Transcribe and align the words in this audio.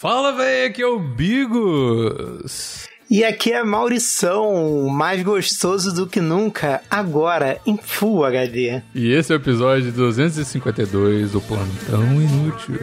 Fala, 0.00 0.30
velho, 0.30 0.68
aqui 0.68 0.80
é 0.80 0.86
o 0.86 1.00
Bigos. 1.00 2.86
E 3.10 3.24
aqui 3.24 3.52
é 3.52 3.64
Maurição, 3.64 4.88
mais 4.88 5.24
gostoso 5.24 5.92
do 5.92 6.06
que 6.06 6.20
nunca, 6.20 6.80
agora 6.88 7.60
em 7.66 7.76
Full 7.76 8.24
HD. 8.24 8.80
E 8.94 9.10
esse 9.10 9.32
é 9.32 9.36
o 9.36 9.40
episódio 9.40 9.90
252 9.90 11.32
do 11.32 11.40
Plantão 11.40 12.04
Inútil. 12.22 12.76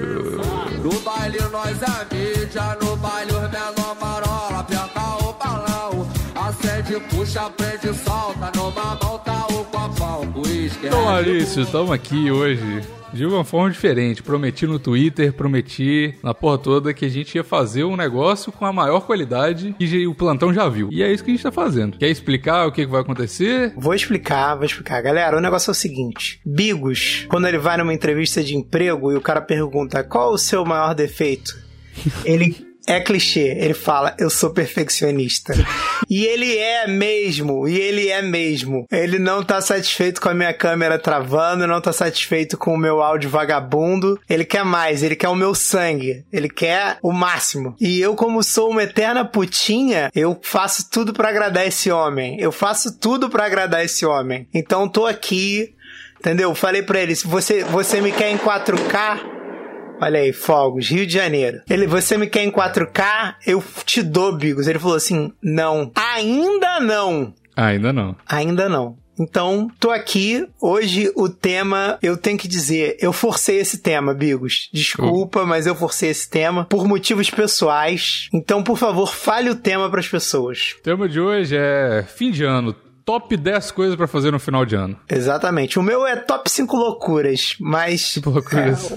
No 0.84 1.00
baile 1.00 1.40
nós 1.54 1.78
é 1.82 2.14
mídia, 2.14 2.78
no 2.82 2.98
baile 2.98 3.32
os 3.32 3.50
menor 3.50 3.96
marola, 4.02 4.60
aperta 4.60 5.02
o 5.24 5.32
balão, 5.32 6.12
acende, 6.36 7.00
puxa, 7.12 7.50
prende, 7.52 7.98
solta, 7.98 8.52
numa 8.58 9.00
mão 9.02 9.15
Maurício, 11.06 11.62
estamos 11.62 11.92
aqui 11.92 12.32
hoje 12.32 12.82
de 13.14 13.28
uma 13.28 13.46
forma 13.46 13.70
diferente. 13.70 14.24
Prometi 14.24 14.66
no 14.66 14.80
Twitter, 14.80 15.32
prometi 15.32 16.16
na 16.24 16.34
porra 16.34 16.58
toda 16.58 16.94
que 16.96 17.06
a 17.06 17.10
gente 17.10 17.36
ia 17.36 17.44
fazer 17.44 17.84
um 17.84 17.96
negócio 17.96 18.52
com 18.52 18.66
a 18.66 18.74
maior 18.74 19.02
qualidade 19.02 19.76
que 19.78 20.08
o 20.08 20.16
plantão 20.16 20.52
já 20.52 20.68
viu. 20.68 20.90
E 20.92 21.04
é 21.04 21.14
isso 21.14 21.24
que 21.24 21.30
a 21.30 21.34
gente 21.36 21.44
tá 21.44 21.52
fazendo. 21.52 22.00
Quer 22.00 22.10
explicar 22.10 22.66
o 22.66 22.72
que, 22.72 22.84
que 22.84 22.92
vai 22.92 23.02
acontecer? 23.02 23.72
Vou 23.78 23.94
explicar, 23.94 24.56
vou 24.56 24.66
explicar. 24.66 25.00
Galera, 25.04 25.38
o 25.38 25.42
negócio 25.42 25.70
é 25.70 25.74
o 25.74 25.76
seguinte: 25.76 26.42
Bigos, 26.44 27.28
quando 27.30 27.48
ele 27.48 27.60
vai 27.60 27.78
numa 27.78 27.94
entrevista 27.94 28.44
de 28.44 28.56
emprego 28.56 29.12
e 29.12 29.16
o 29.16 29.22
cara 29.22 29.42
pergunta 29.42 30.04
qual 30.04 30.34
o 30.34 30.40
seu 30.40 30.66
maior 30.66 30.96
defeito, 30.96 31.56
ele. 32.26 32.75
É 32.88 33.00
clichê, 33.00 33.58
ele 33.60 33.74
fala, 33.74 34.16
eu 34.20 34.30
sou 34.30 34.52
perfeccionista. 34.52 35.54
e 36.10 36.26
ele 36.26 36.56
é 36.58 36.88
mesmo, 36.88 37.68
e 37.68 37.80
ele 37.80 38.10
é 38.10 38.22
mesmo. 38.22 38.86
Ele 38.92 39.18
não 39.18 39.44
tá 39.44 39.60
satisfeito 39.60 40.22
com 40.22 40.30
a 40.30 40.34
minha 40.34 40.54
câmera 40.54 41.00
travando, 41.00 41.66
não 41.66 41.82
tá 41.82 41.92
satisfeito 41.92 42.58
com 42.58 42.74
o 42.74 42.78
meu 42.78 43.02
áudio 43.02 43.30
vagabundo. 43.30 44.20
Ele 44.30 44.46
quer 44.46 44.64
mais, 44.64 45.02
ele 45.02 45.16
quer 45.16 45.30
o 45.30 45.36
meu 45.36 45.56
sangue, 45.56 46.24
ele 46.32 46.48
quer 46.48 47.00
o 47.02 47.12
máximo. 47.12 47.76
E 47.80 48.00
eu, 48.00 48.16
como 48.16 48.44
sou 48.44 48.70
uma 48.70 48.84
eterna 48.84 49.26
putinha, 49.26 50.12
eu 50.14 50.40
faço 50.42 50.90
tudo 50.90 51.12
pra 51.12 51.30
agradar 51.30 51.66
esse 51.66 51.90
homem. 51.90 52.40
Eu 52.40 52.52
faço 52.52 53.00
tudo 53.00 53.30
pra 53.30 53.46
agradar 53.46 53.84
esse 53.84 54.06
homem. 54.06 54.48
Então 54.54 54.88
tô 54.88 55.08
aqui, 55.08 55.74
entendeu? 56.20 56.54
Falei 56.54 56.84
pra 56.84 57.00
ele, 57.00 57.16
se 57.16 57.28
você, 57.28 57.64
você 57.64 58.00
me 58.00 58.12
quer 58.12 58.30
em 58.30 58.38
4K, 58.38 59.36
Olha 60.00 60.20
aí, 60.20 60.34
Fogos, 60.34 60.90
Rio 60.90 61.06
de 61.06 61.14
Janeiro. 61.14 61.62
Ele, 61.70 61.88
você 61.88 62.18
me 62.18 62.28
quer 62.28 62.44
em 62.44 62.52
4K? 62.52 63.36
Eu 63.46 63.64
te 63.86 64.04
dou, 64.04 64.36
Bigos. 64.36 64.68
Ele 64.68 64.80
falou 64.80 64.98
assim: 64.98 65.32
não. 65.42 65.92
Ainda 65.96 66.80
não. 66.80 67.34
Ainda 67.56 67.94
não. 67.94 68.16
Ainda 68.28 68.70
não. 68.70 68.98
Então, 69.20 69.70
tô 69.80 69.92
aqui. 69.92 70.46
Hoje 70.62 71.12
o 71.16 71.30
tema, 71.30 71.98
eu 72.02 72.18
tenho 72.18 72.38
que 72.38 72.48
dizer, 72.48 72.98
eu 73.00 73.14
forcei 73.14 73.60
esse 73.60 73.78
tema, 73.78 74.14
Bigos. 74.14 74.70
Desculpa, 74.74 75.46
mas 75.46 75.66
eu 75.66 75.76
forcei 75.76 76.10
esse 76.10 76.30
tema 76.30 76.66
por 76.66 76.86
motivos 76.86 77.30
pessoais. 77.30 78.28
Então, 78.34 78.62
por 78.62 78.78
favor, 78.78 79.14
fale 79.14 79.50
o 79.50 79.56
tema 79.56 79.90
pras 79.90 80.08
pessoas. 80.08 80.76
O 80.80 80.84
tema 80.84 81.08
de 81.08 81.20
hoje 81.20 81.56
é 81.58 82.04
fim 82.08 82.32
de 82.32 82.44
ano. 82.44 82.76
Top 83.06 83.38
10 83.38 83.70
coisas 83.70 83.96
pra 83.96 84.08
fazer 84.08 84.32
no 84.32 84.40
final 84.40 84.66
de 84.66 84.76
ano. 84.76 84.98
Exatamente. 85.08 85.78
O 85.78 85.84
meu 85.84 86.08
é 86.08 86.16
top 86.16 86.50
5 86.50 86.76
loucuras, 86.76 87.56
mas. 87.60 88.20
Loucuras. 88.26 88.92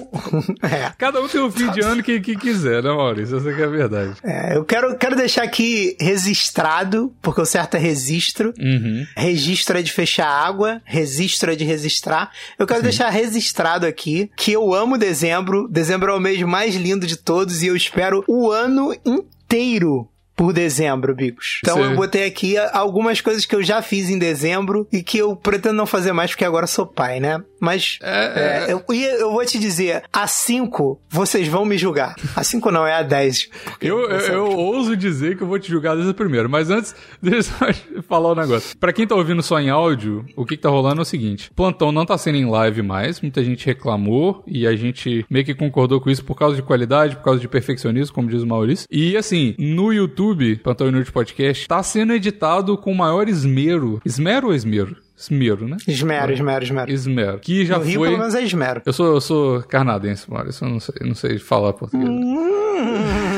É, 0.63 0.67
é. 0.89 0.93
Cada 0.97 1.21
um 1.21 1.29
tem 1.29 1.43
um 1.43 1.51
fim 1.51 1.71
de 1.71 1.83
ano 1.83 2.03
que, 2.03 2.19
que 2.19 2.35
quiser, 2.35 2.83
né, 2.83 2.91
Maurício? 2.91 3.37
Essa 3.37 3.53
que 3.53 3.61
é 3.61 3.65
a 3.67 3.69
verdade. 3.69 4.15
É, 4.25 4.57
eu 4.57 4.65
quero, 4.65 4.97
quero 4.97 5.15
deixar 5.15 5.43
aqui 5.43 5.95
registrado, 6.01 7.15
porque 7.21 7.43
o 7.43 7.45
certo 7.45 7.77
é 7.77 7.79
registro. 7.79 8.55
Uhum. 8.59 9.05
Registro 9.15 9.79
é 9.79 9.83
de 9.83 9.93
fechar 9.93 10.27
água, 10.27 10.81
registro 10.87 11.53
é 11.53 11.55
de 11.55 11.65
registrar. 11.65 12.31
Eu 12.59 12.67
quero 12.67 12.83
deixar 12.83 13.11
registrado 13.11 13.85
aqui 13.85 14.31
que 14.35 14.53
eu 14.53 14.73
amo 14.73 14.97
dezembro. 14.97 15.69
Dezembro 15.69 16.13
é 16.13 16.15
o 16.15 16.21
mês 16.21 16.41
mais 16.43 16.75
lindo 16.75 17.07
de 17.07 17.17
todos 17.17 17.63
e 17.63 17.67
eu 17.67 17.77
espero 17.77 18.25
o 18.27 18.51
ano 18.51 18.95
inteiro 19.05 20.09
por 20.39 20.53
dezembro, 20.53 21.17
Bigos. 21.17 21.59
Então 21.65 21.79
Sim. 21.79 21.83
eu 21.83 21.97
botei 21.97 22.25
aqui 22.25 22.57
algumas 22.57 23.21
coisas 23.21 23.45
que 23.45 23.57
eu 23.57 23.61
já 23.61 23.83
fiz 23.83 24.09
em 24.09 24.17
dezembro 24.17 24.87
e 24.93 25.03
que 25.03 25.19
eu 25.19 25.35
pretendo 25.35 25.75
não 25.75 25.85
fazer 25.85 26.13
mais 26.13 26.31
porque 26.31 26.45
agora 26.45 26.65
sou 26.69 26.87
pai, 26.87 27.19
né? 27.19 27.43
Mas 27.61 27.99
É, 28.01 28.69
é, 28.69 28.73
eu, 28.73 28.85
e 28.95 29.03
eu 29.03 29.33
vou 29.33 29.45
te 29.45 29.59
dizer, 29.59 30.05
a 30.13 30.29
5 30.29 31.01
vocês 31.11 31.49
vão 31.49 31.65
me 31.65 31.77
julgar. 31.77 32.15
A 32.37 32.45
5 32.45 32.71
não, 32.71 32.87
é 32.87 32.95
a 32.95 33.03
10. 33.03 33.49
Eu, 33.81 33.99
eu, 34.09 34.19
eu 34.19 34.47
ouso 34.53 34.97
dizer 34.97 35.37
que 35.37 35.43
eu 35.43 35.47
vou 35.49 35.59
te 35.59 35.69
julgar 35.69 35.95
desde 35.95 36.13
o 36.13 36.15
primeiro, 36.15 36.49
mas 36.49 36.71
antes, 36.71 36.95
deixa 37.21 37.53
eu 37.91 38.03
falar 38.05 38.31
um 38.31 38.37
negócio. 38.37 38.79
Pra 38.79 38.93
quem 38.93 39.09
tá 39.09 39.17
ouvindo 39.17 39.43
só 39.43 39.59
em 39.59 39.71
áudio, 39.71 40.25
o 40.37 40.47
que, 40.47 40.57
que 40.57 40.63
tá 40.63 40.69
rolando 40.69 41.01
é 41.01 41.03
o 41.03 41.05
seguinte: 41.05 41.51
plantão 41.57 41.91
não 41.91 42.07
tá 42.07 42.17
sendo 42.17 42.37
em 42.37 42.49
live 42.49 42.81
mais, 42.83 43.21
muita 43.21 43.43
gente 43.43 43.67
reclamou 43.67 44.45
e 44.47 44.69
a 44.69 44.77
gente 44.77 45.27
meio 45.29 45.45
que 45.45 45.55
concordou 45.55 46.01
com 46.01 46.09
isso 46.09 46.25
por 46.25 46.37
causa 46.37 46.55
de 46.55 46.63
qualidade, 46.63 47.17
por 47.17 47.25
causa 47.25 47.41
de 47.41 47.49
perfeccionismo, 47.49 48.15
como 48.15 48.29
diz 48.29 48.45
o 48.45 48.47
Maurício. 48.47 48.87
E 48.89 49.17
assim, 49.17 49.57
no 49.59 49.93
YouTube, 49.93 50.28
Plantão 50.63 50.89
Inútil 50.89 51.13
Podcast, 51.13 51.67
tá 51.69 51.83
sendo 51.83 52.13
editado 52.13 52.77
com 52.77 52.93
maior 52.95 53.29
esmero. 53.29 54.01
Esmero 54.05 54.49
ou 54.49 54.55
esmero? 54.55 54.97
Esmero, 55.17 55.67
né? 55.67 55.77
Esmero, 55.87 56.33
esmero, 56.33 56.65
esmero. 56.65 56.91
Esmero. 56.93 57.39
Que 57.41 57.67
já 57.67 57.79
no 57.79 57.85
Rio, 57.85 58.01
foi. 58.01 58.09
pelo 58.09 58.21
menos 58.21 58.35
é 58.37 58.43
esmero. 58.43 58.83
Eu 58.87 58.93
sou, 58.93 59.15
eu 59.15 59.21
sou 59.21 59.63
carnadense, 59.65 60.31
Maurício. 60.31 60.65
Eu 60.65 60.71
não 60.71 60.81
sei, 60.81 60.95
eu 61.01 61.07
não 61.09 61.15
sei 61.15 61.39
falar 61.39 61.73
português. 61.73 62.09
Hum. 62.09 63.38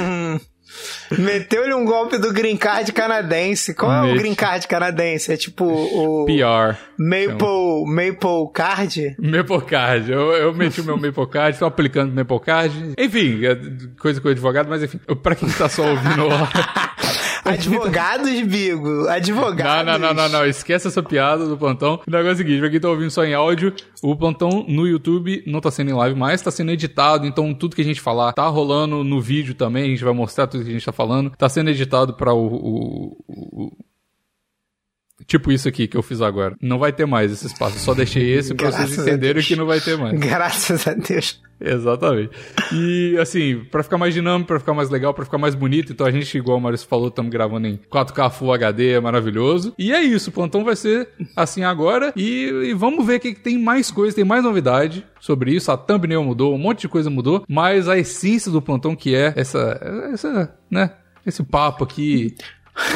Meteu-lhe 1.18 1.74
um 1.74 1.84
golpe 1.84 2.18
do 2.18 2.32
green 2.32 2.56
card 2.56 2.92
canadense. 2.92 3.74
Qual 3.74 3.92
é 3.92 4.00
o 4.00 4.04
Mete. 4.06 4.18
green 4.18 4.34
card 4.34 4.66
canadense? 4.68 5.32
É 5.32 5.36
tipo 5.36 5.64
o 5.64 6.26
PR. 6.26 6.76
Maple, 6.98 7.84
Maple 7.86 8.52
Card? 8.52 9.16
Maple 9.18 9.62
Card. 9.62 10.12
Eu, 10.12 10.32
eu 10.32 10.54
meti 10.54 10.80
o 10.80 10.84
meu 10.84 10.96
Maple 10.96 11.26
Card, 11.28 11.58
tô 11.58 11.66
aplicando 11.66 12.12
o 12.12 12.14
Maple 12.14 12.40
Card. 12.40 12.94
Enfim, 12.98 13.44
é 13.44 13.56
coisa 14.00 14.20
com 14.20 14.28
o 14.28 14.30
advogado, 14.30 14.68
mas 14.68 14.82
enfim. 14.82 14.98
Pra 15.22 15.34
quem 15.34 15.48
tá 15.50 15.68
só 15.68 15.82
ouvindo. 15.88 16.28
Advogados, 17.54 18.40
Bigo. 18.42 19.08
Advogados. 19.08 19.86
Não, 19.86 19.98
não, 19.98 20.14
não, 20.14 20.22
não, 20.22 20.28
não. 20.40 20.46
Esquece 20.46 20.88
essa 20.88 21.02
piada 21.02 21.46
do 21.46 21.56
plantão. 21.56 22.00
O 22.06 22.10
negócio 22.10 22.30
é 22.30 22.32
o 22.32 22.36
seguinte, 22.36 22.60
pra 22.60 22.70
quem 22.70 22.80
tá 22.80 22.88
ouvindo 22.88 23.10
só 23.10 23.24
em 23.24 23.34
áudio, 23.34 23.74
o 24.02 24.16
plantão 24.16 24.64
no 24.68 24.86
YouTube 24.86 25.42
não 25.46 25.60
tá 25.60 25.70
sendo 25.70 25.90
em 25.90 25.94
live 25.94 26.18
mais, 26.18 26.40
tá 26.42 26.50
sendo 26.50 26.70
editado, 26.70 27.26
então 27.26 27.52
tudo 27.54 27.74
que 27.76 27.82
a 27.82 27.84
gente 27.84 28.00
falar 28.00 28.32
tá 28.32 28.46
rolando 28.46 29.02
no 29.04 29.20
vídeo 29.20 29.54
também, 29.54 29.84
a 29.84 29.88
gente 29.88 30.04
vai 30.04 30.12
mostrar 30.14 30.46
tudo 30.46 30.64
que 30.64 30.70
a 30.70 30.72
gente 30.72 30.84
tá 30.84 30.92
falando. 30.92 31.30
Tá 31.36 31.48
sendo 31.48 31.70
editado 31.70 32.14
pra 32.14 32.32
o- 32.32 32.46
o- 32.46 33.16
o, 33.28 33.66
o 33.66 33.72
Tipo 35.26 35.52
isso 35.52 35.68
aqui 35.68 35.86
que 35.86 35.96
eu 35.96 36.02
fiz 36.02 36.20
agora. 36.20 36.56
Não 36.60 36.78
vai 36.78 36.92
ter 36.92 37.06
mais 37.06 37.30
esse 37.32 37.46
espaço. 37.46 37.76
Eu 37.76 37.80
só 37.80 37.94
deixei 37.94 38.32
esse 38.32 38.54
pra 38.54 38.70
vocês 38.70 38.98
entenderem 38.98 39.42
que 39.42 39.56
não 39.56 39.66
vai 39.66 39.80
ter 39.80 39.96
mais. 39.96 40.18
Graças 40.18 40.86
a 40.86 40.94
Deus. 40.94 41.40
Exatamente. 41.60 42.30
E 42.72 43.16
assim, 43.20 43.62
pra 43.70 43.82
ficar 43.82 43.98
mais 43.98 44.14
dinâmico, 44.14 44.48
pra 44.48 44.58
ficar 44.58 44.72
mais 44.72 44.88
legal, 44.88 45.12
pra 45.12 45.24
ficar 45.24 45.36
mais 45.36 45.54
bonito, 45.54 45.92
então 45.92 46.06
a 46.06 46.10
gente, 46.10 46.38
igual 46.38 46.56
o 46.56 46.60
Maurício 46.60 46.88
falou, 46.88 47.08
estamos 47.08 47.30
gravando 47.30 47.66
em 47.66 47.78
4K 47.92 48.30
Full 48.30 48.52
HD, 48.54 48.92
é 48.92 49.00
maravilhoso. 49.00 49.74
E 49.78 49.92
é 49.92 50.02
isso, 50.02 50.30
o 50.30 50.32
plantão 50.32 50.64
vai 50.64 50.74
ser 50.74 51.08
assim 51.36 51.62
agora. 51.62 52.12
E, 52.16 52.46
e 52.64 52.74
vamos 52.74 53.06
ver 53.06 53.18
que 53.18 53.34
tem 53.34 53.58
mais 53.58 53.90
coisa, 53.90 54.16
tem 54.16 54.24
mais 54.24 54.42
novidade 54.42 55.04
sobre 55.20 55.54
isso. 55.54 55.70
A 55.70 55.76
thumbnail 55.76 56.24
mudou, 56.24 56.54
um 56.54 56.58
monte 56.58 56.82
de 56.82 56.88
coisa 56.88 57.10
mudou, 57.10 57.44
mas 57.46 57.88
a 57.88 57.98
essência 57.98 58.50
do 58.50 58.62
plantão 58.62 58.96
que 58.96 59.14
é 59.14 59.34
essa, 59.36 60.08
essa, 60.12 60.54
né? 60.70 60.90
Esse 61.26 61.42
papo 61.42 61.84
aqui. 61.84 62.34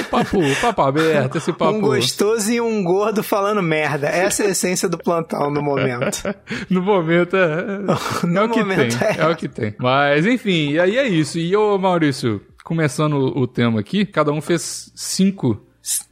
O 0.01 0.05
papo, 0.05 0.39
o 0.39 0.57
papo 0.57 0.83
aberto, 0.83 1.37
esse 1.39 1.53
papo. 1.53 1.77
Um 1.77 1.81
gostoso 1.81 2.51
e 2.51 2.61
um 2.61 2.83
gordo 2.83 3.23
falando 3.23 3.63
merda. 3.63 4.09
Essa 4.09 4.45
é 4.45 4.47
a 4.47 4.51
essência 4.51 4.89
do 4.89 4.97
plantão 4.97 5.51
no 5.51 5.63
momento. 5.63 6.23
No 6.71 6.81
momento 6.81 7.37
é, 7.37 7.43
é 8.25 8.27
No 8.27 8.45
o 8.45 8.49
que 8.49 8.61
momento 8.61 8.99
tem. 8.99 9.09
é. 9.09 9.17
É. 9.19 9.27
o 9.29 9.37
que 9.37 9.49
tem. 9.49 9.75
Mas 9.79 10.25
enfim, 10.27 10.71
e 10.71 10.81
aí 10.81 10.97
é 10.97 11.07
isso. 11.07 11.39
E 11.39 11.55
ô 11.57 11.77
Maurício, 11.79 12.41
começando 12.65 13.15
o, 13.15 13.47
tema 13.47 13.81
aqui, 13.81 14.07
cada 14.07 14.33
um 14.33 14.41
fez 14.41 14.91
cinco 14.95 15.61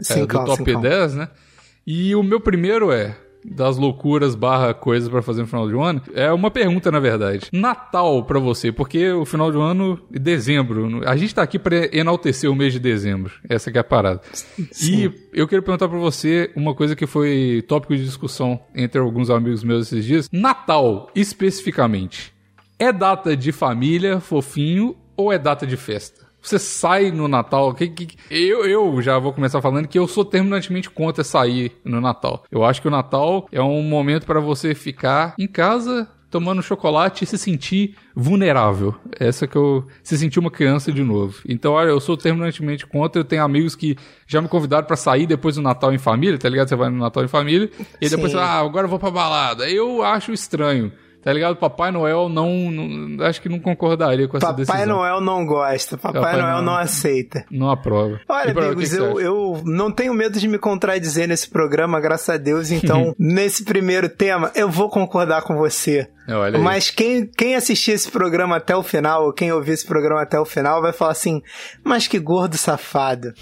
é, 0.01 0.05
Cincão, 0.05 0.45
do 0.45 0.51
top 0.51 0.65
cincão. 0.65 0.81
10, 0.83 1.15
né? 1.15 1.29
E 1.87 2.15
o 2.15 2.23
meu 2.23 2.41
primeiro 2.41 2.93
é 2.93 3.17
das 3.45 3.77
loucuras 3.77 4.35
barra 4.35 4.73
coisas 4.73 5.09
pra 5.09 5.23
fazer 5.23 5.43
no 5.43 5.47
final 5.47 5.69
do 5.69 5.81
ano, 5.81 6.03
é 6.15 6.33
uma 6.33 6.51
pergunta, 6.51 6.91
na 6.91 7.01
verdade. 7.01 7.49
Natal 7.53 8.25
pra 8.25 8.39
você, 8.39 8.71
porque 8.71 9.11
o 9.11 9.25
final 9.25 9.51
do 9.51 9.61
ano, 9.61 9.99
dezembro, 10.11 11.03
a 11.07 11.17
gente 11.17 11.35
tá 11.35 11.43
aqui 11.43 11.59
pra 11.59 11.89
enaltecer 11.97 12.51
o 12.51 12.55
mês 12.55 12.73
de 12.73 12.79
dezembro. 12.79 13.33
Essa 13.49 13.71
que 13.71 13.79
é 13.79 13.81
a 13.81 13.85
parada. 13.85 14.21
E 14.83 15.11
eu 15.33 15.49
quero 15.49 15.63
perguntar 15.63 15.89
pra 15.89 15.99
você 15.99 16.51
uma 16.55 16.75
coisa 16.75 16.95
que 16.95 17.07
foi 17.07 17.65
tópico 17.67 17.97
de 17.97 18.05
discussão 18.05 18.61
entre 18.75 19.01
alguns 19.01 19.31
amigos 19.31 19.65
meus 19.65 19.87
esses 19.87 20.05
dias. 20.05 20.29
Natal, 20.33 21.11
especificamente, 21.15 22.33
é 22.79 22.93
data 22.93 23.37
de 23.37 23.53
família, 23.53 24.21
fofinho, 24.21 24.97
ou 25.17 25.33
é 25.33 25.39
data 25.39 25.67
de 25.67 25.77
festa? 25.77 26.32
Você 26.43 26.59
sai 26.59 27.11
no 27.11 27.29
Natal. 27.29 27.73
Que, 27.73 27.89
que- 27.89 28.17
eu, 28.31 28.67
eu 28.67 29.01
já 29.01 29.19
vou 29.19 29.33
começar 29.33 29.63
falando 29.63 29.87
que 29.89 29.99
eu 29.99 30.09
sou 30.09 30.25
terminantemente 30.25 30.91
contra 30.91 31.23
sair 31.23 31.73
no 31.85 32.01
Natal. 32.01 32.43
Eu 32.51 32.65
acho 32.65 32.83
que 32.83 32.89
o 32.89 32.91
Natal 32.91 33.47
é 33.53 33.63
um 33.63 33.83
momento 33.83 34.27
para 34.27 34.41
você 34.41 34.75
ficar 34.75 35.35
em 35.39 35.47
casa 35.47 36.09
tomando 36.31 36.63
chocolate 36.63 37.25
e 37.25 37.27
se 37.27 37.37
sentir 37.37 37.95
vulnerável. 38.17 38.95
Essa 39.21 39.47
que 39.47 39.55
eu 39.55 39.87
se 40.03 40.17
sentir 40.17 40.39
uma 40.39 40.51
criança 40.51 40.91
de 40.91 41.03
novo. 41.03 41.39
Então, 41.47 41.75
olha, 41.75 41.91
eu 41.91 42.01
sou 42.01 42.17
terminantemente 42.17 42.87
contra. 42.87 43.21
Eu 43.21 43.25
tenho 43.25 43.43
amigos 43.45 43.75
que 43.77 43.97
já 44.27 44.41
me 44.41 44.49
convidaram 44.49 44.87
pra 44.87 44.97
sair 44.97 45.27
depois 45.27 45.57
do 45.57 45.63
Natal 45.63 45.93
em 45.93 45.99
família, 45.99 46.39
tá 46.39 46.49
ligado? 46.49 46.69
Você 46.69 46.75
vai 46.77 46.89
no 46.89 46.97
Natal 46.97 47.23
em 47.23 47.29
família 47.29 47.71
e 48.01 48.09
depois 48.09 48.33
Sim. 48.33 48.39
você, 48.39 48.43
ah, 48.43 48.61
agora 48.61 48.87
eu 48.87 48.91
vou 48.91 48.99
pra 48.99 49.11
balada. 49.11 49.69
Eu 49.69 50.03
acho 50.03 50.33
estranho. 50.33 50.91
Tá 51.23 51.33
ligado? 51.33 51.55
Papai 51.57 51.91
Noel 51.93 52.29
não, 52.29 52.51
não- 52.71 53.25
Acho 53.25 53.41
que 53.41 53.49
não 53.49 53.61
concordaria 53.61 54.27
com 54.27 54.37
essa 54.37 54.47
Papai 54.49 54.65
decisão. 54.65 54.87
Noel 54.97 55.21
não 55.21 55.47
gosta, 55.47 55.97
Papai, 55.97 56.21
Papai 56.21 56.41
Noel 56.41 56.53
Noel. 56.55 56.63
não 56.63 56.75
aceita. 56.77 57.45
Não 57.51 57.71
aprova. 57.71 58.21
Olha, 58.29 58.53
pra- 58.53 58.67
amigos, 58.67 58.93
eu, 58.93 59.21
eu 59.21 59.63
não 59.65 59.91
tenho 59.93 60.13
medo 60.15 60.41
de 60.41 60.49
me 60.49 60.59
contradizer 60.59 61.29
nesse 61.29 61.49
programa, 61.49 62.01
graças 62.01 62.29
a 62.29 62.37
Deus. 62.37 62.71
Então, 62.73 63.15
nesse 63.19 63.65
primeiro 63.65 64.09
tema, 64.09 64.51
eu 64.57 64.69
vou 64.69 64.91
concordar 64.91 65.43
com 65.43 65.57
você. 65.57 66.09
É, 66.27 66.35
olha 66.35 66.57
aí. 66.59 66.63
Mas 66.63 66.91
quem, 66.91 67.25
quem 67.27 67.55
assistir 67.55 67.93
esse 67.93 68.11
programa 68.11 68.57
até 68.57 68.75
o 68.75 68.83
final, 68.83 69.25
ou 69.27 69.33
quem 69.33 69.53
ouvir 69.53 69.73
esse 69.73 69.87
programa 69.87 70.23
até 70.23 70.39
o 70.41 70.45
final, 70.45 70.83
vai 70.83 70.93
falar 70.93 71.13
assim: 71.13 71.41
mas 71.85 72.09
que 72.09 72.19
gordo 72.19 72.57
safado. 72.57 73.33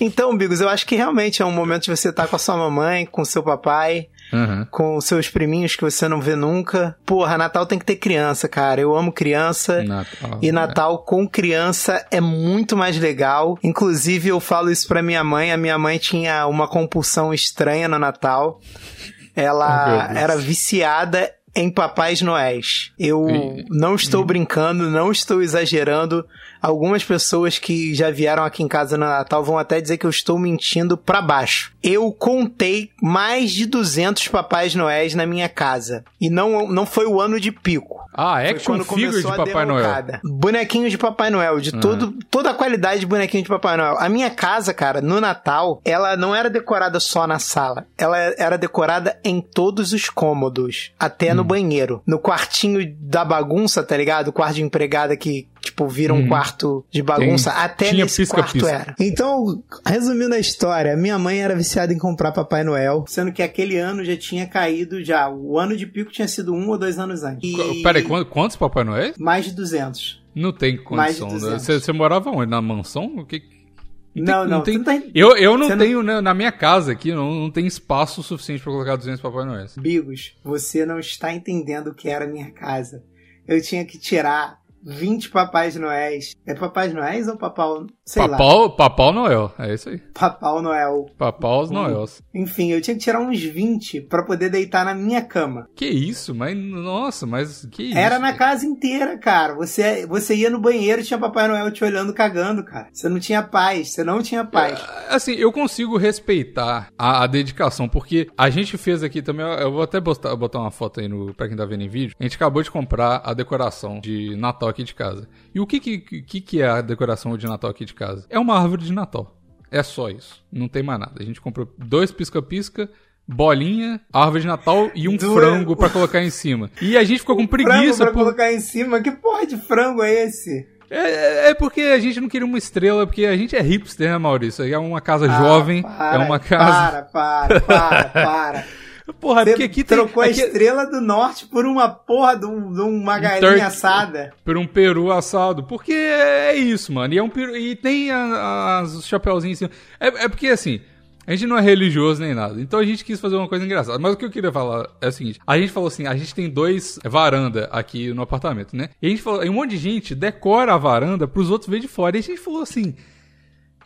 Então, 0.00 0.36
Bigos, 0.36 0.60
eu 0.60 0.68
acho 0.68 0.86
que 0.86 0.94
realmente 0.96 1.42
é 1.42 1.44
um 1.44 1.50
momento 1.52 1.82
de 1.84 1.90
você 1.96 2.10
estar 2.10 2.26
com 2.28 2.36
a 2.36 2.38
sua 2.38 2.56
mamãe, 2.56 3.04
com 3.04 3.22
o 3.22 3.26
seu 3.26 3.42
papai, 3.42 4.06
Aham. 4.32 4.66
com 4.70 4.96
os 4.96 5.04
seus 5.06 5.28
priminhos 5.28 5.74
que 5.76 5.82
você 5.82 6.06
não 6.08 6.20
vê 6.20 6.36
nunca. 6.36 6.96
Porra, 7.06 7.38
Natal 7.38 7.64
tem 7.66 7.78
que 7.78 7.84
ter 7.84 7.96
criança, 7.96 8.48
cara. 8.48 8.80
Eu 8.80 8.94
amo 8.96 9.10
criança. 9.12 9.82
Natal. 9.84 10.38
E 10.42 10.52
Natal 10.52 10.98
com 10.98 11.26
criança 11.28 12.04
é 12.10 12.20
muito 12.20 12.76
mais 12.76 12.98
legal. 12.98 13.58
Inclusive, 13.62 14.28
eu 14.28 14.40
falo 14.40 14.70
isso 14.70 14.86
pra 14.86 15.02
minha 15.02 15.24
mãe. 15.24 15.52
A 15.52 15.56
minha 15.56 15.78
mãe 15.78 15.98
tinha 15.98 16.46
uma 16.46 16.68
compulsão 16.68 17.32
estranha 17.32 17.88
no 17.88 17.98
Natal. 17.98 18.60
Oh, 18.60 19.40
Ela 19.40 20.08
Deus. 20.08 20.18
era 20.22 20.36
viciada 20.36 21.32
em 21.56 21.70
Papais 21.70 22.20
Noéis. 22.20 22.92
Eu 22.98 23.26
não 23.70 23.94
estou 23.94 24.24
brincando, 24.24 24.90
não 24.90 25.10
estou 25.10 25.42
exagerando. 25.42 26.24
Algumas 26.60 27.04
pessoas 27.04 27.58
que 27.58 27.94
já 27.94 28.10
vieram 28.10 28.42
aqui 28.44 28.62
em 28.62 28.68
casa 28.68 28.96
no 28.96 29.06
Natal 29.06 29.42
vão 29.44 29.58
até 29.58 29.80
dizer 29.80 29.96
que 29.98 30.06
eu 30.06 30.10
estou 30.10 30.38
mentindo 30.38 30.96
pra 30.96 31.20
baixo. 31.22 31.72
Eu 31.82 32.10
contei 32.12 32.90
mais 33.02 33.50
de 33.52 33.66
200 33.66 34.28
Papais 34.28 34.74
Noéis 34.74 35.14
na 35.14 35.26
minha 35.26 35.48
casa. 35.48 36.04
E 36.20 36.28
não, 36.28 36.68
não 36.68 36.84
foi 36.86 37.06
o 37.06 37.20
ano 37.20 37.38
de 37.40 37.50
pico. 37.52 37.98
Ah, 38.20 38.34
Foi 38.40 38.50
action 38.50 38.74
figure 38.84 39.16
de 39.18 39.22
começou 39.22 39.32
a 39.32 39.36
Papai 39.36 39.64
Noel. 39.64 40.04
Bonequinho 40.24 40.90
de 40.90 40.98
Papai 40.98 41.30
Noel, 41.30 41.60
de 41.60 41.70
todo, 41.72 42.12
toda 42.28 42.50
a 42.50 42.54
qualidade 42.54 43.00
de 43.00 43.06
bonequinho 43.06 43.44
de 43.44 43.48
Papai 43.48 43.76
Noel. 43.76 43.96
A 43.98 44.08
minha 44.08 44.28
casa, 44.28 44.74
cara, 44.74 45.00
no 45.00 45.20
Natal, 45.20 45.80
ela 45.84 46.16
não 46.16 46.34
era 46.34 46.50
decorada 46.50 46.98
só 46.98 47.26
na 47.28 47.38
sala. 47.38 47.86
Ela 47.96 48.18
era 48.36 48.58
decorada 48.58 49.18
em 49.22 49.40
todos 49.40 49.92
os 49.92 50.10
cômodos, 50.10 50.92
até 50.98 51.32
Hum. 51.32 51.36
no 51.36 51.44
banheiro. 51.44 52.02
No 52.06 52.18
quartinho 52.18 52.92
da 53.00 53.24
bagunça, 53.24 53.82
tá 53.84 53.96
ligado? 53.96 54.28
O 54.28 54.32
quarto 54.32 54.54
de 54.56 54.62
empregada 54.62 55.16
que, 55.16 55.46
tipo, 55.70 55.86
vira 55.88 56.12
um 56.12 56.18
Uhum. 56.22 56.28
quarto 56.28 56.84
de 56.90 57.02
bagunça. 57.02 57.50
Tem- 57.50 57.60
até 57.62 57.88
tinha 57.90 58.04
nesse 58.04 58.22
pisca-pisca. 58.22 58.68
quarto 58.68 58.82
era. 58.90 58.94
Então, 59.00 59.62
resumindo 59.86 60.34
a 60.34 60.38
história, 60.38 60.96
minha 60.96 61.18
mãe 61.18 61.40
era 61.40 61.54
viciada 61.54 61.92
em 61.92 61.98
comprar 61.98 62.32
Papai 62.32 62.62
Noel, 62.64 63.04
sendo 63.08 63.32
que 63.32 63.42
aquele 63.42 63.76
ano 63.78 64.04
já 64.04 64.16
tinha 64.16 64.46
caído 64.46 65.02
já. 65.04 65.28
O 65.30 65.58
ano 65.58 65.76
de 65.76 65.86
pico 65.86 66.10
tinha 66.10 66.28
sido 66.28 66.52
um 66.54 66.68
ou 66.68 66.78
dois 66.78 66.98
anos 66.98 67.22
antes. 67.22 67.48
E- 67.50 67.82
Peraí, 67.82 68.02
quant- 68.04 68.26
quantos 68.28 68.56
Papai 68.56 68.84
Noel? 68.84 69.12
mais 69.18 69.44
de 69.46 69.52
200. 69.54 70.22
Não 70.34 70.52
tem 70.52 70.76
condição. 70.76 71.28
né? 71.28 71.34
200. 71.34 71.62
Você, 71.62 71.80
você 71.80 71.92
morava 71.92 72.30
onde? 72.30 72.50
Na 72.50 72.60
mansão? 72.62 73.06
O 73.16 73.26
que... 73.26 73.40
tem- 73.40 74.24
Não, 74.24 74.46
não. 74.46 74.62
tem- 74.62 74.78
você 74.78 74.84
tá- 74.84 75.02
Eu, 75.14 75.36
eu 75.36 75.56
não 75.58 75.66
Você 75.66 75.74
não- 75.76 75.84
tenho, 75.84 76.02
né, 76.02 76.20
na 76.20 76.32
minha 76.34 76.52
casa 76.52 76.92
aqui, 76.92 77.12
não, 77.12 77.32
não 77.34 77.50
tem 77.50 77.66
espaço 77.66 78.22
suficiente 78.22 78.62
pra 78.62 78.72
colocar 78.72 78.96
200 78.96 79.20
Papai 79.20 79.44
Noel. 79.44 79.66
Bigos, 79.78 80.34
você 80.44 80.84
não 80.86 80.98
está 80.98 81.32
entendendo 81.32 81.88
o 81.88 81.94
que 81.94 82.08
era 82.08 82.24
a 82.24 82.28
minha 82.28 82.50
casa. 82.50 83.02
Eu 83.46 83.60
tinha 83.62 83.84
que 83.84 83.98
tirar 83.98 84.57
20 84.84 85.30
Papais 85.30 85.76
Noéis. 85.76 86.34
É 86.46 86.54
Papais 86.54 86.92
Noéis 86.94 87.28
ou 87.28 87.36
Papau... 87.36 87.86
Sei 88.04 88.22
lá. 88.26 88.36
Papau, 88.38 88.70
Papau 88.76 89.12
Noel, 89.12 89.52
é 89.58 89.74
isso 89.74 89.90
aí. 89.90 89.98
Papau 90.14 90.62
Noel. 90.62 91.06
Papaus 91.18 91.70
Hum. 91.70 91.74
Noels. 91.74 92.22
Enfim, 92.34 92.70
eu 92.72 92.80
tinha 92.80 92.94
que 92.96 93.02
tirar 93.02 93.20
uns 93.20 93.42
20 93.42 94.00
pra 94.02 94.22
poder 94.24 94.48
deitar 94.48 94.84
na 94.84 94.94
minha 94.94 95.20
cama. 95.22 95.68
Que 95.74 95.86
isso, 95.86 96.34
mas 96.34 96.56
nossa, 96.56 97.26
mas 97.26 97.66
que 97.70 97.82
isso? 97.90 97.98
Era 97.98 98.18
na 98.18 98.32
casa 98.32 98.64
inteira, 98.64 99.18
cara. 99.18 99.54
Você, 99.54 100.06
você 100.06 100.34
ia 100.34 100.48
no 100.50 100.60
banheiro 100.60 101.02
e 101.02 101.04
tinha 101.04 101.18
Papai 101.18 101.48
Noel 101.48 101.70
te 101.70 101.84
olhando 101.84 102.14
cagando, 102.14 102.64
cara. 102.64 102.88
Você 102.92 103.08
não 103.08 103.18
tinha 103.20 103.42
paz, 103.42 103.92
você 103.92 104.02
não 104.02 104.22
tinha 104.22 104.44
paz. 104.44 104.80
Assim, 105.10 105.32
eu 105.32 105.52
consigo 105.52 105.96
respeitar 105.98 106.88
a, 106.98 107.24
a 107.24 107.26
dedicação, 107.26 107.88
porque 107.88 108.28
a 108.36 108.48
gente 108.50 108.76
fez 108.78 109.02
aqui 109.02 109.20
também, 109.22 109.44
eu 109.46 109.70
vou 109.72 109.82
até 109.82 110.00
botar, 110.00 110.34
botar 110.34 110.60
uma 110.60 110.70
foto 110.70 111.00
aí 111.00 111.08
no, 111.08 111.34
pra 111.34 111.46
quem 111.48 111.56
tá 111.56 111.64
vendo 111.64 111.82
em 111.82 111.88
vídeo, 111.88 112.14
a 112.18 112.22
gente 112.22 112.36
acabou 112.36 112.62
de 112.62 112.70
comprar 112.70 113.20
a 113.24 113.34
decoração 113.34 114.00
de 114.00 114.34
Natal 114.36 114.67
aqui 114.68 114.84
de 114.84 114.94
casa. 114.94 115.28
E 115.54 115.60
o 115.60 115.66
que 115.66 115.80
que, 115.80 115.98
que, 115.98 116.40
que 116.40 116.62
é 116.62 116.68
a 116.68 116.80
decoração 116.80 117.36
de 117.36 117.46
Natal 117.46 117.70
aqui 117.70 117.84
de 117.84 117.94
casa? 117.94 118.26
É 118.28 118.38
uma 118.38 118.58
árvore 118.58 118.84
de 118.84 118.92
Natal. 118.92 119.36
É 119.70 119.82
só 119.82 120.08
isso. 120.08 120.42
Não 120.50 120.68
tem 120.68 120.82
mais 120.82 120.98
nada. 120.98 121.14
A 121.20 121.24
gente 121.24 121.40
comprou 121.40 121.72
dois 121.76 122.10
pisca-pisca, 122.10 122.88
bolinha, 123.26 124.00
árvore 124.12 124.42
de 124.42 124.46
Natal 124.46 124.90
e 124.94 125.08
um 125.08 125.18
frango 125.18 125.76
pra 125.76 125.90
colocar 125.90 126.22
em 126.22 126.30
cima. 126.30 126.70
E 126.80 126.96
a 126.96 127.04
gente 127.04 127.20
ficou 127.20 127.36
com 127.36 127.46
Frango 127.46 127.64
preguiça 127.68 128.04
pra 128.04 128.12
por, 128.12 128.20
colocar 128.20 128.52
em 128.52 128.60
cima. 128.60 129.00
Que 129.00 129.10
porra 129.10 129.46
de 129.46 129.56
frango 129.56 130.02
é 130.02 130.24
esse? 130.24 130.66
É, 130.90 131.50
é 131.50 131.54
porque 131.54 131.82
a 131.82 131.98
gente 131.98 132.18
não 132.18 132.28
queria 132.28 132.46
uma 132.46 132.56
estrela, 132.56 133.06
porque 133.06 133.26
a 133.26 133.36
gente 133.36 133.54
é 133.54 133.60
hipster, 133.60 134.10
né, 134.10 134.16
Maurício? 134.16 134.64
É 134.64 134.78
uma 134.78 135.02
casa 135.02 135.26
Ah, 135.30 135.38
jovem, 135.38 135.82
para, 135.82 136.14
é 136.14 136.18
uma 136.24 136.38
casa. 136.38 137.02
Para, 137.02 137.02
para, 137.02 137.60
para, 137.60 138.04
para. 138.08 138.64
Porra, 139.14 139.42
Você 139.44 139.50
porque 139.50 139.62
aqui 139.64 139.84
tem. 139.84 139.96
trocou 139.98 140.22
a 140.22 140.26
aqui- 140.26 140.40
estrela 140.40 140.84
do 140.86 141.00
norte 141.00 141.46
por 141.46 141.64
uma 141.66 141.88
porra 141.88 142.36
de, 142.36 142.46
um- 142.46 142.72
de 142.72 142.80
uma 142.80 143.18
galinha 143.18 143.66
assada. 143.66 144.32
Por 144.44 144.56
um 144.56 144.66
peru 144.66 145.10
assado. 145.10 145.62
Porque 145.64 145.92
é 145.92 146.54
isso, 146.54 146.92
mano. 146.92 147.12
E, 147.14 147.18
é 147.18 147.22
um 147.22 147.28
peru, 147.30 147.56
e 147.56 147.74
tem 147.74 148.10
a- 148.10 148.82
os 148.84 149.06
chapéuzinhos 149.06 149.60
em 149.62 149.66
cima. 149.66 149.70
É, 149.98 150.24
é 150.24 150.28
porque 150.28 150.48
assim. 150.48 150.80
A 151.26 151.32
gente 151.32 151.46
não 151.46 151.58
é 151.58 151.60
religioso 151.60 152.22
nem 152.22 152.34
nada. 152.34 152.58
Então 152.58 152.80
a 152.80 152.84
gente 152.86 153.04
quis 153.04 153.20
fazer 153.20 153.36
uma 153.36 153.46
coisa 153.46 153.62
engraçada. 153.62 153.98
Mas 153.98 154.14
o 154.14 154.16
que 154.16 154.24
eu 154.24 154.30
queria 154.30 154.50
falar 154.50 154.88
é 154.98 155.08
o 155.08 155.12
seguinte: 155.12 155.38
a 155.46 155.58
gente 155.58 155.70
falou 155.70 155.88
assim, 155.88 156.06
a 156.06 156.16
gente 156.16 156.34
tem 156.34 156.48
dois 156.48 156.98
varanda 157.04 157.68
aqui 157.70 158.14
no 158.14 158.22
apartamento, 158.22 158.74
né? 158.74 158.88
E 159.02 159.06
a 159.08 159.10
gente 159.10 159.20
falou, 159.20 159.44
e 159.44 159.48
um 159.50 159.52
monte 159.52 159.72
de 159.72 159.76
gente 159.76 160.14
decora 160.14 160.72
a 160.72 160.78
varanda 160.78 161.28
pros 161.28 161.50
outros 161.50 161.70
ver 161.70 161.80
de 161.80 161.88
fora. 161.88 162.16
E 162.16 162.20
a 162.20 162.22
gente 162.22 162.38
falou 162.40 162.62
assim: 162.62 162.94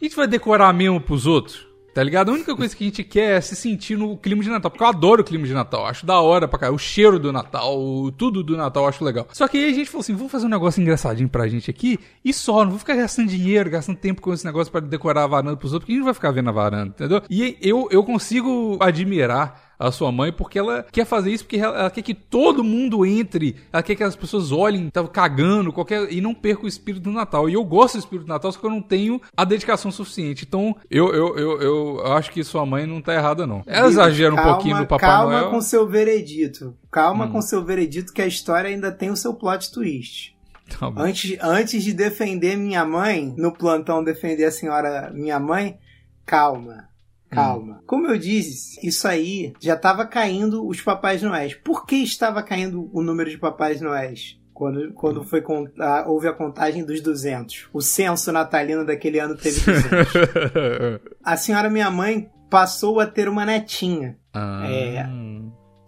a 0.01 0.05
gente 0.05 0.15
vai 0.15 0.29
decorar 0.29 0.73
mesmo 0.73 1.01
pros 1.01 1.27
outros? 1.27 1.67
Tá 1.95 2.03
ligado? 2.03 2.31
A 2.31 2.33
única 2.35 2.57
coisa 2.57 2.75
que 2.75 2.85
a 2.85 2.87
gente 2.87 3.05
quer 3.05 3.37
é 3.37 3.41
se 3.41 3.55
sentir 3.55 3.99
no 3.99 4.17
clima 4.17 4.43
de 4.43 4.49
Natal. 4.49 4.71
Porque 4.71 4.83
eu 4.83 4.89
adoro 4.89 5.21
o 5.21 5.25
clima 5.25 5.47
de 5.47 5.53
Natal. 5.53 5.87
Acho 5.87 6.07
da 6.07 6.21
hora 6.21 6.49
pra 6.49 6.59
cá. 6.59 6.71
O 6.71 6.79
cheiro 6.79 7.19
do 7.19 7.31
Natal, 7.33 7.79
o- 7.79 8.11
tudo 8.11 8.43
do 8.43 8.57
Natal 8.57 8.87
acho 8.89 9.05
legal. 9.05 9.27
Só 9.33 9.47
que 9.47 9.59
aí 9.59 9.71
a 9.71 9.75
gente 9.75 9.91
falou 9.91 10.01
assim: 10.01 10.15
vamos 10.15 10.33
fazer 10.33 10.47
um 10.47 10.49
negócio 10.49 10.81
engraçadinho 10.81 11.29
pra 11.29 11.47
gente 11.49 11.71
aqui 11.71 11.99
e 12.25 12.33
só. 12.33 12.63
Não 12.65 12.71
vou 12.71 12.79
ficar 12.79 12.95
gastando 12.97 13.29
dinheiro, 13.29 13.69
gastando 13.69 13.97
tempo 13.99 14.23
com 14.23 14.33
esse 14.33 14.45
negócio 14.45 14.73
pra 14.73 14.81
decorar 14.81 15.25
a 15.25 15.27
varanda 15.27 15.57
pros 15.57 15.73
outros, 15.73 15.85
porque 15.85 15.93
a 15.93 15.97
gente 15.97 16.05
vai 16.05 16.15
ficar 16.15 16.31
vendo 16.31 16.49
a 16.49 16.53
varanda, 16.53 16.89
entendeu? 16.89 17.23
E 17.29 17.59
eu, 17.61 17.89
eu 17.91 18.03
consigo 18.03 18.79
admirar 18.81 19.72
a 19.83 19.91
sua 19.91 20.13
mãe, 20.13 20.33
porque 20.33 20.59
ela 20.59 20.87
quer 20.93 21.05
fazer 21.05 21.33
isso, 21.33 21.45
porque 21.45 21.59
ela, 21.59 21.91
quer 21.91 22.03
que 22.03 22.15
todo 22.15 22.63
mundo 22.63 23.05
entre, 23.05 23.57
ela 23.73 23.83
quer 23.83 23.95
que 23.95 24.03
as 24.03 24.15
pessoas 24.15 24.53
olhem, 24.53 24.89
tá 24.89 25.07
cagando, 25.09 25.73
qualquer, 25.73 26.13
e 26.13 26.21
não 26.21 26.35
perca 26.35 26.65
o 26.65 26.69
espírito 26.69 27.03
do 27.03 27.11
Natal. 27.11 27.49
E 27.49 27.55
eu 27.55 27.65
gosto 27.65 27.95
do 27.95 28.01
espírito 28.01 28.27
do 28.27 28.33
Natal, 28.33 28.53
só 28.53 28.61
que 28.61 28.67
eu 28.67 28.71
não 28.71 28.81
tenho 28.81 29.21
a 29.37 29.45
dedicação 29.45 29.91
suficiente. 29.91 30.45
Então, 30.47 30.77
eu, 30.91 31.13
eu, 31.13 31.39
eu, 31.39 31.61
eu 31.61 32.13
acho 32.13 32.31
que 32.31 32.45
sua 32.45 32.65
mãe 32.65 32.87
não 32.87 33.03
tá 33.03 33.15
errada, 33.15 33.47
não. 33.47 33.63
Ela 33.67 33.89
exagera 33.89 34.33
um 34.33 34.37
Calma, 34.37 34.53
pouquinho 34.53 34.79
no 34.79 34.87
Papai 34.87 35.09
calma 35.09 35.33
Noel. 35.33 35.49
Hum. 35.49 35.51
com 35.51 35.61
seu 35.61 35.89
veredito. 35.89 36.77
Calma 36.91 37.29
com 37.29 37.43
seu 37.43 37.65
veredito 37.65 38.13
que 38.13 38.23
a 38.23 38.27
história 38.27 38.69
ainda 38.69 38.93
tem 38.93 39.11
o 39.11 39.17
seu 39.17 39.35
plot 39.35 39.73
twist. 39.73 40.37
Tá. 40.79 40.93
Antes, 40.97 41.37
antes 41.41 41.83
de 41.83 41.93
defender 41.93 42.57
minha 42.57 42.85
mãe, 42.85 43.35
no 43.37 43.53
plantão 43.53 44.03
defender 44.03 44.45
a 44.45 44.51
senhora 44.51 45.11
minha 45.13 45.39
mãe, 45.41 45.79
calma. 46.25 46.92
Calma. 47.33 47.81
Como 47.87 48.07
eu 48.07 48.19
disse, 48.19 48.79
isso 48.87 49.07
aí 49.09 49.53
já 49.61 49.75
estava 49.75 50.07
caindo 50.07 50.67
os 50.67 50.81
Papais 50.81 51.23
Noéis. 51.23 51.55
Por 51.55 51.87
que 51.87 51.97
estava 51.97 52.43
caindo 52.43 52.91
o 52.93 53.03
número 53.03 53.31
de 53.31 53.39
Papais 53.39 53.81
Noéis? 53.81 54.39
Quando, 54.55 54.93
quando 54.93 55.25
foi 55.25 55.41
contar, 55.41 56.07
houve 56.09 56.29
a 56.29 56.33
contagem 56.33 56.85
dos 56.85 57.01
200. 57.01 57.69
O 57.73 57.81
censo 57.81 58.31
natalino 58.31 58.85
daquele 58.85 59.19
ano 59.19 59.35
teve 59.37 59.59
200. 59.65 61.01
a 61.25 61.37
senhora 61.37 61.71
minha 61.71 61.91
mãe 61.91 62.29
passou 62.51 63.01
a 63.01 63.07
ter 63.07 63.29
uma 63.29 63.45
netinha. 63.47 64.17
Ah. 64.33 64.65
É. 64.69 65.07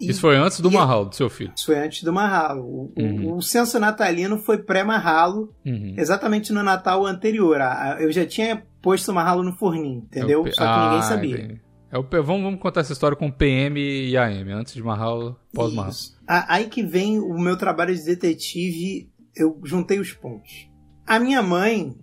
E- 0.01 0.09
Isso 0.09 0.19
foi 0.19 0.35
antes 0.35 0.59
do 0.59 0.69
e- 0.69 0.73
Marral, 0.73 1.05
do 1.05 1.15
seu 1.15 1.29
filho. 1.29 1.53
Isso 1.55 1.67
foi 1.67 1.77
antes 1.77 2.03
do 2.03 2.11
Marralo. 2.11 2.63
O, 2.63 2.93
o- 2.97 3.01
Uhum. 3.01 3.35
o 3.37 3.41
censo 3.41 3.79
natalino 3.79 4.37
foi 4.39 4.57
pré-Marralo, 4.57 5.53
Uhum. 5.65 5.93
exatamente 5.97 6.51
no 6.51 6.61
Natal 6.63 7.05
anterior. 7.05 7.59
Eu 7.99 8.11
já 8.11 8.25
tinha 8.25 8.65
posto 8.85 9.11
o 9.11 9.13
Marralo 9.15 9.43
no 9.43 9.53
forninho, 9.53 10.03
entendeu? 10.05 10.41
É 10.41 10.43
P- 10.43 10.51
Só 10.53 10.63
que 10.73 10.79
ninguém 10.83 10.99
Ah, 10.99 11.01
sabia. 11.01 11.37
entendi. 11.37 11.61
É 11.91 11.97
o 11.97 12.03
P- 12.03 12.21
vamos, 12.21 12.43
vamos 12.43 12.59
contar 12.59 12.81
essa 12.81 12.93
história 12.93 13.17
com 13.17 13.31
PM 13.31 13.79
e 13.79 14.15
AM, 14.17 14.51
antes 14.51 14.73
de 14.73 14.83
Marral, 14.83 15.39
pós-Marral. 15.53 15.91
Isso. 15.91 16.15
A- 16.27 16.55
Aí 16.55 16.65
que 16.67 16.83
vem 16.83 17.19
o 17.19 17.37
meu 17.39 17.57
trabalho 17.57 17.95
de 17.95 18.03
detetive, 18.03 19.09
eu 19.35 19.59
juntei 19.63 19.99
os 19.99 20.11
pontos. 20.13 20.69
A 21.07 21.19
minha 21.19 21.41
mãe, 21.41 21.95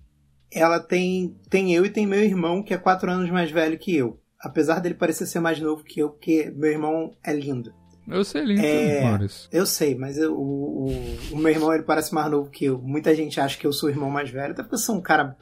ela 0.53 0.79
tem, 0.81 1.37
tem 1.49 1.75
eu 1.75 1.85
e 1.87 1.91
tem 1.91 2.07
meu 2.07 2.23
irmão, 2.23 2.63
que 2.63 2.75
é 2.75 2.79
quatro 2.79 3.11
anos 3.11 3.31
mais 3.31 3.51
velho 3.51 3.79
que 3.79 3.95
eu. 3.95 4.19
Apesar 4.41 4.81
dele 4.81 4.95
parecer 4.95 5.27
ser 5.27 5.41
mais 5.41 5.61
novo 5.61 5.85
que 5.85 6.01
eu, 6.01 6.11
porque 6.11 6.53
meu 6.57 6.71
irmão 6.71 7.13
é 7.23 7.33
lindo. 7.33 7.73
Eu 8.09 8.25
sei 8.25 8.45
lindo, 8.45 8.61
É. 8.65 9.03
Maurício. 9.05 9.49
Eu 9.53 9.65
sei, 9.65 9.95
mas 9.95 10.19
eu- 10.19 10.35
o, 10.37 10.89
o, 10.89 11.19
o 11.33 11.37
meu 11.37 11.53
irmão 11.53 11.73
ele 11.73 11.85
parece 11.85 12.13
mais 12.13 12.29
novo 12.31 12.51
que 12.51 12.65
eu. 12.65 12.77
Muita 12.83 13.15
gente 13.15 13.41
acha 13.41 13.57
que 13.57 13.65
eu 13.67 13.73
sou 13.73 13.89
o 13.89 13.93
irmão 13.93 14.11
mais 14.11 14.29
velho, 14.31 14.53
até 14.53 14.63
porque 14.63 14.75
eu 14.75 14.79
sou 14.81 14.97
um 14.97 15.01
cara 15.01 15.37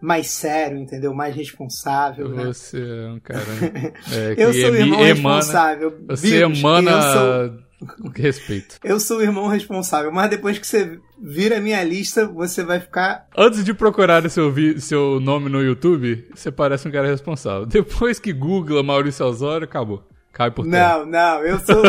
mais 0.00 0.28
sério, 0.30 0.78
entendeu? 0.78 1.12
Mais 1.14 1.34
responsável, 1.34 2.28
né? 2.28 2.44
Você 2.46 2.78
é 2.78 3.08
um 3.08 3.20
cara. 3.20 3.40
é, 4.12 4.34
Eu 4.36 4.52
sou 4.52 4.70
o 4.70 4.76
irmão 4.76 5.00
emana- 5.00 5.06
responsável. 5.14 5.98
Você 6.08 6.30
Bigos, 6.30 6.58
emana 6.58 7.02
sou- 7.02 7.66
Respeito. 8.14 8.76
Eu 8.84 8.98
sou 8.98 9.18
o 9.18 9.22
irmão 9.22 9.48
responsável, 9.48 10.10
mas 10.10 10.30
depois 10.30 10.58
que 10.58 10.66
você 10.66 10.98
vira 11.22 11.58
a 11.58 11.60
minha 11.60 11.82
lista, 11.84 12.26
você 12.26 12.64
vai 12.64 12.80
ficar. 12.80 13.26
Antes 13.36 13.62
de 13.64 13.74
procurar 13.74 14.28
seu, 14.30 14.50
vi- 14.50 14.80
seu 14.80 15.20
nome 15.20 15.50
no 15.50 15.62
YouTube, 15.62 16.26
você 16.34 16.50
parece 16.50 16.88
um 16.88 16.90
cara 16.90 17.06
responsável. 17.06 17.66
Depois 17.66 18.18
que 18.18 18.32
googla 18.32 18.82
Maurício 18.82 19.26
Osório, 19.26 19.64
acabou. 19.66 20.02
Cai 20.32 20.50
por 20.50 20.66
terra. 20.68 20.98
Não, 21.00 21.06
não, 21.06 21.42
eu 21.44 21.58
sou. 21.60 21.82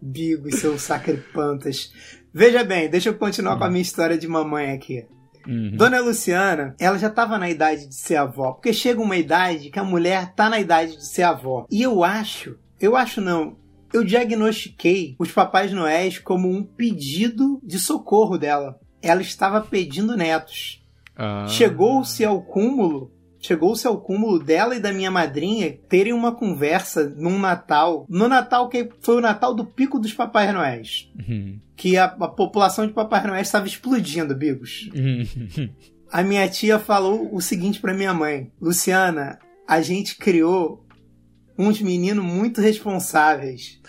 Bigo 0.00 0.48
e 0.48 0.52
seus 0.52 0.82
sacripantas. 0.82 1.92
Veja 2.32 2.62
bem, 2.62 2.88
deixa 2.88 3.08
eu 3.08 3.14
continuar 3.14 3.56
com 3.58 3.64
a 3.64 3.70
minha 3.70 3.82
história 3.82 4.16
de 4.16 4.28
mamãe 4.28 4.72
aqui. 4.72 5.04
Uhum. 5.46 5.76
Dona 5.76 6.00
Luciana, 6.00 6.74
ela 6.78 6.98
já 6.98 7.10
tava 7.10 7.38
na 7.38 7.48
idade 7.48 7.86
de 7.86 7.94
ser 7.94 8.16
avó. 8.16 8.52
Porque 8.52 8.72
chega 8.72 9.00
uma 9.00 9.16
idade 9.16 9.70
que 9.70 9.78
a 9.78 9.84
mulher 9.84 10.34
tá 10.34 10.48
na 10.48 10.60
idade 10.60 10.96
de 10.96 11.06
ser 11.06 11.22
avó. 11.22 11.66
E 11.70 11.82
eu 11.82 12.04
acho, 12.04 12.58
eu 12.80 12.96
acho 12.96 13.20
não, 13.20 13.56
eu 13.92 14.04
diagnostiquei 14.04 15.16
os 15.18 15.32
Papais 15.32 15.72
Noéis 15.72 16.18
como 16.18 16.50
um 16.50 16.62
pedido 16.62 17.60
de 17.62 17.78
socorro 17.78 18.36
dela. 18.36 18.78
Ela 19.02 19.22
estava 19.22 19.60
pedindo 19.60 20.16
netos. 20.16 20.84
Ah. 21.16 21.46
Chegou-se 21.48 22.24
ao 22.24 22.42
cúmulo, 22.42 23.12
chegou-se 23.40 23.86
ao 23.86 24.00
cúmulo 24.00 24.38
dela 24.38 24.74
e 24.76 24.80
da 24.80 24.92
minha 24.92 25.10
madrinha 25.10 25.78
terem 25.88 26.12
uma 26.12 26.32
conversa 26.34 27.08
num 27.16 27.38
Natal, 27.38 28.04
no 28.08 28.28
Natal 28.28 28.68
que 28.68 28.88
foi 29.00 29.16
o 29.16 29.20
Natal 29.20 29.54
do 29.54 29.64
pico 29.64 29.98
dos 29.98 30.12
Papais 30.12 30.52
Noéis, 30.52 31.10
Uhum. 31.28 31.58
que 31.76 31.96
a, 31.96 32.04
a 32.06 32.28
população 32.28 32.86
de 32.86 32.92
Papais 32.92 33.24
Noéis 33.24 33.46
estava 33.48 33.66
explodindo, 33.66 34.34
Bigos. 34.34 34.90
Uhum. 34.94 35.68
A 36.10 36.22
minha 36.22 36.48
tia 36.48 36.78
falou 36.78 37.28
o 37.34 37.40
seguinte 37.40 37.80
pra 37.80 37.92
minha 37.94 38.14
mãe: 38.14 38.50
Luciana, 38.60 39.38
a 39.66 39.80
gente 39.82 40.16
criou 40.16 40.84
uns 41.58 41.80
meninos 41.82 42.24
muito 42.24 42.60
responsáveis. 42.60 43.80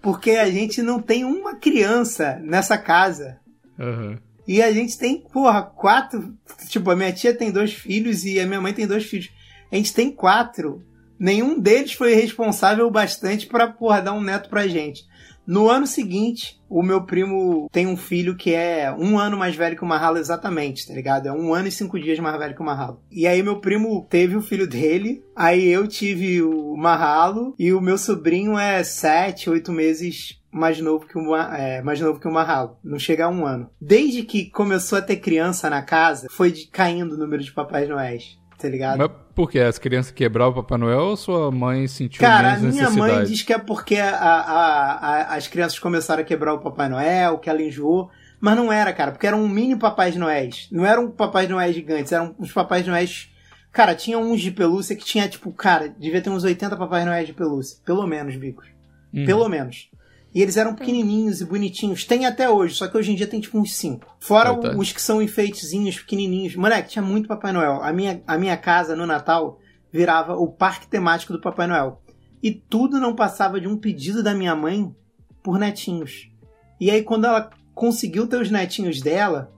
Porque 0.00 0.32
a 0.32 0.48
gente 0.50 0.80
não 0.82 1.00
tem 1.02 1.24
uma 1.24 1.56
criança 1.56 2.38
nessa 2.44 2.78
casa. 2.78 3.38
Aham. 3.78 4.18
E 4.46 4.62
a 4.62 4.72
gente 4.72 4.96
tem, 4.96 5.20
porra, 5.20 5.62
quatro. 5.62 6.34
Tipo, 6.68 6.90
a 6.90 6.96
minha 6.96 7.12
tia 7.12 7.34
tem 7.34 7.50
dois 7.50 7.72
filhos 7.72 8.24
e 8.24 8.38
a 8.38 8.46
minha 8.46 8.60
mãe 8.60 8.72
tem 8.72 8.86
dois 8.86 9.04
filhos. 9.04 9.30
A 9.70 9.76
gente 9.76 9.92
tem 9.92 10.10
quatro. 10.10 10.84
Nenhum 11.18 11.58
deles 11.58 11.92
foi 11.92 12.14
responsável 12.14 12.90
bastante 12.90 13.46
pra, 13.46 13.68
porra, 13.68 14.02
dar 14.02 14.12
um 14.12 14.20
neto 14.20 14.48
pra 14.48 14.68
gente. 14.68 15.04
No 15.46 15.70
ano 15.70 15.86
seguinte, 15.86 16.60
o 16.68 16.82
meu 16.82 17.04
primo 17.04 17.68
tem 17.70 17.86
um 17.86 17.96
filho 17.96 18.34
que 18.34 18.52
é 18.52 18.92
um 18.92 19.16
ano 19.16 19.36
mais 19.36 19.54
velho 19.54 19.76
que 19.76 19.84
o 19.84 19.86
Marralo, 19.86 20.18
exatamente, 20.18 20.84
tá 20.84 20.92
ligado? 20.92 21.28
É 21.28 21.32
um 21.32 21.54
ano 21.54 21.68
e 21.68 21.70
cinco 21.70 22.00
dias 22.00 22.18
mais 22.18 22.36
velho 22.36 22.54
que 22.54 22.60
o 22.60 22.64
Marralo. 22.64 23.00
E 23.12 23.28
aí, 23.28 23.44
meu 23.44 23.60
primo 23.60 24.04
teve 24.10 24.36
o 24.36 24.42
filho 24.42 24.66
dele, 24.66 25.22
aí 25.36 25.68
eu 25.68 25.86
tive 25.86 26.42
o 26.42 26.76
Marralo, 26.76 27.54
e 27.56 27.72
o 27.72 27.80
meu 27.80 27.96
sobrinho 27.96 28.58
é 28.58 28.82
sete, 28.82 29.48
oito 29.48 29.70
meses 29.70 30.36
mais 30.56 30.80
novo 30.80 31.06
que 31.06 31.18
o, 31.18 31.36
é, 31.36 31.82
mais 31.82 32.00
novo 32.00 32.18
que 32.18 32.26
o 32.26 32.32
Marralo. 32.32 32.76
Não 32.82 32.98
chega 32.98 33.26
a 33.26 33.28
um 33.28 33.44
ano. 33.46 33.68
Desde 33.80 34.22
que 34.22 34.50
começou 34.50 34.98
a 34.98 35.02
ter 35.02 35.16
criança 35.16 35.68
na 35.70 35.82
casa, 35.82 36.26
foi 36.30 36.50
de- 36.52 36.66
caindo 36.66 37.14
o 37.14 37.18
número 37.18 37.42
de 37.42 37.52
Papais 37.52 37.88
Noéis, 37.88 38.38
tá 38.58 38.68
ligado? 38.68 38.98
Mas 38.98 39.10
por 39.34 39.50
que? 39.50 39.58
As 39.58 39.78
crianças 39.78 40.10
quebravam 40.12 40.52
o 40.52 40.62
Papai 40.62 40.78
Noel 40.78 41.00
ou 41.00 41.16
sua 41.16 41.50
mãe 41.50 41.86
sentiu 41.86 42.20
Cara, 42.20 42.54
a 42.54 42.58
minha 42.58 42.90
mãe 42.90 43.24
diz 43.24 43.42
que 43.42 43.52
é 43.52 43.58
porque 43.58 43.96
a- 43.96 44.16
a- 44.16 44.92
a- 44.92 45.34
as 45.36 45.46
crianças 45.46 45.78
começaram 45.78 46.22
a 46.22 46.24
quebrar 46.24 46.54
o 46.54 46.58
Papai 46.60 46.88
Noel, 46.88 47.38
que 47.38 47.50
ela 47.50 47.62
enjoou. 47.62 48.10
Mas 48.40 48.54
não 48.56 48.70
era, 48.72 48.92
cara, 48.92 49.12
porque 49.12 49.26
eram 49.26 49.42
um 49.42 49.48
mini 49.48 49.76
Papais 49.76 50.14
Noéis. 50.16 50.68
Não 50.70 50.84
eram 50.84 51.10
Papais 51.10 51.48
Noéis 51.48 51.74
gigantes, 51.74 52.12
eram 52.12 52.34
uns 52.38 52.52
Papais 52.52 52.86
Noéis. 52.86 53.30
Cara, 53.72 53.94
tinha 53.94 54.18
uns 54.18 54.40
de 54.40 54.50
pelúcia 54.50 54.94
que 54.96 55.04
tinha, 55.04 55.28
tipo, 55.28 55.52
cara, 55.52 55.88
devia 55.98 56.20
ter 56.22 56.30
uns 56.30 56.44
80 56.44 56.76
Papais 56.76 57.04
Noéis 57.04 57.26
de 57.26 57.34
pelúcia. 57.34 57.78
Pelo 57.84 58.06
menos, 58.06 58.36
bicos. 58.36 58.66
Uhum. 59.12 59.24
Pelo 59.26 59.48
menos. 59.48 59.90
E 60.36 60.42
eles 60.42 60.58
eram 60.58 60.74
pequenininhos 60.74 61.40
e 61.40 61.46
bonitinhos. 61.46 62.04
Tem 62.04 62.26
até 62.26 62.50
hoje, 62.50 62.74
só 62.74 62.86
que 62.86 62.98
hoje 62.98 63.10
em 63.10 63.14
dia 63.14 63.26
tem 63.26 63.40
tipo 63.40 63.58
uns 63.58 63.74
5. 63.74 64.06
Fora 64.20 64.54
tá. 64.54 64.76
os 64.76 64.92
que 64.92 65.00
são 65.00 65.22
enfeitezinhos, 65.22 65.98
pequenininhos. 65.98 66.54
Moleque, 66.54 66.90
tinha 66.90 67.02
muito 67.02 67.26
Papai 67.26 67.52
Noel. 67.52 67.82
A 67.82 67.90
minha, 67.90 68.22
a 68.26 68.36
minha 68.36 68.54
casa 68.54 68.94
no 68.94 69.06
Natal 69.06 69.58
virava 69.90 70.34
o 70.34 70.46
parque 70.46 70.88
temático 70.88 71.32
do 71.32 71.40
Papai 71.40 71.66
Noel. 71.66 72.02
E 72.42 72.52
tudo 72.52 73.00
não 73.00 73.16
passava 73.16 73.58
de 73.58 73.66
um 73.66 73.78
pedido 73.78 74.22
da 74.22 74.34
minha 74.34 74.54
mãe 74.54 74.94
por 75.42 75.58
netinhos. 75.58 76.30
E 76.78 76.90
aí, 76.90 77.02
quando 77.02 77.24
ela 77.24 77.48
conseguiu 77.74 78.26
ter 78.26 78.38
os 78.38 78.50
netinhos 78.50 79.00
dela, 79.00 79.50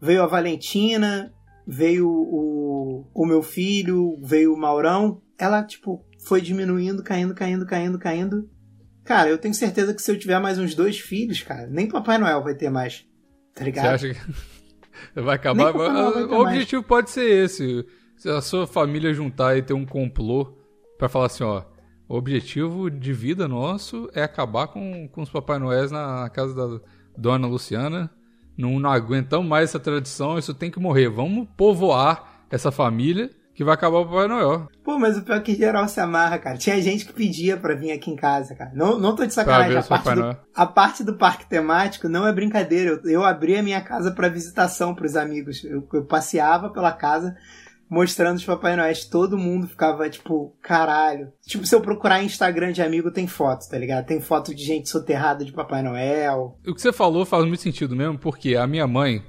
veio 0.00 0.22
a 0.22 0.28
Valentina, 0.28 1.34
veio 1.66 2.08
o, 2.08 3.04
o 3.12 3.26
meu 3.26 3.42
filho, 3.42 4.16
veio 4.22 4.54
o 4.54 4.56
Maurão. 4.56 5.20
Ela, 5.36 5.64
tipo, 5.64 6.04
foi 6.24 6.40
diminuindo, 6.40 7.02
caindo, 7.02 7.34
caindo, 7.34 7.66
caindo, 7.66 7.98
caindo. 7.98 8.48
Cara, 9.04 9.28
eu 9.28 9.38
tenho 9.38 9.54
certeza 9.54 9.94
que 9.94 10.02
se 10.02 10.10
eu 10.10 10.18
tiver 10.18 10.38
mais 10.38 10.58
uns 10.58 10.74
dois 10.74 10.98
filhos, 10.98 11.42
cara, 11.42 11.66
nem 11.66 11.88
Papai 11.88 12.18
Noel 12.18 12.42
vai 12.42 12.54
ter 12.54 12.70
mais. 12.70 13.06
Tá 13.54 13.60
Você 13.60 13.64
ligado? 13.64 13.86
acha 13.94 14.14
que 14.14 14.20
vai 15.20 15.36
acabar? 15.36 15.72
Vai 15.72 16.22
o 16.24 16.40
objetivo 16.40 16.82
pode 16.82 17.10
ser 17.10 17.44
esse. 17.44 17.86
Se 18.16 18.28
a 18.28 18.40
sua 18.40 18.66
família 18.66 19.14
juntar 19.14 19.56
e 19.56 19.62
ter 19.62 19.72
um 19.72 19.86
complô 19.86 20.58
pra 20.98 21.08
falar 21.08 21.26
assim, 21.26 21.42
ó, 21.42 21.64
o 22.08 22.16
objetivo 22.16 22.90
de 22.90 23.12
vida 23.12 23.48
nosso 23.48 24.10
é 24.12 24.22
acabar 24.22 24.68
com, 24.68 25.08
com 25.08 25.22
os 25.22 25.30
Papai 25.30 25.58
Noéis 25.58 25.90
na 25.90 26.28
casa 26.28 26.54
da 26.54 26.80
Dona 27.16 27.46
Luciana. 27.46 28.10
Não, 28.56 28.78
não 28.78 28.90
aguentamos 28.90 29.48
mais 29.48 29.70
essa 29.70 29.80
tradição, 29.80 30.38
isso 30.38 30.52
tem 30.52 30.70
que 30.70 30.78
morrer. 30.78 31.08
Vamos 31.08 31.48
povoar 31.56 32.44
essa 32.50 32.70
família 32.70 33.30
que 33.60 33.64
vai 33.64 33.74
acabar 33.74 33.98
o 33.98 34.06
Papai 34.06 34.26
Noel. 34.26 34.68
Pô, 34.82 34.98
mas 34.98 35.18
o 35.18 35.22
pior 35.22 35.36
é 35.36 35.40
que 35.40 35.54
geral 35.54 35.86
se 35.86 36.00
amarra, 36.00 36.38
cara. 36.38 36.56
Tinha 36.56 36.80
gente 36.80 37.04
que 37.04 37.12
pedia 37.12 37.58
pra 37.58 37.74
vir 37.74 37.92
aqui 37.92 38.10
em 38.10 38.16
casa, 38.16 38.54
cara. 38.54 38.72
Não, 38.74 38.98
não 38.98 39.14
tô 39.14 39.26
de 39.26 39.34
sacanagem. 39.34 39.76
A 39.76 39.82
parte, 39.82 40.14
do, 40.14 40.20
Noel. 40.22 40.36
a 40.54 40.66
parte 40.66 41.04
do 41.04 41.18
parque 41.18 41.46
temático 41.46 42.08
não 42.08 42.26
é 42.26 42.32
brincadeira. 42.32 42.92
Eu, 43.04 43.10
eu 43.10 43.22
abri 43.22 43.58
a 43.58 43.62
minha 43.62 43.82
casa 43.82 44.12
pra 44.12 44.30
visitação 44.30 44.94
pros 44.94 45.14
amigos. 45.14 45.62
Eu, 45.62 45.86
eu 45.92 46.06
passeava 46.06 46.70
pela 46.70 46.90
casa 46.90 47.36
mostrando 47.86 48.38
os 48.38 48.44
Papai 48.46 48.76
Noéis. 48.76 49.04
Todo 49.04 49.36
mundo 49.36 49.68
ficava 49.68 50.08
tipo, 50.08 50.56
caralho. 50.62 51.30
Tipo, 51.46 51.66
se 51.66 51.74
eu 51.74 51.82
procurar 51.82 52.22
em 52.22 52.24
Instagram 52.24 52.72
de 52.72 52.80
amigo, 52.80 53.10
tem 53.10 53.26
foto, 53.26 53.68
tá 53.68 53.76
ligado? 53.76 54.06
Tem 54.06 54.22
foto 54.22 54.54
de 54.54 54.64
gente 54.64 54.88
soterrada 54.88 55.44
de 55.44 55.52
Papai 55.52 55.82
Noel. 55.82 56.56
O 56.66 56.74
que 56.74 56.80
você 56.80 56.94
falou 56.94 57.26
faz 57.26 57.44
muito 57.44 57.60
sentido 57.60 57.94
mesmo, 57.94 58.18
porque 58.18 58.56
a 58.56 58.66
minha 58.66 58.86
mãe 58.86 59.22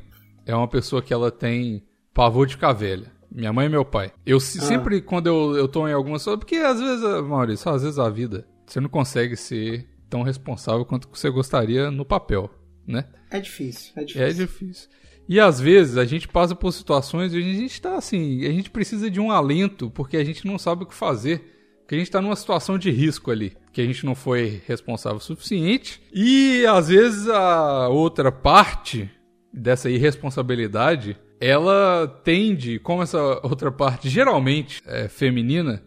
é 0.45 0.55
uma 0.55 0.69
pessoa 0.69 1.01
que 1.01 1.13
ela 1.13 1.29
tem 1.29 1.83
pavor 2.13 2.47
de 2.47 2.53
ficar 2.53 2.71
velha. 2.71 3.11
Minha 3.31 3.53
mãe 3.53 3.67
e 3.67 3.69
meu 3.69 3.85
pai. 3.85 4.11
Eu 4.25 4.38
Ah. 4.38 4.39
sempre, 4.41 5.01
quando 5.01 5.27
eu, 5.27 5.55
eu 5.55 5.67
tô 5.67 5.88
em 5.88 5.93
alguma 5.93 6.19
situação. 6.19 6.39
Porque 6.39 6.55
às 6.57 6.79
vezes, 6.79 7.03
ah, 7.03 7.21
Maurício, 7.21 7.71
às 7.71 7.83
vezes 7.83 7.97
a 7.97 8.09
vida, 8.09 8.45
você 8.65 8.79
não 8.79 8.89
consegue 8.89 9.35
ser 9.38 9.88
tão 10.09 10.21
responsável 10.23 10.83
quanto 10.85 11.07
você 11.09 11.29
gostaria 11.29 11.89
no 11.89 12.03
papel, 12.03 12.50
né? 12.85 13.05
É 13.29 13.39
difícil, 13.39 13.93
é 13.95 14.03
difícil. 14.03 14.27
É 14.27 14.33
difícil. 14.33 14.89
E 15.29 15.39
às 15.39 15.61
vezes 15.61 15.97
a 15.97 16.03
gente 16.03 16.27
passa 16.27 16.53
por 16.53 16.73
situações 16.73 17.33
e 17.33 17.38
a 17.38 17.41
gente 17.41 17.81
tá 17.81 17.95
assim, 17.95 18.45
a 18.45 18.51
gente 18.51 18.69
precisa 18.69 19.09
de 19.09 19.19
um 19.21 19.31
alento 19.31 19.89
porque 19.89 20.17
a 20.17 20.23
gente 20.25 20.45
não 20.45 20.57
sabe 20.59 20.83
o 20.83 20.85
que 20.85 20.93
fazer. 20.93 21.47
Porque 21.79 21.95
a 21.95 21.97
gente 21.97 22.11
tá 22.11 22.21
numa 22.21 22.35
situação 22.38 22.77
de 22.77 22.89
risco 22.89 23.31
ali, 23.31 23.53
que 23.73 23.81
a 23.81 23.85
gente 23.85 24.05
não 24.05 24.15
foi 24.15 24.61
responsável 24.65 25.17
o 25.17 25.21
suficiente. 25.21 26.01
E 26.13 26.65
às 26.65 26.88
vezes 26.88 27.27
a 27.27 27.89
outra 27.89 28.31
parte 28.31 29.09
dessa 29.53 29.89
irresponsabilidade, 29.89 31.17
ela 31.41 32.07
tende, 32.24 32.77
como 32.77 33.01
essa 33.01 33.19
outra 33.41 33.71
parte 33.71 34.07
geralmente 34.07 34.83
é 34.86 35.07
feminina, 35.07 35.83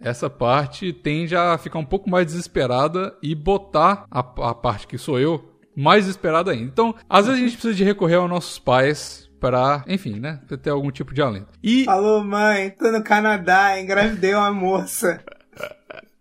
essa 0.00 0.30
parte 0.30 0.92
tende 0.92 1.34
a 1.34 1.58
ficar 1.58 1.80
um 1.80 1.84
pouco 1.84 2.08
mais 2.08 2.26
desesperada 2.26 3.16
e 3.20 3.34
botar 3.34 4.06
a, 4.08 4.20
a 4.20 4.54
parte 4.54 4.86
que 4.86 4.96
sou 4.96 5.18
eu 5.18 5.52
mais 5.76 6.04
desesperada 6.04 6.52
ainda. 6.52 6.64
Então, 6.64 6.94
às 7.08 7.26
vezes 7.26 7.40
a 7.40 7.44
gente 7.44 7.56
precisa 7.56 7.74
de 7.74 7.82
recorrer 7.82 8.14
aos 8.14 8.30
nossos 8.30 8.58
pais 8.60 9.28
para, 9.40 9.84
enfim, 9.88 10.20
né, 10.20 10.40
pra 10.46 10.56
ter 10.56 10.70
algum 10.70 10.90
tipo 10.92 11.12
de 11.12 11.20
alento. 11.20 11.48
E 11.62 11.84
Alô, 11.88 12.22
mãe, 12.22 12.70
tô 12.70 12.92
no 12.92 13.02
Canadá, 13.02 13.80
engravidei 13.80 14.34
uma 14.34 14.52
moça. 14.52 15.20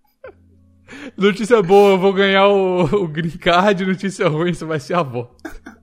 notícia 1.15 1.61
boa, 1.61 1.91
eu 1.91 1.99
vou 1.99 2.11
ganhar 2.11 2.47
o, 2.47 2.83
o 3.03 3.07
green 3.07 3.37
card, 3.37 3.85
notícia 3.85 4.27
ruim, 4.27 4.53
você 4.53 4.65
vai 4.65 4.79
ser 4.79 4.95
avó. 4.95 5.29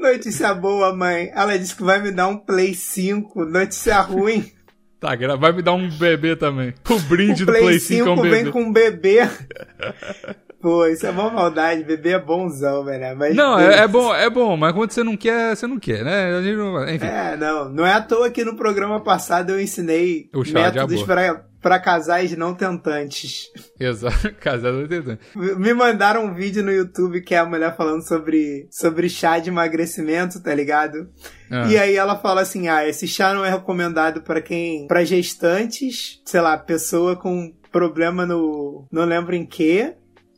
Notícia 0.00 0.54
boa, 0.54 0.94
mãe. 0.96 1.30
Ela 1.34 1.58
disse 1.58 1.76
que 1.76 1.82
vai 1.82 2.00
me 2.00 2.10
dar 2.10 2.26
um 2.26 2.38
Play 2.38 2.74
5. 2.74 3.44
Notícia 3.44 4.00
ruim. 4.00 4.50
Tá, 5.00 5.16
vai 5.38 5.50
me 5.50 5.62
dar 5.62 5.72
um 5.72 5.88
bebê 5.88 6.36
também. 6.36 6.74
O 6.86 6.98
brinde 6.98 7.44
o 7.44 7.46
do 7.46 7.52
Play, 7.52 7.62
Play 7.62 7.80
5 7.80 8.06
é 8.06 8.12
um 8.12 8.16
5 8.16 8.22
bebê. 8.22 8.42
vem 8.42 8.52
com 8.52 8.62
um 8.64 8.70
bebê. 8.70 9.20
Pô, 10.60 10.86
isso 10.86 11.06
é 11.06 11.10
uma 11.10 11.30
maldade. 11.30 11.84
Bebê 11.84 12.10
é 12.10 12.18
bonzão, 12.18 12.84
velho. 12.84 13.16
Mas 13.16 13.34
Não, 13.34 13.58
é, 13.58 13.78
é 13.80 13.88
bom, 13.88 14.14
é 14.14 14.28
bom, 14.28 14.56
mas 14.56 14.72
quando 14.74 14.90
você 14.92 15.02
não 15.02 15.16
quer, 15.16 15.56
você 15.56 15.66
não 15.66 15.78
quer, 15.78 16.04
né? 16.04 16.36
A 16.36 16.42
gente 16.42 16.56
não- 16.56 16.88
enfim. 16.88 17.06
É, 17.06 17.36
não. 17.36 17.68
Não 17.70 17.86
é 17.86 17.92
à 17.94 18.02
toa 18.02 18.30
que 18.30 18.44
no 18.44 18.56
programa 18.56 19.00
passado 19.00 19.50
eu 19.50 19.60
ensinei 19.60 20.28
O 20.34 20.42
métodos 20.52 21.02
pra, 21.02 21.44
pra 21.62 21.78
casais 21.78 22.36
não 22.36 22.54
tentantes. 22.54 23.46
Exato, 23.78 24.34
casado 24.40 24.86
tentando. 24.86 25.18
Me 25.34 25.72
mandaram 25.72 26.26
um 26.26 26.34
vídeo 26.34 26.62
no 26.62 26.70
YouTube 26.72 27.22
que 27.22 27.34
é 27.34 27.38
a 27.38 27.46
mulher 27.46 27.74
falando 27.76 28.06
sobre, 28.06 28.66
sobre 28.70 29.08
chá 29.08 29.38
de 29.38 29.48
emagrecimento, 29.48 30.42
tá 30.42 30.54
ligado? 30.54 31.08
Ah. 31.50 31.66
E 31.68 31.78
aí 31.78 31.96
ela 31.96 32.16
fala 32.16 32.42
assim: 32.42 32.68
ah, 32.68 32.86
esse 32.86 33.08
chá 33.08 33.32
não 33.32 33.44
é 33.44 33.50
recomendado 33.50 34.20
pra 34.22 34.40
quem. 34.42 34.86
pra 34.86 35.04
gestantes, 35.04 36.20
sei 36.24 36.40
lá, 36.40 36.56
pessoa 36.58 37.16
com 37.16 37.52
problema 37.72 38.26
no. 38.26 38.86
Não 38.92 39.04
lembro 39.04 39.34
em 39.34 39.46
que. 39.46 39.94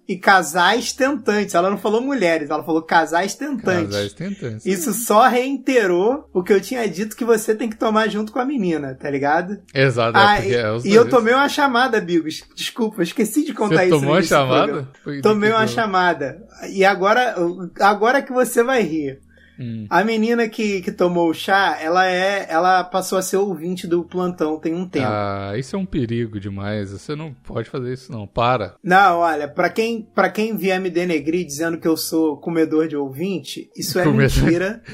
E 0.09 0.17
casais 0.17 0.93
tentantes. 0.93 1.55
Ela 1.55 1.71
não 1.71 1.79
falou 1.79 2.01
mulheres, 2.01 2.51
ela 2.51 2.65
falou 2.65 2.83
casais 2.83 3.35
tentantes. 3.37 3.87
Casais 3.95 4.13
tentantes. 4.13 4.67
Isso 4.67 4.93
só 4.93 5.29
reiterou 5.29 6.29
o 6.35 6.43
que 6.43 6.53
eu 6.53 6.61
tinha 6.61 6.87
dito 6.89 7.17
que 7.17 7.25
você 7.25 7.55
tem 7.55 7.71
que 7.71 7.77
tomar 7.77 8.09
junto 8.09 8.33
com 8.33 8.41
a 8.41 8.45
menina, 8.45 8.95
tá 9.01 9.09
ligado? 9.09 9.59
Exato. 9.73 10.19
é 10.19 10.21
Ah, 10.21 10.35
porque 10.37 10.49
e, 10.51 10.55
é 10.57 10.79
e 10.91 10.95
eu 10.95 11.09
tomei 11.09 11.33
uma 11.33 11.49
chamada, 11.49 12.01
Bigos. 12.01 12.43
Desculpa, 12.55 13.03
esqueci 13.03 13.45
de 13.45 13.55
contar 13.55 13.77
Você 13.77 13.83
isso. 13.85 13.91
tomou 13.91 14.09
no 14.09 14.15
a 14.15 14.19
início 14.19 14.37
do 14.37 14.41
chamada? 14.41 14.89
Tomei 15.23 15.51
uma 15.51 15.63
eu- 15.65 15.69
chamada. 15.69 16.43
E 16.71 16.85
agora, 16.85 17.37
agora 17.81 18.21
que 18.21 18.33
você 18.33 18.63
vai 18.65 18.83
rir. 18.83 19.21
Hum. 19.59 19.87
A 19.91 20.03
menina 20.03 20.49
que, 20.49 20.81
que 20.81 20.91
tomou 20.91 21.29
o 21.31 21.35
chá, 21.35 21.79
ela 21.81 22.07
é, 22.07 22.47
ela 22.49 22.83
passou 22.85 23.19
a 23.19 23.23
ser 23.23 23.37
ouvinte 23.37 23.87
do 23.87 24.03
plantão 24.03 24.59
tem 24.59 24.75
um 24.75 24.89
tempo. 24.89 25.07
Ah, 25.09 25.53
isso 25.57 25.77
é 25.77 25.79
um 25.79 25.87
perigo 25.87 26.41
demais. 26.41 26.91
Você 26.91 27.15
não 27.15 27.33
pode 27.33 27.69
fazer 27.69 27.93
isso, 27.93 28.11
não. 28.11 28.27
Para. 28.27 28.77
Não, 28.83 29.19
olha, 29.19 29.47
pra 29.47 29.69
quem, 29.69 30.03
pra 30.15 30.31
quem 30.31 30.57
vier 30.57 30.81
me 30.81 30.91
denegrir 30.91 31.45
dizendo 31.45 31.79
que 31.79 31.87
eu 31.87 31.97
sou 31.97 32.37
comedor 32.39 32.89
de 32.89 32.97
ouvinte, 32.97 33.71
isso 33.77 33.99
é 33.99 34.05
Comedor. 34.05 34.43
mentira. 34.43 34.83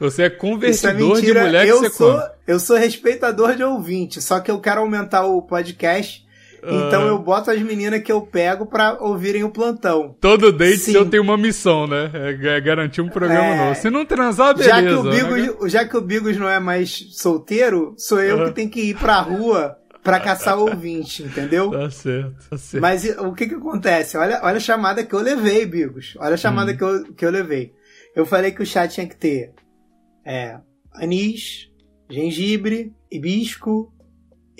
Você 0.00 0.24
é 0.24 0.30
Isso 0.70 0.86
é 0.88 0.94
de 1.22 1.32
mulher 1.32 1.64
que 1.64 1.70
eu 1.72 1.78
você 1.78 1.90
sou, 1.90 2.12
come. 2.12 2.30
eu 2.46 2.58
sou 2.58 2.76
respeitador 2.76 3.54
de 3.54 3.62
ouvinte, 3.62 4.20
só 4.20 4.40
que 4.40 4.50
eu 4.50 4.58
quero 4.60 4.80
aumentar 4.80 5.24
o 5.26 5.40
podcast. 5.42 6.26
Então 6.62 7.02
Ah. 7.04 7.06
eu 7.08 7.18
boto 7.18 7.50
as 7.50 7.60
meninas 7.62 8.02
que 8.02 8.10
eu 8.12 8.20
pego 8.22 8.66
pra 8.66 8.98
ouvirem 9.00 9.42
o 9.44 9.50
plantão. 9.50 10.16
Todo 10.20 10.52
date 10.52 10.78
Sim. 10.78 10.92
seu 10.92 11.08
tem 11.08 11.20
uma 11.20 11.36
missão, 11.36 11.86
né? 11.86 12.10
É 12.12 12.32
ga- 12.34 12.60
garantir 12.60 13.00
um 13.00 13.08
programa 13.08 13.44
É. 13.44 13.56
novo. 13.56 13.74
Se 13.80 13.88
não 13.90 14.04
transar, 14.04 14.54
beleza. 14.56 14.70
já, 14.74 14.82
que 14.82 14.88
o 14.94 15.02
né? 15.02 15.10
Bigos, 15.44 15.72
já 15.72 15.84
que 15.84 15.96
o 15.96 16.00
Bigos 16.00 16.36
não 16.36 16.48
é 16.48 16.58
mais 16.60 16.90
solteiro, 17.12 17.94
sou 17.96 18.20
eu 18.20 18.36
Aham. 18.38 18.48
que 18.48 18.52
tenho 18.54 18.70
que 18.70 18.80
ir 18.90 18.96
pra 18.96 19.20
rua 19.20 19.76
pra 20.02 20.18
caçar 20.18 20.58
ouvinte, 20.58 21.22
entendeu? 21.22 21.70
Tá 21.70 21.90
certo, 21.90 22.34
tá 22.50 22.56
certo. 22.56 22.80
Mas 22.80 23.04
o 23.18 23.32
que 23.34 23.46
que 23.46 23.54
acontece? 23.54 24.16
Olha, 24.16 24.40
olha 24.42 24.56
a 24.56 24.60
chamada 24.60 25.04
que 25.04 25.14
eu 25.14 25.20
levei, 25.20 25.66
Bigos. 25.66 26.14
Olha 26.18 26.34
a 26.34 26.38
chamada 26.38 26.72
Hum. 26.72 26.76
que, 26.76 26.82
eu, 26.84 27.14
que 27.14 27.24
eu 27.26 27.30
levei. 27.30 27.72
Eu 28.16 28.24
falei 28.24 28.50
que 28.50 28.62
o 28.62 28.66
chá 28.66 28.88
tinha 28.88 29.06
que 29.06 29.16
ter 29.16 29.52
é, 30.26 30.58
anis, 30.94 31.68
gengibre, 32.10 32.92
hibisco 33.10 33.92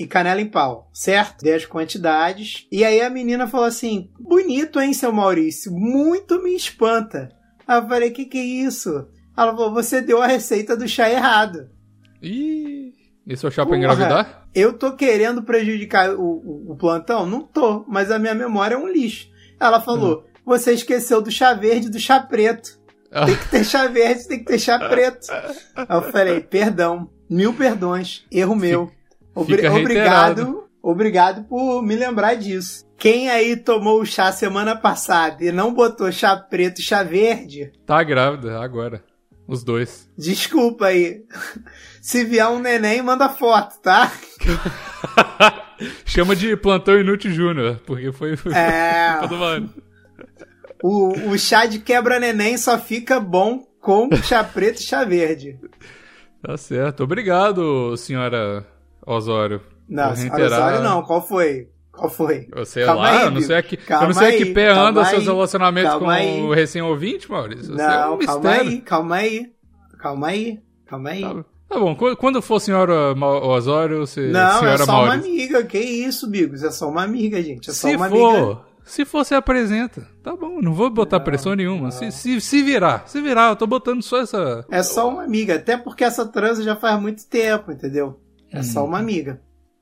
e 0.01 0.07
canela 0.07 0.41
em 0.41 0.47
pau, 0.49 0.89
certo? 0.93 1.43
Dei 1.45 1.55
as 1.55 1.67
quantidades. 1.67 2.67
E 2.73 2.85
aí 2.85 3.01
a 3.01 3.11
menina 3.11 3.47
falou 3.47 3.67
assim: 3.67 4.11
bonito, 4.19 4.81
hein, 4.81 4.93
seu 4.93 5.13
Maurício? 5.13 5.71
Muito 5.73 6.43
me 6.43 6.55
espanta. 6.57 7.29
Aí 7.69 7.79
eu 7.79 7.87
falei: 7.89 8.11
que 8.11 8.25
que 8.25 8.39
é 8.39 8.43
isso? 8.45 9.07
Ela 9.37 9.53
falou: 9.55 9.73
você 9.73 10.01
deu 10.01 10.21
a 10.23 10.27
receita 10.27 10.77
do 10.77 10.89
chá 10.89 11.09
errado. 11.11 11.69
Ih, 12.23 12.93
esse 13.27 13.45
é 13.45 13.49
o 13.49 13.51
chá 13.51 13.65
pra 13.65 13.77
engravidar? 13.77 14.47
Eu 14.55 14.73
tô 14.73 14.93
querendo 14.97 15.43
prejudicar 15.43 16.11
o, 16.15 16.23
o- 16.23 16.73
o 16.73 16.77
plantão? 16.77 17.25
Não 17.27 17.43
tô, 17.43 17.85
mas 17.89 18.11
a 18.11 18.19
minha 18.19 18.35
memória 18.35 18.75
é 18.75 18.79
um 18.79 18.89
lixo. 18.89 19.29
Ela 19.61 19.81
falou: 19.81 20.25
você 20.45 20.73
esqueceu 20.73 21.21
do 21.21 21.31
chá 21.31 21.55
verde 21.55 21.87
e 21.87 21.91
do 21.91 21.99
chá 21.99 22.19
preto. 22.21 22.79
Ah, 23.13 23.27
Tem 23.27 23.37
que 23.37 23.49
ter 23.49 23.65
chá 23.65 23.87
verde, 23.87 24.27
tem 24.29 24.39
que 24.39 24.45
ter 24.45 24.59
chá 24.59 24.79
preto. 24.89 25.27
Aí 25.77 25.87
eu 25.91 26.03
falei: 26.11 26.41
perdão, 26.41 27.11
mil 27.29 27.53
perdões, 27.55 28.25
erro 28.31 28.55
meu. 28.57 28.91
Obri- 29.43 29.67
obrigado, 29.69 30.65
obrigado 30.83 31.45
por 31.45 31.83
me 31.83 31.95
lembrar 31.97 32.35
disso. 32.35 32.85
Quem 32.99 33.31
aí 33.31 33.57
tomou 33.57 34.01
o 34.01 34.07
chá 34.07 34.31
semana 34.33 34.77
passada 34.77 35.43
e 35.45 35.51
não 35.51 35.73
botou 35.73 36.11
chá 36.13 36.37
preto 36.37 36.81
e 36.81 36.83
chá 36.83 37.03
verde, 37.03 37.73
tá 37.87 38.03
grávida 38.03 38.61
agora. 38.61 39.03
Os 39.49 39.65
dois. 39.65 40.09
desculpa 40.17 40.87
aí. 40.87 41.23
Se 42.01 42.25
vier 42.25 42.47
um 42.49 42.61
neném, 42.61 43.03
manda 43.03 43.29
foto, 43.29 43.81
tá? 43.81 44.13
Chama 46.05 46.37
de 46.37 46.57
plantão 46.57 46.99
inútil 46.99 47.33
júnior, 47.33 47.81
porque 47.87 48.13
foi, 48.13 48.35
É. 48.55 49.13
culpa 49.19 49.29
do 49.29 49.37
mano. 49.37 49.75
O, 50.83 51.31
o 51.33 51.39
chá 51.39 51.67
de 51.67 51.79
quebra-neném 51.79 52.57
só 52.57 52.79
fica 52.79 53.19
bom 53.21 53.65
com 53.81 54.09
chá 54.23 54.43
preto 54.45 54.81
e 54.81 54.85
chá 54.85 55.05
verde. 55.05 55.59
Tá 56.43 56.57
certo. 56.57 57.03
Obrigado, 57.05 57.97
senhora 57.97 58.65
Osório. 59.07 59.61
Não. 59.89 60.13
Osório 60.13 60.83
não. 60.83 61.03
Qual 61.03 61.27
foi? 61.27 61.69
Qual 61.93 62.09
foi? 62.09 62.49
Eu 62.55 62.65
sei 62.65 62.85
Calma 62.85 63.03
lá, 63.03 63.11
aí, 63.19 63.25
eu 63.25 63.31
não 63.33 63.41
sei 63.41 63.61
que, 63.63 63.79
eu 63.89 64.01
não 64.03 64.13
sei 64.15 64.29
a 64.29 64.37
que 64.37 64.43
aí, 64.45 64.55
pé 64.55 64.69
anda 64.71 65.05
seus 65.05 65.23
aí, 65.23 65.27
relacionamentos 65.29 65.95
com 65.99 66.09
aí. 66.09 66.41
o 66.41 66.53
recém-ouvinte, 66.55 67.31
Maurício. 67.31 67.75
É 67.75 67.77
Não, 67.77 68.15
um 68.15 68.19
calma 68.19 68.51
aí, 68.53 68.81
calma 68.81 69.17
aí. 69.17 69.47
Calma 69.99 70.27
aí, 70.29 70.59
calma 70.87 71.11
aí. 71.11 71.21
Tá, 71.23 71.45
tá 71.69 71.79
bom, 71.79 71.95
quando- 72.17 72.41
for 72.41 72.59
senhora 72.61 73.13
Osório, 73.45 73.99
você, 74.07 74.29
Não, 74.29 74.61
senhora 74.61 74.83
é 74.83 74.87
só 74.87 74.93
uma 74.93 75.07
Maurício. 75.09 75.31
amiga. 75.31 75.63
Que 75.65 75.79
isso, 75.79 76.31
Bigos? 76.31 76.63
É 76.63 76.71
só 76.71 76.89
uma 76.89 77.03
amiga, 77.03 77.43
gente. 77.43 77.69
É 77.69 77.73
só 77.73 77.89
Se 77.89 77.97
uma 77.97 78.09
for, 78.09 78.35
amiga. 78.37 78.61
se 78.85 79.05
for, 79.05 79.25
você 79.25 79.35
apresenta. 79.35 80.07
Tá 80.23 80.35
bom, 80.35 80.63
não 80.63 80.73
vou 80.73 80.89
botar 80.89 81.21
pressão 81.21 81.55
nenhuma. 81.55 81.91
Se, 81.91 82.11
se, 82.13 82.41
se 82.41 82.63
virar, 82.63 83.03
se 83.09 83.21
virar, 83.21 83.51
eu 83.51 83.57
tô 83.57 83.67
botando 83.67 84.01
só 84.03 84.21
essa... 84.23 84.65
É 84.71 84.83
só 84.83 85.09
uma 85.09 85.25
amiga. 85.25 85.57
Até 85.57 85.77
porque 85.77 86.05
essa 86.05 86.25
transa 86.25 86.63
já 86.63 86.77
faz 86.77 86.99
muito 86.99 87.27
tempo, 87.29 87.71
entendeu? 87.73 88.19
É 88.53 88.63
só 88.63 88.85
uma 88.85 88.99
amiga. 88.99 89.41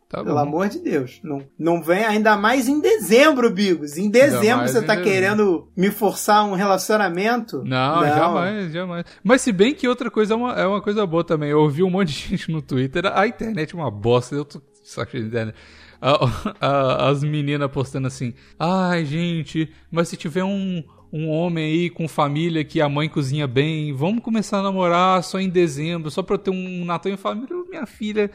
Tá 0.08 0.24
Pelo 0.24 0.36
bom. 0.36 0.40
amor 0.40 0.68
de 0.70 0.78
Deus. 0.78 1.20
Não, 1.22 1.42
não 1.58 1.82
vem 1.82 2.02
ainda 2.02 2.34
mais 2.34 2.66
em 2.66 2.80
dezembro, 2.80 3.50
Bigos. 3.50 3.98
Em 3.98 4.08
dezembro 4.10 4.66
você 4.66 4.80
tá 4.80 4.94
dezembro. 4.94 5.02
querendo 5.04 5.68
me 5.76 5.90
forçar 5.90 6.46
um 6.46 6.54
relacionamento? 6.54 7.62
Não, 7.62 8.02
jamais, 8.06 8.72
jamais. 8.72 9.04
Mas 9.22 9.42
se 9.42 9.52
bem 9.52 9.74
que 9.74 9.86
outra 9.86 10.10
coisa 10.10 10.32
é 10.32 10.36
uma, 10.36 10.52
é 10.54 10.66
uma 10.66 10.80
coisa 10.80 11.06
boa 11.06 11.22
também. 11.22 11.50
Eu 11.50 11.60
ouvi 11.60 11.82
um 11.82 11.90
monte 11.90 12.08
de 12.08 12.14
gente 12.36 12.50
no 12.50 12.62
Twitter. 12.62 13.04
A 13.06 13.26
internet 13.26 13.74
é 13.74 13.78
uma 13.78 13.90
bosta. 13.90 14.34
Eu 14.34 14.46
tô 14.46 14.62
saco 14.82 15.12
de 15.12 15.24
internet. 15.26 15.54
A- 16.00 16.54
a- 16.58 17.08
as 17.10 17.22
meninas 17.22 17.70
postando 17.70 18.06
assim. 18.06 18.32
Ai, 18.58 19.04
gente, 19.04 19.70
mas 19.90 20.08
se 20.08 20.16
tiver 20.16 20.42
um, 20.44 20.82
um 21.12 21.28
homem 21.30 21.64
aí 21.64 21.90
com 21.90 22.06
família 22.06 22.64
que 22.64 22.80
a 22.80 22.88
mãe 22.88 23.08
cozinha 23.08 23.46
bem, 23.46 23.92
vamos 23.94 24.22
começar 24.22 24.58
a 24.58 24.62
namorar 24.62 25.22
só 25.22 25.38
em 25.40 25.48
dezembro, 25.48 26.10
só 26.10 26.22
pra 26.22 26.34
eu 26.34 26.38
ter 26.38 26.50
um 26.50 26.84
Natal 26.84 27.10
em 27.12 27.16
família. 27.16 27.48
Minha 27.68 27.86
filha, 27.86 28.30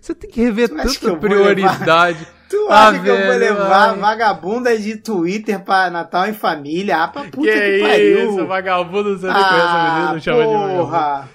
você 0.00 0.14
tem 0.14 0.30
que 0.30 0.40
rever 0.42 0.68
Tu 0.68 0.74
que 0.76 0.82
tanta 0.82 1.08
vou 1.08 1.16
prioridade. 1.18 2.26
Tu 2.50 2.66
Ah, 2.70 2.88
acha 2.88 3.00
que 3.00 3.08
eu 3.08 3.16
vou 3.16 3.26
velho, 3.26 3.38
levar 3.40 3.90
ai. 3.90 3.96
vagabunda 3.98 4.78
de 4.78 4.96
Twitter 4.96 5.62
pra 5.62 5.90
Natal 5.90 6.26
em 6.28 6.32
família? 6.34 7.02
Ah, 7.04 7.08
pra 7.08 7.24
puta 7.24 7.50
que, 7.52 7.78
que 7.78 7.80
pariu. 7.80 8.30
isso, 8.30 8.46
vagabundo, 8.46 9.18
você 9.18 9.26
não 9.26 9.34
conhece 9.34 9.54
a 9.56 9.84
menina, 9.90 10.08
ah, 10.08 10.12
não 10.14 10.20
chama 10.20 10.38
de 10.46 10.52
vagabundo. 10.52 10.78
porra. 10.78 11.28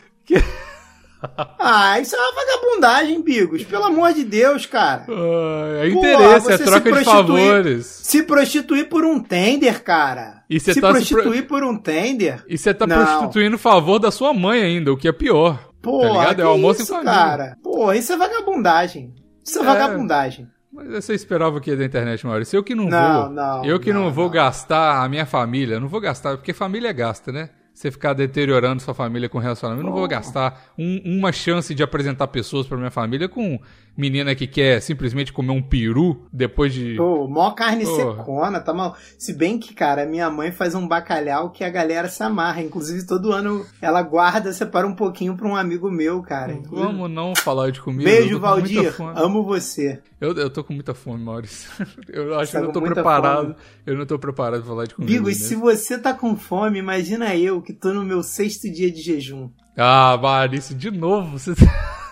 Ah, 1.60 2.00
isso 2.00 2.16
é 2.16 2.20
uma 2.20 2.34
vagabundagem, 2.34 3.22
Bigos. 3.22 3.64
Pelo 3.64 3.86
amor 3.86 4.14
de 4.14 4.24
Deus, 4.24 4.66
cara. 4.66 5.06
Ah, 5.10 5.84
é 5.84 5.90
interesse, 5.90 6.24
é 6.36 6.40
você 6.40 6.58
se 6.58 6.64
troca 6.66 6.92
de 6.92 7.04
favores. 7.04 7.86
Se 7.86 8.24
prostituir 8.24 8.90
por 8.90 9.06
um 9.06 9.20
tender, 9.20 9.84
cara. 9.84 10.44
E 10.50 10.60
se 10.60 10.80
tá 10.80 10.90
prostituir 10.92 11.48
por 11.48 11.64
um 11.64 11.78
tender. 11.78 12.44
E 12.48 12.58
você 12.58 12.74
tá 12.74 12.86
Não. 12.86 12.96
prostituindo 12.96 13.56
o 13.56 13.60
favor 13.60 14.00
da 14.00 14.12
sua 14.12 14.34
mãe 14.34 14.62
ainda, 14.62 14.92
o 14.92 14.98
que 14.98 15.08
é 15.08 15.12
pior. 15.12 15.70
Porra, 15.82 16.08
tá 16.08 16.14
ligado? 16.20 16.42
É 16.42 16.46
o 16.46 16.50
almoço 16.50 16.82
isso, 16.82 16.96
em 16.96 17.04
cara. 17.04 17.58
Porra, 17.62 17.96
isso 17.98 18.14
é 18.14 18.18
vagabundagem. 18.18 19.14
Isso 19.44 19.60
é, 19.60 19.62
É. 19.62 19.66
vagabundagem. 19.66 20.48
Mas 20.72 20.88
você 20.88 21.14
esperava 21.14 21.58
o 21.58 21.62
que 21.62 21.76
da 21.76 21.86
internet, 21.86 22.26
Maurício? 22.26 22.58
Eu 22.58 22.64
que 22.64 22.74
não, 22.74 22.86
Não, 22.86 23.22
vou. 23.22 23.30
não, 23.30 23.66
eu 23.66 23.80
que 23.80 23.94
não, 23.94 24.06
não, 24.06 24.12
vou 24.12 24.28
gastar 24.30 25.04
a 25.04 25.10
minha 25.10 25.26
família. 25.26 25.80
Não 25.80 25.88
vou 25.88 26.02
gastar, 26.02 26.36
porque 26.36 26.52
família 26.52 26.92
gasta, 26.92 27.32
né? 27.32 27.50
Você 27.74 27.90
ficar 27.90 28.14
deteriorando 28.14 28.82
sua 28.82 28.94
família 28.94 29.28
com 29.28 29.40
relacionamento. 29.40 29.82
Eu 29.86 29.90
não 29.90 29.98
vou 29.98 30.08
gastar 30.08 30.72
um- 30.78 31.02
uma 31.18 31.32
chance 31.32 31.74
de 31.74 31.82
apresentar 31.82 32.28
pessoas 32.28 32.68
pra 32.68 32.78
minha 32.78 32.92
família 32.92 33.28
com 33.28 33.60
menina 33.96 34.34
que 34.36 34.48
quer 34.48 34.82
simplesmente 34.82 35.32
comer 35.32 35.52
um 35.52 35.62
peru 35.62 36.26
depois 36.32 36.74
de. 36.74 36.96
Pô, 36.96 37.28
mó 37.28 37.52
carne 37.52 37.86
secona, 37.86 38.60
tá 38.60 38.74
mal. 38.74 38.96
Se 39.18 39.34
bem 39.34 39.60
que, 39.60 39.74
cara, 39.74 40.06
minha 40.06 40.30
mãe 40.30 40.52
faz 40.52 40.76
um 40.76 40.88
bacalhau 40.88 41.52
que 41.52 41.64
a 41.64 41.70
galera 41.70 42.08
se 42.10 42.22
amarra. 42.24 42.62
Inclusive, 42.62 43.06
todo 43.06 43.32
ano 43.32 43.66
ela 43.82 44.02
guarda, 44.02 44.52
separa 44.54 44.88
um 44.88 44.96
pouquinho 44.96 45.36
pra 45.36 45.48
um 45.48 45.56
amigo 45.56 45.90
meu, 45.92 46.22
cara. 46.22 46.60
Vamos 46.70 47.10
não 47.10 47.36
falar 47.36 47.72
de 47.72 47.82
comida. 47.82 48.10
Beijo, 48.10 48.40
Valdir. 48.40 48.96
Amo 49.16 49.44
você. 49.44 50.02
Eu, 50.20 50.34
eu 50.38 50.50
tô 50.50 50.64
com 50.64 50.74
muita 50.74 50.94
fome, 50.94 51.22
Maurício. 51.24 51.70
Eu 52.08 52.40
acho 52.40 52.54
Tá 52.54 52.60
que 52.60 52.64
eu 52.64 52.68
não 52.68 52.74
tô 52.74 52.82
preparado. 52.82 53.42
fome. 53.42 53.56
Eu 53.86 53.98
não 53.98 54.06
tô 54.06 54.18
preparado 54.18 54.60
pra 54.62 54.70
falar 54.70 54.86
de 54.86 54.96
comida. 54.96 55.12
Bigo, 55.12 55.30
e 55.30 55.34
né? 55.34 55.38
se 55.38 55.56
você 55.56 55.98
tá 55.98 56.14
com 56.14 56.36
fome, 56.38 56.80
imagina 56.80 57.36
eu 57.36 57.62
que 57.62 57.74
tô 57.74 57.94
no 57.94 58.04
meu 58.04 58.24
sexto 58.24 58.72
dia 58.72 58.90
de 58.90 59.02
jejum. 59.02 59.50
Ah, 59.78 60.18
Maurício, 60.22 60.76
de 60.76 60.90
novo? 60.92 61.38
Você... 61.38 61.52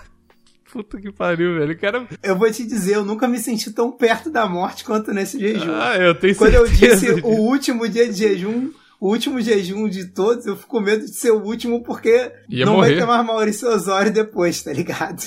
Puta 0.71 0.99
que 1.01 1.11
pariu, 1.11 1.55
velho. 1.59 1.71
Eu 1.73 1.77
quero. 1.77 2.07
Eu 2.23 2.37
vou 2.37 2.49
te 2.51 2.65
dizer, 2.65 2.95
eu 2.95 3.03
nunca 3.05 3.27
me 3.27 3.37
senti 3.39 3.71
tão 3.71 3.91
perto 3.91 4.29
da 4.29 4.47
morte 4.47 4.83
quanto 4.85 5.11
nesse 5.13 5.37
jejum. 5.39 5.71
Ah, 5.73 5.97
eu 5.97 6.15
tenho 6.15 6.35
Quando 6.35 6.53
eu 6.53 6.67
disse 6.67 7.13
disso. 7.15 7.27
o 7.27 7.35
último 7.47 7.87
dia 7.89 8.07
de 8.07 8.17
jejum, 8.17 8.71
o 8.99 9.09
último 9.09 9.41
jejum 9.41 9.89
de 9.89 10.05
todos, 10.05 10.45
eu 10.45 10.55
fico 10.55 10.69
com 10.69 10.79
medo 10.79 11.05
de 11.05 11.13
ser 11.13 11.31
o 11.31 11.41
último 11.43 11.83
porque 11.83 12.31
Ia 12.49 12.65
não 12.65 12.75
morrer. 12.75 12.91
vai 12.91 12.99
ter 12.99 13.05
mais 13.05 13.25
Maurício 13.25 13.67
Osório 13.67 14.11
depois, 14.13 14.61
tá 14.63 14.71
ligado? 14.71 15.21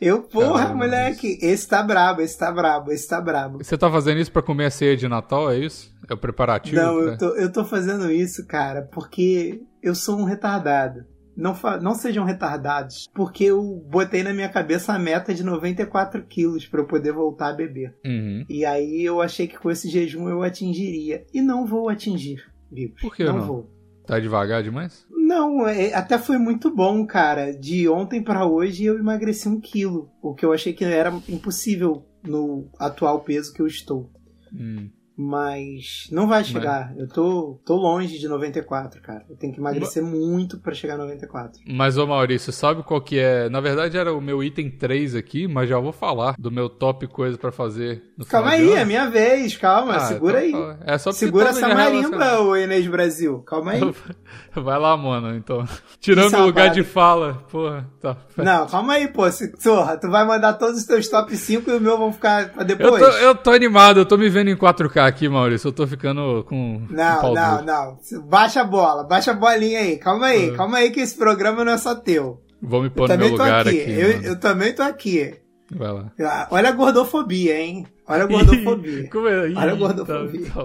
Eu, 0.00 0.20
porra, 0.22 0.64
Caramba, 0.64 0.74
moleque, 0.84 1.38
esse 1.40 1.66
tá 1.66 1.82
brabo, 1.82 2.20
esse 2.20 2.36
tá 2.38 2.52
brabo, 2.52 2.92
esse 2.92 3.08
tá 3.08 3.20
brabo. 3.20 3.58
Você 3.64 3.78
tá 3.78 3.90
fazendo 3.90 4.20
isso 4.20 4.30
pra 4.30 4.42
comer 4.42 4.66
a 4.66 4.70
ceia 4.70 4.96
de 4.96 5.08
Natal, 5.08 5.50
é 5.50 5.58
isso? 5.58 5.90
É 6.08 6.12
o 6.12 6.16
preparativo? 6.16 6.76
Não, 6.76 6.94
pra- 6.96 7.04
eu 7.12 7.18
tô, 7.18 7.28
eu 7.36 7.52
tô 7.52 7.64
fazendo 7.64 8.10
isso, 8.12 8.44
cara, 8.46 8.82
porque 8.92 9.62
eu 9.82 9.94
sou 9.94 10.18
um 10.18 10.24
retardado. 10.24 11.06
Não, 11.36 11.54
não 11.82 11.94
sejam 11.94 12.24
retardados, 12.24 13.08
porque 13.14 13.44
eu 13.44 13.62
botei 13.88 14.22
na 14.22 14.32
minha 14.32 14.48
cabeça 14.48 14.92
a 14.92 14.98
meta 14.98 15.34
de 15.34 15.42
94 15.42 16.22
quilos 16.24 16.66
pra 16.66 16.80
eu 16.80 16.86
poder 16.86 17.12
voltar 17.12 17.48
a 17.48 17.52
beber. 17.54 17.94
Uhum. 18.04 18.44
E 18.48 18.64
aí 18.64 19.02
eu 19.04 19.20
achei 19.20 19.46
que 19.46 19.58
com 19.58 19.70
esse 19.70 19.88
jejum 19.88 20.28
eu 20.28 20.42
atingiria. 20.42 21.24
E 21.32 21.40
não 21.40 21.66
vou 21.66 21.88
atingir, 21.88 22.44
Bigos. 22.70 23.00
Por 23.00 23.14
que 23.14 23.24
não? 23.24 23.38
não? 23.38 23.46
vou. 23.46 23.70
Tá 24.06 24.20
devagar 24.20 24.62
demais? 24.62 25.06
Não, 25.10 25.66
é- 25.66 25.94
até 25.94 26.18
foi 26.18 26.36
muito 26.36 26.74
bom, 26.74 27.06
cara. 27.06 27.52
De 27.52 27.88
ontem 27.88 28.22
pra 28.22 28.46
hoje 28.46 28.84
eu 28.84 28.98
emagreci 28.98 29.48
um 29.48 29.58
quilo, 29.60 30.10
o 30.22 30.34
que 30.34 30.44
eu 30.44 30.52
achei 30.52 30.72
que 30.74 30.84
era 30.84 31.10
impossível 31.28 32.04
no 32.22 32.68
atual 32.78 33.20
peso 33.20 33.52
que 33.52 33.62
eu 33.62 33.66
estou. 33.66 34.10
Hum. 34.52 34.90
Mas 35.16 36.08
não 36.10 36.26
vai 36.26 36.42
chegar. 36.44 36.92
Eu 36.96 37.08
tô, 37.08 37.60
tô 37.64 37.76
longe 37.76 38.18
de 38.18 38.26
94, 38.28 39.00
cara. 39.00 39.24
Eu 39.30 39.36
tenho 39.36 39.52
que 39.52 39.60
emagrecer 39.60 40.02
muito 40.02 40.58
pra 40.58 40.74
chegar 40.74 40.94
a 40.94 40.98
94. 40.98 41.60
Mas, 41.66 41.96
ô 41.96 42.06
Maurício, 42.06 42.52
sabe 42.52 42.82
qual 42.82 43.00
que 43.00 43.18
é? 43.18 43.48
Na 43.48 43.60
verdade 43.60 43.96
era 43.96 44.12
o 44.12 44.20
meu 44.20 44.42
item 44.42 44.70
3 44.70 45.14
aqui, 45.14 45.46
mas 45.46 45.68
já 45.68 45.78
vou 45.78 45.92
falar 45.92 46.34
do 46.38 46.50
meu 46.50 46.68
top 46.68 47.06
coisa 47.06 47.38
pra 47.38 47.52
fazer 47.52 48.02
no 48.18 48.24
Calma 48.26 48.50
aí, 48.50 48.72
é 48.72 48.84
minha 48.84 49.08
vez. 49.08 49.56
Calma, 49.56 49.96
Ah, 49.96 50.00
segura 50.00 50.44
então 50.44 50.70
aí. 50.70 50.76
É 50.84 50.98
só 50.98 51.12
Segura 51.12 51.46
todo 51.46 51.58
essa 51.58 51.68
é 51.68 51.74
marimba, 51.74 52.40
ô 52.40 52.56
Inês 52.56 52.86
Brasil. 52.86 53.38
Calma 53.46 53.72
aí. 53.72 53.80
Vai 54.54 54.78
lá, 54.78 54.96
mano, 54.96 55.36
então. 55.36 55.64
Tirando 56.00 56.26
Isso, 56.26 56.36
meu 56.36 56.46
lugar 56.46 56.68
rapaz. 56.68 56.76
de 56.76 56.84
fala, 56.84 57.34
porra, 57.50 57.88
tá. 58.00 58.16
Não, 58.36 58.66
calma 58.66 58.94
aí, 58.94 59.08
pô. 59.08 59.30
Se- 59.30 59.52
Porra, 59.62 59.96
tu 59.96 60.10
vai 60.10 60.26
mandar 60.26 60.54
todos 60.54 60.78
os 60.80 60.84
teus 60.86 61.08
top 61.08 61.36
5 61.36 61.70
e 61.70 61.74
o 61.76 61.80
meu 61.80 61.96
vão 61.98 62.12
ficar 62.12 62.50
pra 62.50 62.62
Eu 62.62 62.66
depois. 62.66 63.00
tô, 63.02 63.10
eu 63.18 63.34
tô 63.34 63.50
animado, 63.50 64.00
eu 64.00 64.06
tô 64.06 64.16
me 64.16 64.28
vendo 64.28 64.50
em 64.50 64.56
4K 64.56 65.03
aqui, 65.06 65.28
Maurício. 65.28 65.68
Eu 65.68 65.72
tô 65.72 65.86
ficando 65.86 66.44
com. 66.48 66.86
com 66.86 66.92
Não, 66.94 67.20
pau 67.20 67.34
não, 67.34 67.64
não. 67.64 67.98
Baixa 68.26 68.60
a 68.60 68.64
bola, 68.64 69.04
baixa 69.04 69.30
a 69.30 69.34
bolinha 69.34 69.80
aí. 69.80 69.96
Calma 69.98 70.26
aí, 70.26 70.50
Ah. 70.50 70.56
calma 70.56 70.78
aí 70.78 70.90
que 70.90 71.00
esse 71.00 71.16
programa 71.16 71.64
não 71.64 71.72
é 71.72 71.78
só 71.78 71.94
teu. 71.94 72.42
Vou 72.60 72.80
me 72.80 72.86
Eu 72.88 72.90
pôr 72.92 73.08
no 73.08 73.18
meu 73.18 73.28
lugar 73.32 73.66
aqui. 73.68 73.80
aqui. 73.80 73.90
eu, 73.92 74.22
eu 74.22 74.40
também 74.40 74.72
tô 74.74 74.82
aqui. 74.82 75.34
Vai 75.70 75.92
lá. 75.92 76.12
Ah, 76.20 76.48
Olha 76.50 76.68
a 76.68 76.72
gordofobia, 76.72 77.58
hein? 77.60 77.86
Olha 78.06 78.24
a 78.24 78.26
gordofobia. 78.28 79.08
Como 79.12 79.28
é? 79.28 79.48
Ih, 79.50 79.54
Olha 79.56 79.66
a 79.68 79.70
tá- 79.70 79.74
gordofobia. 79.76 80.50
tá. 80.50 80.62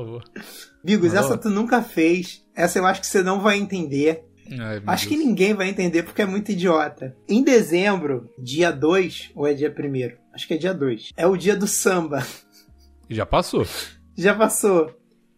Bigos, 0.83 1.13
essa 1.13 1.37
tu 1.37 1.49
nunca 1.49 1.81
fez. 1.81 2.43
Essa 2.55 2.79
eu 2.79 2.85
acho 2.85 3.01
que 3.01 3.07
você 3.07 3.21
não 3.21 3.41
vai 3.41 3.57
entender. 3.57 4.23
Ai, 4.59 4.81
Acho 4.87 5.07
que 5.07 5.15
Deus. 5.15 5.27
ninguém 5.27 5.53
vai 5.53 5.69
entender 5.69 6.03
porque 6.03 6.21
é 6.21 6.25
muito 6.25 6.51
idiota. 6.51 7.15
Em 7.27 7.43
dezembro, 7.43 8.29
dia 8.37 8.71
2, 8.71 9.31
ou 9.35 9.45
é 9.45 9.53
dia 9.53 9.69
1 9.77 10.17
Acho 10.33 10.47
que 10.47 10.53
é 10.55 10.57
dia 10.57 10.73
2. 10.73 11.11
É 11.15 11.27
o 11.27 11.37
dia 11.37 11.55
do 11.55 11.67
samba. 11.67 12.25
Já 13.09 13.25
passou. 13.25 13.65
Já 14.19 14.35
passou. 14.35 14.91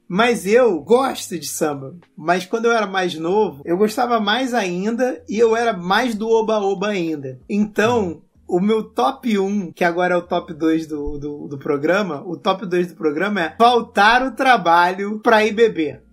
Mas 0.08 0.46
eu 0.46 0.82
gosto 0.82 1.40
de 1.40 1.48
samba. 1.48 1.96
Mas 2.18 2.46
quando 2.46 2.66
eu 2.66 2.72
era 2.72 2.88
mais 2.88 3.14
novo, 3.14 3.62
eu 3.64 3.78
gostava 3.78 4.20
mais 4.20 4.54
ainda 4.54 5.24
e 5.30 5.38
eu 5.38 5.56
era 5.56 5.72
mais 5.72 6.16
do 6.16 6.28
oba-oba 6.28 6.88
ainda. 6.88 7.40
Então, 7.48 8.24
o 8.48 8.60
meu 8.60 8.84
top 8.84 9.38
1, 9.38 9.72
que 9.72 9.84
agora 9.84 10.16
é 10.16 10.18
o 10.18 10.24
top 10.24 10.54
2 10.54 10.88
do, 10.88 11.18
do, 11.18 11.48
do 11.48 11.58
programa, 11.58 12.24
o 12.26 12.36
top 12.36 12.66
2 12.66 12.88
do 12.88 12.96
programa 12.96 13.42
é 13.42 13.56
faltar 13.56 14.26
o 14.26 14.32
trabalho 14.32 15.20
pra 15.20 15.46
ir 15.46 15.54
beber. 15.54 16.04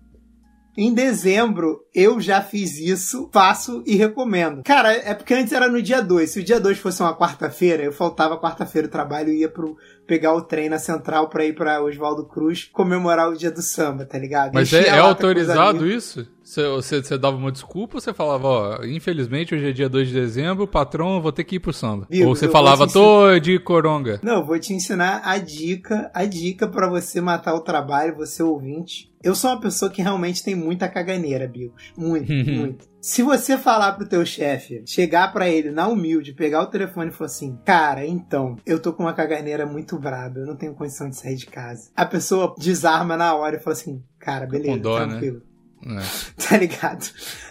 Em 0.80 0.94
dezembro, 0.94 1.80
eu 1.92 2.20
já 2.20 2.40
fiz 2.40 2.78
isso, 2.78 3.28
faço 3.32 3.82
e 3.84 3.96
recomendo. 3.96 4.62
Cara, 4.62 4.92
é 4.92 5.12
porque 5.12 5.34
antes 5.34 5.52
era 5.52 5.66
no 5.66 5.82
dia 5.82 6.00
2. 6.00 6.30
Se 6.30 6.38
o 6.38 6.44
dia 6.44 6.60
2 6.60 6.78
fosse 6.78 7.02
uma 7.02 7.18
quarta-feira, 7.18 7.82
eu 7.82 7.92
faltava 7.92 8.38
quarta-feira 8.38 8.86
o 8.86 8.90
trabalho 8.90 9.32
e 9.32 9.40
ia 9.40 9.48
pro, 9.48 9.76
pegar 10.06 10.34
o 10.34 10.40
trem 10.40 10.68
na 10.68 10.78
central 10.78 11.28
pra 11.28 11.44
ir 11.44 11.52
pra 11.52 11.82
Oswaldo 11.82 12.24
Cruz 12.26 12.70
comemorar 12.72 13.28
o 13.28 13.36
dia 13.36 13.50
do 13.50 13.60
samba, 13.60 14.06
tá 14.06 14.16
ligado? 14.16 14.54
Mas 14.54 14.72
é, 14.72 14.86
é 14.86 14.98
autorizado 15.00 15.84
isso? 15.84 16.24
Você, 16.44 17.02
você, 17.02 17.18
dava 17.18 17.36
uma 17.36 17.50
desculpa 17.50 17.96
ou 17.96 18.00
você 18.00 18.14
falava, 18.14 18.46
ó, 18.46 18.84
infelizmente 18.84 19.56
hoje 19.56 19.68
é 19.68 19.72
dia 19.72 19.88
2 19.88 20.08
de 20.08 20.14
dezembro, 20.14 20.68
patrão, 20.68 21.20
vou 21.20 21.32
ter 21.32 21.42
que 21.42 21.56
ir 21.56 21.58
pro 21.58 21.72
samba? 21.72 22.06
Ou 22.24 22.36
você 22.36 22.48
falava, 22.48 22.86
te 22.86 22.92
tô 22.92 23.36
de 23.40 23.58
coronga. 23.58 24.20
Não, 24.22 24.46
vou 24.46 24.58
te 24.60 24.72
ensinar 24.72 25.22
a 25.24 25.38
dica, 25.38 26.08
a 26.14 26.24
dica 26.24 26.68
pra 26.68 26.88
você 26.88 27.20
matar 27.20 27.54
o 27.54 27.60
trabalho, 27.60 28.16
você 28.16 28.44
ouvinte. 28.44 29.07
Eu 29.22 29.34
sou 29.34 29.50
uma 29.50 29.60
pessoa 29.60 29.90
que 29.90 30.02
realmente 30.02 30.42
tem 30.42 30.54
muita 30.54 30.88
caganeira, 30.88 31.48
Bigos. 31.48 31.92
Muito, 31.96 32.32
muito. 32.32 32.88
Se 33.00 33.22
você 33.22 33.56
falar 33.56 33.92
pro 33.92 34.08
teu 34.08 34.24
chefe, 34.24 34.82
chegar 34.86 35.32
pra 35.32 35.48
ele 35.48 35.70
na 35.70 35.88
humilde, 35.88 36.34
pegar 36.34 36.62
o 36.62 36.66
telefone 36.66 37.10
e 37.10 37.12
falar 37.12 37.26
assim: 37.26 37.58
Cara, 37.64 38.06
então, 38.06 38.56
eu 38.66 38.80
tô 38.80 38.92
com 38.92 39.04
uma 39.04 39.12
caganeira 39.12 39.66
muito 39.66 39.98
braba, 39.98 40.40
eu 40.40 40.46
não 40.46 40.56
tenho 40.56 40.74
condição 40.74 41.08
de 41.08 41.16
sair 41.16 41.36
de 41.36 41.46
casa. 41.46 41.90
A 41.96 42.04
pessoa 42.04 42.54
desarma 42.58 43.16
na 43.16 43.34
hora 43.34 43.56
e 43.56 43.60
fala 43.60 43.74
assim: 43.74 44.02
Cara, 44.18 44.46
beleza, 44.46 44.72
com 44.72 44.78
dó, 44.78 44.98
né? 45.00 45.06
tranquilo. 45.06 45.42
É. 45.84 46.28
Tá 46.48 46.56
ligado? 46.56 47.06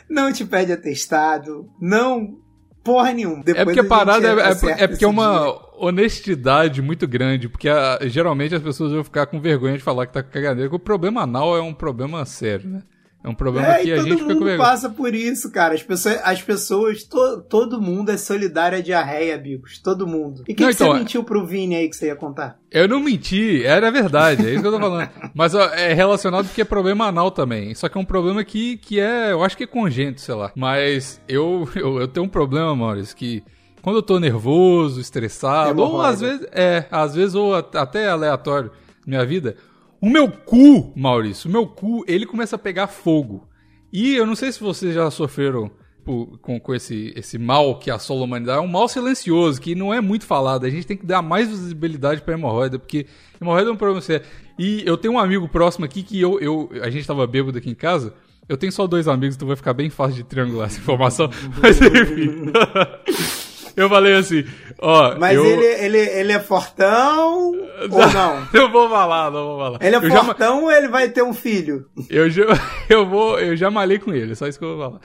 Não 0.10 0.32
te 0.34 0.46
pede 0.46 0.72
atestado, 0.72 1.70
não. 1.80 2.40
Porra 2.88 3.12
nenhuma. 3.12 3.42
É 3.42 3.44
Depois 3.44 3.66
porque 3.66 3.80
a 3.82 3.84
parada 3.84 4.28
é, 4.28 4.32
é, 4.32 4.84
é 4.84 4.88
porque 4.88 5.04
é 5.04 5.08
uma 5.08 5.42
dia. 5.42 5.60
honestidade 5.78 6.82
muito 6.82 7.06
grande, 7.06 7.50
porque 7.50 7.68
ah, 7.68 8.00
geralmente 8.04 8.56
as 8.56 8.62
pessoas 8.62 8.94
vão 8.94 9.04
ficar 9.04 9.26
com 9.26 9.42
vergonha 9.42 9.78
de 9.78 9.84
falar 9.84 10.08
que 10.08 10.14
tá 10.14 10.24
com 10.24 10.32
caganeira, 10.32 10.70
porque 10.70 10.82
o 10.82 10.86
problema 10.86 11.24
anal 11.24 11.58
é 11.58 11.62
um 11.62 11.74
problema 11.74 12.24
sério, 12.26 12.70
né? 12.70 12.84
É 13.28 13.30
um 13.30 13.36
problema 13.36 13.68
É, 13.68 13.84
que 13.84 13.92
a 13.92 13.96
todo 13.98 14.04
gente 14.08 14.14
fica 14.20 14.26
com 14.28 14.34
mundo 14.36 14.46
vergonha. 14.46 14.70
passa 14.70 14.90
por 14.90 15.14
isso, 15.14 15.52
cara. 15.52 15.74
As 15.76 15.84
pessoas, 15.84 16.20
as 16.24 16.42
pessoas 16.42 17.04
to- 17.04 17.42
todo 17.50 17.82
mundo 17.82 18.10
é 18.10 18.16
solidário 18.18 18.78
à 18.78 18.82
diarreia, 18.82 19.36
amigos. 19.36 19.80
Todo 19.80 20.08
mundo. 20.08 20.40
E 20.40 20.42
o 20.42 20.46
que, 20.46 20.54
que 20.56 20.64
então, 20.64 20.88
você 20.88 20.96
é- 20.96 21.00
mentiu 21.00 21.24
pro 21.26 21.46
Vini 21.46 21.76
aí 21.76 21.90
que 21.90 21.96
você 21.96 22.06
ia 22.08 22.16
contar? 22.16 22.58
Eu 22.72 22.88
não 22.88 23.00
menti, 23.02 23.66
era 23.66 23.92
verdade, 23.92 24.48
é 24.48 24.52
isso 24.52 24.62
que 24.62 24.68
eu 24.68 24.72
tô 24.72 24.80
falando. 24.80 25.10
Mas 25.36 25.54
ó, 25.54 25.62
é 25.74 25.94
relacionado 25.94 26.46
porque 26.46 26.62
é 26.62 26.66
problema 26.66 27.06
anal 27.08 27.30
também. 27.32 27.76
Só 27.76 27.90
que 27.90 27.98
é 27.98 28.02
um 28.02 28.06
problema 28.06 28.44
que, 28.44 28.78
que 28.78 29.00
é, 29.00 29.32
eu 29.34 29.44
acho 29.44 29.58
que 29.58 29.64
é 29.66 29.68
congênito, 29.68 30.22
sei 30.22 30.36
lá. 30.36 30.52
Mas 30.56 31.22
eu, 31.28 31.68
eu, 31.76 32.00
eu 32.00 32.08
tenho 32.08 32.26
um 32.26 32.30
problema, 32.30 32.74
Maurício, 32.76 33.16
que 33.16 33.44
quando 33.82 33.98
eu 33.98 34.04
tô 34.04 34.20
nervoso, 34.20 35.00
estressado, 35.02 35.82
ou 35.82 36.02
às 36.02 36.20
vezes, 36.22 36.48
é, 36.52 36.86
às 36.92 37.14
vezes, 37.16 37.36
ou 37.36 37.56
at- 37.56 37.76
até 37.76 38.08
aleatório 38.10 38.72
na 39.06 39.18
minha 39.18 39.26
vida, 39.26 39.56
o 40.02 40.10
meu 40.10 40.30
cu, 40.32 40.92
Maurício, 40.96 41.50
o 41.50 41.52
meu 41.52 41.66
cu, 41.68 42.04
ele 42.08 42.26
começa 42.26 42.56
a 42.56 42.60
pegar 42.60 42.88
fogo. 42.88 43.48
E 43.92 44.16
eu 44.16 44.26
não 44.26 44.36
sei 44.36 44.52
se 44.52 44.60
vocês 44.60 44.94
já 44.94 45.10
sofreram 45.10 45.72
por- 46.04 46.38
com, 46.40 46.60
com 46.60 46.76
esse, 46.76 47.14
esse 47.16 47.38
mal 47.38 47.80
que 47.80 47.90
assola 47.90 48.22
a 48.22 48.24
humanidade. 48.26 48.60
É 48.60 48.62
um 48.62 48.68
mal 48.68 48.88
silencioso, 48.88 49.60
que 49.62 49.76
não 49.76 49.94
é 49.94 50.00
muito 50.02 50.26
falado. 50.26 50.66
A 50.66 50.70
gente 50.70 50.86
tem 50.88 50.98
que 50.98 51.06
dar 51.06 51.22
mais 51.22 51.50
visibilidade 51.50 52.22
pra 52.22 52.34
hemorroida, 52.34 52.78
porque 52.78 53.06
hemorroida 53.42 53.70
é 53.70 53.74
um 53.74 53.78
problema 53.78 54.02
sério. 54.02 54.26
E 54.60 54.84
eu 54.86 54.98
tenho 54.98 55.14
um 55.16 55.20
amigo 55.20 55.48
próximo 55.48 55.86
aqui 55.86 56.04
que 56.04 56.20
eu, 56.20 56.40
eu 56.40 56.70
a 56.82 56.90
gente 56.90 57.08
tava 57.08 57.26
bêbado 57.28 57.58
aqui 57.58 57.70
em 57.70 57.76
casa. 57.76 58.14
Eu 58.50 58.56
tenho 58.58 58.72
só 58.72 58.88
dois 58.88 59.08
amigos, 59.08 59.36
então 59.36 59.48
vai 59.48 59.58
ficar 59.58 59.74
bem 59.74 59.90
fácil 59.90 60.16
de 60.16 60.24
triangular 60.24 60.68
essa 60.68 60.80
informação. 60.80 61.30
Mas 61.62 61.80
enfim. 61.82 62.52
eu 63.78 63.88
falei 63.90 64.16
assim, 64.16 64.44
ó. 64.80 65.16
Mas 65.18 65.36
eu... 65.36 65.46
ele, 65.46 65.66
ele, 65.66 65.98
ele 65.98 66.32
é 66.34 66.40
fortão 66.40 67.52
ou 67.90 68.14
não? 68.14 68.48
Não 68.54 68.72
vou 68.72 68.90
falar, 68.90 69.32
não 69.32 69.46
vou 69.46 69.58
falar. 69.60 69.80
Ele 69.82 69.96
é 69.96 70.00
eu 70.00 70.10
já, 70.10 70.24
fortão 70.24 70.64
ou 70.64 70.72
ele 70.72 70.88
vai 70.90 71.08
ter 71.10 71.22
um 71.24 71.34
filho? 71.34 71.88
eu, 72.10 72.30
já, 72.30 72.44
eu, 72.90 73.06
vou, 73.08 73.40
eu 73.40 73.56
já 73.56 73.72
malhei 73.72 74.00
com 74.00 74.12
ele, 74.14 74.36
só 74.36 74.48
isso 74.48 74.60
que 74.60 74.66
eu 74.66 74.76
vou 74.76 74.86
falar. 74.90 75.00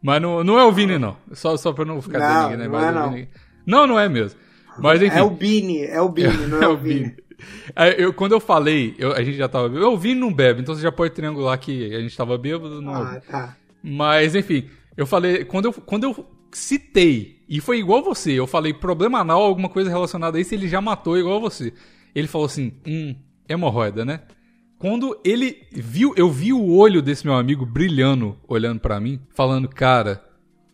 Mas 0.00 0.22
não, 0.22 0.44
não 0.44 0.58
é 0.58 0.64
o 0.64 0.70
Vini, 0.70 0.96
não. 0.98 1.16
Só, 1.32 1.56
só 1.56 1.72
pra 1.72 1.84
não 1.84 2.00
ficar 2.00 2.20
Não, 2.20 2.42
ninguém, 2.50 2.58
né? 2.58 2.68
não 2.68 2.78
é, 2.80 2.92
não. 2.92 3.26
Não, 3.66 3.86
não 3.88 3.98
é 3.98 4.08
mesmo. 4.08 4.38
Mas 4.78 5.02
enfim. 5.02 5.18
É 5.18 5.22
o 5.22 5.30
Bini, 5.30 5.84
é 5.84 6.00
o 6.00 6.08
Bini, 6.08 6.46
não 6.46 6.62
é, 6.62 6.68
o 6.68 6.76
Vini. 6.76 7.16
Aí, 7.74 7.94
eu, 7.98 8.12
quando 8.12 8.32
eu 8.32 8.40
falei, 8.40 8.94
eu- 8.98 9.12
a 9.12 9.22
gente 9.24 9.36
já 9.36 9.48
tava 9.48 9.68
bêbado. 9.68 9.90
O 9.90 9.98
Vini 9.98 10.20
não 10.20 10.32
bebe, 10.32 10.60
então 10.60 10.74
você 10.74 10.82
já 10.82 10.92
pode 10.92 11.14
triangular 11.14 11.58
que 11.58 11.94
a 11.94 12.00
gente 12.00 12.16
tava 12.16 12.38
bêbado. 12.38 12.80
Não, 12.80 12.94
Ah, 12.94 13.20
tá. 13.28 13.56
Mas, 13.82 14.34
enfim, 14.36 14.68
eu 14.96 15.06
falei, 15.06 15.44
quando 15.44 15.64
eu, 15.66 15.72
quando 15.72 16.04
eu 16.04 16.26
citei, 16.52 17.37
e 17.48 17.60
foi 17.60 17.78
igual 17.78 18.02
você, 18.02 18.32
eu 18.32 18.46
falei 18.46 18.74
problema 18.74 19.20
anal, 19.20 19.42
alguma 19.42 19.68
coisa 19.68 19.88
relacionada 19.88 20.36
a 20.36 20.40
isso, 20.40 20.54
ele 20.54 20.68
já 20.68 20.80
matou 20.80 21.16
igual 21.16 21.40
você. 21.40 21.72
Ele 22.14 22.28
falou 22.28 22.46
assim, 22.46 22.74
hum, 22.86 23.14
hemorroida, 23.48 24.04
né? 24.04 24.22
Quando 24.78 25.18
ele 25.24 25.66
viu, 25.72 26.12
eu 26.16 26.30
vi 26.30 26.52
o 26.52 26.70
olho 26.76 27.00
desse 27.00 27.24
meu 27.24 27.34
amigo 27.34 27.64
brilhando, 27.64 28.38
olhando 28.46 28.80
pra 28.80 29.00
mim, 29.00 29.20
falando, 29.34 29.68
cara, 29.68 30.22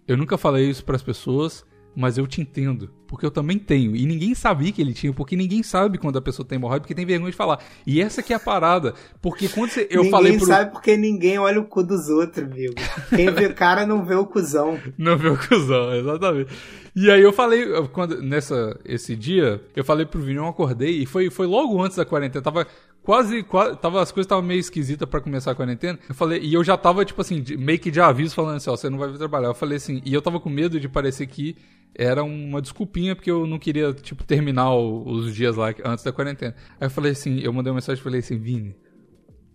eu 0.06 0.16
nunca 0.16 0.36
falei 0.36 0.68
isso 0.68 0.84
pras 0.84 1.02
pessoas, 1.02 1.64
mas 1.94 2.18
eu 2.18 2.26
te 2.26 2.40
entendo, 2.40 2.90
porque 3.14 3.24
eu 3.24 3.30
também 3.30 3.58
tenho. 3.58 3.94
E 3.94 4.04
ninguém 4.04 4.34
sabia 4.34 4.72
que 4.72 4.82
ele 4.82 4.92
tinha, 4.92 5.12
porque 5.12 5.36
ninguém 5.36 5.62
sabe 5.62 5.98
quando 5.98 6.18
a 6.18 6.20
pessoa 6.20 6.44
tem 6.46 6.56
hemorroida, 6.56 6.80
porque 6.82 6.94
tem 6.94 7.06
vergonha 7.06 7.30
de 7.30 7.36
falar. 7.36 7.60
E 7.86 8.00
essa 8.02 8.22
que 8.22 8.32
é 8.32 8.36
a 8.36 8.40
parada, 8.40 8.92
porque 9.22 9.48
quando 9.48 9.70
você, 9.70 9.86
eu 9.88 9.98
ninguém 9.98 10.10
falei 10.10 10.36
pro 10.36 10.46
sabe 10.46 10.72
porque 10.72 10.96
ninguém 10.96 11.38
olha 11.38 11.60
o 11.60 11.64
cu 11.64 11.84
dos 11.84 12.08
outros, 12.08 12.44
amigo. 12.44 12.74
Quem 13.14 13.30
vê 13.30 13.48
cara 13.54 13.86
não 13.86 14.04
vê 14.04 14.16
o 14.16 14.26
cuzão. 14.26 14.78
Não 14.98 15.16
viu 15.16 15.34
o 15.34 15.38
cuzão, 15.38 15.94
exatamente. 15.94 16.50
E 16.96 17.10
aí 17.10 17.22
eu 17.22 17.32
falei, 17.32 17.66
quando, 17.92 18.20
nessa, 18.22 18.78
esse 18.84 19.16
dia, 19.16 19.60
eu 19.74 19.84
falei 19.84 20.06
pro 20.06 20.20
Vini, 20.20 20.38
eu 20.38 20.46
acordei, 20.46 21.02
e 21.02 21.06
foi, 21.06 21.28
foi 21.30 21.46
logo 21.46 21.80
antes 21.82 21.96
da 21.96 22.04
quarentena, 22.04 22.42
tava 22.42 22.66
quase, 23.02 23.42
quase 23.42 23.76
tava, 23.78 24.00
as 24.00 24.12
coisas 24.12 24.26
estavam 24.26 24.44
meio 24.44 24.60
esquisitas 24.60 25.08
pra 25.08 25.20
começar 25.20 25.50
a 25.50 25.54
quarentena, 25.56 25.98
eu 26.08 26.14
falei, 26.14 26.40
e 26.40 26.54
eu 26.54 26.62
já 26.62 26.76
tava, 26.76 27.04
tipo 27.04 27.20
assim, 27.20 27.42
de- 27.42 27.56
meio 27.56 27.78
que 27.80 27.90
de 27.90 28.00
aviso, 28.00 28.34
falando 28.34 28.56
assim, 28.56 28.70
ó, 28.70 28.76
você 28.76 28.88
não 28.88 28.98
vai 28.98 29.08
vir 29.10 29.18
trabalhar. 29.18 29.48
Eu 29.48 29.54
falei 29.54 29.76
assim, 29.76 30.00
e 30.04 30.14
eu 30.14 30.22
tava 30.22 30.38
com 30.38 30.48
medo 30.48 30.78
de 30.78 30.88
parecer 30.88 31.26
que 31.26 31.56
era 31.96 32.22
uma 32.24 32.60
desculpinha, 32.60 33.14
porque 33.14 33.30
eu 33.30 33.46
não 33.46 33.58
queria, 33.58 33.92
tipo, 33.92 34.24
terminar 34.24 34.72
o- 34.74 35.06
os 35.08 35.34
dias 35.34 35.56
lá 35.56 35.72
antes 35.84 36.04
da 36.04 36.12
quarentena. 36.12 36.54
Aí 36.80 36.86
eu 36.86 36.90
falei 36.90 37.12
assim, 37.12 37.38
eu 37.40 37.52
mandei 37.52 37.70
uma 37.70 37.76
mensagem 37.76 38.00
e 38.00 38.04
falei 38.04 38.20
assim, 38.20 38.38
Vini, 38.38 38.74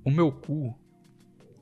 o 0.06 0.10
meu 0.12 0.32
cu 0.32 0.74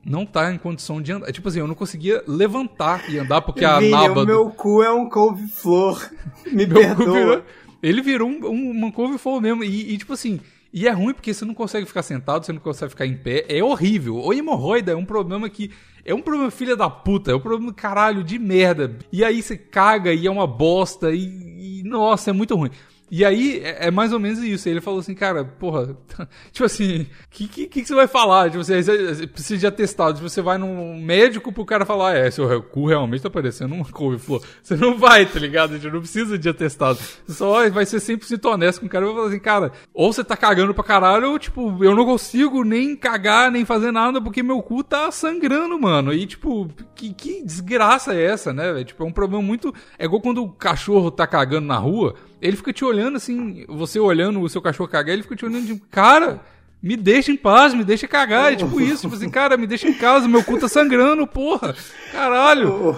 não 0.05 0.25
tá 0.25 0.53
em 0.53 0.57
condição 0.57 1.01
de 1.01 1.11
andar. 1.11 1.31
Tipo 1.31 1.49
assim, 1.49 1.59
eu 1.59 1.67
não 1.67 1.75
conseguia 1.75 2.23
levantar 2.27 3.09
e 3.09 3.17
andar 3.17 3.41
porque 3.41 3.65
a 3.65 3.79
Vini, 3.79 3.91
naba. 3.91 4.21
o 4.21 4.25
do- 4.25 4.25
meu 4.27 4.49
cu 4.51 4.81
é 4.83 4.91
um 4.91 5.09
couve-flor. 5.09 6.09
Me 6.51 6.65
Meu 6.65 6.67
cu 6.67 6.73
perdoa. 6.97 7.13
virou- 7.19 7.43
ele 7.83 8.01
virou 8.01 8.29
um, 8.29 8.45
um, 8.47 8.71
uma 8.71 8.91
couve-flor 8.91 9.41
mesmo. 9.41 9.63
E, 9.63 9.93
e, 9.93 9.97
tipo 9.97 10.13
assim, 10.13 10.39
e 10.77 10.87
é 10.87 10.91
ruim 10.91 11.11
porque 11.11 11.33
você 11.33 11.43
não 11.43 11.55
consegue 11.55 11.87
ficar 11.87 12.03
sentado, 12.03 12.45
você 12.45 12.53
não 12.53 12.59
consegue 12.59 12.91
ficar 12.91 13.07
em 13.07 13.17
pé. 13.17 13.45
É 13.49 13.63
horrível. 13.63 14.17
O 14.17 14.31
hemorroida 14.31 14.91
é 14.91 14.95
um 14.95 15.05
problema 15.05 15.49
que. 15.49 15.71
É 16.05 16.13
um 16.13 16.21
problema 16.21 16.51
filha 16.51 16.75
da 16.75 16.87
puta, 16.87 17.31
é 17.31 17.35
um 17.35 17.39
problema 17.39 17.73
caralho 17.73 18.23
de 18.23 18.37
merda. 18.37 18.95
E 19.11 19.23
aí 19.23 19.41
você 19.41 19.57
caga 19.57 20.13
e 20.13 20.27
é 20.27 20.31
uma 20.31 20.45
bosta 20.45 21.11
e, 21.11 21.79
e, 21.79 21.83
nossa, 21.83 22.29
é 22.29 22.33
muito 22.33 22.55
ruim. 22.55 22.69
E 23.09 23.23
aí 23.23 23.61
é, 23.63 23.87
é 23.87 23.91
mais 23.91 24.11
ou 24.11 24.19
menos 24.19 24.39
isso. 24.39 24.67
Ele 24.67 24.81
falou 24.81 24.99
assim, 24.99 25.15
cara, 25.15 25.45
porra, 25.45 25.97
tipo 26.51 26.65
assim, 26.65 27.01
o 27.01 27.07
que, 27.29 27.47
que, 27.47 27.67
que 27.67 27.85
você 27.85 27.95
vai 27.95 28.07
falar? 28.07 28.49
Tipo, 28.51 28.63
você, 28.63 28.81
você 28.81 29.27
precisa 29.27 29.59
de 29.59 29.67
atestado. 29.67 30.15
Tipo, 30.15 30.29
você 30.29 30.41
vai 30.41 30.57
num 30.57 30.99
médico 31.01 31.51
pro 31.51 31.65
cara 31.65 31.85
falar, 31.85 32.15
é, 32.15 32.29
seu 32.29 32.61
cu 32.63 32.87
realmente 32.87 33.21
tá 33.21 33.29
parecendo 33.29 33.75
uma 33.75 33.85
couve-flor. 33.85 34.41
Você 34.61 34.75
não 34.75 34.97
vai, 34.97 35.25
tá 35.25 35.39
ligado? 35.39 35.73
A 35.73 35.77
gente 35.77 35.91
não 35.91 35.99
precisa 35.99 36.37
de 36.37 36.49
atestado. 36.49 36.99
Só 37.27 37.69
vai 37.69 37.85
ser 37.85 37.97
100% 37.97 38.45
honesto 38.45 38.81
com 38.81 38.85
o 38.85 38.89
cara 38.89 39.05
e 39.05 39.07
vai 39.07 39.15
falar 39.15 39.27
assim, 39.29 39.39
cara, 39.39 39.71
ou 39.93 40.11
você 40.11 40.23
tá 40.23 40.35
cagando 40.35 40.73
pra 40.73 40.83
caralho, 40.83 41.31
ou 41.31 41.39
tipo, 41.39 41.83
eu 41.83 41.95
não 41.95 42.05
consigo 42.05 42.63
nem 42.63 42.95
cagar, 42.95 43.51
nem 43.51 43.63
fazer 43.63 43.91
nada 43.91 44.21
porque 44.21 44.43
meu 44.43 44.61
cu 44.61 44.83
tá 44.83 45.11
sangrando, 45.11 45.79
mano. 45.79 46.13
E 46.13 46.25
tipo, 46.25 46.69
que, 46.95 47.13
que 47.13 47.43
desgraça 47.43 48.13
é 48.13 48.23
essa, 48.23 48.51
né? 48.51 48.83
Tipo, 48.83 49.03
é 49.03 49.07
um 49.07 49.11
problema 49.11 49.43
muito. 49.43 49.73
É 49.97 50.05
igual 50.05 50.21
quando 50.21 50.43
o 50.43 50.49
cachorro 50.49 51.11
tá 51.11 51.25
cagando 51.25 51.67
na 51.67 51.77
rua, 51.77 52.15
ele 52.41 52.55
fica 52.57 52.71
te 52.73 52.83
olhando 52.85 53.17
assim, 53.17 53.65
você 53.67 53.99
olhando 53.99 54.39
o 54.41 54.49
seu 54.49 54.61
cachorro 54.61 54.89
cagar, 54.89 55.13
ele 55.13 55.23
fica 55.23 55.35
te 55.35 55.45
olhando 55.45 55.65
tipo, 55.67 55.85
cara. 55.89 56.39
Me 56.79 56.95
deixa 56.95 57.31
em 57.31 57.35
paz, 57.35 57.73
me 57.73 57.83
deixa 57.83 58.07
cagar. 58.07 58.53
É 58.53 58.55
tipo 58.55 58.79
isso, 58.79 59.01
tipo 59.01 59.15
assim, 59.15 59.31
cara, 59.31 59.57
me 59.57 59.65
deixa 59.65 59.87
em 59.89 59.95
casa, 59.95 60.27
meu 60.27 60.43
cu 60.43 60.59
tá 60.59 60.67
sangrando, 60.69 61.25
porra. 61.25 61.75
Caralho. 62.11 62.95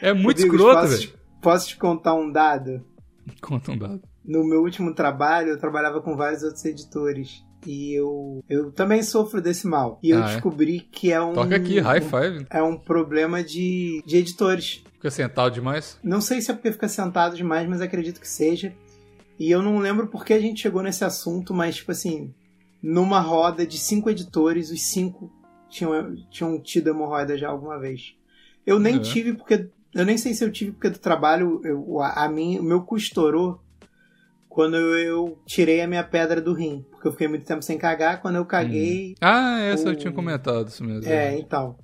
É 0.00 0.14
muito 0.14 0.38
Rodrigues, 0.40 0.54
escroto, 0.54 0.80
posso, 0.80 0.96
velho. 0.98 1.12
posso 1.42 1.68
te 1.68 1.76
contar 1.76 2.14
um 2.14 2.32
dado? 2.32 2.82
Conta 3.42 3.72
um 3.72 3.78
dado. 3.78 4.00
No 4.24 4.42
meu 4.48 4.62
último 4.62 4.94
trabalho, 4.94 5.50
eu 5.50 5.58
trabalhava 5.60 6.00
com 6.00 6.16
vários 6.16 6.42
outros 6.42 6.64
editores. 6.64 7.44
E 7.66 7.92
eu, 7.98 8.42
eu 8.48 8.70
também 8.72 9.02
sofro 9.02 9.40
desse 9.42 9.66
mal. 9.66 9.98
E 10.02 10.10
eu 10.10 10.22
Ah, 10.22 10.30
é? 10.30 10.32
descobri 10.34 10.80
que 10.80 11.12
é 11.12 11.20
um. 11.20 11.32
Toca 11.32 11.56
aqui, 11.56 11.78
high 11.80 12.00
um- 12.00 12.08
five. 12.08 12.46
É 12.48 12.62
um 12.62 12.78
problema 12.78 13.42
de, 13.42 14.02
de 14.06 14.16
editores. 14.16 14.82
Fica 15.06 15.10
sentado 15.22 15.52
demais. 15.54 15.98
Não 16.02 16.20
sei 16.20 16.40
se 16.40 16.50
é 16.50 16.54
porque 16.54 16.72
fica 16.72 16.88
sentado 16.88 17.36
demais, 17.36 17.68
mas 17.68 17.80
acredito 17.80 18.20
que 18.20 18.28
seja. 18.28 18.72
E 19.38 19.50
eu 19.50 19.62
não 19.62 19.78
lembro 19.78 20.08
por 20.08 20.24
que 20.24 20.32
a 20.32 20.40
gente 20.40 20.60
chegou 20.62 20.82
nesse 20.82 21.04
assunto, 21.04 21.54
mas, 21.54 21.76
tipo 21.76 21.92
assim, 21.92 22.34
numa 22.82 23.20
roda 23.20 23.64
de 23.66 23.78
cinco 23.78 24.10
editores, 24.10 24.70
os 24.70 24.82
cinco 24.90 25.30
tinham, 25.68 26.16
tinham 26.30 26.60
tido 26.60 26.88
hemorroida 26.90 27.36
já 27.38 27.48
alguma 27.48 27.78
vez. 27.78 28.14
Eu 28.66 28.78
nem 28.80 28.96
É. 28.96 28.98
tive 28.98 29.34
porque. 29.34 29.68
Eu 29.94 30.04
nem 30.04 30.18
sei 30.18 30.34
se 30.34 30.44
eu 30.44 30.50
tive 30.50 30.72
porque 30.72 30.90
do 30.90 30.98
trabalho, 30.98 31.60
eu, 31.64 32.00
a, 32.00 32.24
a 32.24 32.28
mim, 32.28 32.58
o 32.58 32.62
meu 32.64 32.82
cu 32.82 32.96
estourou 32.96 33.60
quando 34.48 34.76
eu, 34.76 34.98
eu 34.98 35.38
tirei 35.46 35.80
a 35.82 35.86
minha 35.86 36.02
pedra 36.02 36.40
do 36.40 36.52
rim. 36.52 36.84
Porque 36.90 37.06
eu 37.06 37.12
fiquei 37.12 37.28
muito 37.28 37.44
tempo 37.46 37.62
sem 37.62 37.78
cagar. 37.78 38.20
Quando 38.20 38.36
eu 38.36 38.44
caguei, 38.44 39.14
Ah, 39.20 39.60
essa 39.60 39.88
eu 39.88 39.92
O- 39.92 39.96
tinha 39.96 40.12
comentado 40.12 40.66
isso 40.68 40.82
mesmo. 40.84 41.08
é, 41.08 41.38
então. 41.38 41.76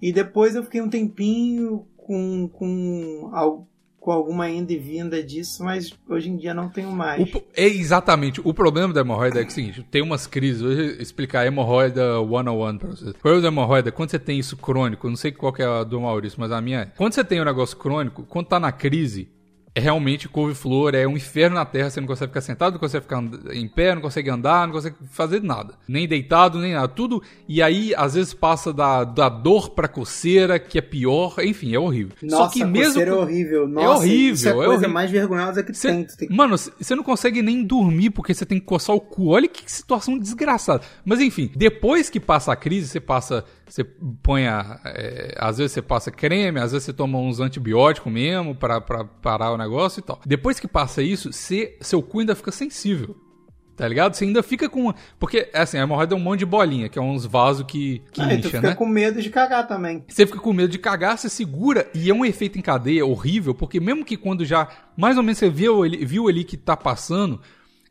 E 0.00 0.12
depois 0.12 0.54
eu 0.54 0.62
fiquei 0.62 0.80
um 0.80 0.88
tempinho 0.88 1.86
com, 2.10 2.48
com, 2.48 3.66
com 4.00 4.10
alguma 4.10 4.50
ida 4.50 4.72
e 4.72 4.76
vinda 4.76 5.22
disso, 5.22 5.62
mas 5.62 5.94
hoje 6.08 6.28
em 6.28 6.36
dia 6.36 6.52
não 6.52 6.68
tenho 6.68 6.90
mais. 6.90 7.22
O 7.22 7.42
é 7.54 7.66
exatamente. 7.66 8.40
O 8.42 8.52
problema 8.52 8.92
da 8.92 9.02
hemorroida 9.02 9.38
é, 9.38 9.44
é 9.44 9.46
o 9.46 9.50
seguinte: 9.50 9.86
tem 9.88 10.02
umas 10.02 10.26
crises. 10.26 10.60
Vou 10.60 10.72
explicar 10.72 11.42
a 11.42 11.46
hemorroida 11.46 12.20
one-on-one 12.20 12.80
pra 12.80 12.88
vocês. 12.88 13.10
O 13.12 13.14
problema 13.14 13.42
da 13.42 13.48
hemorroida, 13.48 13.92
quando 13.92 14.10
você 14.10 14.18
tem 14.18 14.40
isso 14.40 14.56
crônico, 14.56 15.08
não 15.08 15.14
sei 15.14 15.30
qual 15.30 15.52
que 15.52 15.62
é 15.62 15.66
a 15.66 15.84
do 15.84 16.00
Maurício, 16.00 16.40
mas 16.40 16.50
a 16.50 16.60
minha 16.60 16.80
é. 16.80 16.86
Quando 16.86 17.12
você 17.12 17.22
tem 17.22 17.40
um 17.40 17.44
negócio 17.44 17.76
crônico, 17.76 18.24
quando 18.28 18.46
tá 18.46 18.58
na 18.58 18.72
crise, 18.72 19.28
é 19.72 19.80
realmente 19.80 20.28
couve-flor, 20.28 20.94
é 20.96 21.06
um 21.06 21.16
inferno 21.16 21.54
na 21.54 21.64
terra, 21.64 21.88
você 21.90 22.00
não 22.00 22.08
consegue 22.08 22.30
ficar 22.30 22.40
sentado, 22.40 22.72
não 22.72 22.80
consegue 22.80 23.04
ficar 23.04 23.22
em 23.52 23.68
pé, 23.68 23.94
não 23.94 24.02
consegue 24.02 24.28
andar, 24.28 24.66
não 24.66 24.74
consegue 24.74 24.96
fazer 25.12 25.40
nada. 25.42 25.74
Nem 25.86 26.08
deitado, 26.08 26.58
nem 26.58 26.72
nada. 26.74 26.88
Tudo. 26.88 27.22
E 27.48 27.62
aí, 27.62 27.94
às 27.96 28.14
vezes, 28.14 28.34
passa 28.34 28.72
da, 28.72 29.04
da 29.04 29.28
dor 29.28 29.70
pra 29.70 29.86
coceira, 29.86 30.58
que 30.58 30.76
é 30.76 30.80
pior. 30.82 31.36
Enfim, 31.40 31.72
é 31.74 31.78
horrível. 31.78 32.14
Nossa, 32.22 32.36
Só 32.44 32.48
que 32.50 32.64
mesmo. 32.64 33.00
é 33.00 33.12
horrível. 33.12 33.68
Nossa, 33.68 33.98
horrível, 34.00 34.34
Isso 34.34 34.48
é 34.48 34.50
a 34.50 34.52
é 34.52 34.56
coisa 34.56 34.70
horrível. 34.72 34.90
mais 34.90 35.10
vergonhosa 35.10 35.62
que 35.62 35.72
Cê- 35.72 35.88
tem. 35.88 36.04
Tu 36.04 36.16
tem 36.16 36.28
que- 36.28 36.34
Mano, 36.34 36.56
você 36.58 36.94
não 36.96 37.04
consegue 37.04 37.40
nem 37.40 37.62
dormir 37.64 38.10
porque 38.10 38.34
você 38.34 38.44
tem 38.44 38.58
que 38.58 38.66
coçar 38.66 38.96
o 38.96 39.00
cu. 39.00 39.28
Olha 39.28 39.46
que 39.46 39.70
situação 39.70 40.18
desgraçada. 40.18 40.82
Mas 41.04 41.20
enfim, 41.20 41.48
depois 41.54 42.10
que 42.10 42.18
passa 42.18 42.52
a 42.52 42.56
crise, 42.56 42.88
você 42.88 42.98
passa. 43.00 43.44
Você 43.68 43.84
põe 43.84 44.48
a. 44.48 44.80
é, 44.84 45.34
às 45.38 45.58
vezes 45.58 45.70
você 45.72 45.80
passa 45.82 46.10
creme, 46.10 46.58
às 46.58 46.72
vezes 46.72 46.86
você 46.86 46.92
toma 46.92 47.18
uns 47.18 47.38
antibióticos 47.38 48.12
mesmo 48.12 48.52
pra, 48.52 48.80
pra 48.80 49.04
parar 49.04 49.52
o 49.52 49.56
negócio 49.60 50.00
e 50.00 50.02
tal. 50.02 50.20
Depois 50.26 50.58
que 50.58 50.66
passa 50.66 51.02
isso, 51.02 51.32
você, 51.32 51.76
seu 51.80 52.02
cu 52.02 52.20
ainda 52.20 52.34
fica 52.34 52.50
sensível. 52.50 53.16
Tá 53.76 53.88
ligado? 53.88 54.12
Você 54.14 54.24
ainda 54.26 54.42
fica 54.42 54.68
com. 54.68 54.92
Porque, 55.18 55.48
assim, 55.54 55.78
a 55.78 55.82
hemorroida 55.82 56.14
é 56.14 56.18
um 56.18 56.20
monte 56.20 56.40
de 56.40 56.44
bolinha, 56.46 56.86
que 56.90 56.98
é 56.98 57.02
uns 57.02 57.24
vasos 57.24 57.64
que, 57.66 58.02
que 58.12 58.20
Ah, 58.20 58.34
incha, 58.34 58.48
fica 58.50 58.60
né? 58.60 58.74
com 58.74 58.84
medo 58.84 59.22
de 59.22 59.30
cagar 59.30 59.66
também. 59.66 60.04
Você 60.06 60.26
fica 60.26 60.38
com 60.38 60.52
medo 60.52 60.68
de 60.68 60.78
cagar, 60.78 61.16
você 61.16 61.30
segura 61.30 61.88
e 61.94 62.10
é 62.10 62.14
um 62.14 62.22
efeito 62.22 62.58
em 62.58 62.62
cadeia 62.62 63.06
horrível, 63.06 63.54
porque 63.54 63.80
mesmo 63.80 64.04
que 64.04 64.18
quando 64.18 64.44
já 64.44 64.68
mais 64.94 65.16
ou 65.16 65.22
menos 65.22 65.38
você 65.38 65.48
viu, 65.48 65.82
ali- 65.82 66.04
viu 66.04 66.28
ali 66.28 66.44
que 66.44 66.58
tá 66.58 66.76
passando, 66.76 67.40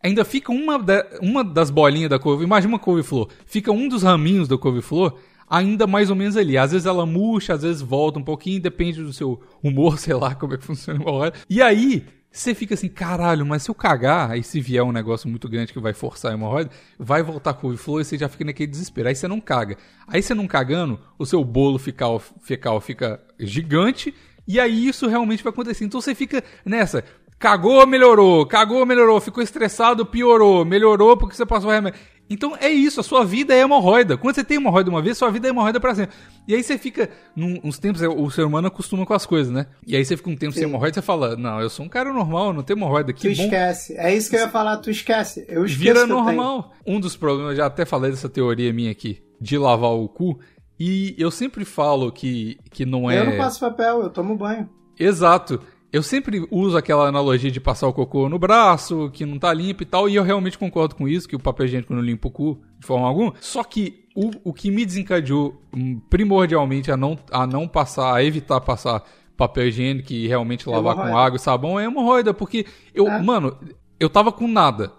ainda 0.04 0.24
fica 0.24 0.52
uma, 0.52 0.78
da- 0.78 1.08
uma 1.24 1.44
das 1.44 1.72
bolinhas 1.72 2.10
da 2.12 2.20
couve, 2.20 2.44
imagina 2.44 2.72
uma 2.74 2.80
couve-flor, 2.80 3.28
fica 3.48 3.72
um 3.72 3.88
dos 3.88 4.04
raminhos 4.04 4.48
da 4.48 4.60
couve-flor 4.60 5.18
ainda 5.50 5.88
mais 5.88 6.10
ou 6.10 6.16
menos 6.16 6.38
ali. 6.38 6.58
Às 6.58 6.72
vezes 6.72 6.86
ela 6.86 7.06
murcha, 7.06 7.54
às 7.54 7.64
vezes 7.64 7.82
volta 7.82 8.20
um 8.20 8.24
pouquinho, 8.24 8.62
depende 8.62 9.02
do 9.02 9.12
seu 9.12 9.42
humor, 9.64 9.98
sei 10.00 10.14
lá 10.14 10.36
como 10.36 10.54
é 10.54 10.58
que 10.58 10.66
funciona 10.66 11.00
uma 11.00 11.12
hora. 11.12 11.34
E 11.50 11.62
aí, 11.62 12.06
você 12.32 12.54
fica 12.54 12.76
assim, 12.76 12.88
caralho, 12.88 13.46
mas 13.46 13.64
se 13.64 13.72
eu 13.72 13.76
cagar, 13.76 14.30
aí 14.30 14.44
se 14.44 14.62
vier 14.62 14.84
um 14.84 14.92
negócio 14.92 15.28
muito 15.28 15.50
grande 15.50 15.74
que 15.74 15.80
vai 15.80 15.94
forçar 15.94 16.32
a 16.32 16.36
hemorroida, 16.36 16.70
vai 16.98 17.24
voltar 17.24 17.56
com 17.56 17.70
o 17.70 17.78
flor 17.78 18.02
e 18.02 18.06
você 18.06 18.18
já 18.18 18.30
fica 18.30 18.46
naquele 18.46 18.70
desespero. 18.70 19.10
Aí 19.10 19.16
você 19.16 19.28
não 19.28 19.42
caga. 19.42 19.78
Aí 20.08 20.22
você 20.22 20.36
não 20.36 20.46
cagando, 20.46 21.00
o 21.18 21.26
seu 21.26 21.44
bolo 21.44 21.80
fecal, 21.80 22.20
fecal 22.20 22.80
fica 22.80 23.20
gigante 23.40 24.14
e 24.48 24.60
aí 24.60 24.88
isso 24.88 25.08
realmente 25.08 25.44
vai 25.44 25.52
acontecer. 25.52 25.86
Então 25.86 26.02
você 26.02 26.16
fica 26.16 26.44
nessa. 26.66 27.04
Cagou, 27.38 27.88
melhorou. 27.88 28.46
Cagou, 28.46 28.86
melhorou. 28.86 29.22
Ficou 29.22 29.44
estressado, 29.44 30.06
piorou. 30.06 30.66
Melhorou 30.66 31.16
porque 31.16 31.36
você 31.36 31.46
passou 31.46 31.72
remédio. 31.72 32.00
Então 32.30 32.56
é 32.60 32.70
isso, 32.70 33.00
a 33.00 33.04
sua 33.04 33.26
vida 33.26 33.54
é 33.56 33.60
hemorroida. 33.62 34.16
Quando 34.18 34.36
você 34.36 34.44
tem 34.44 34.58
hemorroida 34.58 34.90
uma 34.90 35.02
vez, 35.02 35.18
sua 35.18 35.32
vida 35.32 35.48
é 35.48 35.50
hemorroida 35.50 35.80
pra 35.80 35.96
sempre. 35.96 36.16
E 36.48 36.54
aí 36.54 36.62
você 36.64 36.78
fica, 36.78 37.10
num- 37.36 37.60
uns 37.64 37.80
tempos, 37.80 38.02
o 38.02 38.30
ser 38.30 38.44
humano 38.44 38.68
acostuma 38.68 39.06
com 39.06 39.14
as 39.14 39.26
coisas, 39.26 39.52
né? 39.52 39.66
E 39.86 39.96
aí 39.96 40.06
você 40.06 40.16
fica 40.16 40.30
um 40.30 40.36
tempo 40.36 40.54
sem 40.54 40.62
Sim. 40.64 40.70
hemorroida, 40.70 40.94
você 40.94 41.02
fala, 41.02 41.36
não, 41.36 41.60
eu 41.60 41.70
sou 41.70 41.86
um 41.86 41.90
cara 41.90 42.14
normal, 42.14 42.54
não 42.54 42.62
tenho 42.62 42.78
hemorroida. 42.78 43.12
Tu 43.14 43.22
Que 43.22 43.36
bom. 43.36 43.44
esquece. 43.44 43.96
É 43.98 44.14
isso 44.16 44.30
que 44.30 44.36
eu 44.36 44.42
ia 44.42 44.50
falar, 44.50 44.78
tu 44.78 44.92
esquece. 44.92 45.46
Eu 45.50 45.66
esqueço 45.66 45.80
Vira 45.80 46.06
normal. 46.06 46.72
Um 46.86 47.00
dos 47.00 47.16
problemas, 47.16 47.52
eu 47.52 47.58
já 47.58 47.66
até 47.66 47.84
falei 47.86 48.12
dessa 48.12 48.30
teoria 48.30 48.72
minha 48.72 48.92
aqui, 48.92 49.22
de 49.42 49.58
lavar 49.58 49.92
o 49.92 50.08
cu. 50.08 50.40
E 50.80 51.16
eu 51.18 51.32
sempre 51.32 51.66
falo 51.66 52.12
que, 52.12 52.58
que 52.72 52.86
não 52.86 53.10
é. 53.10 53.20
Eu 53.20 53.26
não 53.26 53.38
passo 53.38 53.60
papel, 53.60 54.02
eu 54.04 54.10
tomo 54.10 54.38
banho. 54.38 54.70
Exato. 54.98 55.60
Eu 55.92 56.04
sempre 56.04 56.48
uso 56.52 56.78
aquela 56.78 57.08
analogia 57.08 57.50
de 57.50 57.60
passar 57.60 57.88
o 57.88 57.94
cocô 57.94 58.30
no 58.30 58.38
braço, 58.38 59.10
que 59.12 59.26
não 59.26 59.40
tá 59.40 59.52
limpo 59.52 59.82
e 59.82 59.86
tal, 59.86 60.08
e 60.08 60.16
eu 60.16 60.24
realmente 60.24 60.58
concordo 60.58 60.94
com 60.96 61.08
isso, 61.08 61.28
que 61.28 61.36
o 61.36 61.40
papel 61.40 61.66
higiênico 61.66 61.94
não 61.96 62.02
limpa 62.02 62.28
o 62.28 62.32
cu 62.32 62.62
de 62.80 62.86
forma 62.86 63.08
alguma. 63.08 63.34
Só 63.40 63.64
que 63.64 64.06
o, 64.16 64.30
o 64.44 64.54
que 64.54 64.70
me 64.70 64.86
desencadeou 64.86 65.60
hum, 65.76 66.00
primordialmente 66.10 66.92
a 66.92 66.98
não, 66.98 67.18
a 67.32 67.48
não 67.48 67.68
passar, 67.68 68.14
a 68.14 68.24
evitar 68.24 68.62
passar 68.62 69.04
papel 69.36 69.70
higiênico 69.70 70.14
e 70.14 70.28
realmente 70.28 70.70
lavar 70.70 70.96
com 70.96 71.18
água 71.18 71.38
e 71.38 71.40
sabão 71.40 71.80
é 71.80 71.86
hemorroida, 71.86 72.34
porque 72.34 72.66
eu, 72.94 73.08
É. 73.08 73.22
mano, 73.22 73.58
eu 74.00 74.10
tava 74.10 74.32
com 74.32 74.48
nada. 74.48 74.92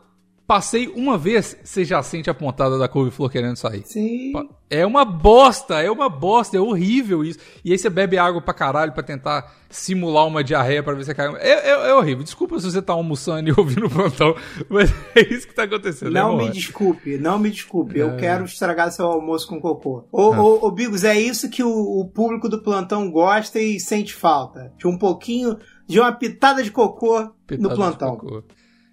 Passei 0.50 0.88
uma 0.96 1.16
vez, 1.16 1.56
você 1.62 1.84
já 1.84 2.02
sente 2.02 2.28
a 2.28 2.34
pontada 2.34 2.76
da 2.76 2.88
couve-flor 2.88 3.30
querendo 3.30 3.54
sair. 3.54 3.84
Sim. 3.86 4.32
É 4.68 4.84
uma 4.84 5.04
bosta, 5.04 5.80
é 5.80 5.88
uma 5.88 6.08
bosta, 6.08 6.56
é 6.56 6.60
horrível 6.60 7.22
isso. 7.22 7.38
E 7.64 7.70
aí 7.70 7.78
você 7.78 7.88
bebe 7.88 8.18
água 8.18 8.42
pra 8.42 8.52
caralho 8.52 8.90
pra 8.90 9.00
tentar 9.00 9.54
simular 9.68 10.26
uma 10.26 10.42
diarreia 10.42 10.82
pra 10.82 10.92
ver 10.92 11.04
se 11.04 11.14
cai. 11.14 11.32
É, 11.36 11.70
é, 11.70 11.90
é 11.90 11.94
horrível. 11.94 12.24
Desculpa 12.24 12.58
se 12.58 12.68
você 12.68 12.82
tá 12.82 12.92
almoçando 12.92 13.48
e 13.48 13.54
ouvindo 13.56 13.86
o 13.86 13.90
plantão, 13.90 14.34
mas 14.68 14.92
é 15.14 15.20
isso 15.32 15.46
que 15.46 15.54
tá 15.54 15.62
acontecendo. 15.62 16.10
Não 16.10 16.40
é 16.40 16.46
me 16.46 16.50
desculpe, 16.50 17.16
não 17.16 17.38
me 17.38 17.48
desculpe. 17.48 17.96
Eu 18.00 18.10
É. 18.10 18.16
quero 18.16 18.44
estragar 18.44 18.90
seu 18.90 19.06
almoço 19.06 19.46
com 19.46 19.60
cocô. 19.60 20.02
Ô, 20.10 20.30
ô, 20.34 20.66
ô, 20.66 20.70
Bigos, 20.72 21.04
é 21.04 21.16
isso 21.16 21.48
que 21.48 21.62
o, 21.62 21.70
o 22.00 22.08
público 22.08 22.48
do 22.48 22.60
plantão 22.60 23.08
gosta 23.08 23.60
e 23.60 23.78
sente 23.78 24.12
falta. 24.12 24.72
De 24.76 24.88
um 24.88 24.98
pouquinho, 24.98 25.56
de 25.86 26.00
uma 26.00 26.10
pitada 26.10 26.60
de 26.60 26.72
cocô 26.72 27.30
Pitada 27.46 27.62
no 27.62 27.68
de 27.68 27.74
plantão. 27.76 28.16
cocô. 28.16 28.42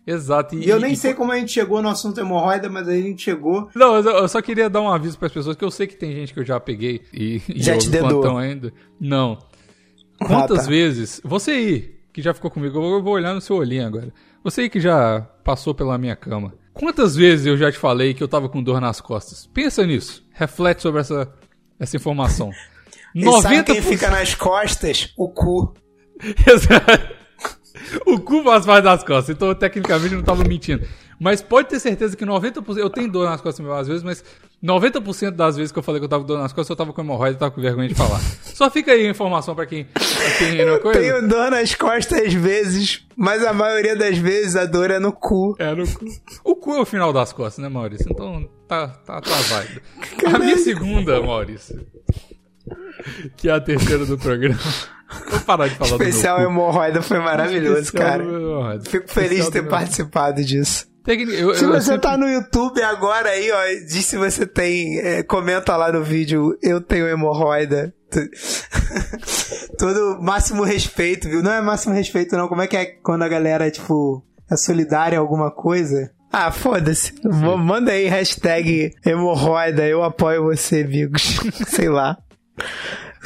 Exato. 0.08 0.56
E 0.56 0.70
eu 0.70 0.80
nem 0.80 0.93
e- 0.93 0.96
sei 0.96 1.13
como 1.13 1.34
a 1.34 1.38
gente 1.38 1.52
chegou 1.52 1.82
no 1.82 1.89
assunto 1.89 2.17
hemorroida, 2.20 2.70
mas 2.70 2.88
a 2.88 2.93
gente 2.96 3.22
chegou. 3.22 3.70
Não, 3.76 3.98
eu 3.98 4.04
eu 4.04 4.28
só 4.30 4.41
queria 4.41 4.70
dar 4.70 4.80
um 4.82 4.89
aviso 4.89 5.20
pras 5.20 5.34
pessoas, 5.34 5.58
que 5.58 5.65
eu 5.65 5.70
sei 5.70 5.86
que 5.86 5.98
tem 5.98 6.13
gente 6.13 6.34
que 6.34 6.39
eu 6.39 6.46
já 6.46 6.60
peguei 6.60 7.02
e, 7.13 7.41
e 7.50 7.62
Já 7.62 7.78
te 7.78 7.89
dedou. 7.89 8.10
plantão 8.22 8.38
ainda. 8.38 8.72
Não. 9.00 9.38
Quantas 10.17 10.60
Ah, 10.60 10.63
tá. 10.63 10.70
vezes, 10.70 11.22
você 11.24 11.52
aí, 11.52 11.96
que 12.13 12.22
já 12.22 12.34
ficou 12.34 12.50
comigo, 12.50 12.78
eu 12.82 13.04
vou 13.04 13.13
olhar 13.13 13.34
no 13.34 13.41
seu 13.41 13.58
olhinho 13.58 13.86
agora. 13.86 14.12
Você 14.43 14.62
aí 14.62 14.70
que 14.70 14.80
já 14.80 15.22
passou 15.43 15.76
pela 15.76 15.98
minha 15.98 16.15
cama. 16.15 16.54
Quantas 16.74 17.15
vezes 17.15 17.46
eu 17.46 17.58
já 17.58 17.72
te 17.72 17.78
falei 17.78 18.13
que 18.13 18.24
eu 18.24 18.28
tava 18.28 18.48
com 18.48 18.63
dor 18.63 18.80
nas 18.80 19.02
costas? 19.02 19.46
Pensa 19.54 19.86
nisso. 19.86 20.26
Reflete 20.32 20.82
sobre 20.82 21.02
essa, 21.02 21.32
essa 21.80 21.98
informação. 21.98 22.50
E 23.15 23.24
sabe 23.41 23.63
quem 23.63 23.82
fica 23.82 24.12
nas 24.12 24.36
costas? 24.36 25.12
O 25.17 25.28
cu. 25.30 25.74
Exato. 26.46 27.15
O 28.06 28.20
cu 28.20 28.44
faz 28.44 28.66
parte 28.66 28.84
das 28.84 29.04
costas, 29.04 29.36
então 29.36 29.54
tecnicamente 29.56 30.13
eu 30.13 30.18
não 30.18 30.26
tava 30.26 30.44
mentindo. 30.44 30.86
Mas 31.20 31.42
pode 31.42 31.70
ter 31.70 31.80
certeza 31.80 32.16
que 32.16 32.26
90%. 32.26 32.78
Eu 32.78 32.90
tenho 32.90 33.12
dor 33.12 33.28
nas 33.28 33.42
costas 33.42 33.66
às 33.68 33.88
vezes, 33.88 34.04
mas 34.04 34.24
90% 34.63 35.32
das 35.32 35.58
vezes 35.58 35.72
que 35.72 35.80
eu 35.80 35.84
falei 35.84 36.00
que 36.00 36.06
eu 36.06 36.10
tava 36.10 36.22
com 36.22 36.28
dor 36.28 36.40
nas 36.40 36.54
costas, 36.54 36.70
eu 36.70 36.76
tava 36.76 36.94
com 36.94 37.02
hemorroida 37.02 37.36
e 37.36 37.40
tava 37.40 37.52
com 37.52 37.62
vergonha 37.62 37.88
de 37.88 37.96
falar. 37.96 38.20
Só 38.44 38.70
fica 38.70 38.92
aí 38.92 39.08
a 39.08 39.10
informação 39.10 39.56
pra 39.56 39.66
quem, 39.66 39.86
pra 39.86 40.04
quem 40.38 40.63
não 40.63 40.80
coisa. 40.80 41.00
Tenho 41.00 41.28
dor 41.28 41.50
nas 41.50 41.74
costas 41.74 42.20
às 42.20 42.34
vezes, 42.34 43.06
mas 43.16 43.44
a 43.44 43.52
maioria 43.52 43.96
das 43.96 44.18
vezes 44.18 44.56
a 44.56 44.66
dor 44.66 44.92
é 44.92 45.00
no 45.00 45.12
cu. 45.12 45.56
É 45.58 45.74
no 45.74 45.88
cu. 45.88 46.06
O 46.44 46.56
cu 46.56 46.76
é 46.76 46.82
o 46.82 46.86
final 46.86 47.12
das 47.12 47.34
costas, 47.34 47.63
né, 47.63 47.70
Maurício? 47.70 48.08
Então 48.12 48.48
tá, 48.68 48.88
tá, 48.88 49.20
tá 49.20 49.36
válido. 49.50 49.82
A 50.26 50.38
minha 50.38 50.58
segunda, 50.58 51.20
Maurício, 51.20 51.84
que 53.36 53.50
é 53.50 53.54
a 53.54 53.60
terceira 53.60 54.06
do 54.06 54.18
programa. 54.20 54.60
Vou 55.30 55.39
parar 55.41 55.67
de 55.67 55.76
falar 55.76 55.91
Especial 55.91 56.36
do 56.38 56.41
meu 56.41 56.50
cu. 56.50 56.56
hemorroida 56.56 57.02
foi 57.02 57.20
maravilhoso, 57.20 57.82
Especial 57.82 58.10
cara. 58.10 58.80
Fico 58.82 59.08
feliz 59.10 59.30
de 59.30 59.36
Especial 59.36 59.52
ter 59.52 59.62
do 59.62 59.70
participado 59.70 60.43
disso. 60.43 60.86
Eu- 61.08 61.56
Se 61.56 61.63
eu 61.63 61.70
você 61.72 61.82
sempre- 61.82 62.02
tá 62.02 62.17
no 62.17 62.28
YouTube 62.28 62.82
agora 62.84 63.30
aí, 63.30 63.50
ó, 63.50 63.63
diz 63.88 64.06
se 64.06 64.17
você 64.17 64.46
tem. 64.46 65.00
é, 65.00 65.24
comenta 65.24 65.78
lá 65.78 65.89
no 65.89 66.04
vídeo, 66.04 66.58
eu 66.62 66.82
tenho 66.82 67.08
hemorroida. 67.08 67.93
Todo 69.78 70.22
máximo 70.22 70.63
respeito, 70.63 71.30
viu? 71.30 71.41
Não 71.43 71.52
é 71.52 71.62
máximo 71.62 71.93
respeito, 71.93 72.36
não. 72.36 72.48
Como 72.48 72.62
é 72.62 72.67
que 72.67 72.76
é 72.78 72.86
quando 72.86 73.24
a 73.24 73.28
galera, 73.30 73.70
tipo, 73.72 74.24
é 74.52 74.58
solidária 74.58 75.17
a 75.17 75.22
alguma 75.22 75.52
coisa? 75.52 76.12
Ah, 76.32 76.52
foda-se. 76.52 77.13
Manda 77.24 77.91
aí 77.91 78.08
hashtag 78.08 78.91
hemorroida, 79.06 79.88
eu 79.88 80.04
apoio 80.04 80.43
você, 80.43 80.82
amigos. 80.82 81.39
Sei 81.67 81.88
lá. 81.89 82.17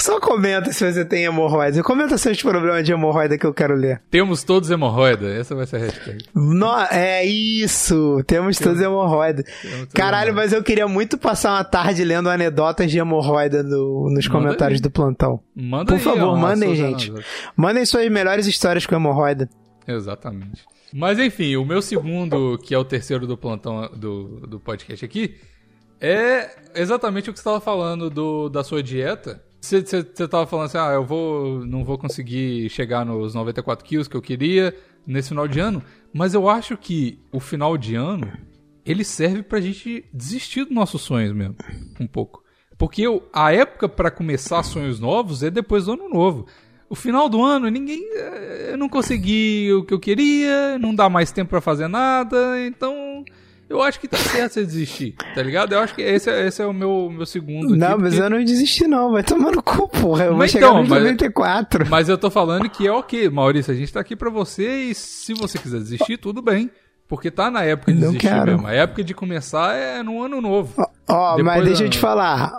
Só 0.01 0.19
comenta 0.19 0.71
se 0.73 0.91
você 0.91 1.05
tem 1.05 1.25
hemorroida. 1.25 1.83
Comenta 1.83 2.17
seus 2.17 2.41
problemas 2.41 2.83
de 2.83 2.91
hemorroida 2.91 3.37
que 3.37 3.45
eu 3.45 3.53
quero 3.53 3.75
ler. 3.75 4.01
Temos 4.09 4.43
todos 4.43 4.71
hemorroida. 4.71 5.27
Essa 5.31 5.53
vai 5.53 5.67
ser 5.67 5.75
a 5.75 5.79
hashtag. 5.79 6.25
No, 6.33 6.73
é 6.89 7.23
isso, 7.23 8.23
temos 8.25 8.57
todos 8.57 8.81
hemorroida. 8.81 9.43
Temos 9.61 9.93
Caralho, 9.93 10.33
mas 10.33 10.53
eu 10.53 10.63
queria 10.63 10.87
muito 10.87 11.19
passar 11.19 11.51
uma 11.51 11.63
tarde 11.63 12.03
lendo 12.03 12.29
anedotas 12.29 12.89
de 12.89 12.97
hemorroida 12.97 13.61
no- 13.61 14.09
nos 14.09 14.27
Manda 14.27 14.39
comentários 14.47 14.79
aí. 14.79 14.81
do 14.81 14.89
plantão. 14.89 15.39
Manda 15.55 15.85
Por 15.85 15.93
aí, 15.93 15.99
favor, 16.03 16.29
ó, 16.29 16.35
mandem, 16.35 16.75
gente. 16.75 17.13
Mandem 17.55 17.85
suas 17.85 18.09
melhores 18.09 18.47
histórias 18.47 18.87
com 18.87 18.95
hemorroida. 18.95 19.47
Exatamente. 19.87 20.63
Mas 20.91 21.19
enfim, 21.19 21.55
o 21.57 21.63
meu 21.63 21.79
segundo, 21.81 22.57
que 22.57 22.73
é 22.73 22.77
o 22.77 22.83
terceiro 22.83 23.27
do 23.27 23.37
plantão 23.37 23.87
do, 23.95 24.47
do 24.47 24.59
podcast 24.59 25.05
aqui, 25.05 25.35
é 26.01 26.49
exatamente 26.75 27.29
o 27.29 27.33
que 27.33 27.37
você 27.39 27.41
estava 27.41 27.61
falando 27.61 28.09
do, 28.09 28.49
da 28.49 28.63
sua 28.63 28.81
dieta. 28.81 29.41
Você 29.61 29.81
você- 29.81 30.01
você 30.03 30.27
tava 30.27 30.45
falando 30.47 30.65
assim, 30.65 30.77
ah, 30.79 30.91
eu 30.93 31.05
vou, 31.05 31.63
não 31.65 31.83
vou 31.85 31.97
conseguir 31.97 32.67
chegar 32.69 33.05
nos 33.05 33.33
94 33.35 33.85
quilos 33.85 34.07
que 34.07 34.17
eu 34.17 34.21
queria 34.21 34.75
nesse 35.05 35.29
final 35.29 35.47
de 35.47 35.59
ano, 35.59 35.83
mas 36.13 36.33
eu 36.33 36.49
acho 36.49 36.75
que 36.75 37.19
o 37.31 37.39
final 37.39 37.77
de 37.77 37.95
ano, 37.95 38.31
ele 38.85 39.03
serve 39.03 39.43
pra 39.43 39.61
gente 39.61 40.03
desistir 40.13 40.65
dos 40.65 40.73
nossos 40.73 41.01
sonhos 41.03 41.31
mesmo, 41.33 41.55
um 41.99 42.07
pouco. 42.07 42.43
Porque 42.77 43.03
eu- 43.03 43.29
a 43.31 43.53
época 43.53 43.87
pra 43.87 44.09
começar 44.09 44.63
sonhos 44.63 44.99
novos 44.99 45.43
é 45.43 45.51
depois 45.51 45.85
do 45.85 45.93
ano 45.93 46.09
novo. 46.09 46.47
O 46.89 46.95
final 46.95 47.29
do 47.29 47.41
ano, 47.41 47.69
ninguém. 47.69 48.03
eh, 48.15 48.69
Eu 48.73 48.77
não 48.77 48.89
consegui 48.89 49.71
o 49.73 49.83
que 49.85 49.93
eu 49.93 49.99
queria, 49.99 50.77
não 50.79 50.95
dá 50.95 51.07
mais 51.09 51.31
tempo 51.31 51.49
pra 51.51 51.61
fazer 51.61 51.87
nada, 51.87 52.37
então. 52.65 52.93
Eu 53.71 53.81
acho 53.81 53.99
que 53.99 54.07
tá 54.07 54.17
certo 54.17 54.53
você 54.53 54.65
desistir, 54.65 55.15
tá 55.33 55.41
ligado? 55.41 55.73
Eu 55.73 55.79
acho 55.79 55.95
que 55.95 56.01
esse, 56.01 56.29
é- 56.29 56.45
esse 56.47 56.61
é 56.61 56.65
o 56.65 56.73
meu, 56.73 57.09
meu 57.09 57.25
segundo. 57.25 57.75
não, 57.75 57.93
aqui, 57.93 58.01
mas 58.01 58.13
porque- 58.15 58.25
eu 58.25 58.29
não 58.29 58.43
desisti 58.43 58.85
não, 58.87 59.11
vai 59.13 59.23
tomar 59.23 59.51
no 59.51 59.63
cu, 59.63 59.87
porra. 59.87 60.25
Eu 60.25 60.29
vou 60.31 60.39
Mas 60.39 60.51
chegar 60.51 60.67
então, 60.67 60.79
nos 60.81 60.89
mas- 60.89 61.01
94. 61.03 61.87
Mas 61.89 62.09
eu 62.09 62.17
tô 62.17 62.29
falando 62.29 62.69
que 62.69 62.85
é 62.85 62.91
ok, 62.91 63.29
Maurício, 63.29 63.71
a 63.73 63.75
gente 63.75 63.93
tá 63.93 63.99
aqui 64.01 64.15
pra 64.15 64.29
você 64.29 64.83
e 64.89 64.93
se 64.95 65.33
você 65.33 65.57
quiser 65.57 65.79
desistir, 65.79 66.17
tudo 66.17 66.41
bem. 66.41 66.69
Porque 67.07 67.29
tá 67.29 67.51
na 67.51 67.63
época 67.63 67.91
de 67.93 67.99
Não 67.99 68.07
desistir 68.07 68.27
quero. 68.29 68.51
mesmo. 68.51 68.67
A 68.67 68.71
época 68.73 69.03
de 69.03 69.13
começar 69.13 69.75
é 69.75 70.01
no 70.03 70.23
ano 70.23 70.39
novo. 70.41 70.73
Ó, 71.11 71.35
Depois 71.35 71.45
mas 71.57 71.65
deixa 71.65 71.83
eu 71.83 71.89
te 71.89 71.97
falar, 71.99 72.53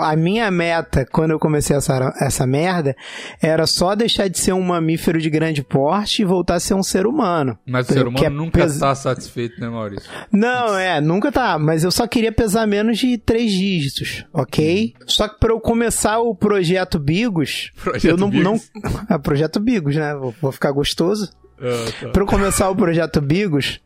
a 0.00 0.16
minha 0.16 0.50
meta, 0.50 1.06
quando 1.10 1.32
eu 1.32 1.38
comecei 1.38 1.76
essa, 1.76 2.14
essa 2.20 2.46
merda, 2.46 2.96
era 3.40 3.66
só 3.66 3.94
deixar 3.94 4.28
de 4.28 4.38
ser 4.38 4.52
um 4.52 4.62
mamífero 4.62 5.20
de 5.20 5.28
grande 5.28 5.62
porte 5.62 6.22
e 6.22 6.24
voltar 6.24 6.54
a 6.54 6.60
ser 6.60 6.74
um 6.74 6.82
ser 6.82 7.06
humano. 7.06 7.58
Mas 7.66 7.88
o 7.88 7.92
ser 7.92 8.04
Que 8.14 8.24
é 8.24 8.28
humano 8.28 8.44
nunca 8.46 8.62
pes- 8.62 8.78
tá 8.78 8.94
satisfeito, 8.94 9.60
né, 9.60 9.68
Maurício? 9.68 10.08
Não, 10.32 10.76
é, 10.78 11.00
nunca 11.00 11.30
tá, 11.30 11.58
mas 11.58 11.84
eu 11.84 11.90
só 11.90 12.06
queria 12.06 12.32
pesar 12.32 12.66
menos 12.66 12.98
de 12.98 13.18
três 13.18 13.50
dígitos, 13.52 14.24
ok? 14.32 14.94
Só 15.06 15.28
que 15.28 15.38
pra 15.38 15.52
eu 15.52 15.60
começar 15.60 16.18
o 16.18 16.34
projeto 16.34 16.98
Bigos, 16.98 17.70
Projeto 17.82 18.04
eu 18.06 18.16
não, 18.16 18.30
Bigos? 18.30 18.70
não 18.74 19.06
é 19.10 19.18
projeto 19.18 19.60
Bigos, 19.60 19.94
né? 19.96 20.14
Vou, 20.14 20.34
vou 20.40 20.52
ficar 20.52 20.70
gostoso. 20.72 21.30
Ah, 21.60 21.92
tá. 22.00 22.08
Pra 22.08 22.22
eu 22.22 22.26
começar 22.26 22.70
o 22.70 22.74
projeto 22.76 23.20
Bigos, 23.20 23.80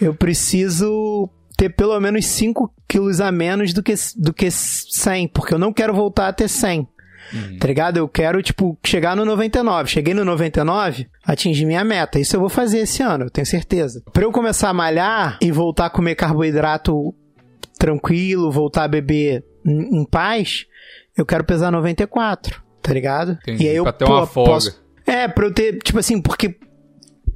eu 0.00 0.12
preciso 0.14 1.28
ter 1.62 1.70
pelo 1.76 1.98
menos 2.00 2.26
5 2.26 2.72
quilos 2.88 3.20
a 3.20 3.30
menos 3.30 3.72
do 3.72 3.82
que, 3.82 3.94
do 4.16 4.32
que 4.32 4.50
100, 4.50 5.28
porque 5.28 5.54
eu 5.54 5.58
não 5.58 5.72
quero 5.72 5.94
voltar 5.94 6.28
a 6.28 6.32
ter 6.32 6.48
100. 6.48 6.88
Tá 7.58 7.66
ligado? 7.66 7.96
Eu 7.96 8.06
quero, 8.08 8.42
tipo, 8.42 8.76
chegar 8.84 9.16
no 9.16 9.24
99. 9.24 9.88
Cheguei 9.88 10.12
no 10.12 10.22
99, 10.24 11.06
atingi 11.24 11.64
minha 11.64 11.82
meta. 11.84 12.18
Isso 12.18 12.36
eu 12.36 12.40
vou 12.40 12.48
fazer 12.50 12.80
esse 12.80 13.02
ano, 13.02 13.24
eu 13.26 13.30
tenho 13.30 13.46
certeza. 13.46 14.02
Pra 14.12 14.24
eu 14.24 14.32
começar 14.32 14.68
a 14.68 14.74
malhar 14.74 15.38
e 15.40 15.50
voltar 15.50 15.86
a 15.86 15.90
comer 15.90 16.14
carboidrato 16.14 17.14
tranquilo, 17.78 18.50
voltar 18.50 18.84
a 18.84 18.88
beber 18.88 19.44
em, 19.64 20.00
em 20.00 20.04
paz, 20.04 20.66
eu 21.16 21.24
quero 21.24 21.44
pesar 21.44 21.70
94, 21.70 22.62
tá 22.82 22.92
ligado? 22.92 23.38
Entendi, 23.42 23.64
E 23.64 23.68
aí 23.68 23.76
eu 23.76 23.84
pra 23.84 23.92
ter 23.92 24.04
uma 24.04 24.26
pô, 24.26 24.44
posso- 24.44 24.82
É, 25.06 25.26
pra 25.28 25.46
eu 25.46 25.54
ter, 25.54 25.78
tipo 25.78 25.98
assim, 25.98 26.20
porque 26.20 26.56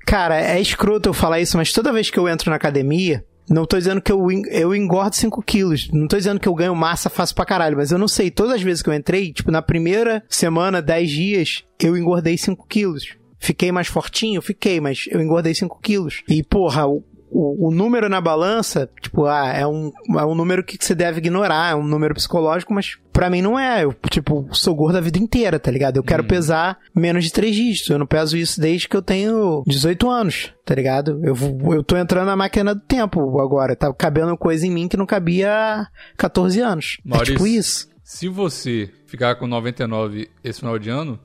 Cara, 0.07 0.41
é 0.41 0.61
escroto 0.61 1.09
eu 1.09 1.13
falar 1.13 1.41
isso, 1.41 1.57
mas 1.57 1.73
toda 1.73 1.93
vez 1.93 2.09
que 2.11 2.17
eu 2.19 2.29
entro 2.29 2.49
na 2.49 2.55
academia, 2.57 3.25
não 3.49 3.65
tô 3.65 3.79
dizendo 3.79 4.01
que 4.01 4.11
eu, 4.11 4.27
eu 4.51 4.75
engordo 4.75 5.15
5 5.15 5.43
quilos. 5.43 5.89
Não 5.93 6.09
tô 6.09 6.17
dizendo 6.17 6.41
que 6.41 6.49
eu 6.49 6.55
ganho 6.55 6.75
massa 6.75 7.09
fácil 7.09 7.35
pra 7.37 7.45
caralho, 7.45 7.77
mas 7.77 7.91
eu 7.91 7.99
não 7.99 8.09
sei. 8.09 8.31
Todas 8.31 8.55
as 8.55 8.63
vezes 8.63 8.83
que 8.83 8.91
eu 8.91 8.95
entrei, 8.95 9.33
tipo, 9.33 9.51
na 9.51 9.63
primeira 9.63 10.23
semana, 10.29 10.83
10 10.83 11.11
dias, 11.11 11.65
eu 11.81 11.97
engordei 11.97 12.37
5 12.37 12.67
quilos. 12.67 13.17
Fiquei 13.39 13.71
mais 13.71 13.87
fortinho? 13.87 14.43
Fiquei, 14.43 14.81
mas 14.81 15.05
eu 15.11 15.21
engordei 15.21 15.55
5 15.55 15.79
quilos. 15.81 16.23
E, 16.29 16.43
porra, 16.43 16.83
o, 17.31 17.69
o, 17.69 17.71
número 17.71 18.09
na 18.09 18.21
balança, 18.21 18.89
tipo, 19.01 19.27
ah, 19.27 19.49
é 19.49 19.67
um, 19.67 19.91
é 20.19 20.25
um 20.25 20.35
número 20.35 20.63
que 20.65 20.79
você 20.81 20.95
deve 20.95 21.19
ignorar, 21.19 21.73
é 21.73 21.75
um 21.75 21.83
número 21.83 22.15
psicológico, 22.15 22.73
mas 22.73 22.97
pra 23.13 23.29
mim 23.29 23.43
não 23.43 23.59
é. 23.59 23.85
Eu, 23.85 23.93
tipo, 24.11 24.49
sou 24.53 24.75
gordo 24.75 24.97
a 24.99 25.01
vida 25.01 25.19
inteira, 25.19 25.59
tá 25.59 25.71
ligado? 25.71 25.97
Eu 25.97 26.03
quero 26.03 26.25
pesar 26.25 26.79
menos 26.95 27.25
de 27.25 27.33
3 27.33 27.55
dígitos. 27.55 27.91
Eu 27.91 27.99
não 27.99 28.07
peso 28.07 28.37
isso 28.37 28.61
desde 28.61 28.89
que 28.89 28.97
eu 28.97 29.03
tenho 29.03 29.63
18 29.67 30.11
anos, 30.11 30.53
tá 30.65 30.75
ligado? 30.75 31.21
Eu, 31.25 31.35
vou- 31.35 31.75
eu 31.75 31.83
tô 31.83 31.97
entrando 31.97 32.27
na 32.27 32.37
máquina 32.37 32.75
do 32.75 32.81
tempo 32.81 33.41
agora. 33.41 33.75
Tá 33.75 33.93
cabendo 33.93 34.37
coisa 34.37 34.67
em 34.67 34.71
mim 34.71 34.89
que 34.89 34.97
não 34.97 35.07
cabia 35.07 35.51
há 35.53 35.87
14 36.17 36.61
anos. 36.61 36.99
Maurício. 37.05 37.33
É 37.33 37.37
tipo 37.37 37.47
isso. 37.47 37.89
Se 38.05 38.29
você 38.29 38.91
ficar 39.07 39.35
com 39.35 39.47
99 39.47 40.31
esse 40.45 40.61
final 40.61 40.79
de 40.79 40.89
ano, 40.91 41.19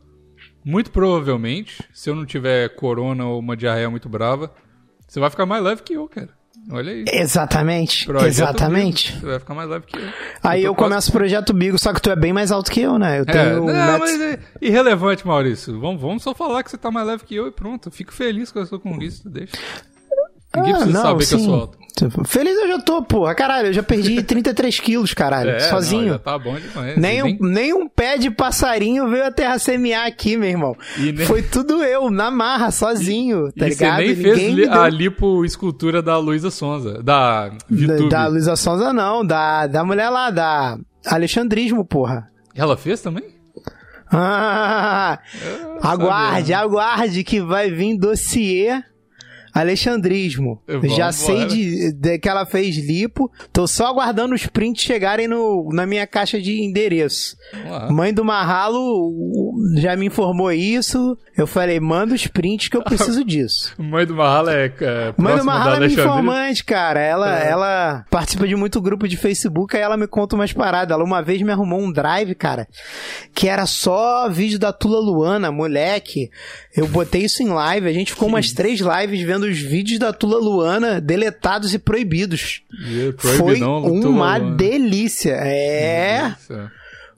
muito 0.66 0.92
provavelmente, 0.92 1.84
se 1.94 2.10
eu 2.10 2.16
não 2.16 2.26
tiver 2.26 2.70
corona 2.76 3.26
ou 3.26 3.40
uma 3.40 3.56
diarreia 3.56 3.90
muito 3.90 4.10
brava, 4.10 4.52
você 5.12 5.20
vai 5.20 5.30
ficar 5.30 5.46
mais 5.46 5.64
leve 5.64 5.82
que 5.84 5.94
eu, 5.94 6.08
cara. 6.08 6.30
Olha 6.70 6.92
aí. 6.92 7.06
Exatamente. 7.12 8.06
Projeto 8.06 8.28
Exatamente. 8.30 9.08
Bigo, 9.14 9.20
Você 9.22 9.26
vai 9.32 9.40
ficar 9.40 9.54
mais 9.56 9.70
leve 9.70 9.86
que 9.88 9.98
eu. 9.98 10.04
Aí 10.44 10.62
tô 10.62 10.68
eu 10.68 10.76
quase- 10.76 10.90
começo 10.90 11.10
o 11.10 11.14
projeto 11.14 11.54
Bigo, 11.54 11.78
só 11.80 11.92
que 11.94 12.00
tu 12.02 12.12
é 12.12 12.16
bem 12.16 12.32
mais 12.32 12.52
alto 12.52 12.70
que 12.72 12.82
eu, 12.82 13.00
né? 13.00 13.18
Eu 13.20 13.24
É, 13.24 13.26
tenho 13.26 13.64
um 13.64 13.66
não, 13.66 13.74
metro- 13.74 14.00
mas 14.00 14.22
é 14.22 14.40
irrelevante, 14.62 15.26
Maurício. 15.26 15.80
Vamos, 15.80 16.00
vamos 16.02 16.22
só 16.24 16.36
falar 16.36 16.64
que 16.64 16.70
você 16.70 16.78
tá 16.78 16.92
mais 16.92 17.08
leve 17.08 17.24
que 17.26 17.34
eu 17.36 17.48
e 17.48 17.52
pronto. 17.52 17.88
Eu 17.90 17.92
Fico 17.92 18.14
feliz 18.14 18.52
com 18.52 18.60
a 18.60 18.66
sua 18.66 18.80
conquista, 18.80 19.28
deixa. 19.30 19.54
Ninguém 20.56 20.74
Ah, 20.74 20.76
precisa 20.78 20.98
não, 20.98 21.02
saber 21.02 21.26
que 21.28 21.34
eu 21.34 21.40
sim. 21.40 21.46
sou 21.46 21.56
alto. 21.56 21.78
Feliz 22.26 22.58
eu 22.58 22.68
já 22.68 22.80
tô, 22.80 23.02
porra. 23.04 23.36
Caralho, 23.36 23.68
eu 23.68 23.74
já 23.74 23.84
perdi 23.84 24.22
33 24.24 24.80
quilos, 24.80 25.14
caralho. 25.14 25.52
É, 25.52 25.60
sozinho. 25.60 26.12
Não, 26.14 26.20
tá 26.20 26.38
bom 26.40 26.56
demais. 26.58 26.98
Nem, 26.98 27.22
Você 27.22 27.28
um, 27.44 27.48
nem 27.48 27.74
um 27.74 27.88
pé 27.88 28.18
de 28.18 28.32
passarinho 28.32 29.10
veio 29.10 29.26
a 29.26 29.32
terra 29.32 29.60
semear 29.60 30.06
aqui, 30.08 30.38
meu 30.38 30.50
irmão. 30.50 30.76
E 30.98 31.12
nem- 31.12 31.26
Foi 31.26 31.42
tudo 31.42 31.84
eu, 31.84 32.10
na 32.10 32.32
marra, 32.32 32.72
sozinho, 32.72 33.52
tá 33.54 33.66
e 33.66 33.70
ligado? 33.70 33.96
você 33.98 34.06
nem 34.06 34.16
Ninguém 34.16 34.56
fez 34.56 34.70
a 34.70 34.90
lipo-escultura 34.90 36.02
da 36.02 36.18
Luísa 36.18 36.50
Sonza. 36.50 37.02
Da 37.04 37.50
da, 37.50 37.56
VTube. 37.70 38.10
da 38.10 38.28
Luísa 38.28 38.56
Sonza, 38.56 38.92
não. 38.94 39.26
Da, 39.26 39.68
da 39.68 39.84
mulher 39.84 40.10
lá, 40.10 40.30
da 40.32 40.78
Alexandrismo, 41.06 41.86
porra. 41.86 42.30
Ela 42.56 42.76
fez 42.78 43.02
também? 43.02 43.24
Ah, 44.14 45.20
Eu 45.46 45.78
aguarde, 45.82 46.40
sabia. 46.52 46.58
aguarde 46.60 47.24
que 47.24 47.42
vai 47.42 47.72
vir 47.72 47.98
dossiê 47.98 48.84
Alexandrismo. 49.54 50.62
Vamos 50.68 50.96
Já 50.96 51.12
sei 51.12 51.46
de, 51.46 51.92
de 51.94 52.20
que 52.20 52.30
ela 52.30 52.46
fez 52.46 52.76
lipo. 52.78 53.32
Tô 53.52 53.68
só 53.68 53.88
aguardando 53.88 54.34
os 54.36 54.46
prints 54.48 54.84
chegarem 54.84 55.28
no, 55.28 55.70
na 55.72 55.86
minha 55.86 56.06
caixa 56.08 56.40
de 56.42 56.62
endereço. 56.64 57.36
Mãe 57.90 58.14
do 58.14 58.24
Marralo 58.24 59.12
já 59.78 59.96
me 59.96 60.06
informou 60.08 60.52
isso. 60.52 61.18
Eu 61.38 61.48
falei, 61.48 61.80
manda 61.80 62.14
os 62.14 62.28
prints 62.28 62.68
que 62.68 62.78
eu 62.78 62.84
preciso 62.84 63.24
disso. 63.26 63.74
Mãe 63.78 64.06
do 64.06 64.16
Mahala 64.16 64.54
é, 64.54 64.66
é 64.80 65.14
Mãe 65.18 65.38
do 65.38 65.46
Marralo 65.46 65.76
é 65.84 65.88
minha 65.88 66.00
informante, 66.00 66.64
cara. 66.64 67.00
Ela, 67.00 67.44
É. 67.44 67.50
ela 67.50 68.06
participa 68.10 68.48
de 68.48 68.56
muito 68.56 68.82
grupo 68.82 69.08
de 69.08 69.18
Facebook, 69.18 69.76
aí 69.76 69.82
ela 69.82 69.98
me 69.98 70.08
conta 70.08 70.36
umas 70.36 70.54
paradas. 70.54 70.94
Ela 70.94 71.04
uma 71.04 71.22
vez 71.22 71.42
me 71.42 71.52
arrumou 71.52 71.80
um 71.80 71.92
drive, 71.92 72.36
cara, 72.36 72.68
que 73.34 73.48
era 73.48 73.66
só 73.66 74.30
vídeo 74.30 74.60
da 74.60 74.72
Tula 74.74 75.00
Luana, 75.00 75.52
moleque. 75.52 76.30
Eu 76.76 76.88
botei 76.88 77.24
isso 77.24 77.44
em 77.44 77.48
live, 77.48 77.88
a 77.88 77.94
gente 77.94 78.14
ficou 78.14 78.30
umas 78.30 78.52
três 78.52 78.80
lives 78.80 79.22
vendo 79.22 79.44
os 79.44 79.60
vídeos 79.60 80.00
da 80.00 80.14
Tula 80.14 80.38
Luana 80.38 81.02
deletados 81.02 81.74
e 81.74 81.80
proibidos. 81.80 82.62
E 82.88 83.14
Foi 83.18 83.38
proibidão, 83.38 83.80
lutou, 83.80 84.12
uma 84.12 84.40
delícia. 84.40 85.34
É. 85.34 86.22
Nossa. 86.30 86.72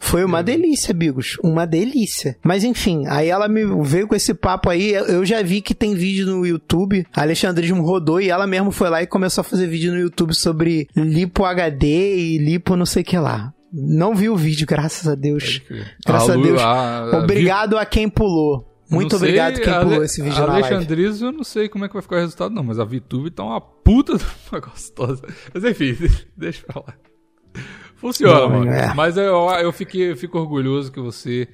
Foi 0.03 0.25
uma 0.25 0.43
delícia, 0.43 0.93
Bigos. 0.93 1.37
Uma 1.41 1.65
delícia. 1.65 2.35
Mas 2.43 2.65
enfim, 2.65 3.05
aí 3.07 3.29
ela 3.29 3.47
me 3.47 3.63
veio 3.83 4.05
com 4.05 4.13
esse 4.13 4.33
papo 4.33 4.69
aí. 4.69 4.91
Eu 4.91 5.25
já 5.25 5.41
vi 5.41 5.61
que 5.61 5.73
tem 5.73 5.95
vídeo 5.95 6.27
no 6.27 6.45
YouTube. 6.45 7.07
A 7.15 7.21
Alexandrismo 7.21 7.81
rodou 7.81 8.19
e 8.19 8.29
ela 8.29 8.45
mesmo 8.45 8.69
foi 8.69 8.89
lá 8.89 9.01
e 9.01 9.07
começou 9.07 9.41
a 9.41 9.45
fazer 9.45 9.65
vídeo 9.65 9.93
no 9.93 9.99
YouTube 9.99 10.33
sobre 10.33 10.89
lipo 10.93 11.45
HD 11.45 12.17
e 12.17 12.37
lipo 12.37 12.75
não 12.75 12.85
sei 12.85 13.01
o 13.01 13.05
que 13.05 13.17
lá. 13.17 13.53
Não 13.71 14.13
vi 14.13 14.29
o 14.29 14.35
vídeo, 14.35 14.67
graças 14.67 15.07
a 15.07 15.15
Deus. 15.15 15.61
Graças 16.05 16.29
a 16.31 16.35
Deus. 16.35 16.61
Obrigado 17.23 17.77
a 17.77 17.85
quem 17.85 18.09
pulou. 18.09 18.72
Não 18.89 18.97
Muito 18.99 19.17
sei, 19.17 19.27
obrigado 19.29 19.59
quem 19.61 19.73
a 19.73 19.79
pulou 19.79 19.95
Ale- 19.95 20.05
esse 20.05 20.21
vídeo 20.21 20.43
a 20.43 20.47
na. 20.47 20.53
Alexandrizo, 20.55 21.25
eu 21.25 21.31
não 21.31 21.43
sei 21.43 21.69
como 21.69 21.85
é 21.85 21.87
que 21.87 21.93
vai 21.93 22.01
ficar 22.03 22.17
o 22.17 22.19
resultado, 22.19 22.53
não, 22.53 22.63
mas 22.63 22.79
a 22.79 22.83
VTube 22.83 23.31
tá 23.31 23.43
uma 23.43 23.59
puta 23.61 24.15
de 24.17 24.25
uma 24.51 24.59
gostosa. 24.59 25.23
Mas 25.53 25.63
enfim, 25.63 25.95
deixa 26.37 26.63
pra 26.65 26.81
lá. 26.85 26.93
Funciona, 27.95 28.39
Não, 28.41 28.49
mano. 28.49 28.71
é. 28.71 28.93
Mas 28.93 29.15
eu, 29.17 29.23
eu, 29.61 29.71
fiquei, 29.71 30.11
eu 30.11 30.17
fico 30.17 30.37
orgulhoso 30.37 30.91
que 30.91 30.99
você 30.99 31.47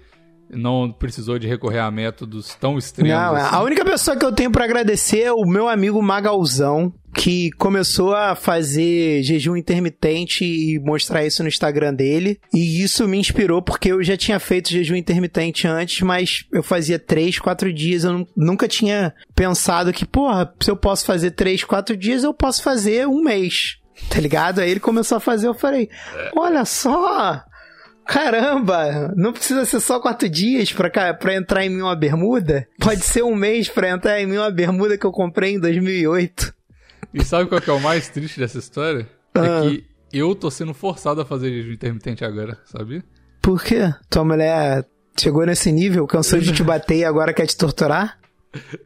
não 0.49 0.91
precisou 0.91 1.37
de 1.39 1.47
recorrer 1.47 1.79
a 1.79 1.91
métodos 1.91 2.55
tão 2.59 2.77
extremos. 2.77 3.11
Não, 3.13 3.35
assim. 3.35 3.55
a 3.55 3.61
única 3.61 3.85
pessoa 3.85 4.17
que 4.17 4.25
eu 4.25 4.31
tenho 4.31 4.51
pra 4.51 4.65
agradecer 4.65 5.21
é 5.21 5.31
o 5.31 5.45
meu 5.45 5.67
amigo 5.67 6.01
Magalzão, 6.01 6.93
que 7.15 7.49
começou 7.51 8.15
a 8.15 8.35
fazer 8.35 9.23
jejum 9.23 9.55
intermitente 9.55 10.43
e 10.45 10.79
mostrar 10.79 11.25
isso 11.25 11.41
no 11.43 11.49
Instagram 11.49 11.93
dele. 11.93 12.39
E 12.53 12.81
isso 12.83 13.07
me 13.07 13.17
inspirou 13.17 13.61
porque 13.61 13.91
eu 13.91 14.03
já 14.03 14.15
tinha 14.15 14.39
feito 14.39 14.69
jejum 14.69 14.95
intermitente 14.95 15.67
antes, 15.67 16.01
mas 16.01 16.45
eu 16.51 16.61
fazia 16.63 16.99
três, 16.99 17.39
quatro 17.39 17.71
dias. 17.73 18.03
Eu 18.03 18.13
nu- 18.19 18.27
nunca 18.37 18.67
tinha 18.67 19.13
pensado 19.35 19.91
que, 19.91 20.05
porra, 20.05 20.53
se 20.61 20.69
eu 20.69 20.75
posso 20.77 21.05
fazer 21.05 21.31
três, 21.31 21.63
quatro 21.63 21.97
dias, 21.97 22.23
eu 22.23 22.33
posso 22.33 22.61
fazer 22.63 23.07
um 23.07 23.21
mês. 23.23 23.77
Tá 24.09 24.19
ligado? 24.21 24.59
Aí 24.59 24.71
ele 24.71 24.79
começou 24.79 25.17
a 25.17 25.19
fazer, 25.19 25.47
eu 25.47 25.53
falei, 25.53 25.89
olha 26.33 26.63
só, 26.63 27.43
Caramba, 28.09 29.13
não 29.15 29.31
precisa 29.31 29.63
ser 29.65 29.79
só 29.79 29.99
quatro 29.99 30.27
dias 30.27 30.73
pra, 30.73 31.13
pra 31.13 31.35
entrar 31.35 31.63
em 31.63 31.69
mim 31.69 31.81
uma 31.81 31.95
bermuda? 31.95 32.67
Pode 32.79 33.01
ser 33.01 33.21
um 33.21 33.35
mês 33.35 33.69
pra 33.69 33.87
entrar 33.87 34.19
em 34.19 34.25
mim 34.25 34.37
uma 34.37 34.49
bermuda 34.49 34.97
que 34.97 35.05
eu 35.05 35.11
comprei 35.11 35.53
em 35.53 35.59
2008. 35.59 36.51
E 37.13 37.23
sabe 37.23 37.47
qual 37.47 37.61
que 37.61 37.69
é 37.69 37.73
o 37.73 37.79
mais 37.79 38.09
triste 38.09 38.39
dessa 38.39 38.57
história? 38.57 39.07
Ah. 39.35 39.63
É 39.63 39.69
que 39.69 39.85
eu 40.11 40.33
tô 40.33 40.49
sendo 40.49 40.73
forçado 40.73 41.21
a 41.21 41.25
fazer 41.25 41.51
jejum 41.51 41.71
intermitente 41.71 42.25
agora, 42.25 42.57
sabia? 42.65 43.03
Por 43.43 43.63
quê? 43.63 43.93
Tua 44.09 44.25
mulher 44.25 44.87
chegou 45.15 45.45
nesse 45.45 45.71
nível, 45.71 46.07
cansou 46.07 46.39
de 46.39 46.51
te 46.51 46.63
bater 46.63 46.97
e 46.97 47.05
agora 47.05 47.31
quer 47.31 47.45
te 47.45 47.55
torturar? 47.55 48.18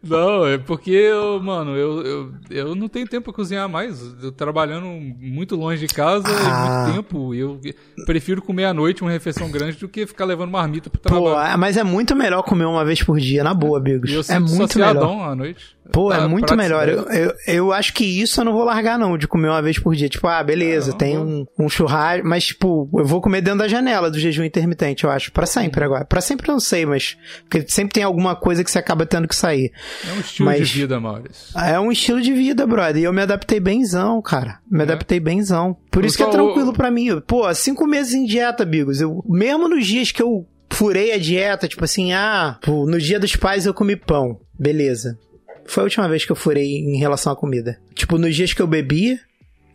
Não, 0.03 0.45
é 0.45 0.57
porque, 0.57 0.91
eu, 0.91 1.41
mano, 1.41 1.76
eu, 1.76 2.01
eu, 2.05 2.32
eu 2.49 2.76
não 2.76 2.89
tenho 2.89 3.07
tempo 3.07 3.26
pra 3.26 3.34
cozinhar 3.34 3.70
mais. 3.70 4.01
Eu 4.22 4.32
trabalhando 4.32 4.86
muito 4.86 5.55
longe 5.55 5.88
de 5.88 5.93
casa 5.93 6.26
Ah. 6.28 6.84
é 6.84 6.91
muito 6.91 6.95
tempo. 6.97 7.34
Eu 7.34 7.59
prefiro 8.05 8.41
comer 8.41 8.66
à 8.66 8.74
noite 8.74 9.01
uma 9.01 9.11
refeição 9.11 9.49
grande 9.49 9.78
do 9.78 9.88
que 9.88 10.05
ficar 10.05 10.26
levando 10.26 10.51
marmita 10.51 10.89
pro 10.89 10.99
Pô, 10.99 11.07
trabalho. 11.24 11.53
é- 11.53 11.57
mas 11.57 11.78
é 11.78 11.84
muito 11.84 12.14
melhor 12.16 12.43
comer 12.43 12.66
uma 12.66 12.84
vez 12.84 13.01
por 13.01 13.20
dia, 13.20 13.43
na 13.43 13.53
boa, 13.53 13.78
e 13.80 13.80
eu 13.80 13.93
amigos. 13.93 14.30
É 14.30 14.39
muito 14.39 14.78
melhor. 14.78 15.24
à 15.32 15.36
noite. 15.36 15.78
Pô, 15.91 16.11
é 16.14 16.18
Tá, 16.18 16.28
muito 16.30 16.55
melhor. 16.55 16.88
Eu, 16.88 17.03
praticidade. 17.03 17.39
eu, 17.47 17.53
eu 17.55 17.74
acho 17.74 17.93
que 17.93 18.03
isso 18.05 18.39
eu 18.41 18.45
não 18.45 18.53
vou 18.53 18.64
largar, 18.64 18.97
não, 18.97 19.18
de 19.18 19.28
comer 19.28 19.49
uma 19.49 19.61
vez 19.61 19.78
por 19.80 19.93
dia. 19.95 20.07
Tipo, 20.09 20.28
ah, 20.28 20.41
beleza, 20.43 20.91
Não, 20.91 20.97
tem 20.97 21.18
um, 21.18 21.45
um 21.59 21.70
churrasco, 21.70 22.26
mas, 22.28 22.45
tipo, 22.47 22.89
eu 22.95 23.05
vou 23.05 23.22
comer 23.22 23.41
dentro 23.41 23.59
da 23.59 23.68
janela 23.68 24.09
do 24.09 24.18
jejum 24.20 24.43
intermitente, 24.43 25.03
eu 25.03 25.09
acho. 25.09 25.32
Pra 25.32 25.45
sempre 25.45 25.84
agora. 25.84 26.05
Pra 26.05 26.22
sempre 26.22 26.49
eu 26.49 26.53
não 26.53 26.59
sei, 26.59 26.86
mas. 26.86 27.18
Porque 27.49 27.66
sempre 27.70 27.93
tem 27.93 28.03
alguma 28.03 28.34
coisa 28.36 28.64
que 28.64 28.72
você 28.72 28.80
acaba 28.80 29.05
tendo 29.05 29.28
que 29.28 29.36
sair. 29.36 29.53
É 29.56 30.14
um 30.14 30.20
estilo 30.20 30.45
mas- 30.45 30.68
de 30.68 30.74
vida, 30.82 30.99
Maurício. 30.99 31.58
É 31.60 31.80
um 31.80 31.91
estilo 31.91 32.22
de 32.22 32.34
vida, 32.34 32.66
brother. 32.68 32.97
E 33.01 33.06
eu 33.06 33.14
me 33.14 33.22
adaptei 33.22 33.60
benzão, 33.60 34.22
cara. 34.22 34.60
Me 34.70 34.80
É? 34.80 34.84
adaptei 34.84 35.20
benzão. 35.20 35.76
Por 35.91 36.04
Eu 36.04 36.08
isso 36.08 36.18
que 36.18 36.24
é 36.24 36.30
tranquilo 36.30 36.74
pra 36.74 36.89
mim. 36.91 37.20
Pô, 37.28 37.54
cinco 37.54 37.86
meses 37.88 38.14
em 38.14 38.26
dieta, 38.26 38.66
Bigos. 38.66 38.99
Eu, 39.01 39.24
mesmo 39.28 39.68
nos 39.68 39.86
dias 39.86 40.12
que 40.12 40.22
eu 40.22 40.45
furei 40.72 41.12
a 41.14 41.18
dieta, 41.18 41.68
tipo 41.68 41.84
assim, 41.84 42.14
ah, 42.14 42.58
pô, 42.64 42.86
no 42.86 42.99
dia 42.99 43.20
dos 43.20 43.36
pais 43.36 43.66
eu 43.66 43.74
comi 43.74 43.95
pão. 43.95 44.39
Beleza. 44.58 45.18
Foi 45.66 45.82
a 45.82 45.86
última 45.86 46.10
vez 46.10 46.26
que 46.26 46.32
eu 46.32 46.36
furei 46.36 46.78
em 46.78 46.97
relação 46.97 47.32
à 47.32 47.36
comida. 47.36 47.80
Tipo, 47.93 48.18
nos 48.18 48.36
dias 48.36 48.54
que 48.54 48.62
eu 48.62 48.68
bebi, 48.68 49.20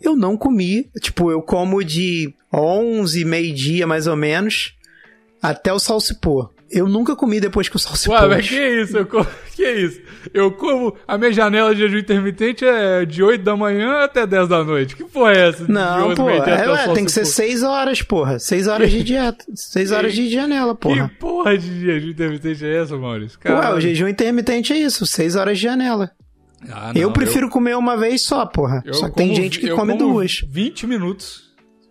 eu 0.02 0.14
não 0.16 0.36
comi. 0.36 0.90
Tipo, 1.00 1.30
eu 1.30 1.40
como 1.40 1.82
de 1.84 2.34
11, 2.52 3.24
meio-dia 3.24 3.86
mais 3.86 4.06
ou 4.06 4.16
menos, 4.16 4.74
até 5.40 5.72
o 5.72 5.78
pôr. 6.20 6.50
Eu 6.70 6.86
nunca 6.88 7.16
comi 7.16 7.40
depois 7.40 7.68
que 7.68 7.76
o 7.76 7.78
sol 7.78 7.96
se 7.96 8.10
Ué, 8.10 8.18
pôs. 8.18 8.28
mas 8.28 8.48
que 8.48 8.68
isso? 8.82 8.96
Eu 8.98 9.06
como, 9.06 9.26
que 9.56 9.70
isso? 9.70 10.00
Eu 10.34 10.52
como. 10.52 10.94
A 11.06 11.16
minha 11.16 11.32
janela 11.32 11.74
de 11.74 11.80
jejum 11.80 11.98
intermitente 11.98 12.64
é 12.64 13.04
de 13.06 13.22
8 13.22 13.42
da 13.42 13.56
manhã 13.56 14.00
até 14.04 14.26
10 14.26 14.48
da 14.48 14.62
noite. 14.62 14.94
Que 14.94 15.04
porra 15.04 15.32
é 15.32 15.48
essa? 15.48 15.64
Não, 15.66 16.08
8, 16.08 16.16
pô, 16.16 16.28
é, 16.28 16.84
sol 16.84 16.94
tem 16.94 17.04
que 17.04 17.10
se 17.10 17.14
ser 17.14 17.20
pôr? 17.22 17.30
seis 17.30 17.62
horas, 17.62 18.02
porra. 18.02 18.38
Seis 18.38 18.66
horas 18.66 18.90
de 18.90 19.02
dieta. 19.02 19.44
Seis 19.54 19.92
horas 19.92 20.12
de 20.12 20.28
janela, 20.28 20.74
porra. 20.74 21.08
Que 21.08 21.14
porra 21.16 21.56
de 21.56 21.80
jejum 21.80 22.08
intermitente 22.10 22.64
é 22.66 22.76
essa, 22.82 22.96
Maurício? 22.96 23.38
Ué, 23.44 23.52
o 23.52 23.60
Caralho. 23.60 23.80
jejum 23.80 24.08
intermitente 24.08 24.72
é 24.72 24.78
isso, 24.78 25.06
seis 25.06 25.36
horas 25.36 25.56
de 25.56 25.64
janela. 25.64 26.10
Ah, 26.70 26.92
não, 26.92 27.00
eu 27.00 27.12
prefiro 27.12 27.48
comer 27.48 27.76
uma 27.76 27.96
vez 27.96 28.22
só, 28.22 28.44
porra. 28.44 28.82
eu 28.84 28.92
só 28.92 29.08
que 29.08 29.14
tem 29.14 29.34
gente 29.34 29.58
que 29.60 29.68
eu 29.68 29.76
come 29.76 29.94
duas. 29.96 30.40
20 30.50 30.86
minutos. 30.86 31.47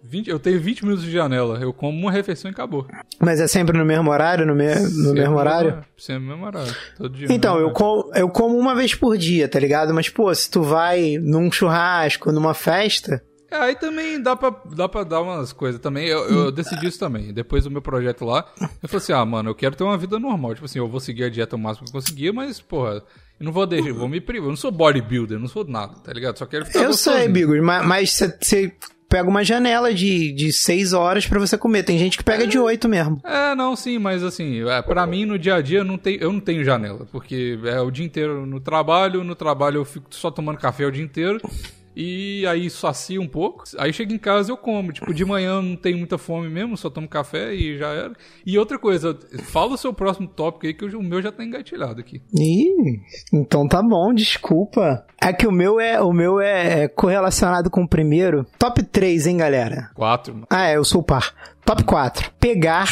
20, 0.09 0.29
eu 0.29 0.39
tenho 0.39 0.59
20 0.59 0.83
minutos 0.83 1.03
de 1.05 1.11
janela. 1.11 1.59
Eu 1.59 1.73
como 1.73 1.97
uma 1.97 2.11
refeição 2.11 2.49
e 2.49 2.53
acabou. 2.53 2.87
Mas 3.19 3.39
é 3.39 3.47
sempre 3.47 3.77
no 3.77 3.83
mesmo 3.85 4.09
horário, 4.09 4.45
no, 4.45 4.55
me- 4.55 4.73
no 4.75 4.87
Sempre 4.89 5.13
mesmo 5.21 5.35
horário? 5.37 5.83
Sempre 5.97 6.23
no 6.23 6.27
mesmo 6.31 6.45
horário. 6.45 6.75
Todo 6.97 7.09
dia. 7.15 7.27
Então, 7.29 7.55
no 7.55 7.61
eu 7.61 7.71
como, 7.71 8.11
eu 8.15 8.29
como 8.29 8.57
uma 8.57 8.73
vez 8.75 8.95
por 8.95 9.17
dia, 9.17 9.47
tá 9.47 9.59
ligado? 9.59 9.93
Mas, 9.93 10.09
pô, 10.09 10.33
se 10.33 10.49
tu 10.49 10.61
vai 10.63 11.17
num 11.21 11.51
churrasco, 11.51 12.31
numa 12.31 12.53
festa, 12.53 13.21
É, 13.51 13.55
aí 13.55 13.75
também 13.75 14.21
dá 14.21 14.35
pra, 14.35 14.53
dá 14.75 14.89
pra 14.89 15.03
dar 15.03 15.21
umas 15.21 15.53
coisas 15.53 15.79
também. 15.79 16.05
Eu, 16.07 16.19
eu 16.29 16.51
decidi 16.51 16.87
isso 16.87 16.99
também. 16.99 17.33
Depois 17.33 17.63
do 17.63 17.71
meu 17.71 17.81
projeto 17.81 18.25
lá, 18.25 18.45
eu 18.61 18.89
falei 18.89 18.97
assim: 19.03 19.13
ah, 19.13 19.25
mano, 19.25 19.49
eu 19.49 19.55
quero 19.55 19.75
ter 19.75 19.83
uma 19.83 19.97
vida 19.97 20.19
normal. 20.19 20.53
Tipo 20.53 20.65
assim, 20.65 20.79
eu 20.79 20.87
vou 20.87 20.99
seguir 20.99 21.23
a 21.25 21.29
dieta 21.29 21.55
o 21.55 21.59
máximo 21.59 21.85
que 21.85 21.91
eu 21.95 22.01
conseguir, 22.01 22.31
mas, 22.33 22.59
porra, 22.59 22.95
eu 23.39 23.45
não 23.45 23.51
vou 23.53 23.65
deixar, 23.65 23.87
eu 23.89 23.95
vou 23.95 24.09
me 24.09 24.19
privar. 24.19 24.47
Eu 24.47 24.49
não 24.51 24.57
sou 24.57 24.71
bodybuilder, 24.71 25.39
não 25.39 25.47
sou 25.47 25.63
nada, 25.65 25.93
tá 26.03 26.11
ligado? 26.11 26.37
Só 26.37 26.45
quero 26.45 26.65
ficar 26.65 26.83
eu 26.83 26.93
sei. 26.93 27.27
Bigos, 27.29 27.59
ma- 27.61 27.83
mas 27.83 28.11
você 28.13 28.73
pega 29.09 29.29
uma 29.29 29.43
janela 29.43 29.93
de, 29.93 30.31
de 30.31 30.51
seis 30.51 30.93
horas 30.93 31.25
pra 31.25 31.39
você 31.39 31.57
comer. 31.57 31.83
Tem 31.83 31.97
gente 31.97 32.17
que 32.17 32.23
pega 32.23 32.45
de 32.45 32.59
oito 32.59 32.87
mesmo. 32.87 33.21
É, 33.23 33.55
não, 33.55 33.75
sim, 33.75 33.97
mas 33.97 34.23
assim, 34.23 34.67
é, 34.67 34.81
pra 34.81 35.05
mim 35.05 35.25
no 35.25 35.37
dia 35.39 35.55
a 35.55 35.61
dia 35.61 35.79
eu 35.79 35.85
não, 35.85 35.97
tenho, 35.97 36.21
eu 36.21 36.31
não 36.31 36.39
tenho 36.39 36.63
janela, 36.63 37.07
porque 37.11 37.57
é 37.65 37.79
o 37.79 37.91
dia 37.91 38.05
inteiro 38.05 38.45
no 38.45 38.59
trabalho, 38.59 39.23
no 39.23 39.35
trabalho 39.35 39.77
eu 39.79 39.85
fico 39.85 40.07
só 40.11 40.29
tomando 40.29 40.57
café 40.57 40.85
o 40.85 40.91
dia 40.91 41.03
inteiro. 41.03 41.39
E 41.99 42.45
aí 42.45 42.69
sacia 42.69 43.19
um 43.19 43.27
pouco. 43.27 43.63
Aí 43.79 43.91
chego 43.91 44.13
em 44.13 44.19
casa 44.19 44.51
e 44.51 44.53
eu 44.53 44.57
como. 44.57 44.93
Tipo, 44.93 45.11
de 45.11 45.25
manhã 45.25 45.59
não 45.63 45.75
tenho 45.75 45.97
muita 45.97 46.15
fome 46.15 46.47
mesmo, 46.47 46.77
só 46.77 46.91
tomo 46.91 47.07
café 47.07 47.55
e 47.55 47.75
já 47.75 47.87
era. 47.87 48.13
E 48.45 48.55
outra 48.55 48.77
coisa, 48.77 49.17
fala 49.45 49.73
o 49.73 49.77
seu 49.77 49.91
próximo 49.91 50.27
tópico 50.27 50.67
aí, 50.67 50.75
que 50.75 50.85
o 50.85 51.01
meu 51.01 51.23
já 51.23 51.31
tá 51.31 51.43
engatilhado 51.43 51.99
aqui. 51.99 52.21
Ih, 52.35 53.01
então 53.33 53.67
tá 53.67 53.81
bom, 53.81 54.13
desculpa. 54.13 55.03
É 55.19 55.33
que 55.33 55.47
o 55.47 55.51
meu 55.51 55.79
é 55.79 55.99
o 55.99 56.13
meu 56.13 56.39
é, 56.39 56.87
correlacionado 56.87 57.71
com 57.71 57.81
o 57.81 57.89
primeiro. 57.89 58.45
Top 58.59 58.83
3, 58.83 59.25
hein, 59.25 59.37
galera? 59.37 59.89
Quatro, 59.95 60.35
mano. 60.35 60.47
Ah, 60.51 60.67
é, 60.67 60.77
eu 60.77 60.83
sou 60.83 61.01
o 61.01 61.03
par. 61.03 61.33
Top 61.65 61.83
4. 61.83 62.31
Pegar 62.39 62.87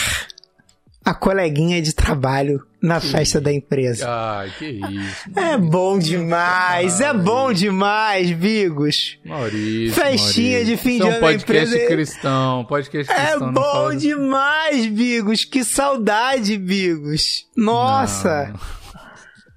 a 1.05 1.13
coleguinha 1.13 1.81
de 1.81 1.93
trabalho 1.93 2.65
na 2.81 2.99
festa 2.99 3.39
da 3.39 3.53
empresa. 3.53 4.05
Ai, 4.09 4.51
que 4.57 4.65
isso. 4.65 5.29
É 5.39 5.55
bom 5.57 5.97
demais, 5.99 6.99
é 6.99 7.13
bom 7.13 7.53
demais, 7.53 8.31
Bigos. 8.31 9.17
Maurício. 9.23 9.93
Festinha 9.93 10.57
Maurício. 10.59 10.75
de 10.75 10.81
fim 10.81 10.95
Isso 10.97 11.03
de 11.03 11.09
é 11.09 11.11
ano 11.11 11.19
podcast 11.19 11.67
empresa. 11.75 11.87
cristão. 11.87 12.65
Podcast 12.65 13.11
É 13.13 13.15
cristão. 13.15 13.39
não 13.39 13.53
bom 13.53 13.95
demais, 13.95 14.85
Bigos. 14.87 15.45
Que 15.45 15.63
saudade, 15.63 16.57
Bigos. 16.57 17.45
Nossa. 17.55 18.51
Não. 18.53 18.84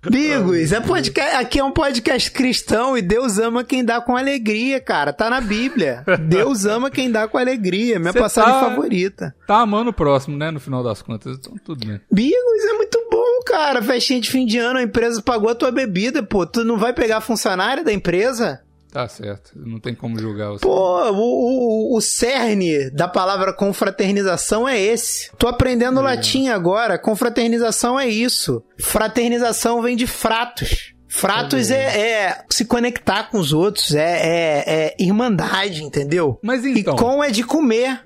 Bigos, 0.01 0.73
é 0.73 0.81
podcast, 0.81 1.35
aqui 1.37 1.59
é 1.59 1.65
um 1.65 1.73
podcast 1.73 2.31
cristão 2.31 2.97
e 2.97 3.03
Deus 3.03 3.37
ama 3.39 3.65
quem 3.65 3.85
dá 3.85 4.01
com 4.01 4.17
alegria, 4.17 4.81
cara. 4.81 5.13
Tá 5.13 5.29
na 5.29 5.41
Bíblia. 5.41 6.05
Deus 6.29 6.65
ama 6.65 6.89
quem 6.89 7.11
dá 7.11 7.27
com 7.27 7.37
alegria. 7.37 7.99
Minha 7.99 8.13
Cê 8.13 8.19
passagem 8.21 8.53
tá- 8.53 8.61
favorita. 8.61 9.35
Tá 9.47 9.57
amando 9.59 9.91
o 9.91 9.93
próximo, 9.93 10.37
né? 10.37 10.53
No 10.53 10.61
final 10.61 10.85
das 10.85 11.03
contas. 11.03 11.37
Então, 11.39 11.55
tudo 11.65 11.85
bem. 11.85 12.01
Bigos 12.13 12.65
é 12.71 12.73
muito 12.75 13.09
bom, 13.11 13.41
cara, 13.45 13.83
festinha 13.83 14.21
de 14.21 14.31
fim 14.31 14.47
de 14.47 14.57
ano, 14.59 14.79
a 14.79 14.83
empresa 14.83 15.21
pagou 15.21 15.51
a 15.51 15.55
tua 15.55 15.73
bebida, 15.73 16.23
pô. 16.23 16.47
Tu 16.47 16.65
não 16.65 16.79
vai 16.79 16.93
pegar 16.93 17.17
a 17.17 17.21
funcionária 17.21 17.83
da 17.83 17.93
empresa? 17.93 18.61
Tá 18.99 19.07
certo. 19.07 19.53
Não 19.55 19.79
tem 19.79 19.95
como 19.95 20.19
julgar 20.19 20.51
você. 20.51 20.63
Pô, 20.67 21.13
o, 21.13 21.93
o, 21.93 21.97
o 21.97 22.01
cerne 22.01 22.91
da 22.91 23.07
palavra 23.07 23.53
confraternização 23.53 24.69
é 24.69 24.77
esse. 24.77 25.31
Tô 25.39 25.47
aprendendo 25.47 26.01
latim 26.01 26.49
agora. 26.49 26.99
Confraternização 26.99 28.01
é 28.01 28.09
isso. 28.09 28.61
Fraternização 28.81 29.81
vem 29.81 29.95
de 29.95 30.05
fratos. 30.05 30.95
Fratos 31.07 31.71
é, 31.71 32.01
é 32.01 32.45
se 32.51 32.65
conectar 32.65 33.31
com 33.31 33.39
os 33.39 33.53
outros, 33.53 33.95
é, 33.95 34.03
é, 34.03 34.65
é 34.67 34.97
irmandade, 34.99 35.85
entendeu? 35.85 36.37
Mas 36.43 36.65
então. 36.65 36.97
E 36.97 36.99
com 36.99 37.23
é 37.23 37.31
de 37.31 37.45
comer. 37.45 38.05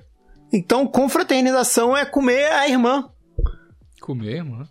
Então, 0.53 0.85
confraternização 0.85 1.97
é 1.97 2.05
comer 2.05 2.51
a 2.51 2.69
irmã. 2.69 3.09
Comer, 3.99 4.43
mano. 4.43 4.69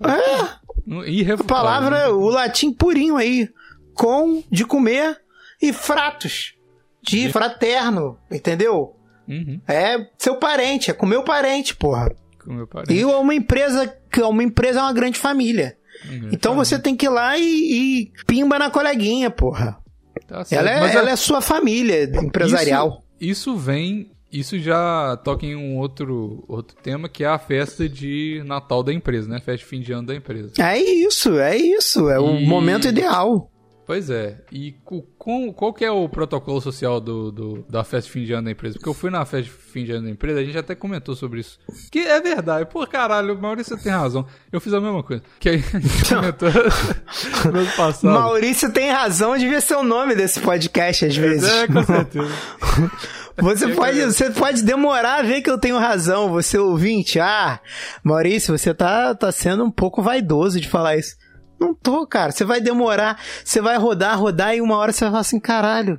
É, 0.00 1.32
a 1.32 1.44
palavra, 1.44 2.14
o 2.14 2.30
latim 2.30 2.72
purinho 2.72 3.18
aí. 3.18 3.46
Com, 3.94 4.42
de 4.50 4.64
comer, 4.64 5.22
e 5.68 5.72
fratos. 5.72 6.54
De 7.02 7.28
fraterno, 7.30 8.18
entendeu? 8.30 8.96
Uhum. 9.28 9.60
É 9.68 10.06
seu 10.18 10.36
parente, 10.36 10.90
é 10.90 10.94
comer 10.94 11.16
o 11.16 11.24
parente, 11.24 11.74
porra. 11.76 12.14
Comer 12.42 12.66
parente. 12.66 12.94
E 12.94 13.04
uma 13.04 13.34
empresa, 13.34 13.86
que 14.10 14.22
uma 14.22 14.42
empresa 14.42 14.80
é 14.80 14.82
uma 14.82 14.92
grande 14.92 15.18
família. 15.18 15.76
Uhum. 16.08 16.30
Então 16.32 16.54
você 16.54 16.78
tem 16.78 16.96
que 16.96 17.06
ir 17.06 17.10
lá 17.10 17.36
e, 17.38 17.42
e 17.44 18.12
pimba 18.26 18.58
na 18.58 18.70
coleguinha, 18.70 19.30
porra. 19.30 19.78
Tá. 20.26 20.44
Ela 20.50 20.70
é, 20.70 20.80
Mas 20.80 20.94
ela 20.94 21.10
é 21.10 21.16
sua 21.16 21.40
família 21.40 22.04
empresarial. 22.22 23.02
Isso, 23.20 23.50
isso 23.50 23.56
vem. 23.56 24.10
Isso 24.32 24.58
já 24.58 25.16
toca 25.22 25.46
em 25.46 25.54
um 25.54 25.76
outro, 25.78 26.44
outro 26.48 26.74
tema 26.82 27.08
que 27.08 27.22
é 27.22 27.26
a 27.28 27.38
festa 27.38 27.88
de 27.88 28.42
Natal 28.44 28.82
da 28.82 28.92
empresa, 28.92 29.28
né? 29.28 29.36
Festa 29.38 29.58
de 29.58 29.64
fim 29.64 29.80
de 29.80 29.92
ano 29.92 30.08
da 30.08 30.14
empresa. 30.14 30.52
É 30.58 30.76
isso, 30.76 31.38
é 31.38 31.56
isso. 31.56 32.08
É 32.10 32.18
o 32.18 32.36
E- 32.36 32.44
momento 32.46 32.88
ideal. 32.88 33.48
Pois 33.86 34.08
é. 34.08 34.38
E 34.50 34.72
co- 34.84 35.02
com, 35.18 35.52
qual 35.52 35.72
que 35.72 35.84
é 35.84 35.90
o 35.90 36.08
protocolo 36.08 36.60
social 36.60 37.00
do, 37.00 37.30
do- 37.30 37.66
da 37.68 37.84
festa 37.84 38.06
de 38.06 38.10
fim 38.12 38.24
de 38.24 38.32
ano 38.32 38.44
da 38.46 38.50
empresa? 38.50 38.74
Porque 38.76 38.88
eu 38.88 38.94
fui 38.94 39.10
na 39.10 39.24
festa 39.26 39.42
de 39.42 39.50
fim 39.50 39.84
de 39.84 39.92
ano 39.92 40.04
da 40.04 40.10
empresa, 40.10 40.40
a 40.40 40.44
gente 40.44 40.56
até 40.56 40.74
comentou 40.74 41.14
sobre 41.14 41.40
isso. 41.40 41.58
Que 41.92 41.98
é 41.98 42.20
verdade. 42.20 42.66
Pô, 42.70 42.86
caralho, 42.86 43.34
o 43.34 43.40
Maurício 43.40 43.76
tem 43.82 43.92
razão. 43.92 44.26
Eu 44.50 44.60
fiz 44.60 44.72
a 44.72 44.80
mesma 44.80 45.02
coisa. 45.02 45.22
Que 45.38 45.48
a 45.50 45.56
gente 45.56 45.72
comentou 46.08 46.48
no 47.52 47.58
ano 47.60 47.70
passado. 47.76 48.10
Maurício 48.12 48.72
tem 48.72 48.90
razão, 48.90 49.36
devia 49.36 49.60
ser 49.60 49.74
o 49.76 49.82
nome 49.82 50.14
desse 50.14 50.40
podcast 50.40 51.04
às 51.04 51.16
vezes. 51.16 51.48
É, 51.50 51.66
com 51.66 51.82
certeza. 51.84 52.32
Você 53.36 53.66
pode, 53.74 54.00
você 54.00 54.30
pode 54.30 54.62
demorar 54.62 55.18
a 55.18 55.22
ver 55.22 55.42
que 55.42 55.50
eu 55.50 55.58
tenho 55.58 55.76
razão, 55.76 56.28
você 56.30 56.56
ouvinte. 56.56 57.18
Ah, 57.18 57.58
Maurício, 58.04 58.56
você 58.56 58.72
tá, 58.72 59.12
tá 59.12 59.32
sendo 59.32 59.64
um 59.64 59.72
pouco 59.72 60.00
vaidoso 60.00 60.60
de 60.60 60.68
falar 60.68 60.96
isso. 60.96 61.16
Não 61.60 61.74
tô, 61.74 62.06
cara. 62.06 62.32
Você 62.32 62.44
vai 62.44 62.60
demorar, 62.60 63.18
você 63.44 63.60
vai 63.60 63.76
rodar, 63.78 64.18
rodar 64.18 64.54
e 64.54 64.60
uma 64.60 64.76
hora 64.76 64.92
você 64.92 65.00
vai 65.04 65.10
falar 65.10 65.20
assim, 65.20 65.40
caralho. 65.40 65.98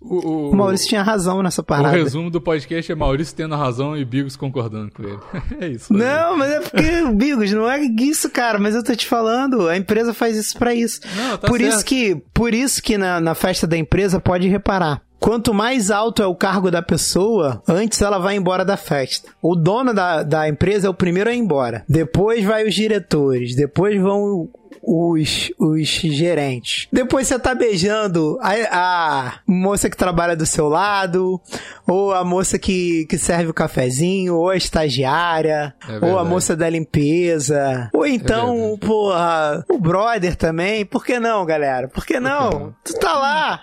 O, 0.00 0.14
o- 0.28 0.50
O 0.50 0.56
Maurício 0.56 0.86
tinha 0.88 1.02
razão 1.02 1.42
nessa 1.42 1.62
o 1.62 1.64
parada. 1.64 1.96
resumo 1.96 2.30
do 2.30 2.40
podcast 2.40 2.92
é 2.92 2.94
Maurício 2.94 3.34
tendo 3.34 3.56
razão 3.56 3.96
e 3.96 4.04
Bigos 4.04 4.36
concordando 4.36 4.92
com 4.92 5.02
ele. 5.02 5.18
é 5.60 5.68
isso. 5.68 5.92
Rodrigo. 5.92 6.12
Não, 6.12 6.36
mas 6.36 6.50
é 6.50 6.60
porque, 6.60 7.02
Bigos, 7.14 7.50
não 7.52 7.68
é 7.68 7.80
isso, 7.80 8.30
cara, 8.30 8.58
mas 8.58 8.74
eu 8.74 8.84
tô 8.84 8.94
te 8.94 9.06
falando, 9.06 9.68
a 9.68 9.76
empresa 9.76 10.12
faz 10.14 10.36
isso 10.36 10.56
pra 10.58 10.74
isso. 10.74 11.00
Não, 11.16 11.38
tá 11.38 11.48
por 11.48 11.58
certo. 11.58 11.74
isso 11.74 11.84
que, 11.84 12.14
por 12.32 12.54
isso 12.54 12.82
que 12.82 12.96
na, 12.98 13.20
na 13.20 13.34
festa 13.34 13.66
da 13.66 13.76
empresa 13.76 14.20
pode 14.20 14.46
reparar. 14.48 15.02
Quanto 15.18 15.52
mais 15.54 15.90
alto 15.90 16.22
é 16.22 16.26
o 16.26 16.36
cargo 16.36 16.70
da 16.70 16.82
pessoa, 16.82 17.60
antes 17.66 18.00
ela 18.02 18.18
vai 18.18 18.36
embora 18.36 18.64
da 18.66 18.76
festa. 18.76 19.30
O 19.42 19.56
dono 19.56 19.92
da, 19.94 20.22
da 20.22 20.46
empresa 20.48 20.86
é 20.86 20.90
o 20.90 20.94
primeiro 20.94 21.30
a 21.30 21.32
ir 21.32 21.38
embora. 21.38 21.84
Depois 21.88 22.44
vai 22.44 22.64
os 22.68 22.74
diretores, 22.74 23.56
depois 23.56 24.00
vão 24.00 24.48
os, 24.86 25.50
os 25.58 25.88
gerentes. 25.88 26.86
Depois 26.92 27.26
você 27.26 27.38
tá 27.38 27.54
beijando 27.54 28.38
a, 28.40 28.52
a 28.70 29.32
moça 29.46 29.90
que 29.90 29.96
trabalha 29.96 30.36
do 30.36 30.46
seu 30.46 30.68
lado, 30.68 31.40
ou 31.86 32.14
a 32.14 32.24
moça 32.24 32.58
que, 32.58 33.04
que 33.06 33.18
serve 33.18 33.50
o 33.50 33.54
cafezinho, 33.54 34.36
ou 34.36 34.50
a 34.50 34.56
estagiária, 34.56 35.74
É 35.88 36.04
ou 36.04 36.18
a 36.18 36.24
moça 36.24 36.54
da 36.54 36.70
limpeza, 36.70 37.90
ou 37.92 38.06
então, 38.06 38.54
verdade. 38.56 38.80
porra, 38.80 39.64
o 39.68 39.78
brother 39.78 40.36
também. 40.36 40.84
Por 40.86 41.04
que 41.04 41.18
não, 41.18 41.44
galera? 41.44 41.88
Por 41.88 42.06
que 42.06 42.20
não? 42.20 42.50
não? 42.50 42.74
Tu 42.84 42.94
tá 42.98 43.14
lá. 43.14 43.60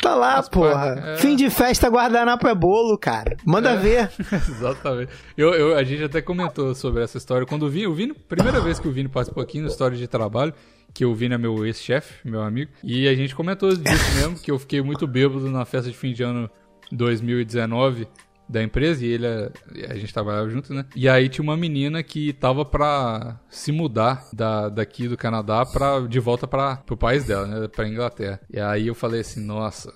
Tá 0.00 0.14
lá, 0.14 0.34
Faz 0.34 0.48
porra. 0.48 1.02
é. 1.04 1.16
Fim 1.18 1.34
de 1.36 1.48
festa, 1.50 1.88
guardanapo 1.88 2.46
é 2.46 2.54
bolo, 2.54 2.98
cara. 2.98 3.36
Manda 3.44 3.76
ver. 3.76 4.10
Exatamente. 4.32 5.10
Eu, 5.36 5.52
eu- 5.54 5.76
a 5.76 5.82
gente 5.84 6.02
até 6.04 6.20
comentou 6.20 6.74
sobre 6.74 7.02
essa 7.02 7.16
história. 7.18 7.46
Quando 7.46 7.64
o 7.64 7.70
Vini, 7.70 7.86
o 7.86 7.94
Vini, 7.94 8.12
primeira 8.12 8.60
vez 8.60 8.78
que 8.78 8.88
o 8.88 8.92
Vini 8.92 9.08
participou 9.08 9.42
aqui 9.42 9.60
no 9.60 9.68
História 9.68 9.96
de 9.96 10.06
Trabalho, 10.06 10.52
que 10.92 11.04
o 11.04 11.14
Vini 11.14 11.34
é 11.34 11.38
meu 11.38 11.64
ex-chefe, 11.66 12.28
meu 12.28 12.42
amigo, 12.42 12.70
e 12.82 13.08
a 13.08 13.14
gente 13.14 13.34
comentou 13.34 13.70
disso 13.74 14.14
mesmo, 14.16 14.36
que 14.38 14.50
eu 14.50 14.58
fiquei 14.58 14.80
muito 14.82 15.06
bêbado 15.06 15.50
na 15.50 15.64
festa 15.64 15.90
de 15.90 15.96
fim 15.96 16.12
de 16.12 16.22
ano 16.22 16.48
2019 16.92 18.06
da 18.48 18.62
empresa, 18.62 19.04
e 19.04 19.08
ele, 19.08 19.26
é- 19.26 19.50
a 19.88 19.94
gente 19.94 20.12
trabalhava 20.12 20.48
junto, 20.50 20.72
né? 20.74 20.84
E 20.94 21.08
aí 21.08 21.28
tinha 21.28 21.42
uma 21.42 21.56
menina 21.56 22.02
que 22.02 22.32
tava 22.32 22.64
pra 22.64 23.40
se 23.48 23.72
mudar 23.72 24.26
da, 24.32 24.68
daqui 24.68 25.08
do 25.08 25.16
Canadá 25.16 25.64
pra, 25.64 26.00
de 26.00 26.20
volta 26.20 26.46
para 26.46 26.76
pro 26.76 26.96
país 26.96 27.24
dela, 27.24 27.46
né? 27.46 27.68
Pra 27.68 27.88
Inglaterra. 27.88 28.40
E 28.52 28.60
aí 28.60 28.86
eu 28.86 28.94
falei 28.94 29.20
assim, 29.22 29.44
nossa, 29.44 29.92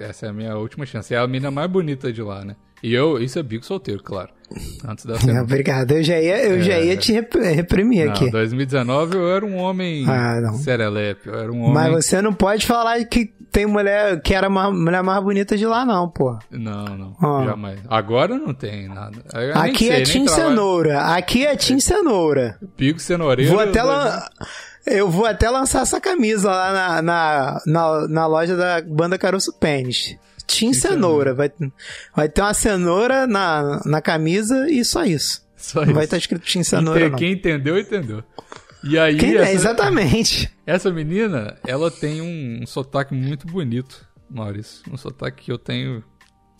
essa 0.00 0.26
é 0.26 0.28
a 0.28 0.32
minha 0.32 0.56
última 0.56 0.84
chance. 0.84 1.14
É 1.14 1.18
a 1.18 1.26
menina 1.26 1.50
mais 1.50 1.70
bonita 1.70 2.12
de 2.12 2.22
lá, 2.22 2.44
né? 2.44 2.56
E 2.82 2.92
eu, 2.92 3.22
isso 3.22 3.38
é 3.38 3.42
bico 3.44 3.64
solteiro, 3.64 4.02
claro. 4.02 4.30
Antes 4.84 5.06
da 5.06 5.14
É, 5.14 5.18
semana. 5.18 5.42
Obrigado. 5.44 5.92
Eu 5.92 6.02
já 6.02 6.20
ia, 6.20 6.44
eu 6.44 6.60
já 6.60 6.80
ia 6.80 6.96
te 6.96 7.12
rep- 7.12 7.36
reprimir 7.36 8.06
Não, 8.06 8.12
aqui. 8.12 8.28
2019 8.28 9.16
eu 9.16 9.28
era 9.32 9.46
um 9.46 9.56
homem 9.56 10.04
Ah, 10.08 10.40
não. 10.40 10.54
serelepe, 10.54 11.28
eu 11.28 11.34
era 11.38 11.52
um 11.52 11.60
homem... 11.60 11.72
Mas 11.92 12.04
você 12.06 12.20
não 12.20 12.34
pode 12.34 12.66
falar 12.66 13.02
que 13.04 13.32
tem 13.52 13.66
mulher 13.66 14.20
que 14.22 14.34
era 14.34 14.46
a 14.46 14.70
mulher 14.70 15.02
mais 15.02 15.22
bonita 15.22 15.56
de 15.56 15.66
lá, 15.66 15.84
não, 15.84 16.08
pô. 16.08 16.36
Não, 16.50 16.84
não, 16.96 17.16
Ah. 17.22 17.44
jamais. 17.44 17.78
Agora 17.88 18.36
não 18.38 18.54
tem 18.54 18.88
nada. 18.88 19.22
Eu 19.34 19.56
Aqui 19.58 19.86
sei, 19.88 20.00
é 20.00 20.02
Tim. 20.02 20.26
Cenoura. 20.26 21.00
Aqui 21.14 21.46
é 21.46 21.54
Tim 21.54 21.78
Cenoura. 21.78 22.58
Pico 22.76 22.98
cenoureiro. 22.98 23.52
Vou 23.52 23.60
até 23.60 23.80
eu- 23.80 23.86
lan- 23.86 24.22
Eu 24.84 25.08
vou 25.10 25.26
até 25.26 25.48
lançar 25.48 25.82
essa 25.82 26.00
camisa 26.00 26.50
lá 26.50 26.72
na, 26.72 27.02
na, 27.02 27.60
na, 27.66 28.08
na 28.08 28.26
loja 28.26 28.56
da 28.56 28.82
banda 28.82 29.16
Caroço 29.16 29.52
Pênis. 29.52 30.16
Tim 30.44 30.72
Cenoura. 30.72 31.32
Vai, 31.34 31.52
vai 32.16 32.28
ter 32.28 32.40
uma 32.42 32.52
cenoura 32.52 33.24
na, 33.28 33.80
na 33.86 34.00
camisa 34.02 34.68
e 34.68 34.84
só 34.84 35.04
isso. 35.04 35.40
Só 35.56 35.80
Não 35.86 35.94
vai 35.94 36.02
isso. 36.02 36.04
estar 36.06 36.16
escrito 36.16 36.42
Tim 36.44 36.64
Cenoura, 36.64 37.08
não. 37.10 37.16
Quem 37.18 37.32
entendeu, 37.34 37.78
entendeu. 37.78 38.24
E 38.84 38.98
aí, 38.98 39.16
Quem- 39.16 39.36
essa, 39.36 39.48
é, 39.48 39.52
exatamente. 39.54 40.50
essa 40.66 40.90
menina, 40.90 41.56
ela 41.66 41.90
tem 41.90 42.20
um, 42.20 42.60
um 42.62 42.66
sotaque 42.66 43.14
muito 43.14 43.46
bonito, 43.46 44.04
Maurício. 44.30 44.82
Um 44.92 44.96
sotaque 44.96 45.44
que 45.44 45.52
eu 45.52 45.58
tenho 45.58 46.02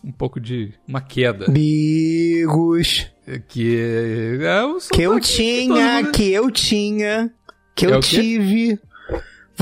um 0.05 0.13
pouco 0.13 0.41
de 0.41 0.73
uma 0.87 1.01
queda. 1.01 1.47
Bigos. 1.49 3.07
Que 3.49 3.77
é, 3.77 4.45
é 4.45 4.65
sotaque 4.65 4.89
Que 4.89 5.03
eu 5.03 5.21
tinha, 5.21 6.03
mundo- 6.03 6.13
que 6.13 6.33
eu 6.33 6.51
tinha, 6.51 7.31
que 7.75 7.87
É 7.87 7.89
eu 7.91 8.01
tive. 8.01 8.79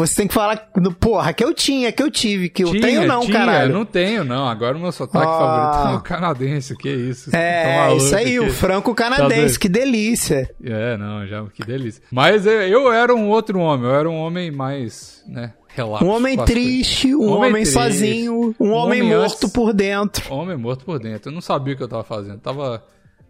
Você 0.07 0.17
tem 0.17 0.27
que 0.27 0.35
falar, 0.35 0.71
no, 0.77 0.93
porra, 0.95 1.33
que 1.33 1.45
eu 1.45 1.53
tinha, 1.53 1.93
que 1.93 2.03
eu 2.03 2.11
tive, 2.11 2.49
que 2.49 2.65
eu 2.65 2.71
Tinha, 2.71 2.81
tenho 2.83 3.07
não, 3.07 3.21
tinha, 3.21 3.33
caralho. 3.39 3.73
Não 3.73 3.85
tenho, 3.85 4.25
não. 4.25 4.49
Agora 4.49 4.77
o 4.77 4.81
meu 4.81 4.91
sotaque 4.93 5.27
Ah. 5.27 5.39
favorito 5.39 5.95
é 5.95 5.97
o 5.99 6.03
canadense. 6.03 6.77
Que 6.77 6.89
isso? 6.89 7.31
Tá 7.31 7.39
É, 7.39 7.77
maluco 7.81 8.03
isso 8.05 8.17
aí, 8.17 8.39
aqui. 8.39 8.41
o 8.41 8.53
franco 8.53 8.95
Tá 8.95 9.05
canadense, 9.05 9.41
doido. 9.41 9.59
que 9.61 9.69
delícia. 9.69 10.51
É, 10.65 10.97
não, 10.97 11.27
já, 11.27 11.45
que 11.47 11.65
delícia. 11.65 12.03
Mas 12.11 12.47
eu, 12.47 12.53
eu 12.63 12.93
era 12.93 13.15
um 13.15 13.29
outro 13.29 13.59
homem, 13.61 13.89
eu 13.89 13.95
era 13.95 14.09
um 14.09 14.17
homem 14.17 14.51
mais, 14.51 15.23
né, 15.29 15.53
relapso. 15.69 16.05
Um 16.05 16.09
homem 16.09 16.37
triste, 16.45 17.15
um 17.15 17.23
Homem 17.25 17.37
homem, 17.51 17.53
triste. 17.63 17.73
sozinho, 17.73 18.35
um, 18.35 18.55
Um 18.65 18.71
homem, 18.73 19.03
homem 19.03 19.17
morto 19.19 19.45
antes- 19.45 19.53
por 19.53 19.73
dentro. 19.73 20.35
Homem 20.35 20.57
morto 20.57 20.85
por 20.85 20.99
dentro. 20.99 21.31
Eu 21.31 21.35
não 21.35 21.41
sabia 21.41 21.75
o 21.75 21.77
que 21.77 21.83
eu 21.83 21.89
tava 21.89 22.05
fazendo. 22.05 22.39
Tava, 22.41 22.83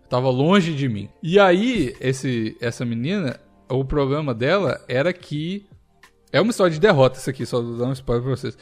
tava 0.08 0.30
longe 0.30 0.72
de 0.72 0.88
mim. 0.88 1.08
E 1.22 1.38
aí, 1.38 1.94
esse, 2.00 2.56
essa 2.60 2.84
menina, 2.84 3.38
o 3.68 3.84
problema 3.84 4.32
dela 4.32 4.80
era 4.88 5.12
que. 5.12 5.66
É 6.32 6.40
uma 6.40 6.50
história 6.50 6.72
de 6.72 6.80
derrota 6.80 7.18
isso 7.18 7.28
aqui, 7.30 7.44
só 7.44 7.60
dar 7.60 7.86
um 7.86 7.92
spoiler 7.92 8.24
pra 8.24 8.36
vocês. 8.36 8.56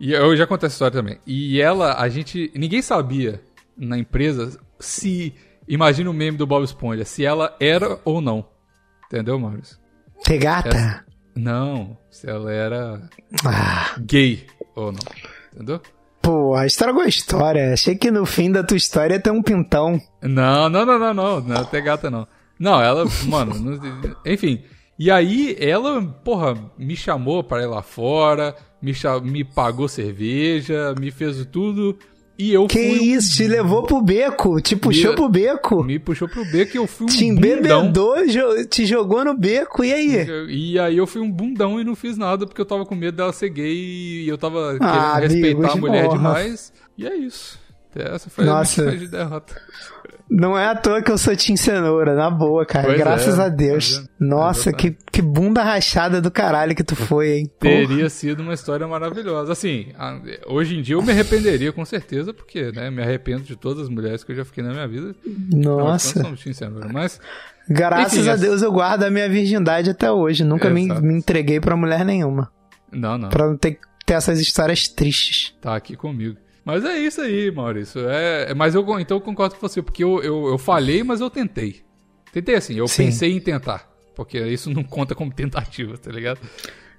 E 0.00 0.12
eu 0.12 0.36
já 0.36 0.46
contei 0.46 0.66
essa 0.66 0.74
história 0.74 0.96
também. 0.96 1.18
E 1.26 1.60
ela, 1.60 2.00
a 2.00 2.08
gente. 2.08 2.50
Ninguém 2.54 2.82
sabia 2.82 3.40
na 3.76 3.98
empresa 3.98 4.58
se. 4.78 5.34
Imagina 5.68 6.10
o 6.10 6.14
meme 6.14 6.36
do 6.36 6.46
Bob 6.46 6.64
Esponja, 6.64 7.04
se 7.04 7.24
ela 7.24 7.56
era 7.60 7.98
ou 8.04 8.20
não. 8.20 8.44
Entendeu, 9.06 9.38
Maurício? 9.38 9.78
Regata. 10.26 11.04
Não, 11.36 11.96
se 12.10 12.28
ela 12.28 12.52
era 12.52 13.08
Ah, 13.44 13.94
gay 14.00 14.46
ou 14.74 14.92
não. 14.92 14.98
Entendeu? 15.54 15.80
pô, 16.20 16.60
estragou 16.62 17.02
a 17.02 17.08
história. 17.08 17.72
Achei 17.72 17.96
que 17.96 18.10
no 18.10 18.24
fim 18.26 18.50
da 18.52 18.62
tua 18.62 18.76
história 18.76 19.14
ia 19.14 19.20
ter 19.20 19.30
um 19.30 19.42
pintão. 19.42 20.00
Não, 20.22 20.68
não, 20.68 20.84
não, 20.86 20.98
não, 20.98 21.14
não. 21.14 21.40
Não 21.40 21.56
é 21.56 21.64
ter 21.64 21.80
gata, 21.80 22.10
não. 22.10 22.26
Não, 22.58 22.80
ela, 22.80 23.04
mano, 23.26 23.54
não- 23.58 24.16
enfim. 24.26 24.62
E 25.04 25.10
aí, 25.10 25.56
ela, 25.58 26.00
porra, 26.22 26.56
me 26.78 26.94
chamou 26.94 27.42
para 27.42 27.62
ir 27.62 27.66
lá 27.66 27.82
fora, 27.82 28.54
me, 28.80 28.92
me 29.24 29.42
pagou 29.42 29.88
cerveja, 29.88 30.94
me 30.96 31.10
fez 31.10 31.44
tudo. 31.46 31.98
E 32.38 32.52
eu 32.52 32.68
Que 32.68 32.78
fui 32.78 33.00
um- 33.00 33.02
isso, 33.16 33.36
te 33.36 33.48
levou 33.48 33.82
pro 33.82 34.00
beco, 34.00 34.60
te 34.60 34.76
puxou 34.76 35.10
Me- 35.10 35.16
pro 35.16 35.28
beco. 35.28 35.82
me 35.82 35.98
puxou 35.98 36.28
pro 36.28 36.44
beco 36.52 36.76
e 36.76 36.78
eu 36.78 36.86
fui 36.86 37.06
um 37.06 37.08
Te 37.08 37.24
bundão. 37.32 37.52
embebedou, 37.80 38.26
jo- 38.28 38.64
te 38.68 38.86
jogou 38.86 39.24
no 39.24 39.36
beco, 39.36 39.82
e 39.84 39.92
aí? 39.92 40.26
E 40.48 40.78
aí 40.78 40.96
eu 40.98 41.06
fui 41.08 41.20
um 41.20 41.30
bundão 41.30 41.80
e 41.80 41.84
não 41.84 41.96
fiz 41.96 42.16
nada 42.16 42.46
porque 42.46 42.60
eu 42.60 42.64
tava 42.64 42.86
com 42.86 42.94
medo 42.94 43.16
dela 43.16 43.32
ser 43.32 43.48
gay 43.48 43.74
e 44.22 44.28
eu 44.28 44.38
tava 44.38 44.76
Ah, 44.80 45.14
querendo 45.16 45.32
respeitar 45.32 45.58
amigos, 45.58 45.72
a 45.72 45.76
mulher 45.80 46.04
porra. 46.04 46.16
demais. 46.16 46.72
E 46.96 47.06
é 47.08 47.16
isso. 47.16 47.60
Essa 47.94 48.30
foi 48.30 48.44
Nossa. 48.44 48.82
a 48.88 48.92
minha 48.92 49.06
derrota. 49.08 49.60
Não 50.34 50.58
é 50.58 50.66
à 50.66 50.74
toa 50.74 51.02
que 51.02 51.10
eu 51.10 51.18
sou 51.18 51.36
Tim 51.36 51.56
Cenoura, 51.56 52.14
na 52.14 52.30
boa, 52.30 52.64
cara. 52.64 52.86
Pois 52.86 52.98
Graças 52.98 53.38
é, 53.38 53.42
a 53.42 53.48
Deus. 53.50 53.96
tá 53.96 54.00
vendo? 54.00 54.10
Nossa, 54.18 54.72
que, 54.72 54.96
que 55.12 55.20
bunda 55.20 55.62
rachada 55.62 56.22
do 56.22 56.30
caralho 56.30 56.74
que 56.74 56.82
tu 56.82 56.96
foi, 56.96 57.32
hein? 57.32 57.50
Porra. 57.60 57.74
Teria 57.86 58.08
sido 58.08 58.40
uma 58.40 58.54
história 58.54 58.88
maravilhosa. 58.88 59.52
Assim, 59.52 59.92
hoje 60.46 60.78
em 60.78 60.82
dia 60.82 60.94
eu 60.94 61.02
me 61.02 61.12
arrependeria 61.12 61.70
com 61.70 61.84
certeza, 61.84 62.32
porque, 62.32 62.72
né, 62.72 62.90
me 62.90 63.02
arrependo 63.02 63.42
de 63.42 63.56
todas 63.56 63.82
as 63.82 63.88
mulheres 63.90 64.24
que 64.24 64.32
eu 64.32 64.36
já 64.36 64.44
fiquei 64.44 64.64
na 64.64 64.70
minha 64.70 64.88
vida. 64.88 65.14
Nossa. 65.52 66.18
Não, 66.18 66.24
somos 66.24 66.40
sinceros, 66.40 66.90
mas 66.90 67.20
Graças 67.68 68.18
Enfim, 68.18 68.28
a 68.28 68.36
Deus 68.36 68.62
eu 68.62 68.72
guardo 68.72 69.04
a 69.04 69.10
minha 69.10 69.28
virgindade 69.28 69.90
até 69.90 70.10
hoje. 70.10 70.44
Nunca 70.44 70.68
me, 70.70 70.88
me 71.00 71.14
entreguei 71.14 71.60
pra 71.60 71.76
mulher 71.76 72.04
nenhuma. 72.04 72.50
não, 72.90 73.18
não. 73.18 73.28
Pra 73.28 73.46
não 73.46 73.56
ter, 73.56 73.78
ter 74.04 74.14
essas 74.14 74.40
histórias 74.40 74.88
tristes. 74.88 75.54
Tá 75.60 75.76
aqui 75.76 75.96
comigo. 75.96 76.36
Mas 76.64 76.84
é 76.84 76.98
isso 76.98 77.20
aí, 77.20 77.50
Maurício. 77.50 78.08
É, 78.08 78.50
é- 78.50 78.54
mas 78.54 78.74
eu 78.74 78.82
então 79.00 79.16
eu 79.16 79.20
concordo 79.20 79.54
com 79.54 79.60
você, 79.60 79.82
porque 79.82 80.04
eu, 80.04 80.22
eu, 80.22 80.46
eu 80.48 80.58
falhei, 80.58 81.02
mas 81.02 81.20
eu 81.20 81.28
tentei. 81.28 81.82
Tentei 82.32 82.54
assim, 82.54 82.74
eu 82.74 82.88
Sim. 82.88 83.06
pensei 83.06 83.32
em 83.32 83.40
tentar. 83.40 83.90
Porque 84.14 84.38
isso 84.38 84.70
não 84.70 84.84
conta 84.84 85.14
como 85.14 85.32
tentativa, 85.32 85.96
tá 85.98 86.10
ligado? 86.10 86.40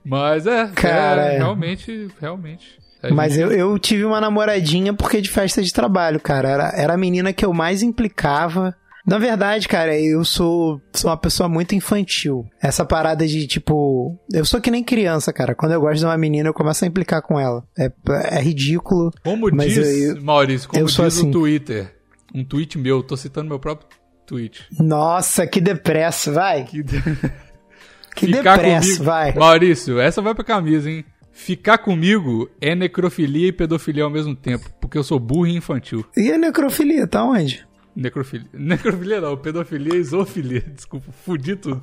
Mas 0.03 0.45
é, 0.45 0.67
Cara, 0.67 1.31
é, 1.31 1.35
é. 1.35 1.37
realmente, 1.37 2.07
realmente. 2.19 2.77
É 3.01 3.11
Mas 3.11 3.37
eu, 3.37 3.51
eu 3.51 3.77
tive 3.77 4.05
uma 4.05 4.19
namoradinha 4.19 4.93
porque 4.93 5.19
de 5.19 5.29
festa 5.29 5.61
de 5.61 5.73
trabalho, 5.73 6.19
cara. 6.19 6.49
Era, 6.49 6.71
era 6.75 6.93
a 6.93 6.97
menina 6.97 7.33
que 7.33 7.45
eu 7.45 7.53
mais 7.53 7.83
implicava. 7.83 8.75
Na 9.05 9.17
verdade, 9.17 9.67
cara, 9.67 9.99
eu 9.99 10.23
sou, 10.23 10.79
sou 10.93 11.09
uma 11.11 11.17
pessoa 11.17 11.49
muito 11.49 11.75
infantil. 11.75 12.45
Essa 12.61 12.85
parada 12.85 13.27
de, 13.27 13.45
tipo... 13.45 14.17
Eu 14.31 14.45
sou 14.45 14.61
que 14.61 14.71
nem 14.71 14.81
criança, 14.83 15.33
cara. 15.33 15.53
Quando 15.53 15.73
eu 15.73 15.81
gosto 15.81 15.99
de 15.99 16.05
uma 16.05 16.17
menina, 16.17 16.47
eu 16.49 16.53
começo 16.53 16.85
a 16.85 16.87
implicar 16.87 17.21
com 17.21 17.37
ela. 17.39 17.63
É, 17.77 17.91
é 18.37 18.41
ridículo. 18.41 19.11
Como 19.23 19.51
diz, 19.51 19.77
eu- 19.77 20.15
eu- 20.15 20.23
Maurício, 20.23 20.69
como 20.69 20.81
eu 20.81 20.85
diz 20.85 20.95
sou 20.95 21.03
o 21.03 21.07
assim. 21.09 21.31
Twitter, 21.31 21.93
um 22.33 22.45
tweet 22.45 22.77
meu, 22.77 23.03
tô 23.03 23.17
citando 23.17 23.49
meu 23.49 23.59
próprio 23.59 23.89
tweet. 24.25 24.65
Nossa, 24.79 25.45
que 25.45 25.59
depressa, 25.59 26.31
vai. 26.31 26.63
Que, 26.63 26.81
Que 28.15 28.27
Ficar 28.27 28.57
depressa, 28.57 28.85
comigo- 28.87 29.03
vai. 29.03 29.33
Maurício, 29.33 29.99
essa 29.99 30.21
vai 30.21 30.35
pra 30.35 30.43
camisa, 30.43 30.89
hein? 30.89 31.03
Ficar 31.31 31.79
comigo 31.79 32.47
é 32.61 32.75
necrofilia 32.75 33.47
e 33.47 33.51
pedofilia 33.51 34.03
ao 34.03 34.09
mesmo 34.09 34.35
tempo, 34.35 34.69
porque 34.79 34.97
eu 34.97 35.03
sou 35.03 35.19
burro 35.19 35.47
e 35.47 35.55
infantil. 35.57 36.05
E 36.15 36.31
a 36.31 36.37
necrofilia, 36.37 37.07
tá 37.07 37.23
onde? 37.25 37.65
Necrofilia. 37.95 38.47
Necrofilia 38.53 39.21
não, 39.21 39.37
pedofilia 39.37 39.95
e 39.95 40.03
zoofilia. 40.03 40.61
Desculpa, 40.73 41.11
fudi 41.25 41.55
tudo. 41.55 41.81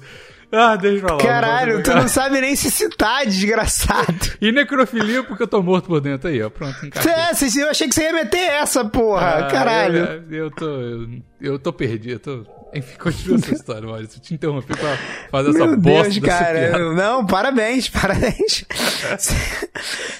Ah, 0.52 0.74
deixa 0.74 1.06
pra 1.06 1.14
lá. 1.14 1.20
Caralho, 1.22 1.74
não 1.76 1.82
tu 1.82 1.94
não 1.94 2.08
sabe 2.08 2.40
nem 2.40 2.56
se 2.56 2.70
citar, 2.70 3.24
desgraçado. 3.24 4.30
E 4.40 4.50
necrofilia 4.50 5.22
porque 5.22 5.42
eu 5.42 5.46
tô 5.46 5.62
morto 5.62 5.86
por 5.86 6.00
dentro 6.00 6.28
aí, 6.28 6.42
ó. 6.42 6.48
Pronto, 6.48 6.74
encaixei. 6.84 7.12
É, 7.12 7.64
eu 7.64 7.70
achei 7.70 7.86
que 7.86 7.94
você 7.94 8.04
ia 8.04 8.12
meter 8.12 8.38
essa, 8.38 8.84
porra. 8.84 9.46
Ah, 9.46 9.50
Caralho. 9.50 10.24
Eu, 10.30 10.44
eu 10.44 10.50
tô. 10.50 10.66
Eu, 10.66 11.08
eu 11.40 11.58
tô 11.58 11.72
perdido, 11.72 12.12
eu 12.12 12.18
tô. 12.18 12.59
Enfim, 12.72 12.96
continua 12.98 13.36
essa 13.36 13.54
história, 13.54 13.88
Maurício. 13.88 14.18
Eu 14.18 14.22
te 14.22 14.34
interrompi 14.34 14.76
pra 14.76 14.96
fazer 15.30 15.50
essa 15.50 15.66
Meu 15.66 15.76
bosta 15.76 16.08
Deus, 16.08 16.18
cara. 16.18 16.94
Não, 16.94 17.26
parabéns, 17.26 17.88
parabéns. 17.90 18.64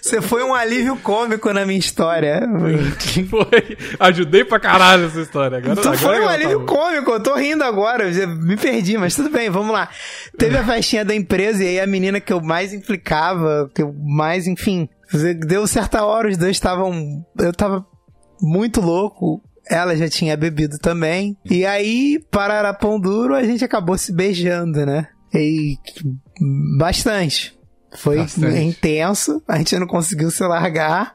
Você 0.03 0.21
foi 0.21 0.43
um 0.43 0.53
alívio 0.53 0.97
cômico 0.97 1.53
na 1.53 1.65
minha 1.65 1.79
história. 1.79 2.41
Foi. 3.29 3.77
Ajudei 3.99 4.45
pra 4.45 4.59
caralho 4.59 5.07
essa 5.07 5.21
história. 5.21 5.59
Agora, 5.59 5.77
Tu 5.77 5.81
agora 5.81 5.99
foi 5.99 6.21
um 6.21 6.27
tá 6.27 6.33
alívio 6.33 6.65
cômico, 6.65 7.11
eu 7.11 7.23
tô 7.23 7.35
rindo 7.35 7.63
agora, 7.63 8.11
me 8.27 8.57
perdi, 8.57 8.97
mas 8.97 9.15
tudo 9.15 9.31
bem, 9.31 9.51
vamos 9.51 9.73
lá. 9.73 9.89
Teve 10.39 10.57
a 10.57 10.65
festinha 10.65 11.05
da 11.05 11.15
empresa 11.15 11.63
e 11.63 11.69
aí 11.69 11.81
a 11.81 11.87
menina 11.87 12.21
que 12.21 12.33
eu 12.33 12.41
mais 12.41 12.73
implicava, 12.73 13.71
que 13.75 13.83
eu 13.83 13.93
mais, 13.93 14.47
enfim, 14.47 14.89
deu 15.47 15.67
certa 15.67 16.05
hora, 16.05 16.29
os 16.29 16.37
dois 16.37 16.57
estavam. 16.57 17.25
Eu 17.39 17.53
tava 17.53 17.85
muito 18.41 18.81
louco. 18.81 19.43
Ela 19.71 19.97
já 19.97 20.09
tinha 20.09 20.37
bebido 20.37 20.79
também. 20.79 21.37
E 21.49 21.65
aí, 21.65 22.19
para 22.31 22.75
pão 22.75 22.99
duro, 22.99 23.35
a 23.35 23.45
gente 23.45 23.65
acabou 23.65 23.97
se 23.97 24.13
beijando, 24.13 24.85
né? 24.85 25.07
E 25.33 25.77
bastante. 26.77 27.59
Foi 27.97 28.19
Bastante. 28.19 28.59
intenso, 28.61 29.43
a 29.49 29.59
gente 29.59 29.77
não 29.79 29.87
conseguiu 29.87 30.31
se 30.31 30.45
largar. 30.45 31.15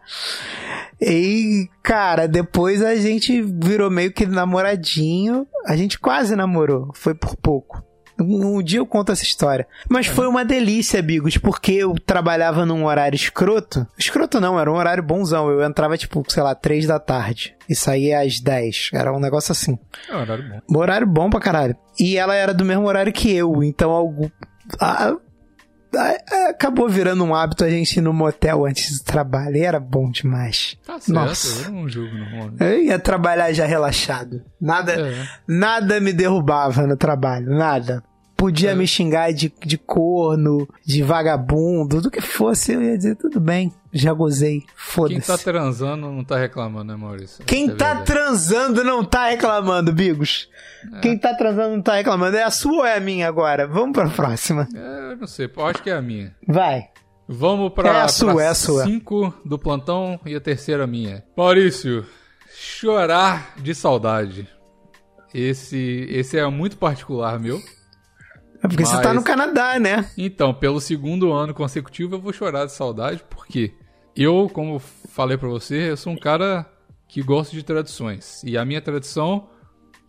E, 1.01 1.69
cara, 1.81 2.27
depois 2.27 2.81
a 2.81 2.95
gente 2.95 3.41
virou 3.41 3.89
meio 3.89 4.11
que 4.11 4.25
namoradinho. 4.25 5.47
A 5.65 5.75
gente 5.75 5.99
quase 5.99 6.35
namorou, 6.35 6.91
foi 6.93 7.13
por 7.15 7.35
pouco. 7.37 7.81
Um, 8.19 8.61
dia 8.63 8.79
eu 8.79 8.85
conto 8.85 9.11
essa 9.11 9.23
história. 9.23 9.67
Mas 9.89 10.07
foi 10.07 10.25
uma 10.27 10.45
delícia, 10.45 10.99
amigos, 10.99 11.37
porque 11.37 11.73
eu 11.73 11.93
trabalhava 12.05 12.65
num 12.65 12.85
horário 12.85 13.15
escroto. 13.15 13.85
Escroto 13.97 14.39
não, 14.39 14.59
era 14.59 14.71
um 14.71 14.75
horário 14.75 15.03
bonzão. 15.03 15.49
Eu 15.49 15.63
entrava, 15.63 15.97
tipo, 15.97 16.23
sei 16.29 16.41
lá, 16.41 16.55
três 16.55 16.85
da 16.87 16.99
tarde. 16.99 17.55
E 17.67 17.75
saía 17.75 18.21
às 18.21 18.39
10. 18.39 18.91
Era 18.93 19.11
um 19.13 19.19
negócio 19.19 19.51
assim. 19.51 19.77
É 20.09 20.15
um 20.15 20.21
horário 20.21 20.43
bom. 20.49 20.61
Um 20.69 20.77
horário 20.77 21.07
bom 21.07 21.29
pra 21.29 21.39
caralho. 21.39 21.75
E 21.99 22.17
ela 22.17 22.35
era 22.35 22.53
do 22.53 22.63
mesmo 22.65 22.85
horário 22.87 23.11
que 23.11 23.31
eu, 23.33 23.63
então 23.63 23.91
algo. 23.91 24.31
a- 24.79 25.09
a- 25.09 25.17
acabou 26.49 26.87
virando 26.89 27.23
um 27.23 27.33
hábito 27.33 27.63
a 27.63 27.69
gente 27.69 27.97
ir 27.97 28.01
no 28.01 28.13
motel 28.13 28.65
antes 28.65 28.99
do 28.99 29.03
trabalho. 29.05 29.55
E 29.55 29.61
era 29.63 29.79
bom 29.79 30.09
demais. 30.09 30.77
Tá 30.85 30.99
certo, 30.99 31.13
Nossa. 31.13 31.69
não. 31.71 31.87
Eu 32.59 32.83
ia 32.83 32.99
trabalhar 32.99 33.51
já 33.53 33.65
relaxado. 33.65 34.41
Nada, 34.59 34.93
É. 34.93 35.27
nada 35.47 35.99
me 35.99 36.11
derrubava 36.13 36.85
no 36.87 36.97
trabalho, 36.97 37.49
nada. 37.49 38.03
Podia 38.37 38.71
É. 38.71 38.75
me 38.75 38.85
xingar 38.85 39.31
de, 39.31 39.51
de 39.65 39.77
corno, 39.77 40.67
de 40.85 41.01
vagabundo, 41.01 42.01
do 42.01 42.11
que 42.11 42.19
fosse, 42.19 42.73
eu 42.73 42.81
ia 42.83 42.97
dizer, 42.97 43.15
tudo 43.15 43.39
bem, 43.39 43.71
já 43.93 44.11
gozei, 44.11 44.59
Quem 44.59 44.67
foda-se. 44.75 45.27
tá 45.27 45.37
transando 45.37 46.11
não 46.11 46.23
tá 46.23 46.37
reclamando, 46.37 46.91
né, 46.91 46.97
Maurício? 46.99 47.45
Quem 47.45 47.63
Essa 47.63 47.73
é 47.73 47.75
tá 47.77 47.85
verdade. 47.93 48.05
transando 48.05 48.83
não 48.83 49.05
tá 49.05 49.29
reclamando, 49.29 49.93
Bigos. 49.93 50.49
Quem 51.01 51.17
tá 51.17 51.33
transando 51.33 51.75
não 51.77 51.81
tá 51.81 51.95
reclamando. 51.95 52.35
É 52.35 52.43
a 52.43 52.51
sua 52.51 52.73
ou 52.79 52.85
é 52.85 52.97
a 52.97 52.99
minha 52.99 53.27
agora? 53.27 53.65
Vamos 53.65 53.93
pra 53.93 54.09
próxima. 54.09 54.67
É, 54.75 55.11
eu 55.13 55.17
não 55.17 55.27
sei, 55.27 55.49
eu 55.55 55.65
acho 55.65 55.81
que 55.81 55.89
é 55.89 55.93
a 55.93 56.01
minha. 56.01 56.35
Vai. 56.47 56.89
Vamos 57.27 57.73
pra, 57.73 57.89
É 57.89 58.01
a 58.01 58.07
sua, 58.09 58.35
pra 58.35 58.43
é 58.43 58.47
a 58.49 58.53
sua. 58.53 58.83
cinco 58.83 59.33
do 59.45 59.57
plantão 59.57 60.19
e 60.25 60.35
a 60.35 60.41
terceira 60.41 60.85
minha. 60.85 61.23
Maurício, 61.35 62.05
chorar 62.53 63.53
de 63.57 63.73
saudade. 63.73 64.47
Esse, 65.33 66.05
esse 66.09 66.37
é 66.37 66.45
muito 66.47 66.77
particular 66.77 67.39
meu. 67.39 67.59
É 68.65 68.67
porque 68.67 68.85
você 68.85 69.01
tá 69.01 69.09
Mas- 69.09 69.15
no 69.15 69.23
Canadá, 69.23 69.79
né? 69.79 70.09
Então, 70.17 70.53
pelo 70.53 70.81
segundo 70.81 71.31
ano 71.31 71.53
consecutivo, 71.53 72.15
eu 72.15 72.19
vou 72.19 72.33
chorar 72.33 72.65
de 72.65 72.71
saudade, 72.71 73.23
porque 73.29 73.73
eu, 74.15 74.49
como 74.51 74.79
falei 74.79 75.37
pra 75.37 75.47
você, 75.47 75.91
eu 75.91 75.97
sou 75.97 76.13
um 76.13 76.17
cara 76.17 76.65
que 77.07 77.21
gosta 77.21 77.55
de 77.55 77.63
tradições. 77.63 78.43
E 78.43 78.57
a 78.57 78.65
minha 78.65 78.81
tradição 78.81 79.47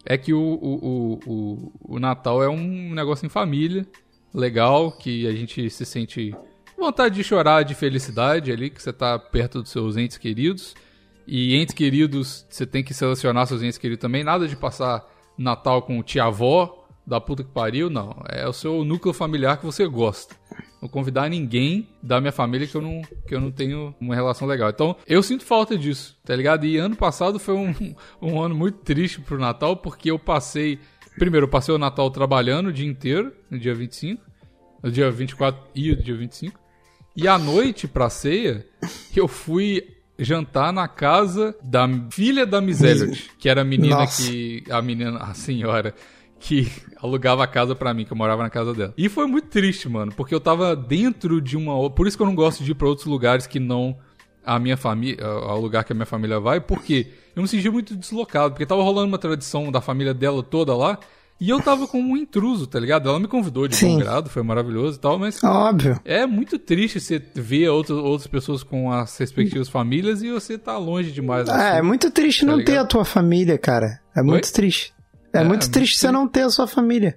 é 0.04 0.16
que 0.16 0.32
o, 0.32 0.40
o, 0.40 0.74
o, 0.74 1.20
o, 1.26 1.96
o 1.96 1.98
Natal 2.00 2.42
é 2.42 2.48
um 2.48 2.94
negócio 2.94 3.26
em 3.26 3.28
família, 3.28 3.86
legal, 4.32 4.92
que 4.92 5.26
a 5.26 5.32
gente 5.32 5.68
se 5.70 5.84
sente 5.84 6.34
vontade 6.78 7.14
de 7.14 7.24
chorar 7.24 7.62
de 7.64 7.74
felicidade 7.74 8.52
ali, 8.52 8.70
que 8.70 8.82
você 8.82 8.92
tá 8.92 9.18
perto 9.18 9.62
dos 9.62 9.70
seus 9.70 9.96
entes 9.96 10.18
queridos. 10.18 10.74
E 11.26 11.56
entes 11.56 11.74
queridos, 11.74 12.46
você 12.48 12.64
tem 12.64 12.84
que 12.84 12.94
selecionar 12.94 13.46
seus 13.46 13.62
entes 13.62 13.78
queridos 13.78 14.00
também. 14.00 14.22
Nada 14.22 14.46
de 14.46 14.54
passar 14.54 15.04
Natal 15.36 15.82
com 15.82 16.02
tia-avó 16.02 16.85
da 17.06 17.20
puta 17.20 17.44
que 17.44 17.50
pariu, 17.50 17.88
não. 17.88 18.22
É 18.28 18.48
o 18.48 18.52
seu 18.52 18.84
núcleo 18.84 19.14
familiar 19.14 19.58
que 19.58 19.64
você 19.64 19.86
gosta. 19.86 20.34
Não 20.82 20.88
convidar 20.88 21.28
ninguém 21.28 21.88
da 22.02 22.20
minha 22.20 22.32
família 22.32 22.66
que 22.66 22.76
eu 22.76 22.82
não, 22.82 23.00
que 23.26 23.34
eu 23.34 23.40
não 23.40 23.50
tenho 23.50 23.94
uma 24.00 24.14
relação 24.14 24.48
legal. 24.48 24.70
Então, 24.70 24.96
eu 25.06 25.22
sinto 25.22 25.44
falta 25.44 25.78
disso, 25.78 26.16
tá 26.24 26.34
ligado? 26.34 26.66
E 26.66 26.76
ano 26.76 26.96
passado 26.96 27.38
foi 27.38 27.54
um, 27.54 27.74
um 28.20 28.42
ano 28.42 28.54
muito 28.54 28.78
triste 28.78 29.20
pro 29.20 29.38
Natal, 29.38 29.76
porque 29.76 30.10
eu 30.10 30.18
passei. 30.18 30.80
Primeiro, 31.16 31.46
eu 31.46 31.50
passei 31.50 31.74
o 31.74 31.78
Natal 31.78 32.10
trabalhando 32.10 32.66
o 32.66 32.72
dia 32.72 32.86
inteiro, 32.86 33.32
no 33.50 33.58
dia 33.58 33.74
25, 33.74 34.22
no 34.82 34.90
dia 34.90 35.10
24 35.10 35.60
e 35.74 35.92
o 35.92 35.96
dia 35.96 36.16
25. 36.16 36.58
E 37.16 37.26
à 37.26 37.38
noite, 37.38 37.88
pra 37.88 38.10
ceia, 38.10 38.66
eu 39.16 39.26
fui 39.26 39.96
jantar 40.18 40.72
na 40.72 40.86
casa 40.88 41.56
da 41.62 41.88
filha 42.10 42.44
da 42.44 42.60
Miséliot, 42.60 43.30
que 43.38 43.48
era 43.48 43.62
a 43.62 43.64
menina 43.64 43.96
Nossa. 43.96 44.22
que. 44.22 44.64
A 44.68 44.82
menina, 44.82 45.18
a 45.18 45.32
senhora 45.32 45.94
que 46.46 46.70
alugava 47.02 47.42
a 47.44 47.46
casa 47.46 47.74
pra 47.74 47.92
mim, 47.94 48.04
que 48.04 48.12
eu 48.12 48.16
morava 48.16 48.42
na 48.42 48.50
casa 48.50 48.72
dela. 48.74 48.94
E 48.96 49.08
foi 49.08 49.26
muito 49.26 49.48
triste, 49.48 49.88
mano, 49.88 50.12
porque 50.16 50.34
eu 50.34 50.40
tava 50.40 50.74
dentro 50.76 51.40
de 51.40 51.56
uma. 51.56 51.90
Por 51.90 52.06
isso 52.06 52.16
que 52.16 52.22
eu 52.22 52.26
não 52.26 52.34
gosto 52.34 52.62
de 52.64 52.72
ir 52.72 52.74
pra 52.74 52.88
outros 52.88 53.06
lugares 53.06 53.46
que 53.46 53.58
não 53.60 53.96
a 54.44 54.58
minha 54.60 54.76
família, 54.76 55.24
ao 55.26 55.60
lugar 55.60 55.82
que 55.82 55.92
a 55.92 55.96
minha 55.96 56.06
família 56.06 56.38
vai, 56.38 56.60
porque 56.60 57.08
eu 57.34 57.42
me 57.42 57.48
senti 57.48 57.68
muito 57.68 57.96
deslocado, 57.96 58.52
porque 58.52 58.64
tava 58.64 58.82
rolando 58.82 59.08
uma 59.08 59.18
tradição 59.18 59.72
da 59.72 59.80
família 59.80 60.14
dela 60.14 60.40
toda 60.42 60.74
lá, 60.76 60.98
E 61.40 61.50
eu 61.50 61.60
tava 61.60 61.86
como 61.88 62.12
um 62.12 62.16
intruso, 62.16 62.66
tá 62.66 62.78
ligado? 62.80 63.08
Ela 63.10 63.18
me 63.20 63.26
convidou 63.28 63.66
de 63.68 63.74
Sim. 63.76 63.94
bom 63.94 63.98
grado, 63.98 64.30
foi 64.30 64.42
maravilhoso 64.44 64.96
e 64.96 65.00
tal, 65.00 65.18
mas 65.18 65.42
Óbvio. 65.44 66.00
é 66.04 66.24
muito 66.26 66.58
triste 66.60 66.98
você 67.00 67.20
ver 67.34 67.68
outro, 67.68 67.96
outras 68.02 68.26
pessoas 68.28 68.62
com 68.62 68.90
as 68.90 69.18
respectivas 69.18 69.68
famílias 69.68 70.22
e 70.22 70.30
você 70.30 70.56
tá 70.56 70.78
longe 70.78 71.10
demais. 71.12 71.44
da 71.46 71.72
Ah, 71.72 71.76
é 71.76 71.82
muito 71.82 72.10
triste 72.10 72.46
Tá 72.46 72.52
não 72.52 72.58
ter 72.64 72.70
ligado? 72.70 72.84
a 72.84 72.88
tua 72.88 73.04
família, 73.04 73.58
cara. 73.58 74.00
É 74.16 74.22
muito 74.22 74.50
triste. 74.52 74.94
É, 75.38 75.42
É, 75.42 75.44
muito 75.44 75.66
é 75.66 75.70
triste 75.70 75.98
você 75.98 76.10
não 76.10 76.26
ter 76.28 76.42
a 76.42 76.50
sua 76.50 76.66
família. 76.66 77.14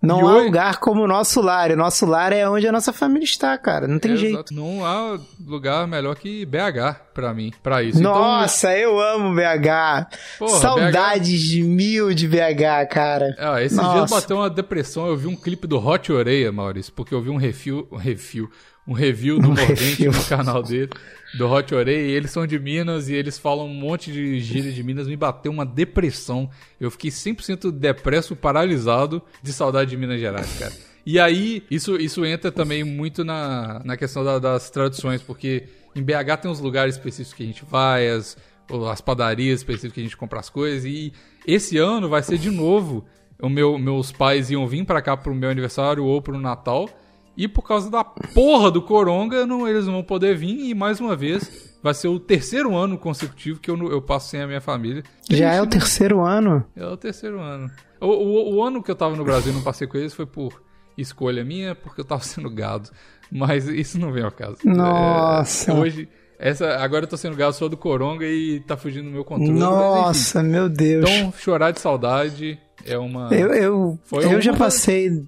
Não 0.00 0.18
E 0.18 0.22
há 0.22 0.24
hoje- 0.24 0.44
lugar 0.46 0.80
como 0.80 1.02
o 1.02 1.06
nosso 1.06 1.40
lar. 1.40 1.70
E 1.70 1.74
o 1.74 1.76
nosso 1.76 2.04
lar 2.04 2.32
é 2.32 2.48
onde 2.48 2.66
a 2.66 2.72
nossa 2.72 2.92
família 2.92 3.24
está, 3.24 3.56
cara. 3.56 3.86
Não 3.86 4.00
tem 4.00 4.14
É, 4.14 4.16
jeito. 4.16 4.34
exato. 4.34 4.52
Não 4.54 4.84
há 4.84 5.16
lugar 5.46 5.86
melhor 5.86 6.16
que 6.16 6.44
BH 6.44 6.96
pra 7.14 7.32
mim, 7.32 7.52
pra 7.62 7.84
isso. 7.84 8.00
Então, 8.00 8.12
Nossa, 8.12 8.76
eu 8.76 8.98
amo 8.98 9.32
BH. 9.32 10.08
Porra, 10.40 10.58
Saudades 10.58 11.40
de 11.40 11.62
mil 11.62 12.12
de 12.12 12.26
BH, 12.26 12.84
cara. 12.90 13.32
Ah, 13.38 13.62
esses 13.62 13.78
Nossa. 13.78 13.98
dias 13.98 14.10
bateu 14.10 14.38
uma 14.38 14.50
depressão. 14.50 15.06
Eu 15.06 15.16
vi 15.16 15.28
um 15.28 15.36
clipe 15.36 15.68
do 15.68 15.78
Hot 15.78 16.10
Oreia, 16.12 16.50
Maurício, 16.50 16.92
porque 16.92 17.14
eu 17.14 17.22
vi 17.22 17.30
um 17.30 17.36
review, 17.36 17.86
um 17.92 17.96
review, 17.96 18.50
um 18.86 18.92
review 18.92 19.38
do 19.38 19.48
Um 19.50 19.54
Mordente 19.54 20.04
no 20.06 20.24
canal 20.24 20.62
dele, 20.62 20.90
do 21.38 21.48
Hot 21.48 21.74
Oreia, 21.74 22.06
e 22.08 22.10
eles 22.10 22.30
são 22.30 22.46
de 22.46 22.58
Minas 22.58 23.08
e 23.08 23.14
eles 23.14 23.38
falam 23.38 23.66
um 23.66 23.74
monte 23.74 24.10
de 24.12 24.40
gíria 24.40 24.72
de 24.72 24.82
Minas. 24.82 25.06
Me 25.06 25.16
bateu 25.16 25.52
uma 25.52 25.64
depressão. 25.64 26.50
Eu 26.80 26.90
fiquei 26.90 27.10
100% 27.10 27.70
depresso, 27.70 28.34
paralisado 28.34 29.22
de 29.42 29.52
saudade 29.52 29.90
de 29.90 29.96
Minas 29.96 30.20
Gerais, 30.20 30.58
cara. 30.58 30.72
E 31.06 31.18
aí, 31.18 31.62
isso, 31.70 31.96
isso 31.96 32.24
entra 32.24 32.50
também 32.52 32.84
muito 32.84 33.24
na, 33.24 33.80
na 33.84 33.96
questão 33.96 34.24
da- 34.24 34.38
das 34.38 34.70
traduções, 34.70 35.20
porque 35.22 35.64
em 35.96 36.02
BH 36.02 36.36
tem 36.42 36.50
uns 36.50 36.60
lugares 36.60 36.94
específicos 36.96 37.34
que 37.34 37.42
a 37.42 37.46
gente 37.46 37.64
vai, 37.64 38.08
as, 38.08 38.36
as 38.90 39.00
padarias 39.00 39.60
específicas 39.60 39.92
que 39.94 40.00
a 40.00 40.04
gente 40.04 40.16
compra 40.16 40.38
as 40.40 40.48
coisas, 40.48 40.84
e 40.84 41.12
esse 41.46 41.76
ano 41.78 42.08
vai 42.08 42.22
ser 42.22 42.38
de 42.38 42.50
novo. 42.50 43.04
O 43.40 43.48
meu, 43.48 43.76
meus 43.78 44.12
pais 44.12 44.50
iam 44.52 44.64
vir 44.68 44.84
pra 44.84 45.02
cá 45.02 45.16
pro 45.16 45.34
meu 45.34 45.50
aniversário 45.50 46.04
ou 46.04 46.22
pro 46.22 46.38
Natal, 46.38 46.88
e 47.36 47.48
por 47.48 47.62
causa 47.62 47.90
da 47.90 48.04
porra 48.04 48.70
do 48.70 48.82
Coronga, 48.82 49.46
não, 49.46 49.66
eles 49.68 49.86
não 49.86 49.94
vão 49.94 50.02
poder 50.02 50.36
vir, 50.36 50.68
e 50.70 50.74
mais 50.74 51.00
uma 51.00 51.16
vez, 51.16 51.76
vai 51.82 51.94
ser 51.94 52.08
o 52.08 52.20
terceiro 52.20 52.74
ano 52.76 52.98
consecutivo 52.98 53.58
que 53.60 53.70
eu, 53.70 53.76
não- 53.76 53.90
eu 53.90 54.00
passo 54.02 54.28
sem 54.30 54.40
a 54.42 54.46
minha 54.46 54.60
família. 54.60 55.02
Já 55.30 55.52
é 55.52 55.60
o 55.60 55.64
né? 55.64 55.70
terceiro 55.70 56.20
ano. 56.20 56.64
É 56.76 56.86
o 56.86 56.96
terceiro 56.96 57.40
ano. 57.40 57.70
O, 58.00 58.06
o, 58.06 58.54
o 58.56 58.62
ano 58.62 58.82
que 58.82 58.90
eu 58.90 58.96
tava 58.96 59.16
no 59.16 59.24
Brasil 59.24 59.52
e 59.52 59.54
não 59.56 59.62
passei 59.62 59.86
com 59.86 59.96
eles 59.96 60.12
foi 60.14 60.26
por 60.26 60.62
escolha 60.98 61.44
minha, 61.44 61.74
porque 61.74 62.00
eu 62.00 62.04
tava 62.04 62.22
sendo 62.24 62.50
gado. 62.50 62.90
Mas 63.30 63.66
isso 63.66 63.98
não 63.98 64.12
vem 64.12 64.24
ao 64.24 64.30
caso. 64.32 64.58
Nossa. 64.64 65.70
É, 65.70 65.74
hoje, 65.74 66.08
essa, 66.38 66.76
agora 66.76 67.04
eu 67.04 67.08
tô 67.08 67.16
sendo 67.16 67.34
gado 67.36 67.54
só 67.54 67.66
do 67.68 67.76
Coronga 67.78 68.26
e 68.26 68.60
tá 68.60 68.76
fugindo 68.76 69.04
do 69.06 69.10
meu 69.10 69.24
controle. 69.24 69.52
Nossa, 69.58 70.42
meu 70.42 70.68
Deus. 70.68 71.08
Então, 71.08 71.32
chorar 71.38 71.70
de 71.70 71.80
saudade 71.80 72.58
é 72.84 72.98
uma. 72.98 73.28
eu 73.32 73.54
eu, 73.54 73.98
eu 74.12 74.28
uma 74.28 74.40
já 74.40 74.52
passei. 74.52 75.24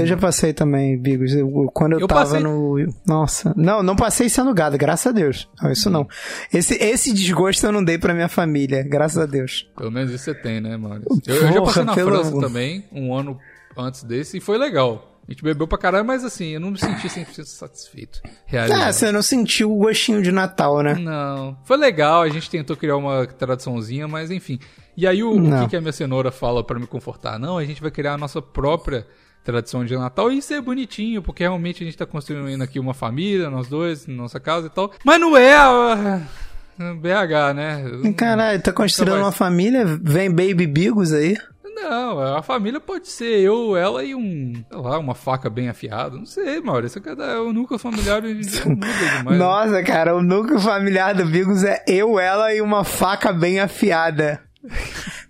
Eu 0.00 0.06
já 0.06 0.16
passei 0.16 0.52
também, 0.52 0.96
Bigos. 0.98 1.32
Eu- 1.34 1.70
quando 1.74 1.92
eu, 1.94 2.00
Eu 2.00 2.06
tava 2.08 2.20
passei- 2.22 2.40
no. 2.40 2.76
Nossa. 3.06 3.52
Não, 3.56 3.82
não 3.82 3.96
passei 3.96 4.28
sendo 4.28 4.52
gado, 4.54 4.76
graças 4.78 5.06
a 5.06 5.12
Deus. 5.12 5.48
Não, 5.62 5.70
isso 5.70 5.88
não. 5.90 6.06
Esse, 6.52 6.74
esse 6.82 7.12
desgosto 7.12 7.64
eu 7.66 7.72
não 7.72 7.84
dei 7.84 7.98
pra 7.98 8.14
minha 8.14 8.28
família, 8.28 8.82
graças 8.82 9.18
a 9.18 9.26
Deus. 9.26 9.68
Pelo 9.76 9.90
menos 9.90 10.10
isso 10.12 10.24
você 10.24 10.34
tem, 10.34 10.60
né, 10.60 10.76
Maurício? 10.76 11.08
Eu, 11.26 11.34
eu 11.36 11.42
já 11.42 11.52
Porra, 11.54 11.64
passei 11.64 11.84
na 11.84 11.94
pelo 11.94 12.10
França 12.10 12.40
também, 12.40 12.84
um 12.92 13.14
ano 13.14 13.38
antes 13.76 14.02
desse, 14.02 14.38
e 14.38 14.40
foi 14.40 14.58
legal. 14.58 15.12
A 15.28 15.32
gente 15.32 15.42
bebeu 15.42 15.66
pra 15.66 15.76
caralho, 15.76 16.04
mas 16.04 16.24
assim, 16.24 16.50
eu 16.50 16.60
não 16.60 16.70
me 16.70 16.78
senti 16.78 17.08
100% 17.08 17.44
satisfeito. 17.46 18.20
Realizado. 18.46 18.80
Ah, 18.80 18.92
você 18.92 19.10
não 19.10 19.22
sentiu 19.22 19.72
o 19.72 19.76
gostinho 19.78 20.22
de 20.22 20.30
Natal, 20.30 20.80
né? 20.84 20.94
Não. 20.94 21.58
Foi 21.64 21.76
legal, 21.76 22.22
a 22.22 22.28
gente 22.28 22.48
tentou 22.48 22.76
criar 22.76 22.96
uma 22.96 23.26
tradiçãozinha, 23.26 24.06
mas 24.06 24.30
enfim. 24.30 24.60
E 24.96 25.04
aí 25.04 25.24
o, 25.24 25.32
o 25.32 25.60
que, 25.62 25.70
que 25.70 25.76
a 25.76 25.80
minha 25.80 25.92
cenoura 25.92 26.30
fala 26.30 26.62
pra 26.62 26.78
me 26.78 26.86
confortar? 26.86 27.40
Não, 27.40 27.58
a 27.58 27.64
gente 27.64 27.82
vai 27.82 27.90
criar 27.90 28.14
a 28.14 28.16
nossa 28.18 28.40
própria 28.40 29.04
tradição 29.46 29.84
de 29.84 29.96
Natal 29.96 30.30
e 30.30 30.38
isso 30.38 30.52
é 30.52 30.60
bonitinho, 30.60 31.22
porque 31.22 31.44
realmente 31.44 31.82
a 31.82 31.86
gente 31.86 31.96
tá 31.96 32.04
construindo 32.04 32.60
aqui 32.62 32.80
uma 32.80 32.92
família, 32.92 33.48
nós 33.48 33.68
dois, 33.68 34.06
nossa 34.06 34.40
casa 34.40 34.66
e 34.66 34.70
tal. 34.70 34.92
Mas 35.04 35.20
não 35.20 35.36
é 35.36 35.54
a, 35.54 36.20
BH, 36.78 37.54
né? 37.54 38.12
Caralho, 38.16 38.60
tá 38.60 38.72
construindo 38.72 39.18
uma 39.18 39.32
família? 39.32 39.84
Vem 40.02 40.28
Baby 40.28 40.66
Bigos 40.66 41.12
aí? 41.12 41.36
Não, 41.76 42.18
a 42.18 42.42
família 42.42 42.80
pode 42.80 43.06
ser 43.06 43.38
eu, 43.38 43.76
ela 43.76 44.02
e 44.02 44.14
um, 44.14 44.52
sei 44.54 44.80
lá, 44.80 44.98
uma 44.98 45.14
faca 45.14 45.48
bem 45.48 45.68
afiada. 45.68 46.16
Não 46.16 46.26
sei, 46.26 46.60
Maurício, 46.60 47.00
cada 47.00 47.40
o 47.42 47.52
núcleo 47.52 47.78
familiar 47.78 48.24
hoje 48.24 48.34
em 48.34 48.40
dia 48.40 48.64
muda 48.64 48.86
demais. 48.86 49.24
né? 49.24 49.36
Nossa, 49.36 49.82
cara, 49.84 50.16
o 50.16 50.22
núcleo 50.22 50.58
familiar 50.58 51.14
do 51.14 51.24
Bigos 51.24 51.62
é 51.62 51.84
eu, 51.86 52.18
ela 52.18 52.52
e 52.52 52.60
uma 52.60 52.82
faca 52.82 53.32
bem 53.32 53.60
afiada. 53.60 54.40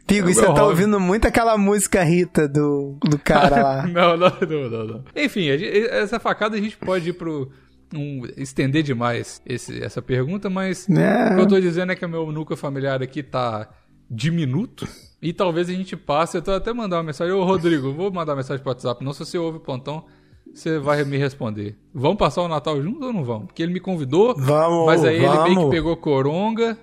Bigos, 0.07 0.31
É 0.31 0.35
você 0.35 0.43
tá 0.43 0.49
hobby. 0.53 0.61
ouvindo 0.63 1.01
muito 1.01 1.27
aquela 1.27 1.59
música 1.59 2.03
Rita 2.05 2.47
do, 2.49 2.97
do 3.03 3.19
cara 3.19 3.63
lá. 3.63 3.87
Não, 3.89 4.17
não, 4.17 4.29
não, 4.41 4.71
não, 4.71 4.85
não. 4.87 5.05
Enfim, 5.17 5.43
gente- 5.59 5.89
essa 5.89 6.21
facada 6.21 6.57
a 6.57 6.61
gente 6.61 6.77
pode 6.77 7.11
ir 7.11 7.13
pro. 7.15 7.51
Um, 7.95 8.23
estender 8.37 8.83
demais 8.83 9.41
esse- 9.47 9.81
essa 9.83 10.03
pergunta, 10.03 10.51
mas 10.51 10.89
É. 10.91 11.33
o 11.33 11.37
que 11.37 11.41
eu 11.43 11.47
tô 11.49 11.61
dizendo 11.61 11.93
é 11.93 11.95
que 11.97 12.05
o 12.05 12.09
meu 12.09 12.31
núcleo 12.33 12.57
familiar 12.57 13.01
aqui 13.03 13.23
tá 13.23 13.69
diminuto. 14.11 14.87
E 15.23 15.33
talvez 15.33 15.69
a 15.69 15.73
gente 15.73 15.97
passe. 15.97 16.37
Eu 16.37 16.43
tô 16.43 16.51
até 16.53 16.73
mandar 16.73 16.97
uma 16.97 17.03
mensagem. 17.05 17.33
Ô, 17.33 17.45
Rodrigo, 17.45 17.93
vou 17.93 18.11
mandar 18.13 18.33
uma 18.33 18.37
mensagem 18.37 18.63
pro 18.63 18.71
WhatsApp. 18.73 19.05
Não, 19.05 19.13
se 19.13 19.21
você 19.25 19.39
ouve 19.39 19.59
o 19.59 19.61
plantão, 19.61 20.05
você 20.53 20.79
vai 20.79 21.05
me 21.05 21.17
responder. 21.17 21.77
Vamos 21.95 22.17
passar 22.19 22.43
o 22.43 22.49
Natal 22.49 22.81
juntos 22.83 23.03
ou 23.07 23.13
não 23.13 23.25
vamos? 23.25 23.47
Porque 23.47 23.63
ele 23.63 23.73
me 23.73 23.81
convidou, 23.81 24.35
Vamos, 24.37 24.87
mas 24.87 25.05
aí 25.05 25.17
ele 25.17 25.29
meio 25.29 25.45
que 25.45 25.55
vamos. 25.55 25.71
pegou 25.71 25.97
coronga. 25.97 26.77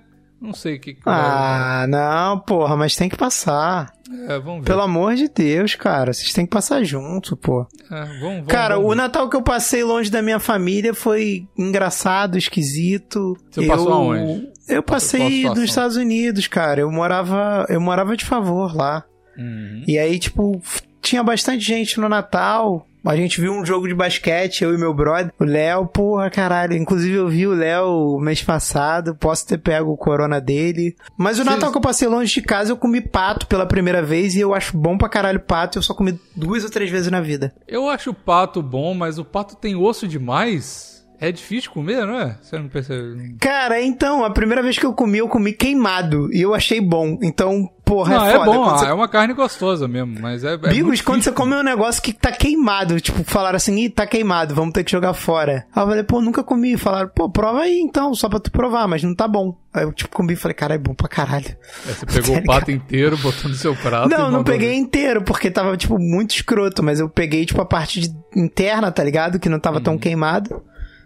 Não 0.43 0.53
sei 0.53 0.75
o 0.75 0.79
que. 0.79 0.93
que 0.95 1.01
Ah, 1.05 1.85
não, 1.87 2.37
porra, 2.39 2.75
mas 2.75 2.97
tem 2.97 3.07
que 3.07 3.15
passar. 3.15 3.93
é, 4.27 4.37
vamos 4.39 4.59
ver. 4.59 4.65
Pelo 4.65 4.81
amor 4.81 5.15
de 5.15 5.29
Deus, 5.29 5.73
cara, 5.75 6.11
vocês 6.11 6.33
têm 6.33 6.45
que 6.45 6.51
passar 6.51 6.83
junto, 6.83 7.37
pô. 7.37 7.65
É, 7.89 8.03
vamos, 8.03 8.19
vamos, 8.19 8.47
Cara, 8.47 8.75
vamos 8.75 8.91
o. 8.91 8.95
Natal 8.95 9.29
que 9.29 9.37
eu 9.37 9.41
passei 9.41 9.85
longe 9.85 10.11
da 10.11 10.21
minha 10.21 10.41
família 10.41 10.93
foi 10.93 11.47
engraçado, 11.57 12.37
esquisito. 12.37 13.37
Você 13.49 13.65
passou 13.65 13.93
aonde? 13.93 14.51
Eu 14.67 14.83
passei 14.83 15.45
nos 15.45 15.63
Estados 15.63 15.95
Unidos, 15.95 16.45
cara. 16.47 16.81
Eu 16.81 16.91
morava, 16.91 17.65
eu 17.69 17.79
morava 17.79 18.17
de 18.17 18.25
favor 18.25 18.75
lá. 18.75 19.05
Uhum. 19.37 19.83
E 19.87 19.97
aí, 19.97 20.19
tipo, 20.19 20.61
tinha 21.01 21.23
bastante 21.23 21.63
gente 21.63 22.01
no 22.01 22.09
Natal. 22.09 22.85
A 23.05 23.17
gente 23.17 23.41
viu 23.41 23.51
um 23.51 23.65
jogo 23.65 23.87
de 23.87 23.93
basquete, 23.93 24.63
eu 24.63 24.73
e 24.73 24.77
meu 24.77 24.93
brother, 24.93 25.33
o 25.37 25.43
Léo, 25.43 25.85
porra, 25.87 26.29
caralho. 26.29 26.73
Inclusive 26.73 27.15
eu 27.15 27.27
vi 27.27 27.45
o 27.45 27.53
Léo 27.53 28.17
mês 28.19 28.41
passado, 28.41 29.13
posso 29.15 29.45
ter 29.45 29.57
pego 29.57 29.91
o 29.91 29.97
corona 29.97 30.39
dele. 30.39 30.95
Mas 31.17 31.37
o 31.37 31.43
Sim. 31.43 31.49
Natal 31.49 31.69
que 31.69 31.77
eu 31.77 31.81
passei 31.81 32.07
longe 32.07 32.33
de 32.33 32.41
casa, 32.41 32.71
eu 32.71 32.77
comi 32.77 33.01
pato 33.01 33.45
pela 33.45 33.65
primeira 33.65 34.01
vez 34.01 34.35
e 34.35 34.39
eu 34.39 34.53
acho 34.53 34.77
bom 34.77 34.97
pra 34.97 35.09
caralho 35.09 35.41
pato. 35.41 35.77
Eu 35.77 35.83
só 35.83 35.93
comi 35.93 36.17
duas 36.33 36.63
ou 36.63 36.69
três 36.69 36.89
vezes 36.89 37.11
na 37.11 37.19
vida. 37.19 37.53
Eu 37.67 37.89
acho 37.89 38.11
o 38.11 38.15
pato 38.15 38.61
bom, 38.61 38.93
mas 38.93 39.19
o 39.19 39.25
pato 39.25 39.57
tem 39.57 39.75
osso 39.75 40.07
demais. 40.07 41.02
É 41.25 41.31
difícil 41.31 41.71
comer, 41.71 42.05
não 42.05 42.19
é? 42.19 42.37
Você 42.41 42.57
não 42.59 42.67
percebe? 42.67 43.35
Cara, 43.39 43.81
então, 43.81 44.25
a 44.25 44.29
primeira 44.29 44.61
vez 44.61 44.77
que 44.77 44.85
eu 44.85 44.93
comi, 44.93 45.19
eu 45.19 45.29
comi 45.29 45.53
queimado. 45.53 46.29
E 46.33 46.41
eu 46.41 46.53
achei 46.53 46.81
bom. 46.81 47.17
Então, 47.21 47.69
porra, 47.85 48.15
não, 48.17 48.25
é 48.25 48.29
é, 48.33 48.35
foda. 48.37 48.45
bom, 48.51 48.63
Quando 48.65 48.79
você- 48.79 48.85
é 48.87 48.93
uma 48.93 49.07
carne 49.07 49.33
gostosa 49.33 49.87
mesmo, 49.87 50.17
mas 50.19 50.43
é. 50.43 50.53
é 50.55 50.57
Bigos, 50.57 50.99
quando 51.01 51.23
você 51.23 51.31
come 51.31 51.55
um 51.55 51.63
negócio 51.63 52.01
que 52.01 52.11
tá 52.11 52.29
queimado, 52.31 52.99
tipo, 52.99 53.23
falaram 53.23 53.55
assim, 53.55 53.85
ih, 53.85 53.89
tá 53.89 54.05
queimado, 54.05 54.53
vamos 54.53 54.73
ter 54.73 54.83
que 54.83 54.91
jogar 54.91 55.13
fora. 55.13 55.65
Aí 55.73 55.81
eu 55.83 55.87
falei, 55.87 56.03
pô, 56.03 56.21
nunca 56.21 56.43
comi. 56.43 56.75
Falaram, 56.77 57.09
pô, 57.15 57.29
prova 57.29 57.61
aí 57.61 57.79
então, 57.79 58.13
só 58.13 58.27
pra 58.27 58.39
tu 58.41 58.51
provar, 58.51 58.85
mas 58.87 59.01
não 59.01 59.15
tá 59.15 59.25
bom. 59.27 59.57
Aí 59.73 59.83
eu, 59.85 59.93
tipo, 59.93 60.13
comi 60.13 60.33
e 60.33 60.35
falei, 60.35 60.53
cara, 60.53 60.75
é 60.75 60.77
bom 60.77 60.93
pra 60.93 61.07
caralho. 61.07 61.55
É, 61.87 61.93
você 61.93 62.05
pegou 62.05 62.35
o 62.37 62.43
pato 62.43 62.69
inteiro, 62.69 63.17
botou 63.17 63.49
no 63.49 63.55
seu 63.55 63.73
prato. 63.75 64.09
não, 64.09 64.29
não 64.29 64.43
peguei 64.43 64.73
inteiro, 64.75 65.23
porque 65.23 65.49
tava, 65.49 65.77
tipo, 65.77 65.97
muito 65.97 66.35
escroto, 66.35 66.83
mas 66.83 66.99
eu 66.99 67.07
peguei, 67.09 67.45
tipo, 67.45 67.61
a 67.61 67.65
parte 67.65 68.01
de- 68.01 68.13
interna, 68.35 68.91
tá 68.91 69.01
ligado? 69.03 69.39
Que 69.39 69.47
não 69.47 69.59
tava 69.59 69.79
tão 69.79 69.97
queimado. 69.97 70.61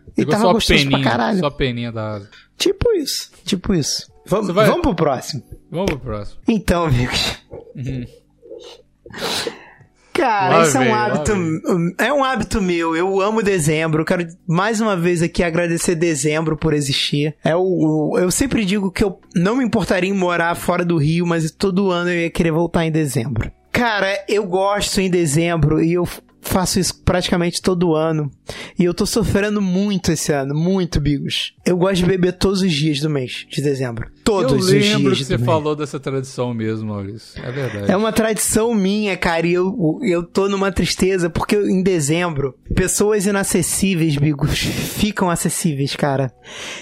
E. 0.10 0.26
Pegou 0.26 0.32
tava 0.34 0.54
gostoso 0.54 0.80
peninha, 0.84 1.00
pra 1.02 1.12
caralho. 1.12 1.40
só 1.40 1.46
a 1.48 1.52
peninha 1.52 1.92
da 1.92 2.16
asa. 2.16 2.30
Tipo 2.58 2.92
isso, 2.94 3.32
tipo 3.44 3.74
isso. 3.74 4.12
Vamos, 4.26 4.48
vai- 4.54 4.66
vamos 4.68 4.82
pro 4.82 4.96
próximo. 4.96 5.44
Vamos 5.72 5.86
pro 5.92 6.00
próximo. 6.00 6.40
Então, 6.48 6.86
amigos. 6.86 7.38
Uhum. 7.76 8.06
Cara, 10.14 10.64
isso 10.64 10.76
é 10.78 10.80
um 10.90 10.96
hábito. 10.96 11.32
É 12.00 12.12
um 12.12 12.24
hábito 12.24 12.60
meu. 12.60 12.96
Eu 12.96 13.22
amo 13.22 13.44
dezembro. 13.44 14.02
Eu 14.02 14.06
quero 14.06 14.28
mais 14.48 14.82
uma 14.82 14.98
vez 14.98 15.22
aqui 15.22 15.44
agradecer 15.44 15.94
dezembro 15.94 16.58
por 16.58 16.74
existir. 16.74 17.36
É 17.44 17.56
o, 17.56 17.62
o- 18.14 18.18
eu 18.20 18.32
sempre 18.32 18.66
digo 18.66 18.92
que 18.92 19.04
eu 19.04 19.20
não 19.36 19.58
me 19.58 19.64
importaria 19.64 20.10
em 20.10 20.14
morar 20.14 20.56
fora 20.56 20.84
do 20.84 20.98
Rio, 20.98 21.26
mas 21.28 21.52
todo 21.52 21.92
ano 21.92 22.10
eu 22.10 22.22
ia 22.22 22.30
querer 22.32 22.52
voltar 22.52 22.84
em 22.86 22.92
dezembro. 22.92 23.52
Cara, 23.72 24.26
eu 24.28 24.44
gosto 24.48 25.00
em 25.00 25.08
dezembro 25.10 25.84
e 25.84 25.94
eu 25.94 26.08
faço 26.42 26.80
isso 26.80 27.02
praticamente 27.04 27.62
todo 27.62 27.94
ano. 27.96 28.32
E 28.80 28.84
eu 28.84 28.94
tô 28.94 29.06
sofrendo 29.06 29.62
muito 29.62 30.12
esse 30.12 30.32
ano, 30.32 30.56
muito, 30.56 31.00
Bigos. 31.00 31.54
Eu 31.66 31.78
gosto 31.78 31.98
de 31.98 32.06
beber 32.06 32.34
todos 32.34 32.62
os 32.62 32.72
dias 32.72 33.00
do 33.00 33.10
mês 33.10 33.46
de 33.50 33.62
dezembro. 33.62 34.10
Todos 34.24 34.52
eu 34.54 34.58
os 34.60 34.68
dias. 34.68 34.86
lembro 34.96 35.16
que 35.16 35.24
você 35.24 35.36
mês. 35.38 35.46
falou 35.46 35.76
dessa 35.76 36.00
tradição 36.00 36.54
mesmo, 36.54 36.90
Maurício. 36.90 37.42
É 37.44 37.52
verdade. 37.52 37.92
É 37.92 37.96
uma 37.98 38.12
tradição 38.12 38.74
minha, 38.74 39.16
cara, 39.18 39.46
e 39.48 39.54
eu, 39.54 40.00
eu 40.04 40.24
tô 40.24 40.48
numa 40.50 40.72
tristeza 40.72 41.30
porque 41.30 41.56
eu- 41.56 41.70
em 41.70 41.82
dezembro, 41.82 42.56
pessoas 42.76 43.26
inacessíveis, 43.26 44.16
Bigos, 44.18 44.58
ficam 44.60 45.30
acessíveis, 45.30 45.96
cara. 45.96 46.32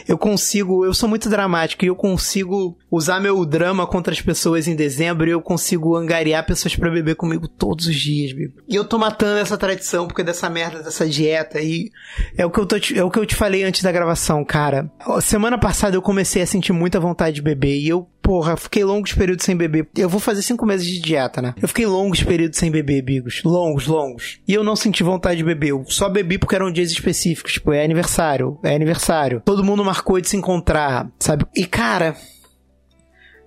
Eu 0.07 0.17
consigo, 0.17 0.85
eu 0.85 0.93
sou 0.93 1.07
muito 1.09 1.29
dramático 1.29 1.83
e 1.85 1.87
eu 1.87 1.95
consigo 1.95 2.77
usar 2.91 3.19
meu 3.19 3.43
drama 3.45 3.85
contra 3.85 4.13
as 4.13 4.21
pessoas 4.21 4.67
em 4.67 4.75
dezembro 4.75 5.27
e 5.27 5.31
eu 5.31 5.41
consigo 5.41 5.95
angariar 5.95 6.45
pessoas 6.45 6.75
pra 6.75 6.89
beber 6.89 7.15
comigo 7.15 7.47
todos 7.47 7.87
os 7.87 7.95
dias, 7.95 8.33
Bigo. 8.33 8.53
E 8.67 8.75
eu 8.75 8.85
tô 8.85 8.97
matando 8.97 9.39
essa 9.45 9.57
tradição 9.57 10.07
porque 10.07 10.23
dessa 10.23 10.49
merda, 10.49 10.83
dessa 10.83 11.07
dieta 11.07 11.61
e 11.61 11.91
é 12.37 12.45
o 12.45 12.51
que 12.51 12.59
eu 12.59 12.65
tô 12.65 12.75
é 12.75 13.03
o 13.03 13.09
que 13.09 13.19
eu 13.19 13.25
te 13.25 13.35
falei 13.35 13.63
antes 13.63 13.81
da 13.81 13.91
gravação, 13.91 14.43
cara. 14.43 14.91
Semana 15.21 15.57
passada 15.57 15.95
eu 15.95 16.01
comecei 16.01 16.41
a 16.41 16.47
sentir 16.47 16.73
muita 16.73 16.99
vontade 16.99 17.35
de 17.35 17.41
beber 17.41 17.77
e 17.77 17.87
eu 17.87 18.07
Porra, 18.25 18.57
fiquei 18.57 18.83
longos 18.83 19.13
períodos 19.13 19.45
sem 19.45 19.55
beber. 19.55 19.87
Eu 19.95 20.09
vou 20.09 20.19
fazer 20.19 20.41
cinco 20.41 20.65
meses 20.65 20.87
de 20.87 20.99
dieta, 20.99 21.43
né? 21.43 21.53
Eu 21.61 21.67
fiquei 21.67 21.85
longos 21.85 22.23
períodos 22.23 22.57
sem 22.57 22.71
beber, 22.71 23.03
Bigos. 23.03 23.43
Longos, 23.45 23.85
longos. 23.85 24.39
E 24.47 24.53
eu 24.55 24.63
não 24.63 24.75
senti 24.75 25.03
vontade 25.03 25.37
de 25.37 25.43
beber. 25.43 25.69
Eu 25.69 25.85
só 25.87 26.09
bebi 26.09 26.39
porque 26.39 26.55
eram 26.55 26.71
dias 26.71 26.89
específicos. 26.89 27.53
Tipo, 27.53 27.71
é 27.71 27.85
aniversário. 27.85 28.57
É 28.63 28.73
aniversário. 28.73 29.43
Todo 29.45 29.63
mundo 29.63 29.85
marcou 29.85 30.19
de 30.19 30.27
se 30.27 30.35
encontrar, 30.35 31.07
sabe? 31.19 31.45
E, 31.55 31.67
cara, 31.67 32.15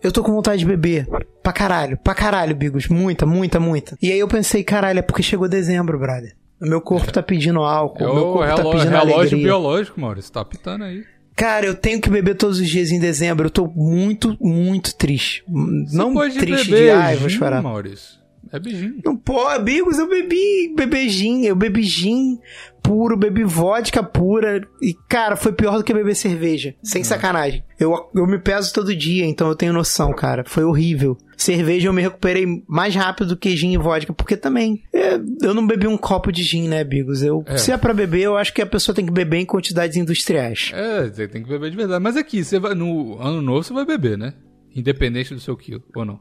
eu 0.02 0.12
tô 0.12 0.22
com 0.22 0.32
vontade 0.32 0.60
de 0.60 0.66
beber. 0.66 1.06
Pra 1.42 1.52
caralho. 1.52 1.96
Pra 1.98 2.14
caralho, 2.14 2.54
Bigos. 2.54 2.88
Muita, 2.88 3.26
muita, 3.26 3.58
muita. 3.58 3.96
E 4.00 4.12
aí 4.12 4.18
eu 4.18 4.28
pensei, 4.28 4.62
caralho, 4.62 4.98
é 4.98 5.02
porque 5.02 5.22
chegou 5.22 5.48
dezembro, 5.48 5.98
brother. 5.98 6.34
O 6.60 6.66
meu 6.66 6.80
corpo 6.80 7.12
tá 7.12 7.22
pedindo 7.22 7.60
álcool. 7.60 8.02
É 8.02 8.08
o 8.08 8.14
meu 8.14 8.24
corpo 8.24 8.40
tá 8.40 8.56
relógio, 8.56 8.72
pedindo 8.72 8.90
relógio 8.90 9.16
alegria. 9.16 9.44
biológico, 9.44 10.00
Maurício. 10.00 10.32
Tá 10.32 10.44
pitando 10.44 10.84
aí. 10.84 11.04
Cara, 11.36 11.66
eu 11.66 11.74
tenho 11.74 12.00
que 12.00 12.10
beber 12.10 12.34
todos 12.34 12.58
os 12.58 12.68
dias 12.68 12.90
em 12.90 12.98
dezembro. 12.98 13.46
Eu 13.46 13.50
tô 13.50 13.68
muito, 13.68 14.36
muito 14.40 14.96
triste. 14.96 15.44
não 15.46 16.08
Você 16.08 16.14
pode 16.14 16.38
triste 16.38 16.70
beber 16.70 16.84
de 16.84 16.90
ai, 16.90 17.16
vou 17.16 17.28
chorar. 17.28 17.62
Maurício. 17.62 18.18
É 18.52 18.58
beijinho. 18.58 19.00
Não 19.04 19.16
pode, 19.16 19.60
amigos, 19.60 19.98
eu 19.98 20.08
bebi, 20.08 21.08
gin, 21.08 21.44
eu 21.44 21.54
bebi 21.54 21.82
gin 21.82 22.38
puro, 22.82 23.16
bebi 23.16 23.44
vodka 23.44 24.02
pura. 24.02 24.66
E, 24.80 24.94
cara, 25.08 25.36
foi 25.36 25.52
pior 25.52 25.76
do 25.78 25.84
que 25.84 25.92
beber 25.92 26.14
cerveja. 26.14 26.74
Sem 26.82 27.04
sacanagem. 27.04 27.64
Eu, 27.78 28.10
eu 28.14 28.26
me 28.26 28.38
peso 28.38 28.72
todo 28.72 28.94
dia, 28.94 29.24
então 29.24 29.48
eu 29.48 29.54
tenho 29.54 29.72
noção, 29.72 30.12
cara. 30.12 30.44
Foi 30.46 30.64
horrível. 30.64 31.16
Cerveja 31.36 31.88
eu 31.88 31.92
me 31.92 32.02
recuperei 32.02 32.46
mais 32.66 32.94
rápido 32.94 33.28
do 33.28 33.36
que 33.36 33.56
gin 33.56 33.72
e 33.72 33.78
vodka, 33.78 34.12
porque 34.12 34.36
também 34.36 34.82
é, 34.92 35.14
eu 35.42 35.54
não 35.54 35.66
bebi 35.66 35.86
um 35.86 35.96
copo 35.96 36.32
de 36.32 36.42
gin, 36.42 36.68
né, 36.68 36.82
Bigos? 36.82 37.22
Eu, 37.22 37.44
É. 37.46 37.56
Se 37.56 37.70
é 37.70 37.76
pra 37.76 37.94
beber, 37.94 38.22
eu 38.22 38.36
acho 38.36 38.52
que 38.52 38.60
a 38.60 38.66
pessoa 38.66 38.94
tem 38.94 39.06
que 39.06 39.12
beber 39.12 39.38
em 39.38 39.46
quantidades 39.46 39.96
industriais. 39.96 40.72
É, 40.74 41.08
você 41.08 41.28
tem 41.28 41.42
que 41.42 41.48
beber 41.48 41.70
de 41.70 41.76
verdade. 41.76 42.02
Mas 42.02 42.16
aqui, 42.16 42.42
você 42.42 42.58
vai, 42.58 42.74
no 42.74 43.20
ano 43.20 43.40
novo 43.40 43.62
você 43.62 43.72
vai 43.72 43.84
beber, 43.84 44.18
né? 44.18 44.34
Independente 44.74 45.32
do 45.34 45.40
seu 45.40 45.56
quilo, 45.56 45.82
ou 45.94 46.04
não? 46.04 46.20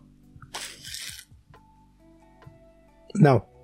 Não. 3.16 3.57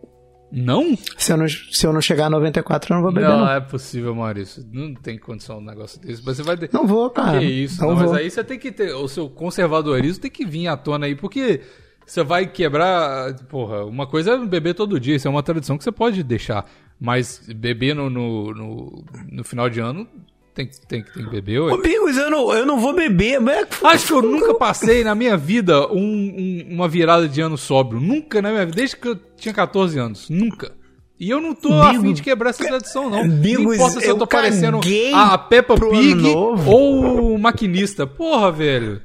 Não? 0.55 0.95
Se 1.17 1.33
eu 1.33 1.37
não, 1.37 1.47
se 1.47 1.87
eu 1.87 1.91
não 1.91 1.99
chegar 1.99 2.27
a 2.27 2.29
94, 2.29 2.93
eu 2.93 2.95
não 2.97 3.03
vou 3.03 3.11
beber, 3.11 3.27
não, 3.27 3.39
não. 3.39 3.51
é 3.51 3.59
possível, 3.59 4.13
Maurício. 4.13 4.63
Não 4.71 4.93
tem 4.93 5.17
condição 5.17 5.57
um 5.57 5.61
negócio 5.65 5.99
desse. 5.99 6.21
Mas 6.23 6.37
você 6.37 6.43
vai. 6.43 6.55
ter- 6.55 6.69
Não 6.71 6.85
vou, 6.85 7.09
cara. 7.09 7.39
Que 7.39 7.45
isso, 7.45 7.81
não 7.81 7.89
não, 7.89 7.95
mas 7.97 8.13
aí 8.13 8.29
você 8.29 8.43
tem 8.43 8.59
que 8.59 8.71
ter. 8.71 8.93
O 8.93 9.07
seu 9.07 9.27
conservadorismo 9.29 10.21
tem 10.21 10.29
que 10.29 10.45
vir 10.45 10.67
à 10.67 10.77
tona 10.77 11.07
aí, 11.07 11.15
porque 11.15 11.61
você 12.05 12.23
vai 12.23 12.45
quebrar. 12.45 13.33
Porra, 13.49 13.83
uma 13.83 14.05
coisa 14.05 14.33
é 14.33 14.45
beber 14.45 14.75
todo 14.75 14.99
dia, 14.99 15.15
isso 15.15 15.27
é 15.27 15.31
uma 15.31 15.41
tradição 15.41 15.75
que 15.77 15.83
você 15.83 15.91
pode 15.91 16.21
deixar. 16.21 16.65
Mas 16.99 17.41
beber 17.55 17.95
no, 17.95 18.09
no, 18.09 18.53
no, 18.53 19.05
no 19.31 19.43
final 19.43 19.67
de 19.69 19.79
ano 19.79 20.07
tem, 20.53 20.69
tem, 20.87 21.03
tem 21.03 21.23
que 21.25 21.29
beber, 21.29 21.59
ué. 21.61 21.73
Ô, 21.73 21.77
Bigos, 21.81 22.15
eu 22.17 22.29
não, 22.29 22.53
eu 22.53 22.65
não 22.65 22.79
vou 22.79 22.93
beber. 22.93 23.39
Mas... 23.39 23.67
Acho 23.83 24.07
que 24.07 24.13
eu 24.13 24.21
nunca 24.21 24.53
passei 24.53 25.03
na 25.03 25.15
minha 25.15 25.35
vida 25.35 25.87
um- 25.91 25.97
um- 25.97 26.67
uma 26.71 26.87
virada 26.87 27.27
de 27.27 27.41
ano 27.41 27.57
sóbrio. 27.57 27.99
Nunca 27.99 28.41
na 28.41 28.49
minha 28.51 28.65
vida, 28.65 28.75
desde 28.77 28.95
que 28.97 29.07
eu 29.07 29.15
tinha 29.37 29.53
14 29.53 29.97
anos. 29.99 30.29
Nunca. 30.29 30.71
E 31.19 31.29
eu 31.29 31.39
não 31.39 31.53
tô 31.55 31.69
Bigo- 31.69 31.81
afim 31.81 32.13
de 32.13 32.21
quebrar 32.21 32.49
essa 32.49 32.65
tradição, 32.65 33.09
não. 33.09 33.27
Bigos, 33.29 33.63
não 33.65 33.73
importa 33.75 33.99
se 34.01 34.07
eu 34.07 34.17
tô 34.17 34.27
parecendo 34.27 34.79
a 35.13 35.37
Peppa 35.37 35.75
Pig 35.75 36.27
ou 36.67 37.33
o 37.35 37.37
maquinista. 37.39 38.05
Porra, 38.05 38.51
velho. 38.51 39.01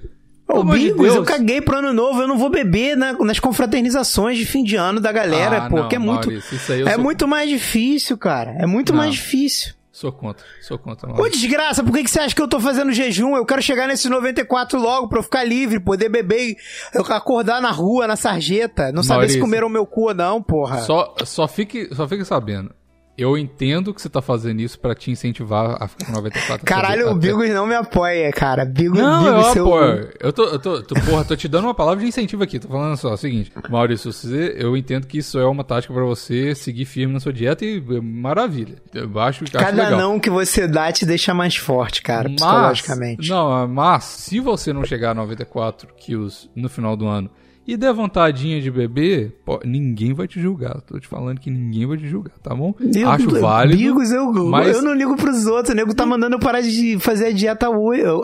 Ô, 0.49 0.61
amor 0.61 0.79
de 0.79 0.87
Bigos, 0.93 1.15
eu 1.15 1.23
caguei 1.25 1.61
pro 1.61 1.77
ano 1.77 1.93
novo. 1.93 2.23
Eu 2.23 2.27
não 2.27 2.39
vou 2.39 2.49
beber 2.51 2.97
na- 2.97 3.13
nas 3.13 3.39
confraternizações 3.39 4.37
de 4.39 4.47
fim 4.47 4.65
de 4.65 4.77
ano 4.77 4.99
da 4.99 5.13
galera, 5.13 5.65
Ah, 5.65 5.69
pô, 5.71 5.77
não, 5.77 5.89
que 5.89 5.95
é 5.95 5.99
muito. 5.99 6.29
Maurício, 6.29 6.57
é 6.87 6.95
sou- 6.95 7.03
muito 7.05 7.29
mais 7.29 7.49
difícil, 7.51 8.17
cara. 8.17 8.53
É 8.59 8.67
muito 8.67 8.93
Não. 8.93 8.99
mais 8.99 9.15
difícil. 9.15 9.75
Sou 9.99 10.13
contra, 10.13 10.47
sou 10.63 10.79
contra. 10.79 11.09
Ô, 11.09 11.13
Maurício. 11.13 11.41
desgraça, 11.41 11.83
por 11.83 11.93
que, 11.93 12.05
que 12.05 12.11
você 12.11 12.21
acha 12.21 12.33
que 12.33 12.41
eu 12.41 12.47
tô 12.47 12.61
fazendo 12.61 12.93
jejum? 12.93 13.35
Eu 13.35 13.45
quero 13.45 13.61
chegar 13.61 13.89
nesse 13.89 14.09
94 14.09 14.79
logo 14.79 15.09
pra 15.09 15.19
eu 15.19 15.25
ficar 15.25 15.43
livre, 15.43 15.81
poder 15.81 16.09
beber 16.09 16.51
e 16.51 16.57
eu 16.95 17.03
acordar 17.03 17.61
na 17.61 17.73
rua, 17.73 18.07
na 18.07 18.15
sarjeta. 18.15 18.93
Não 18.93 19.03
saber 19.03 19.23
se 19.29 19.39
Maurício. 19.39 19.41
comeram 19.41 19.69
meu 19.69 19.85
cu 19.85 20.03
ou 20.03 20.15
não, 20.15 20.41
porra. 20.41 20.83
Só, 20.83 21.17
só, 21.25 21.49
fique, 21.49 21.93
só 21.93 22.07
fique 22.07 22.25
sabendo. 22.25 22.73
Eu 23.19 23.37
entendo 23.37 23.93
que 23.93 24.01
você 24.01 24.09
tá 24.09 24.23
fazendo 24.23 24.61
isso 24.61 24.79
pra 24.79 24.95
te 24.95 25.11
incentivar 25.11 25.77
a 25.83 25.89
ficar 25.89 26.07
com 26.07 26.13
94. 26.13 26.65
Caralho, 26.65 27.11
o 27.11 27.15
Bigos 27.17 27.49
não 27.51 27.67
me 27.67 27.75
apoia, 27.75 28.31
cara. 28.31 28.65
Bigos, 28.65 28.97
Não, 28.97 29.25
Bigos, 29.25 29.47
eu 29.49 29.53
seu- 29.53 29.67
apoio. 29.67 30.11
Eu 30.21 30.33
tô, 30.33 30.45
eu 30.45 30.59
tô, 30.61 30.83
tô- 30.83 30.95
porra, 31.01 31.25
tô 31.25 31.35
te 31.35 31.49
dando 31.49 31.65
uma 31.65 31.75
palavra 31.75 32.01
de 32.01 32.07
incentivo 32.09 32.45
aqui. 32.45 32.61
Tô 32.61 32.69
falando 32.69 32.97
só, 32.97 33.13
o 33.13 33.17
seguinte, 33.17 33.51
Maurício, 33.69 34.13
você, 34.13 34.55
eu 34.57 34.77
entendo 34.77 35.07
que 35.09 35.19
isso 35.19 35.37
é 35.37 35.45
uma 35.45 35.65
tática 35.65 35.93
pra 35.93 36.05
você 36.05 36.55
seguir 36.55 36.85
firme 36.85 37.13
na 37.13 37.19
sua 37.19 37.33
dieta 37.33 37.65
e 37.65 37.79
é 37.79 38.01
maravilha. 38.01 38.77
Eu 38.95 39.09
acho, 39.19 39.43
acho 39.43 39.53
Cada 39.53 39.83
legal. 39.85 39.99
não 39.99 40.21
que 40.21 40.31
você 40.31 40.69
dá 40.69 40.93
te 40.93 41.05
deixa 41.05 41.35
mais 41.35 41.57
forte, 41.57 42.01
cara, 42.03 42.29
Mas, 42.29 42.37
psicologicamente. 42.41 43.29
não, 43.29 43.67
mas 43.67 44.05
se 44.05 44.39
você 44.39 44.73
não 44.73 44.85
chegar 44.85 45.11
a 45.11 45.15
94 45.15 45.89
quilos 45.97 46.49
no 46.55 46.69
final 46.69 46.97
do 46.97 47.07
ano 47.09 47.29
e 47.69 47.77
der 47.77 47.93
vontadinha 47.93 48.61
de 48.61 48.71
beber, 48.71 49.37
pô, 49.45 49.61
ninguém 49.65 50.15
vai 50.15 50.27
te 50.27 50.41
julgar. 50.41 50.81
Tô 50.81 50.99
te 50.99 51.07
falando 51.07 51.39
que 51.39 51.51
ninguém 51.51 51.87
vai 51.87 51.99
te 51.99 52.07
julgar, 52.09 52.33
tá 52.43 52.55
bom? 52.55 52.75
Eu- 52.81 53.09
Acho 53.11 53.29
válido. 53.41 53.77
Bigos, 53.77 54.11
eu, 54.11 54.33
mas- 54.51 54.75
eu 54.77 54.83
não 54.83 54.95
ligo 54.95 55.15
pros 55.17 55.47
outros. 55.47 55.75
O 55.75 55.77
nego 55.77 55.95
tá 55.95 56.07
mandando 56.07 56.37
eu 56.37 56.41
parar 56.41 56.63
de 56.63 56.99
fazer 56.99 57.27
a 57.27 57.31
dieta 57.33 57.69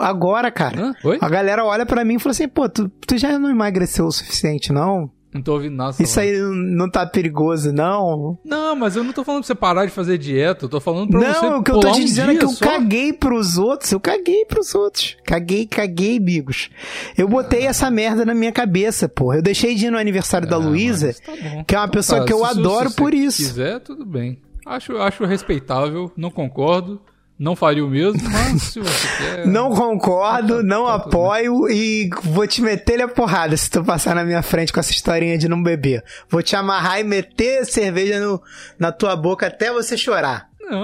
agora, 0.01 0.51
cara. 0.51 0.93
A 1.21 1.29
galera 1.29 1.63
olha 1.63 1.85
pra 1.85 2.03
mim 2.03 2.15
e 2.15 2.19
fala 2.19 2.31
assim, 2.31 2.47
pô, 2.47 2.67
tu, 2.67 2.89
tu 3.07 3.17
já 3.17 3.37
não 3.37 3.49
emagreceu 3.49 4.05
o 4.05 4.11
suficiente, 4.11 4.73
não? 4.73 5.09
Não 5.35 5.41
tô 5.41 5.53
ouvindo 5.53 5.75
nada. 5.75 5.95
Isso 6.01 6.13
falando. 6.15 6.29
aí 6.29 6.39
não 6.75 6.89
tá 6.89 7.05
perigoso, 7.05 7.73
não? 7.73 8.37
Não, 8.43 8.75
mas 8.75 8.95
eu 8.95 9.03
não 9.03 9.11
tô 9.11 9.23
falando 9.23 9.41
pra 9.41 9.47
você 9.47 9.55
parar 9.55 9.85
de 9.85 9.91
fazer 9.91 10.17
dieta. 10.17 10.63
Eu 10.65 10.69
tô 10.69 10.79
falando 10.79 11.09
pra 11.09 11.19
você 11.19 11.45
Não, 11.45 11.59
o 11.59 11.63
que 11.63 11.71
eu 11.71 11.79
tô 11.79 11.91
te 11.91 11.99
um 12.01 12.05
dizendo 12.05 12.31
é 12.31 12.35
que 12.37 12.45
eu 12.45 12.49
só. 12.49 12.63
caguei 12.65 13.11
pros 13.11 13.57
outros. 13.57 13.91
Eu 13.91 13.99
caguei 13.99 14.45
pros 14.45 14.73
outros. 14.73 15.17
Caguei, 15.25 15.65
caguei, 15.67 16.17
Bigos. 16.19 16.69
Eu 17.17 17.27
botei 17.27 17.65
essa 17.67 17.91
merda 17.91 18.25
na 18.25 18.33
minha 18.33 18.51
cabeça, 18.51 19.09
porra. 19.09 19.37
Eu 19.37 19.41
deixei 19.41 19.75
de 19.75 19.87
ir 19.87 19.91
no 19.91 19.97
aniversário 19.97 20.47
da 20.47 20.55
Ah, 20.55 20.59
Luísa, 20.59 21.13
tá 21.13 21.31
que 21.67 21.75
é 21.75 21.77
uma 21.79 21.85
Então 21.85 21.89
pessoa 21.89 22.19
tá, 22.21 22.25
que 22.25 22.33
eu 22.33 22.39
se- 22.39 22.45
adoro 22.45 22.89
se 22.89 22.95
por 22.95 23.11
você 23.11 23.17
isso. 23.17 23.37
quiser, 23.43 23.79
tudo 23.81 24.05
bem. 24.05 24.39
Acho, 24.65 24.97
acho 24.97 25.25
respeitável, 25.25 26.11
não 26.15 26.31
concordo, 26.31 26.99
não 27.37 27.55
faria 27.55 27.83
o 27.85 27.89
mesmo, 27.89 28.21
mas 28.29 28.61
se 28.63 28.79
você 28.79 29.07
quer... 29.17 29.45
Não 29.47 29.71
concordo, 29.75 30.57
Tá- 30.57 30.63
não 30.63 30.85
tá 30.85 30.99
tudo 30.99 31.09
apoio 31.15 31.69
e 31.69 32.09
vou 32.23 32.47
te 32.47 32.61
meter 32.61 33.01
a 33.01 33.07
porrada 33.07 33.55
se 33.57 33.69
tu 33.69 33.83
passar 33.83 34.15
na 34.15 34.23
minha 34.23 34.41
frente 34.41 34.71
com 34.71 34.79
essa 34.79 34.91
historinha 34.91 35.37
de 35.37 35.47
não 35.49 35.61
beber. 35.61 36.03
Vou 36.29 36.41
te 36.41 36.55
amarrar 36.55 36.99
e 36.99 37.03
meter 37.03 37.65
cerveja 37.65 38.19
no, 38.19 38.41
na 38.79 38.91
tua 38.91 39.15
boca 39.15 39.47
até 39.47 39.71
você 39.71 39.97
chorar. 39.97 40.47
Não, 40.61 40.83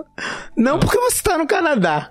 Não 0.56 0.78
porque 0.80 0.98
você 0.98 1.22
tá 1.22 1.36
no 1.38 1.46
Canadá. 1.46 2.10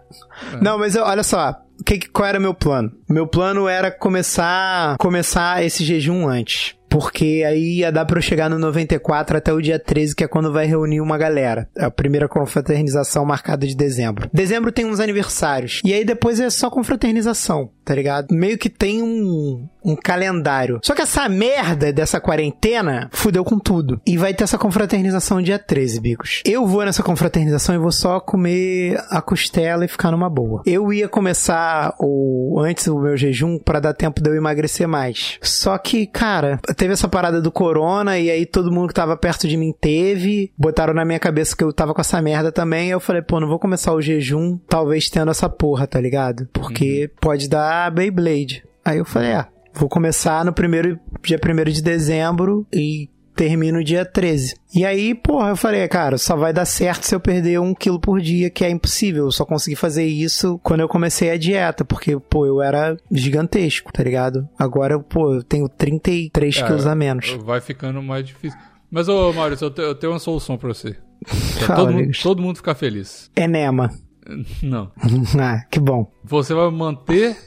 É. 0.53 0.57
Não, 0.63 0.77
mas 0.77 0.95
eu- 0.95 1.03
olha 1.03 1.23
só, 1.23 1.53
que- 1.85 2.07
qual 2.09 2.27
era 2.27 2.39
meu 2.39 2.53
plano? 2.53 2.91
Meu 3.09 3.27
plano 3.27 3.67
era 3.67 3.91
começar 3.91 4.95
começar 4.97 5.63
esse 5.63 5.83
jejum 5.83 6.27
antes. 6.27 6.75
Porque 6.89 7.43
aí 7.47 7.79
ia 7.79 7.91
dar 7.91 8.05
pra 8.05 8.17
eu 8.17 8.21
chegar 8.21 8.49
no 8.49 8.57
94 8.57 9.37
até 9.37 9.53
o 9.53 9.61
dia 9.61 9.79
13, 9.79 10.15
que 10.15 10.23
é 10.23 10.27
quando 10.27 10.51
vai 10.51 10.65
reunir 10.65 11.01
uma 11.01 11.17
galera. 11.17 11.67
É 11.77 11.85
a 11.85 11.91
primeira 11.91 12.27
confraternização 12.27 13.25
marcada 13.25 13.67
de 13.67 13.75
dezembro. 13.75 14.29
Dezembro 14.33 14.71
tem 14.71 14.85
uns 14.85 14.99
aniversários. 14.99 15.81
E 15.85 15.93
aí 15.93 16.03
depois 16.03 16.39
é 16.39 16.49
só 16.49 16.69
confraternização, 16.69 17.69
tá 17.85 17.93
ligado? 17.93 18.27
Meio 18.31 18.57
que 18.57 18.69
tem 18.69 19.01
um, 19.03 19.67
um 19.83 19.95
calendário. 19.95 20.79
Só 20.83 20.93
que 20.93 21.01
essa 21.01 21.27
merda 21.29 21.91
dessa 21.93 22.19
quarentena 22.19 23.09
fudeu 23.11 23.43
com 23.43 23.59
tudo. 23.59 24.01
E 24.05 24.17
vai 24.17 24.33
ter 24.33 24.43
essa 24.43 24.57
confraternização 24.57 25.41
dia 25.41 25.59
13, 25.59 25.99
bicos. 25.99 26.41
Eu 26.45 26.65
vou 26.65 26.83
nessa 26.83 27.03
confraternização 27.03 27.75
e 27.75 27.79
vou 27.79 27.91
só 27.91 28.19
comer 28.19 28.99
a 29.09 29.21
costela 29.21 29.85
e 29.85 29.87
ficar 29.87 30.11
numa 30.11 30.29
boa. 30.29 30.61
Eu 30.65 30.91
ia 30.91 31.07
começar 31.07 31.93
o 31.99 32.59
antes 32.63 32.87
o 32.87 32.99
meu 32.99 33.15
jejum 33.15 33.57
pra 33.59 33.79
dar 33.79 33.93
tempo 33.93 34.21
de 34.21 34.29
eu 34.29 34.35
emagrecer 34.35 34.87
mais. 34.87 35.37
Só 35.41 35.77
que, 35.77 36.07
cara, 36.07 36.59
teve 36.79 36.93
essa 36.93 37.09
parada 37.09 37.41
do 37.41 37.51
corona 37.51 38.17
e 38.17 38.31
aí 38.31 38.45
todo 38.45 38.71
mundo 38.71 38.87
que 38.87 38.93
tava 38.93 39.17
perto 39.17 39.49
de 39.49 39.57
mim 39.57 39.75
teve. 39.79 40.51
Botaram 40.57 40.93
na 40.93 41.03
minha 41.03 41.19
cabeça 41.19 41.55
que 41.55 41.63
eu 41.63 41.73
tava 41.73 41.93
com 41.93 41.99
essa 41.99 42.21
merda 42.21 42.53
também. 42.53 42.89
Eu 42.89 43.01
falei, 43.01 43.21
pô, 43.21 43.37
não 43.37 43.49
vou 43.49 43.59
começar 43.59 43.93
o 43.93 44.01
jejum 44.01 44.57
talvez 44.69 45.09
tendo 45.09 45.29
essa 45.29 45.49
porra, 45.49 45.85
tá 45.85 45.99
ligado? 45.99 46.47
Porque 46.53 47.11
pode 47.19 47.49
dar 47.49 47.91
Beyblade. 47.91 48.63
Aí 48.83 48.97
eu 48.97 49.03
falei, 49.03 49.33
ah, 49.33 49.49
vou 49.73 49.89
começar 49.89 50.45
no 50.45 50.53
primeiro 50.53 50.97
dia 51.21 51.37
1 51.37 51.69
de 51.69 51.83
dezembro 51.83 52.65
e 52.73 53.09
termino 53.39 53.81
dia 53.81 54.03
13. 54.03 54.53
E 54.75 54.83
aí, 54.85 55.15
porra, 55.15 55.49
eu 55.51 55.55
falei, 55.55 55.87
cara, 55.87 56.17
só 56.17 56.35
vai 56.35 56.51
dar 56.51 56.65
certo 56.65 57.05
se 57.05 57.15
eu 57.15 57.21
perder 57.21 57.57
um 57.57 57.73
quilo 57.73 57.97
por 57.97 58.19
dia, 58.19 58.49
que 58.49 58.65
é 58.65 58.69
impossível. 58.69 59.23
Eu 59.25 59.31
só 59.31 59.45
consegui 59.45 59.77
fazer 59.77 60.03
isso 60.05 60.59
quando 60.61 60.81
eu 60.81 60.89
comecei 60.89 61.31
a 61.31 61.37
dieta, 61.37 61.85
porque, 61.85 62.19
pô, 62.19 62.45
eu 62.45 62.61
era 62.61 62.97
gigantesco, 63.09 63.93
tá 63.93 64.03
ligado? 64.03 64.45
Agora, 64.59 64.99
pô, 64.99 65.35
eu 65.35 65.41
tenho 65.41 65.69
33 65.69 66.57
É, 66.57 66.63
quilos 66.65 66.85
a 66.85 66.93
menos. 66.93 67.31
Vai 67.45 67.61
ficando 67.61 68.03
mais 68.03 68.25
difícil. 68.25 68.59
Mas, 68.91 69.07
ô 69.07 69.31
Maurício, 69.31 69.65
eu, 69.67 69.71
te- 69.71 69.81
eu 69.81 69.95
tenho 69.95 70.11
uma 70.11 70.19
solução 70.19 70.57
pra 70.57 70.67
você. 70.73 70.97
Pra 71.23 71.67
Fala, 71.67 71.79
todo, 71.85 71.93
mundo, 71.93 72.11
todo 72.21 72.41
mundo 72.41 72.55
ficar 72.57 72.75
feliz. 72.75 73.31
Enema. 73.37 73.89
Não. 74.61 74.91
ah, 75.39 75.63
que 75.71 75.79
bom. 75.79 76.11
Você 76.25 76.53
vai 76.53 76.69
manter 76.69 77.37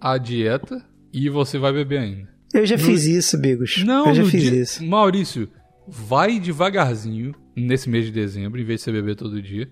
a 0.00 0.16
dieta 0.16 0.82
e 1.12 1.28
você 1.28 1.58
vai 1.58 1.74
beber 1.74 1.98
ainda. 1.98 2.35
Eu 2.56 2.66
já 2.66 2.78
fiz 2.78 3.04
isso, 3.04 3.38
Bigos. 3.38 3.84
Não, 3.84 4.08
eu 4.08 4.14
já 4.14 4.22
no 4.22 4.28
fiz 4.30 4.42
dia- 4.42 4.60
isso. 4.62 4.84
Maurício, 4.84 5.48
vai 5.86 6.40
devagarzinho 6.40 7.34
nesse 7.54 7.88
mês 7.88 8.06
de 8.06 8.10
dezembro, 8.12 8.60
em 8.60 8.64
vez 8.64 8.80
de 8.80 8.84
você 8.84 8.92
beber 8.92 9.14
todo 9.16 9.40
dia. 9.42 9.68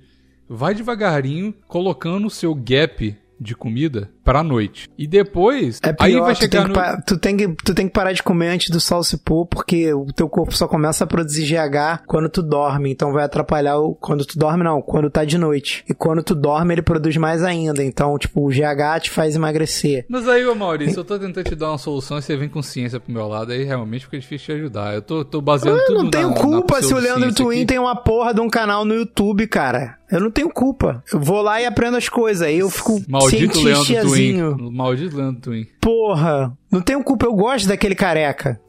Vai 0.49 0.75
devagarinho 0.75 1.55
colocando 1.67 2.27
o 2.27 2.31
seu 2.31 2.55
gap 2.55 3.17
de 3.45 3.55
comida 3.55 4.11
pra 4.25 4.43
noite. 4.43 4.89
E 4.99 5.07
depois, 5.07 5.79
É 5.83 5.93
pior, 5.93 6.07
aí 6.07 6.21
vai 6.21 6.35
tu, 6.35 6.39
tem 6.41 6.51
chegar 6.51 6.63
que 6.65 6.97
no... 6.97 7.03
tu, 7.07 7.19
tem 7.19 7.37
que, 7.37 7.49
tu 7.65 7.75
tem 7.75 7.87
que 7.87 7.93
parar 7.93 8.13
de 8.13 8.23
comer 8.23 8.49
antes 8.49 8.71
do 8.71 8.81
sol 8.81 9.05
se 9.05 9.19
pôr, 9.19 9.47
porque 9.47 9.93
o 9.93 10.07
teu 10.07 10.29
corpo 10.29 10.57
só 10.57 10.67
começa 10.67 11.05
a 11.05 11.07
produzir 11.07 11.45
GH 11.47 12.05
quando 12.07 12.29
tu 12.29 12.43
dorme, 12.43 12.91
então 12.91 13.13
vai 13.13 13.25
atrapalhar 13.25 13.79
o... 13.79 13.95
Quando 13.95 14.25
tu 14.25 14.39
dorme, 14.39 14.65
não, 14.65 14.81
quando 14.81 15.11
tá 15.11 15.25
de 15.25 15.37
noite. 15.39 15.85
E 15.89 15.95
quando 15.95 16.23
tu 16.23 16.35
dorme, 16.35 16.75
ele 16.75 16.83
produz 16.83 17.17
mais 17.17 17.43
ainda, 17.43 17.85
então, 17.85 18.19
tipo, 18.19 18.47
o 18.47 18.49
GH 18.49 19.01
te 19.03 19.11
faz 19.11 19.37
emagrecer. 19.37 20.07
Mas 20.09 20.27
aí, 20.29 20.45
ô 20.47 20.55
Maurício, 20.55 21.01
eu 21.01 21.05
tô 21.05 21.19
tentando 21.19 21.45
te 21.45 21.55
dar 21.55 21.69
uma 21.71 21.79
solução 21.79 22.19
e 22.19 22.23
você 22.23 22.37
vem 22.37 22.49
com 22.49 22.63
ciência 22.63 22.99
pro 22.99 23.13
meu 23.13 23.29
lado, 23.29 23.53
aí 23.53 23.65
realmente 23.65 24.05
fica 24.07 24.19
difícil 24.19 24.47
te 24.47 24.53
ajudar. 24.61 24.95
Eu 24.95 25.03
tô, 25.03 25.25
tô 25.25 25.41
baseando 25.41 25.79
Eu 25.79 25.87
tudo 25.87 26.03
não 26.05 26.11
tenho 26.11 26.31
na, 26.31 26.37
culpa 26.37 26.77
na 26.77 26.83
se 26.83 26.95
o 26.95 26.99
Leandro 26.99 27.35
Twin 27.35 27.57
aqui. 27.59 27.67
tem 27.67 27.79
uma 27.79 27.95
porra 27.97 28.33
de 28.33 28.41
um 28.41 28.49
canal 28.49 28.85
no 28.85 28.95
YouTube, 28.95 29.47
cara. 29.47 29.99
Eu 30.11 30.21
não 30.21 30.31
tenho 30.31 30.51
culpa. 30.51 31.03
Eu 31.13 31.21
vou 31.21 31.41
lá 31.43 31.61
e 31.61 31.67
aprendo 31.67 31.97
as 31.97 32.09
coisas. 32.09 32.43
Aí 32.43 32.59
eu 32.59 32.71
fico 32.71 33.03
Maldito 33.09 33.61
Leandro. 33.61 34.01
Twin. 34.03 34.73
Maldito 34.73 35.17
Leandro 35.17 35.41
Twin. 35.41 35.67
Porra. 35.81 36.57
Não 36.71 36.81
tenho 36.81 37.03
culpa. 37.03 37.27
Eu 37.27 37.35
gosto 37.35 37.69
daquele 37.69 37.95
careca. 37.95 38.61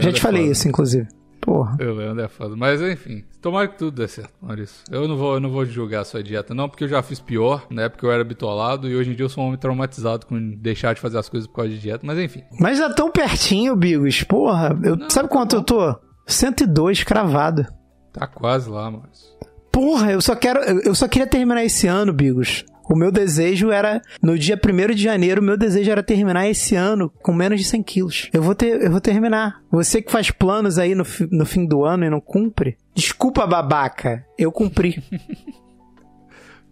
Já 0.00 0.08
é 0.08 0.12
te 0.12 0.20
falei 0.20 0.42
foda. 0.42 0.52
isso, 0.52 0.68
inclusive. 0.68 1.08
Porra. 1.40 1.76
O 1.80 1.94
Leandro 1.94 2.24
é 2.24 2.28
foda. 2.28 2.54
Mas 2.56 2.80
enfim, 2.80 3.24
tomara 3.40 3.66
que 3.66 3.76
tudo 3.76 4.00
dê 4.00 4.06
certo, 4.06 4.32
Maurício. 4.40 4.84
Eu 4.90 5.08
não 5.08 5.16
vou, 5.16 5.34
eu 5.34 5.40
não 5.40 5.50
vou 5.50 5.66
julgar 5.66 6.02
a 6.02 6.04
sua 6.04 6.22
dieta, 6.22 6.54
não, 6.54 6.68
porque 6.68 6.84
eu 6.84 6.88
já 6.88 7.02
fiz 7.02 7.18
pior. 7.18 7.66
Na 7.68 7.82
época 7.82 8.06
eu 8.06 8.12
era 8.12 8.22
bitolado 8.22 8.88
e 8.88 8.94
hoje 8.94 9.10
em 9.10 9.14
dia 9.14 9.24
eu 9.24 9.28
sou 9.28 9.42
um 9.42 9.48
homem 9.48 9.58
traumatizado 9.58 10.24
com 10.26 10.38
deixar 10.38 10.94
de 10.94 11.00
fazer 11.00 11.18
as 11.18 11.28
coisas 11.28 11.48
por 11.48 11.56
causa 11.56 11.70
de 11.70 11.80
dieta. 11.80 12.06
Mas 12.06 12.18
enfim. 12.18 12.42
Mas 12.60 12.78
já 12.78 12.92
tão 12.94 13.10
pertinho, 13.10 13.74
Bigos. 13.74 14.22
Porra. 14.22 14.78
Eu, 14.84 14.96
sabe 15.10 15.28
tá 15.28 15.34
quanto 15.34 15.56
eu 15.56 15.62
tô? 15.62 15.96
102 16.26 17.02
cravado. 17.02 17.66
Tá 18.12 18.26
quase 18.26 18.70
lá, 18.70 18.88
Maurício. 18.88 19.32
Porra, 19.72 20.12
eu 20.12 20.20
só 20.20 20.36
quero. 20.36 20.60
Eu 20.60 20.94
só 20.94 21.08
queria 21.08 21.26
terminar 21.26 21.64
esse 21.64 21.86
ano, 21.86 22.12
Bigos. 22.12 22.64
O 22.88 22.96
meu 22.96 23.10
desejo 23.10 23.70
era, 23.70 24.02
no 24.20 24.38
dia 24.38 24.60
1 24.62 24.94
de 24.94 25.02
janeiro, 25.02 25.40
o 25.40 25.44
meu 25.44 25.56
desejo 25.56 25.90
era 25.90 26.02
terminar 26.02 26.48
esse 26.48 26.74
ano 26.74 27.10
com 27.22 27.32
menos 27.32 27.58
de 27.58 27.66
100 27.66 27.82
quilos. 27.82 28.28
Eu 28.32 28.42
vou, 28.42 28.54
ter, 28.54 28.82
eu 28.82 28.90
vou 28.90 29.00
terminar. 29.00 29.62
Você 29.70 30.02
que 30.02 30.12
faz 30.12 30.30
planos 30.30 30.78
aí 30.78 30.94
no, 30.94 31.06
no 31.30 31.46
fim 31.46 31.64
do 31.64 31.84
ano 31.84 32.04
e 32.04 32.10
não 32.10 32.20
cumpre, 32.20 32.76
desculpa, 32.94 33.46
babaca. 33.46 34.26
Eu 34.36 34.52
cumpri. 34.52 35.02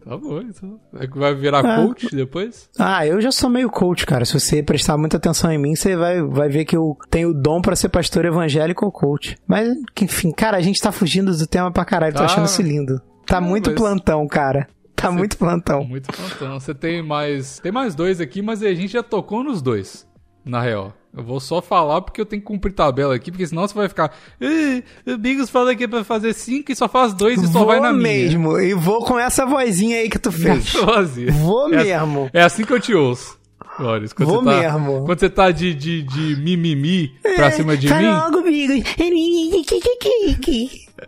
Tá 0.05 0.16
bom, 0.16 0.40
então. 0.40 0.80
É 0.98 1.07
que 1.07 1.18
Vai 1.18 1.34
virar 1.34 1.61
Ah. 1.64 1.76
coach 1.84 2.09
depois? 2.14 2.68
ah, 2.78 3.07
eu 3.07 3.20
já 3.20 3.30
sou 3.30 3.51
meio 3.51 3.68
coach, 3.70 4.07
cara. 4.07 4.24
Se 4.24 4.32
você 4.38 4.62
prestar 4.62 4.96
muita 4.96 5.16
atenção 5.18 5.53
em 5.53 5.59
mim, 5.59 5.74
você 5.76 5.94
vai, 5.96 6.22
vai 6.22 6.48
ver 6.48 6.64
que 6.64 6.76
eu 6.76 6.96
tenho 7.11 7.30
o 7.30 7.34
dom 7.34 7.61
pra 7.61 7.76
ser 7.76 7.88
pastor 7.90 8.24
evangélico 8.24 8.84
ou 8.84 8.90
coach. 8.92 9.36
Mas, 9.46 9.68
enfim, 10.01 10.30
cara, 10.32 10.57
a 10.57 10.61
gente 10.62 10.80
tá 10.80 10.90
fugindo 10.90 11.36
do 11.36 11.46
tema 11.46 11.70
pra 11.70 11.84
caralho. 11.84 12.12
Tô 12.14 12.20
Tá. 12.20 12.24
achando 12.26 12.46
isso 12.46 12.62
lindo. 12.62 13.01
Tá 13.26 13.40
muito 13.40 13.70
mas- 13.70 13.78
plantão, 13.78 14.26
cara. 14.26 14.66
Tá 14.96 15.11
muito 15.11 15.38
plantão. 15.38 15.82
Muito 15.84 16.12
plantão. 16.12 16.61
Você 16.61 16.74
tem 16.74 17.03
mais. 17.03 17.59
Tem 17.61 17.72
mais 17.72 17.94
dois 17.94 18.20
aqui, 18.20 18.42
mas 18.42 18.62
a 18.62 18.74
gente 18.74 18.92
já 18.92 19.03
tocou 19.03 19.42
nos 19.42 19.62
dois. 19.62 20.07
Na 20.45 20.61
real. 20.61 20.93
Eu 21.16 21.24
vou 21.24 21.41
só 21.41 21.61
falar 21.61 22.01
porque 22.03 22.20
eu 22.20 22.24
tenho 22.26 22.41
que 22.41 22.47
cumprir 22.47 22.72
tabela 22.72 23.14
aqui, 23.16 23.32
porque 23.32 23.47
senão 23.47 23.66
você 23.66 23.74
vai 23.74 23.88
ficar. 23.88 24.12
"Ih, 24.41 24.82
o 25.07 25.18
Bigos 25.18 25.51
fala 25.51 25.74
que 25.74 25.82
é 25.84 25.88
pra 25.88 26.05
fazer 26.05 26.32
cinco 26.32 26.70
e 26.70 26.76
só 26.76 26.88
faz 26.88 27.12
dois 27.12 27.43
e 27.43 27.47
só 27.49 27.59
vou 27.59 27.66
vai 27.66 27.80
na 27.80 27.93
minha. 27.93 28.03
mesmo. 28.03 28.59
E 28.61 28.72
vou 28.74 29.05
com 29.05 29.18
essa 29.18 29.45
vozinha 29.45 29.97
aí 29.99 30.09
que 30.09 30.18
tu 30.20 30.30
fez. 30.30 30.72
Vazia. 30.72 31.32
Vou 31.32 31.66
É- 31.74 31.82
mesmo. 31.84 32.30
É 32.32 32.43
assim 32.43 32.64
que 32.64 32.72
eu 32.72 32.78
te 32.80 32.95
ouço. 32.95 33.38
Boris, 33.78 34.12
quando 34.12 34.28
Vou 34.28 34.43
você 34.45 34.51
tá, 34.51 34.61
mesmo. 34.78 35.05
Quando 35.07 35.18
você 35.20 35.30
tá 35.30 35.51
de, 35.51 35.74
de, 35.74 36.03
de 36.03 36.36
mimimi 36.36 37.12
pra 37.36 37.51
cima 37.51 37.76
de 37.76 37.88
Fala 37.88 38.01
mim. 38.03 38.09
logo, 38.09 38.43
Bigos. 38.43 38.84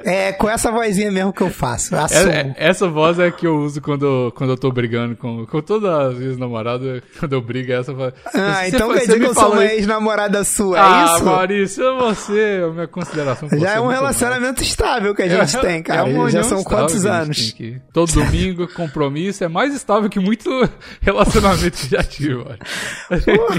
É 0.05 0.33
com 0.33 0.49
essa 0.49 0.71
vozinha 0.71 1.11
mesmo 1.11 1.33
que 1.33 1.43
eu 1.43 1.51
faço. 1.51 1.95
É- 1.95 1.99
é- 2.41 2.55
essa 2.57 2.89
voz 2.89 3.19
é 3.19 3.31
que 3.31 3.47
eu 3.47 3.57
uso 3.59 3.81
quando, 3.81 4.05
eu- 4.07 4.33
quando 4.33 4.51
eu 4.51 4.57
tô 4.57 4.71
brigando 4.73 5.15
com, 5.17 5.47
com 5.47 5.61
todas 5.63 5.89
as 5.91 6.19
vezes 6.19 6.39
namoradas. 6.39 7.03
Quando 7.19 7.33
eu 7.35 7.43
brigo, 7.43 7.71
é 7.73 7.77
essa 7.81 7.93
voz. 7.93 8.13
Ah, 8.35 8.67
então 8.69 8.93
quer 8.93 9.01
dizer 9.01 9.19
que 9.21 9.27
eu 9.27 9.35
sou 9.35 9.53
uma 9.53 9.65
ex-namorada 9.65 10.43
sua, 10.45 10.79
ah, 10.81 11.01
é 11.03 11.15
isso? 11.15 11.25
Maurício, 11.25 11.99
você, 11.99 12.63
a 12.67 12.71
minha 12.73 12.87
consideração 12.89 13.49
por 13.49 13.59
Já 13.59 13.73
é 13.75 13.81
um 13.81 13.89
relacionamento 13.89 14.63
estável 14.63 15.15
que 15.15 15.23
a 15.23 15.29
gente 15.29 15.39
mais. 15.39 15.55
tem, 15.57 15.83
cara. 15.83 16.09
É 16.09 16.31
Já 16.31 16.43
são 16.43 16.63
quantos 16.65 17.07
anos? 17.07 17.55
Todo 17.93 18.13
domingo, 18.13 18.67
compromisso. 18.69 19.45
É 19.45 19.49
mais 19.49 19.75
estável 19.75 20.09
que 20.09 20.19
muito 20.21 20.49
relacionamento 21.01 21.87
já 21.89 22.03
tive, 22.03 22.35
olha. 22.37 22.59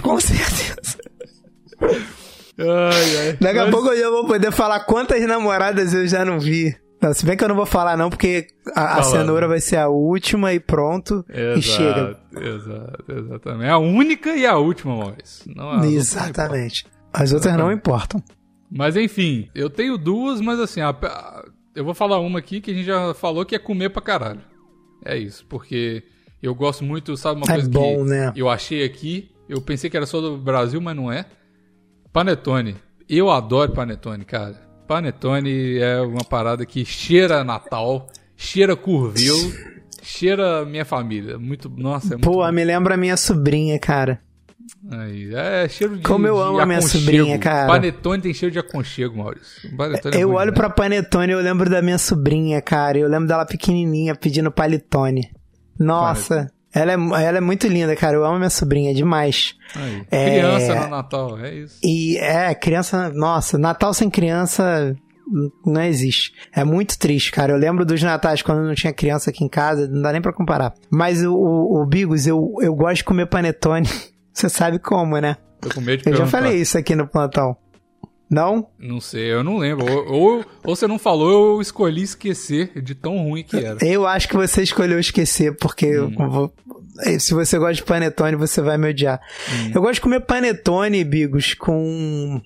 Com 0.01 0.19
certeza. 0.19 0.97
Ai, 2.59 3.17
ai. 3.27 3.37
Daqui 3.39 3.57
a 3.59 3.63
Mas- 3.63 3.71
pouco 3.71 3.87
eu 3.89 3.99
já 3.99 4.09
vou 4.09 4.25
poder 4.27 4.51
falar 4.51 4.81
quantas 4.81 5.21
namoradas 5.27 5.93
eu 5.93 6.07
já 6.07 6.23
não 6.23 6.39
vi. 6.39 6.75
Não, 7.01 7.13
se 7.13 7.25
bem 7.25 7.35
que 7.35 7.43
eu 7.43 7.49
não 7.49 7.55
vou 7.55 7.65
falar 7.65 7.97
não, 7.97 8.09
porque 8.09 8.47
a, 8.73 8.99
a 8.99 9.03
cenoura 9.03 9.45
vai 9.47 9.59
ser 9.59 9.75
a 9.75 9.89
última 9.89 10.53
e 10.53 10.59
pronto. 10.59 11.25
E 11.29 11.61
chega. 11.61 12.17
Exato, 12.31 13.03
exatamente. 13.11 13.65
É 13.65 13.69
a 13.71 13.77
única 13.77 14.33
e 14.35 14.45
a 14.45 14.55
última, 14.57 14.95
Maurício. 14.95 15.51
Não 15.53 15.83
Exatamente. 15.83 16.85
As 17.11 17.33
outras 17.33 17.55
não 17.57 17.71
importam. 17.71 18.23
Mas 18.71 18.95
enfim, 18.95 19.49
eu 19.53 19.69
tenho 19.69 19.97
duas, 19.97 20.39
mas 20.39 20.59
assim, 20.59 20.79
a- 20.81 20.89
a- 20.91 21.43
eu 21.75 21.83
vou 21.83 21.93
falar 21.93 22.19
uma 22.19 22.39
aqui 22.39 22.61
que 22.61 22.71
a 22.71 22.73
gente 22.73 22.85
já 22.85 23.13
falou 23.13 23.45
que 23.45 23.55
é 23.55 23.59
comer 23.59 23.89
pra 23.89 24.01
caralho. 24.01 24.41
É 25.05 25.17
isso, 25.17 25.45
porque 25.47 26.03
eu 26.41 26.55
gosto 26.55 26.83
muito, 26.85 27.15
sabe 27.17 27.37
uma 27.41 27.45
É 27.51 27.55
coisa 27.55 27.69
bom, 27.69 27.97
que 28.05 28.09
né? 28.09 28.31
eu 28.35 28.49
achei 28.49 28.83
aqui, 28.83 29.29
eu 29.49 29.61
pensei 29.61 29.89
que 29.89 29.97
era 29.97 30.05
só 30.05 30.21
do 30.21 30.37
Brasil, 30.37 30.79
mas 30.79 30.95
não 30.95 31.11
é. 31.11 31.25
Panetone. 32.13 32.75
Eu 33.09 33.31
adoro 33.31 33.71
panetone, 33.71 34.23
cara. 34.23 34.55
Panetone 34.87 35.79
é 35.79 35.99
uma 35.99 36.23
parada 36.23 36.63
que 36.63 36.85
cheira 36.85 37.43
Natal, 37.43 38.07
cheira 38.37 38.75
Curvil, 38.75 39.35
cheira 40.03 40.63
minha 40.63 40.85
família. 40.85 41.39
Muito, 41.39 41.69
nossa, 41.75 42.07
é 42.07 42.09
muito 42.11 42.23
Pô, 42.23 42.45
bom. 42.45 42.51
me 42.51 42.63
lembra 42.63 42.93
a 42.93 42.97
minha 42.97 43.17
sobrinha, 43.17 43.79
cara. 43.79 44.21
Aí, 44.91 45.33
é 45.33 45.67
cheiro 45.67 45.97
de 45.97 46.03
Como 46.03 46.27
eu 46.27 46.35
de 46.35 46.41
amo 46.41 46.59
a 46.59 46.65
minha 46.65 46.81
sobrinha, 46.81 47.39
cara. 47.39 47.67
Panetone 47.67 48.21
tem 48.21 48.33
cheiro 48.33 48.53
de 48.53 48.59
aconchego, 48.59 49.17
Maurício. 49.17 49.69
É 50.13 50.21
eu 50.21 50.29
olho 50.33 50.51
demais. 50.51 50.53
pra 50.53 50.69
Panetone 50.69 51.31
e 51.31 51.35
eu 51.35 51.41
lembro 51.41 51.69
da 51.69 51.81
minha 51.81 51.97
sobrinha, 51.97 52.61
cara. 52.61 52.97
Eu 52.97 53.09
lembro 53.09 53.27
dela 53.27 53.45
pequenininha 53.45 54.15
pedindo 54.15 54.51
Palitone. 54.51 55.31
Nossa, 55.79 56.51
ela 56.73 56.91
é, 56.91 57.25
ela 57.25 57.37
é 57.37 57.41
muito 57.41 57.67
linda, 57.67 57.95
cara. 57.95 58.15
Eu 58.15 58.25
amo 58.25 58.37
minha 58.37 58.49
sobrinha 58.49 58.93
demais. 58.93 59.55
Aí, 59.75 60.03
É. 60.11 60.29
Criança 60.39 60.75
no 60.75 60.87
Natal, 60.89 61.37
é 61.39 61.53
isso. 61.53 61.77
E 61.83 62.17
é, 62.17 62.53
criança. 62.55 63.09
Nossa, 63.09 63.57
Natal 63.57 63.93
sem 63.93 64.09
criança 64.09 64.95
não 65.65 65.81
existe. 65.83 66.33
É 66.53 66.63
muito 66.63 66.97
triste, 66.99 67.31
cara. 67.31 67.53
Eu 67.53 67.57
lembro 67.57 67.85
dos 67.85 68.01
natais 68.03 68.41
quando 68.41 68.61
não 68.65 68.75
tinha 68.75 68.91
criança 68.91 69.29
aqui 69.29 69.43
em 69.43 69.49
casa, 69.49 69.87
não 69.87 70.01
dá 70.01 70.11
nem 70.11 70.21
pra 70.21 70.33
comparar. 70.33 70.73
Mas 70.91 71.23
o, 71.23 71.33
o, 71.33 71.81
o 71.81 71.85
Bigos, 71.85 72.27
eu, 72.27 72.53
eu 72.61 72.75
gosto 72.75 72.97
de 72.97 73.03
comer 73.05 73.27
panetone. 73.27 73.87
Você 74.33 74.49
sabe 74.49 74.79
como, 74.79 75.17
né? 75.19 75.37
Tô 75.61 75.69
com 75.69 75.79
medo 75.81 76.01
de 76.03 76.09
Eu 76.09 76.13
já 76.15 76.23
perguntar. 76.23 76.37
falei 76.37 76.59
isso 76.59 76.77
aqui 76.77 76.95
no 76.95 77.07
plantão. 77.07 77.55
Não? 78.33 78.67
Não 78.79 78.99
sei, 78.99 79.31
eu 79.31 79.43
não 79.43 79.57
lembro. 79.57 79.85
Ou, 79.85 80.11
ou, 80.11 80.45
ou 80.65 80.75
você 80.75 80.87
não 80.87 80.97
falou, 80.97 81.55
eu 81.55 81.61
escolhi 81.61 82.01
esquecer 82.01 82.81
de 82.81 82.95
tão 82.95 83.17
ruim 83.17 83.43
que 83.43 83.57
era. 83.57 83.77
Eu 83.85 84.07
acho 84.07 84.27
que 84.27 84.35
você 84.35 84.63
escolheu 84.63 84.99
esquecer, 84.99 85.55
porque 85.57 85.85
eu 85.85 86.07
Hum. 86.07 86.29
vou- 86.29 86.53
se 87.19 87.33
você 87.33 87.57
gosta 87.57 87.73
de 87.75 87.83
panetone, 87.83 88.35
você 88.35 88.61
vai 88.61 88.77
me 88.77 88.89
odiar. 88.89 89.19
Hum. 89.51 89.71
Eu 89.75 89.81
gosto 89.81 89.95
de 89.95 90.01
comer 90.01 90.21
panetone, 90.21 91.03
Bigos, 91.03 91.53
com 91.53 92.41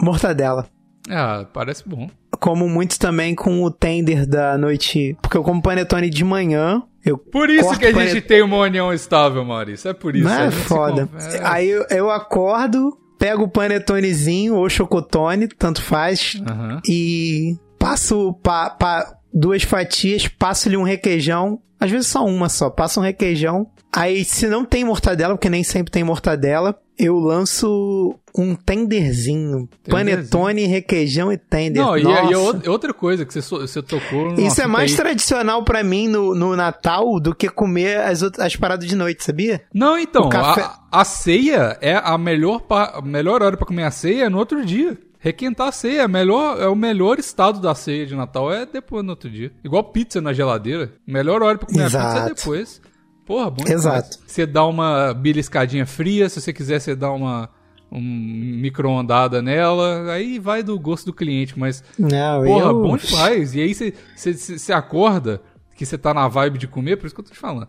mortadela. 0.00 0.68
Ah, 1.08 1.46
parece 1.52 1.88
bom. 1.88 2.08
Como 2.40 2.68
muito 2.68 2.98
também 2.98 3.34
com 3.34 3.62
o 3.62 3.70
tender 3.70 4.26
da 4.26 4.58
noite. 4.58 5.16
Porque 5.22 5.36
eu 5.36 5.42
como 5.42 5.62
panetone 5.62 6.10
de 6.10 6.24
manhã. 6.24 6.82
Eu 7.04 7.16
Por 7.16 7.48
isso 7.48 7.78
que 7.78 7.86
a 7.86 7.92
gente 7.92 8.20
tem 8.20 8.42
uma 8.42 8.56
união 8.58 8.92
estável, 8.92 9.44
Maurício. 9.44 9.88
É 9.88 9.94
por 9.94 10.16
isso. 10.16 10.24
Não 10.28 10.32
é 10.42 10.50
foda. 10.50 11.06
con- 11.06 11.18
é. 11.18 11.40
Aí 11.44 11.68
eu, 11.70 11.86
eu 11.88 12.10
acordo, 12.10 12.98
pego 13.18 13.44
o 13.44 13.48
panetonezinho 13.48 14.54
ou 14.56 14.68
chocotone, 14.68 15.48
tanto 15.48 15.82
faz, 15.82 16.40
Aham. 16.46 16.80
e 16.88 17.56
passo 17.78 18.32
pa, 18.42 18.70
pa- 18.70 19.14
duas 19.38 19.62
fatias, 19.62 20.26
passo-lhe 20.26 20.76
um 20.78 20.82
requeijão, 20.82 21.60
às 21.78 21.90
vezes 21.90 22.06
só 22.06 22.24
uma 22.24 22.48
só, 22.48 22.70
passa 22.70 22.98
um 22.98 23.02
requeijão. 23.02 23.66
Aí, 23.94 24.24
se 24.24 24.46
não 24.46 24.64
tem 24.64 24.84
mortadela, 24.84 25.34
porque 25.34 25.48
nem 25.50 25.62
sempre 25.62 25.90
tem 25.90 26.02
mortadela, 26.04 26.78
eu 26.98 27.18
lanço 27.18 28.14
um 28.36 28.54
tenderzinho. 28.54 29.68
Panetone, 29.88 30.66
requeijão 30.66 31.32
e 31.32 31.38
tender. 31.38 31.82
Não, 31.82 31.96
e, 31.96 32.02
Nossa. 32.02 32.30
e 32.30 32.34
ou- 32.34 32.62
outra 32.72 32.92
coisa 32.92 33.24
que 33.24 33.32
você, 33.32 33.40
você 33.40 33.82
tocou. 33.82 34.34
Isso 34.34 34.60
é 34.60 34.64
fita 34.64 34.68
mais 34.68 34.90
aí. 34.90 34.96
tradicional 34.96 35.62
pra 35.62 35.82
mim 35.82 36.08
no, 36.08 36.34
no 36.34 36.54
Natal 36.56 37.18
do 37.20 37.34
que 37.34 37.48
comer 37.48 38.00
as, 38.00 38.22
outras, 38.22 38.46
as 38.46 38.56
paradas 38.56 38.86
de 38.86 38.94
noite, 38.96 39.24
sabia? 39.24 39.62
Não, 39.72 39.98
então, 39.98 40.28
café- 40.28 40.62
a, 40.62 40.78
a 41.00 41.04
ceia 41.04 41.78
é 41.80 41.94
a 41.94 42.18
melhor, 42.18 42.60
pa- 42.60 43.00
melhor 43.04 43.42
hora 43.42 43.56
pra 43.56 43.66
comer 43.66 43.84
a 43.84 43.90
ceia 43.90 44.24
é 44.24 44.28
no 44.28 44.38
outro 44.38 44.64
dia. 44.64 44.98
Requentar 45.26 45.66
a 45.66 45.72
ceia 45.72 46.02
é, 46.02 46.08
melhor, 46.08 46.62
é 46.62 46.68
o 46.68 46.76
melhor 46.76 47.18
estado 47.18 47.58
da 47.58 47.74
ceia 47.74 48.06
de 48.06 48.14
Natal, 48.14 48.52
é 48.52 48.64
depois 48.64 49.04
no 49.04 49.10
outro 49.10 49.28
dia. 49.28 49.50
Igual 49.64 49.82
pizza 49.82 50.20
na 50.20 50.32
geladeira. 50.32 50.92
Melhor 51.04 51.42
hora 51.42 51.58
pra 51.58 51.66
comer 51.66 51.82
a 51.82 51.84
pizza 51.86 51.98
é 51.98 52.00
Exato. 52.00 52.34
depois. 52.36 52.80
Porra, 53.24 53.50
bom 53.50 53.64
Exato. 53.66 54.10
demais. 54.10 54.20
Você 54.24 54.46
dá 54.46 54.64
uma 54.64 55.12
beliscadinha 55.12 55.84
fria, 55.84 56.28
se 56.28 56.40
você 56.40 56.52
quiser, 56.52 56.80
você 56.80 56.94
dá 56.94 57.10
uma 57.10 57.50
um 57.90 58.00
micro-ondada 58.00 59.42
nela, 59.42 60.12
aí 60.12 60.38
vai 60.38 60.62
do 60.62 60.78
gosto 60.78 61.06
do 61.06 61.12
cliente, 61.12 61.58
mas 61.58 61.82
Não, 61.98 62.44
Porra, 62.44 62.70
eu... 62.70 62.82
bom 62.82 62.96
demais. 62.96 63.52
E 63.52 63.60
aí 63.62 63.74
você 63.74 64.72
acorda, 64.72 65.42
que 65.74 65.84
você 65.84 65.98
tá 65.98 66.14
na 66.14 66.28
vibe 66.28 66.56
de 66.56 66.68
comer, 66.68 66.98
por 66.98 67.06
isso 67.06 67.14
que 67.16 67.20
eu 67.20 67.24
tô 67.24 67.32
te 67.32 67.38
falando. 67.38 67.66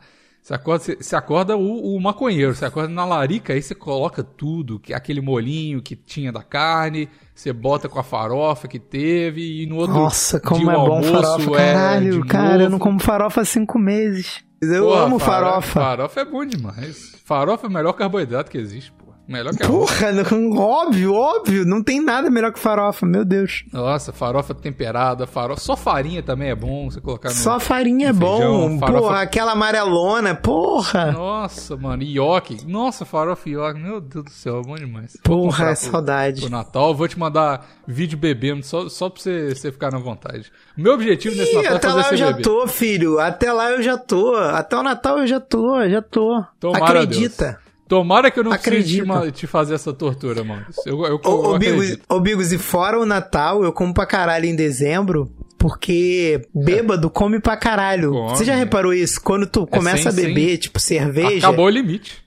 Você 0.48 0.54
acorda, 0.54 0.82
você, 0.86 0.96
você 0.96 1.14
acorda 1.14 1.58
o, 1.58 1.94
o 1.98 2.00
maconheiro, 2.02 2.56
você 2.56 2.64
acorda 2.64 2.88
na 2.88 3.04
larica, 3.04 3.52
aí 3.52 3.62
você 3.62 3.76
coloca 3.76 4.24
tudo, 4.24 4.80
que- 4.80 4.94
aquele 4.94 5.20
molinho 5.20 5.82
que 5.82 5.94
tinha 5.94 6.32
da 6.32 6.42
carne, 6.42 7.10
você 7.36 7.52
bota 7.52 7.90
com 7.90 8.00
a 8.00 8.04
farofa 8.04 8.66
que 8.66 8.80
teve, 8.80 9.64
e 9.64 9.66
no 9.68 9.76
outro 9.76 9.94
Nossa, 9.96 10.40
como 10.40 10.62
dia 10.62 10.72
é 10.72 10.76
bom 10.76 10.82
almoço 10.94 11.12
farofa, 11.12 11.52
é 11.62 11.74
caralho. 11.74 12.22
de 12.22 12.28
cara, 12.30 12.64
eu 12.64 12.70
não 12.70 12.80
como 12.80 12.98
farofa 12.98 13.42
há 13.42 13.46
cinco 13.46 13.78
meses. 13.78 14.42
Eu 14.62 14.94
amo 14.94 15.20
faro- 15.20 15.48
farofa. 15.48 15.82
Farofa 15.82 16.22
é 16.22 16.26
bom 16.26 16.46
demais. 16.46 17.12
Farofa 17.26 17.68
é 17.68 17.70
o 17.70 17.74
melhor 17.74 17.92
carboidrato 17.92 18.50
que 18.50 18.58
existe, 18.58 18.94
pô. 18.94 19.07
Melhor 19.28 19.54
que 19.54 19.64
arroz. 19.64 19.90
Porra, 19.92 20.12
não- 20.14 20.56
óbvio, 20.58 21.14
óbvio. 21.14 21.66
Não 21.66 21.84
tem 21.84 22.02
nada 22.02 22.30
melhor 22.30 22.54
que 22.54 22.60
farofa, 22.60 23.06
meu 23.06 23.26
Deus. 23.26 23.66
Nossa, 23.74 24.14
farofa 24.14 24.54
temperada, 24.56 25.28
farofa. 25.28 25.60
Só 25.60 25.76
farinha 25.76 26.24
também 26.24 26.50
é 26.50 26.56
bom 26.56 26.90
você 26.90 27.02
colocar 27.02 27.30
no. 27.30 27.36
Só 27.36 27.60
farinha 27.60 28.10
é 28.10 28.14
no 28.14 28.20
feijão, 28.20 28.70
bom. 28.70 28.80
farofa- 28.80 29.02
Porra, 29.02 29.22
aquela 29.22 29.52
amarelona, 29.52 30.34
porra. 30.34 31.12
Nossa, 31.12 31.76
mano, 31.76 32.04
ioki. 32.04 32.66
Nossa, 32.66 33.04
farofa 33.04 33.50
ioki. 33.50 33.80
Meu 33.80 34.00
Deus 34.00 34.24
do 34.26 34.32
céu, 34.32 34.60
é 34.60 34.62
bom 34.62 34.76
demais. 34.76 35.18
Porra, 35.24 35.72
é 35.72 35.76
saudade. 35.76 36.42
Pro 36.42 36.50
Natal, 36.50 36.96
vou 36.96 37.08
te 37.08 37.20
mandar 37.20 37.66
vídeo 37.86 38.18
bebendo 38.18 38.64
só, 38.66 38.88
só 38.88 39.10
pra 39.10 39.22
você, 39.22 39.54
você 39.54 39.72
ficar 39.72 39.92
na 39.92 40.00
vontade. 40.00 40.50
O 40.78 40.82
meu 40.82 40.94
objetivo 40.94 41.36
nesse 41.36 41.52
Ih, 41.52 41.56
Natal 41.56 41.74
é 41.74 41.76
até 41.76 41.88
fazer 41.90 42.02
lá 42.02 42.12
eu 42.12 42.18
já 42.18 42.28
beber. 42.28 42.42
tô, 42.44 42.68
filho. 42.68 43.20
Até 43.20 43.52
lá 43.52 43.72
eu 43.72 43.82
já 43.84 43.98
tô. 43.98 44.36
Até 44.36 44.78
o 44.78 44.84
Natal 44.84 45.18
eu 45.20 45.28
já 45.28 45.40
tô, 45.40 45.86
já 45.90 46.02
tô. 46.02 46.44
Tomara, 46.60 47.02
Acredita. 47.02 47.60
Tomara 47.88 48.30
que 48.30 48.40
eu 48.40 48.44
não 48.44 48.52
precise 48.52 48.72
te, 48.74 49.02
Acredita. 49.02 49.06
ma- 49.06 49.32
te 49.32 49.48
fazer 49.48 49.76
essa 49.76 49.94
tortura, 49.94 50.44
mano. 50.44 50.66
Eu, 50.86 51.04
eu, 51.06 51.20
eu, 51.24 51.32
Ô, 51.32 51.54
ô, 51.56 51.58
Bigos, 51.60 51.98
ô, 52.10 52.20
Bigos, 52.20 52.52
e 52.52 52.58
fora 52.58 53.00
o 53.00 53.06
Natal, 53.06 53.64
eu 53.64 53.72
como 53.72 53.94
pra 53.94 54.06
caralho 54.06 54.46
em 54.46 54.56
dezembro, 54.56 55.32
porque 55.58 56.42
bêbado 56.54 57.10
come 57.10 57.40
pra 57.40 57.56
caralho. 57.58 58.12
Come. 58.12 58.30
Você 58.32 58.44
já 58.46 58.56
reparou 58.56 58.94
isso? 58.94 59.22
Quando 59.22 59.48
tu 59.48 59.66
começa 59.66 60.12
sem- 60.12 60.24
a 60.24 60.28
beber, 60.28 60.58
tipo, 60.58 60.80
cerveja, 60.80 61.48
Acabou 61.48 61.66
o 61.66 61.70
limite. 61.70 62.24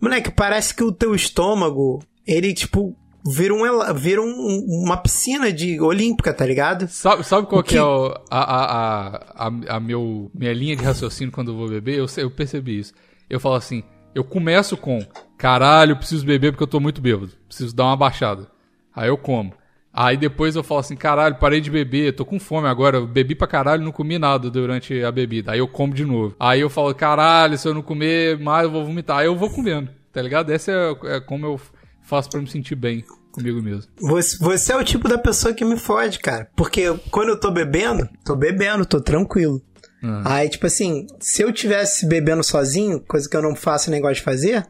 moleque, 0.00 0.30
parece 0.30 0.74
que 0.74 0.84
o 0.84 0.92
teu 0.92 1.14
estômago, 1.14 2.00
ele, 2.26 2.54
tipo, 2.54 2.96
vira, 3.26 3.52
um, 3.52 3.66
ela- 3.66 3.92
vira 3.92 4.22
um- 4.22 4.64
uma 4.84 4.96
piscina 4.96 5.52
de 5.52 5.80
olímpica, 5.80 6.32
tá 6.32 6.46
ligado? 6.46 6.86
Sabe, 6.88 7.24
sabe 7.24 7.46
qual 7.48 7.60
O 7.60 7.64
que, 7.64 7.70
que- 7.70 7.76
é 7.78 7.82
o- 7.82 8.14
a, 8.30 8.38
a, 8.38 8.64
a, 9.08 9.48
a, 9.48 9.76
a 9.76 9.80
meu, 9.80 10.30
minha 10.32 10.52
linha 10.52 10.76
de 10.76 10.84
raciocínio 10.84 11.32
quando 11.32 11.50
eu 11.50 11.56
vou 11.56 11.68
beber? 11.68 11.98
Eu, 11.98 12.06
eu 12.18 12.30
percebi 12.30 12.78
isso. 12.78 12.92
Eu 13.28 13.40
falo 13.40 13.56
assim, 13.56 13.82
eu 14.16 14.24
começo 14.24 14.78
com, 14.78 14.98
caralho, 15.36 15.94
preciso 15.94 16.24
beber 16.24 16.50
porque 16.50 16.62
eu 16.62 16.66
tô 16.66 16.80
muito 16.80 17.02
bêbado. 17.02 17.32
Preciso 17.46 17.76
dar 17.76 17.84
uma 17.84 17.96
baixada. 17.98 18.46
Aí 18.94 19.08
eu 19.08 19.18
como. 19.18 19.52
Aí 19.92 20.16
depois 20.16 20.56
eu 20.56 20.62
falo 20.62 20.80
assim, 20.80 20.96
caralho, 20.96 21.36
parei 21.36 21.60
de 21.60 21.70
beber, 21.70 22.14
tô 22.14 22.24
com 22.24 22.40
fome 22.40 22.66
agora, 22.66 23.02
bebi 23.02 23.34
pra 23.34 23.46
caralho, 23.46 23.84
não 23.84 23.92
comi 23.92 24.18
nada 24.18 24.50
durante 24.50 25.02
a 25.04 25.12
bebida. 25.12 25.52
Aí 25.52 25.58
eu 25.58 25.68
como 25.68 25.92
de 25.92 26.06
novo. 26.06 26.34
Aí 26.40 26.62
eu 26.62 26.70
falo, 26.70 26.94
caralho, 26.94 27.58
se 27.58 27.68
eu 27.68 27.74
não 27.74 27.82
comer 27.82 28.38
mais, 28.38 28.64
eu 28.64 28.70
vou 28.70 28.86
vomitar. 28.86 29.18
Aí 29.18 29.26
eu 29.26 29.36
vou 29.36 29.50
comendo, 29.50 29.90
tá 30.10 30.22
ligado? 30.22 30.50
Essa 30.50 30.72
é, 30.72 31.16
é 31.16 31.20
como 31.20 31.44
eu 31.44 31.60
faço 32.00 32.30
pra 32.30 32.40
me 32.40 32.46
sentir 32.46 32.74
bem 32.74 33.04
comigo 33.32 33.60
mesmo. 33.60 33.90
Você, 34.00 34.38
você 34.38 34.72
é 34.72 34.76
o 34.76 34.84
tipo 34.84 35.10
da 35.10 35.18
pessoa 35.18 35.52
que 35.52 35.64
me 35.64 35.76
fode, 35.76 36.20
cara. 36.20 36.48
Porque 36.56 36.84
quando 37.10 37.28
eu 37.28 37.38
tô 37.38 37.50
bebendo, 37.50 38.08
tô 38.24 38.34
bebendo, 38.34 38.86
tô 38.86 38.98
tranquilo. 38.98 39.60
Ah. 40.02 40.36
Aí, 40.36 40.48
tipo 40.48 40.66
assim, 40.66 41.06
se 41.20 41.42
eu 41.42 41.52
tivesse 41.52 42.06
bebendo 42.06 42.42
sozinho, 42.42 43.00
coisa 43.00 43.28
que 43.28 43.36
eu 43.36 43.42
não 43.42 43.54
faço 43.56 43.90
nem 43.90 44.00
gosto 44.00 44.16
de 44.16 44.22
fazer, 44.22 44.66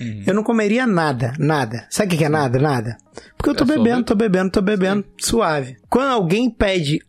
Uhum. 0.00 0.24
eu 0.26 0.34
não 0.34 0.42
comeria 0.42 0.86
nada, 0.86 1.32
nada. 1.38 1.86
Sabe 1.90 2.14
o 2.14 2.18
que 2.18 2.24
é 2.24 2.28
nada? 2.28 2.58
Nada. 2.58 2.96
Porque 3.36 3.50
eu 3.50 3.54
tô 3.54 3.64
É 3.64 3.66
bebendo, 3.66 4.04
tô 4.04 4.14
bebendo, 4.14 4.50
tô 4.50 4.60
bebendo, 4.62 5.04
suave. 5.20 5.76
Quando 5.90 6.10
alguém 6.12 6.50
pede 6.50 7.00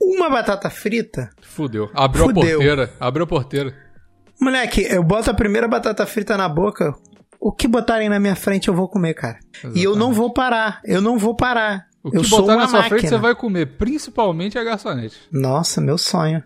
uma 0.00 0.28
batata 0.30 0.68
frita, 0.70 1.30
Fudeu. 1.42 1.90
Abriu 1.94 2.24
Fudeu. 2.24 2.42
a 2.42 2.50
porteira, 2.52 2.92
abriu 2.98 3.24
a 3.24 3.26
porteira. 3.28 3.74
moleque, 4.40 4.82
eu 4.90 5.02
boto 5.02 5.30
a 5.30 5.34
primeira 5.34 5.68
batata 5.68 6.04
frita 6.06 6.36
na 6.36 6.48
boca, 6.48 6.94
o 7.38 7.52
que 7.52 7.68
botarem 7.68 8.08
na 8.08 8.18
minha 8.18 8.34
frente 8.36 8.68
eu 8.68 8.74
vou 8.74 8.88
comer, 8.88 9.14
cara. 9.14 9.38
E 9.74 9.82
eu 9.84 9.94
não 9.94 10.12
vou 10.12 10.32
parar, 10.32 10.80
eu 10.84 11.00
não 11.00 11.18
vou 11.18 11.36
parar. 11.36 11.86
O 12.02 12.10
que 12.10 12.16
eu 12.16 12.24
sou 12.24 12.40
botar 12.40 12.54
uma 12.54 12.62
na 12.62 12.68
sua 12.68 12.78
máquina. 12.80 12.98
frente 12.98 13.10
você 13.10 13.18
vai 13.18 13.34
comer, 13.34 13.66
principalmente 13.78 14.58
a 14.58 14.64
garçonete. 14.64 15.16
Nossa, 15.30 15.80
meu 15.80 15.96
sonho. 15.96 16.42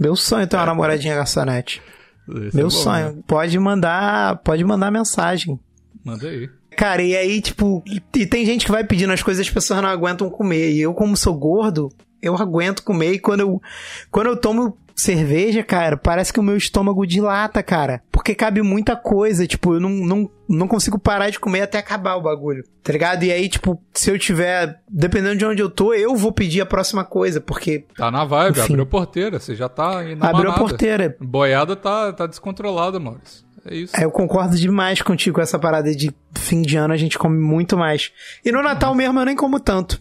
Meu 0.00 0.16
sonho 0.16 0.44
é 0.44 0.46
ter 0.46 0.56
uma 0.56 0.64
namoradinha 0.64 1.14
garçonete. 1.14 1.82
Esse 2.26 2.56
Meu 2.56 2.68
é 2.68 2.70
bom, 2.70 2.76
né? 2.76 2.82
sonho. 2.82 3.24
Pode 3.26 3.58
mandar, 3.58 4.38
pode 4.38 4.64
mandar 4.64 4.90
mensagem. 4.90 5.60
Manda 6.02 6.26
aí. 6.26 6.48
Cara, 6.74 7.02
e 7.02 7.14
aí, 7.14 7.42
tipo, 7.42 7.82
e, 7.86 8.02
e 8.18 8.26
tem 8.26 8.46
gente 8.46 8.64
que 8.64 8.72
vai 8.72 8.82
pedindo 8.82 9.12
as 9.12 9.22
coisas 9.22 9.44
e 9.44 9.46
as 9.46 9.52
pessoas 9.52 9.82
não 9.82 9.88
aguentam 9.90 10.30
comer. 10.30 10.72
E 10.72 10.80
eu, 10.80 10.94
como 10.94 11.14
sou 11.18 11.34
gordo, 11.34 11.92
eu 12.22 12.34
aguento 12.34 12.82
comer. 12.82 13.12
E 13.12 13.18
quando 13.18 13.40
eu, 13.40 13.62
quando 14.10 14.28
eu 14.28 14.36
tomo 14.36 14.74
cerveja, 15.00 15.62
cara, 15.62 15.96
parece 15.96 16.32
que 16.32 16.38
o 16.40 16.42
meu 16.42 16.56
estômago 16.56 17.06
dilata, 17.06 17.62
cara. 17.62 18.02
Porque 18.12 18.34
cabe 18.34 18.62
muita 18.62 18.94
coisa. 18.96 19.46
Tipo, 19.46 19.74
eu 19.74 19.80
não, 19.80 19.90
não, 19.90 20.30
não 20.48 20.68
consigo 20.68 20.98
parar 20.98 21.30
de 21.30 21.40
comer 21.40 21.62
até 21.62 21.78
acabar 21.78 22.16
o 22.16 22.22
bagulho. 22.22 22.62
Tá 22.82 22.92
ligado? 22.92 23.22
E 23.24 23.32
aí, 23.32 23.48
tipo, 23.48 23.80
se 23.92 24.10
eu 24.10 24.18
tiver. 24.18 24.80
Dependendo 24.88 25.36
de 25.36 25.44
onde 25.44 25.62
eu 25.62 25.70
tô, 25.70 25.94
eu 25.94 26.14
vou 26.16 26.32
pedir 26.32 26.60
a 26.60 26.66
próxima 26.66 27.04
coisa. 27.04 27.40
Porque 27.40 27.84
Tá 27.96 28.10
na 28.10 28.24
vibe, 28.24 28.58
Enfim. 28.58 28.72
abriu 28.72 28.82
a 28.82 28.86
porteira, 28.86 29.38
você 29.40 29.54
já 29.54 29.68
tá 29.68 30.02
na 30.02 30.28
abriu 30.28 30.50
a 30.50 30.52
manada. 30.52 30.58
porteira. 30.58 31.16
Boiada 31.20 31.74
tá, 31.76 32.12
tá 32.12 32.26
descontrolada, 32.26 32.98
Maurício. 33.00 33.44
É 33.66 33.74
isso. 33.74 33.94
É, 33.96 34.04
eu 34.04 34.10
concordo 34.10 34.56
demais 34.56 35.02
contigo 35.02 35.34
com 35.36 35.42
essa 35.42 35.58
parada 35.58 35.94
de 35.94 36.10
fim 36.34 36.62
de 36.62 36.76
ano 36.78 36.94
a 36.94 36.96
gente 36.96 37.18
come 37.18 37.36
muito 37.38 37.76
mais. 37.76 38.10
E 38.42 38.50
no 38.50 38.62
Natal 38.62 38.94
mesmo 38.94 39.20
eu 39.20 39.24
nem 39.26 39.36
como 39.36 39.60
tanto. 39.60 40.00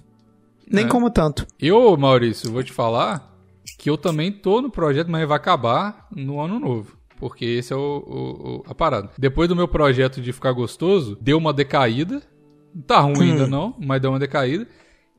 Nem 0.71 0.85
É. 0.85 0.87
como 0.87 1.09
tanto. 1.09 1.45
Eu, 1.59 1.97
Maurício, 1.97 2.51
vou 2.51 2.63
te 2.63 2.71
falar 2.71 3.27
que 3.77 3.89
eu 3.89 3.97
também 3.97 4.31
tô 4.31 4.61
no 4.61 4.69
projeto, 4.69 5.09
mas 5.09 5.27
vai 5.27 5.37
acabar 5.37 6.07
no 6.15 6.39
ano 6.41 6.59
novo. 6.59 6.97
Porque 7.17 7.43
esse 7.45 7.73
é 7.73 7.75
o, 7.75 7.79
o- 7.79 8.57
o- 8.59 8.63
a 8.65 8.73
parada. 8.73 9.09
Depois 9.17 9.49
do 9.49 9.55
meu 9.55 9.67
projeto 9.67 10.21
de 10.21 10.31
ficar 10.31 10.51
gostoso, 10.53 11.17
deu 11.21 11.37
uma 11.37 11.51
decaída. 11.53 12.21
Não 12.73 12.81
tá 12.81 12.99
ruim 13.01 13.17
Hum. 13.29 13.31
ainda 13.33 13.47
não, 13.47 13.75
mas 13.79 14.01
deu 14.01 14.11
uma 14.11 14.19
decaída. 14.19 14.67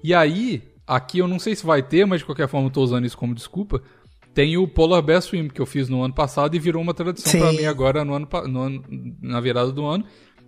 E 0.02 0.14
aí, 0.14 0.62
aqui 0.86 1.18
eu 1.18 1.28
não 1.28 1.38
sei 1.38 1.54
se 1.54 1.66
vai 1.66 1.82
ter, 1.82 2.06
mas 2.06 2.20
de 2.20 2.24
qualquer 2.26 2.48
forma 2.48 2.68
eu 2.68 2.72
tô 2.72 2.80
usando 2.82 3.04
isso 3.04 3.18
como 3.18 3.34
desculpa. 3.34 3.82
Tem 4.32 4.56
o 4.56 4.66
Polar 4.66 5.02
Bear 5.02 5.20
Swim 5.20 5.48
que 5.48 5.60
eu 5.60 5.66
fiz 5.66 5.88
no 5.88 6.02
ano 6.02 6.14
passado 6.14 6.54
e 6.54 6.58
virou 6.58 6.80
uma 6.80 6.94
tradição 6.94 7.38
pra 7.40 7.52
mim 7.52 7.64
agora 7.66 8.04
no 8.04 8.14
ano, 8.14 8.28
no 8.46 8.60
ano- 8.62 8.84
na 9.20 9.40
virada 9.40 9.70
do 9.72 9.84
ano. 9.84 10.04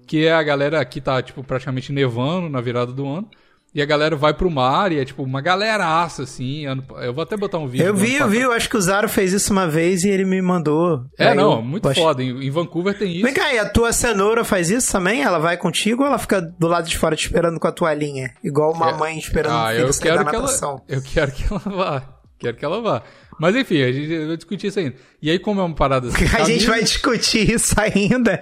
Que 0.06 0.24
é 0.26 0.32
a 0.32 0.42
galera 0.42 0.80
aqui 0.80 1.00
tá, 1.00 1.20
tipo, 1.20 1.42
praticamente 1.44 1.92
nevando 1.92 2.48
na 2.48 2.60
virada 2.60 2.92
do 2.92 3.06
ano. 3.06 3.28
E 3.74 3.80
a 3.80 3.86
galera 3.86 4.14
vai 4.14 4.34
pro 4.34 4.50
mar 4.50 4.92
e 4.92 4.98
é 4.98 5.04
tipo 5.04 5.22
uma 5.22 5.40
galeraça, 5.40 6.24
assim. 6.24 6.64
Eu 7.00 7.14
vou 7.14 7.22
até 7.22 7.38
botar 7.38 7.56
um 7.58 7.66
vídeo. 7.66 7.86
Eu 7.86 7.94
vi, 7.94 8.16
eu 8.16 8.28
vi, 8.28 8.40
eu 8.40 8.52
acho 8.52 8.68
que 8.68 8.76
o 8.76 8.80
Zaro 8.82 9.08
fez 9.08 9.32
isso 9.32 9.50
uma 9.50 9.66
vez 9.66 10.04
e 10.04 10.10
ele 10.10 10.26
me 10.26 10.42
mandou. 10.42 11.04
É, 11.18 11.28
Aí 11.28 11.34
não, 11.34 11.54
eu- 11.54 11.62
muito 11.62 11.88
acho- 11.88 11.98
foda. 12.00 12.22
Em, 12.22 12.44
em 12.46 12.50
Vancouver 12.50 12.98
tem 12.98 13.12
isso. 13.14 13.24
Vem 13.24 13.32
cá, 13.32 13.50
e 13.54 13.58
a 13.58 13.66
tua 13.66 13.90
cenoura 13.92 14.44
faz 14.44 14.68
isso 14.70 14.92
também? 14.92 15.22
Ela 15.22 15.38
vai 15.38 15.56
contigo 15.56 16.02
ou 16.02 16.08
ela 16.08 16.18
fica 16.18 16.40
do 16.42 16.68
lado 16.68 16.86
de 16.86 16.98
fora 16.98 17.16
te 17.16 17.24
esperando 17.24 17.58
com 17.58 17.66
a 17.66 17.72
toalhinha? 17.72 18.34
Igual 18.44 18.72
uma 18.74 18.92
mãe 18.92 19.16
esperando 19.18 19.54
ah, 19.54 19.68
o 19.68 19.70
filho 19.70 19.86
eu 19.86 19.92
quero 19.94 20.00
que 20.00 20.08
ela, 20.36 20.42
natação. 20.42 20.82
eu 20.88 21.00
quero 21.02 21.32
que 21.32 21.44
ela 21.50 21.58
vá. 21.60 22.02
Quero 22.38 22.56
que 22.58 22.64
ela 22.66 22.82
vá. 22.82 23.02
Mas 23.42 23.56
enfim, 23.56 23.82
a 23.82 23.90
gente 23.90 24.24
vai 24.24 24.36
discutir 24.36 24.68
isso 24.68 24.78
ainda. 24.78 24.94
E 25.20 25.28
aí, 25.28 25.36
como 25.36 25.60
é 25.60 25.64
uma 25.64 25.74
parada 25.74 26.06
assim. 26.14 26.24
A 26.32 26.44
gente 26.44 26.64
vai 26.64 26.80
discutir 26.80 27.50
isso 27.50 27.74
ainda. 27.76 28.40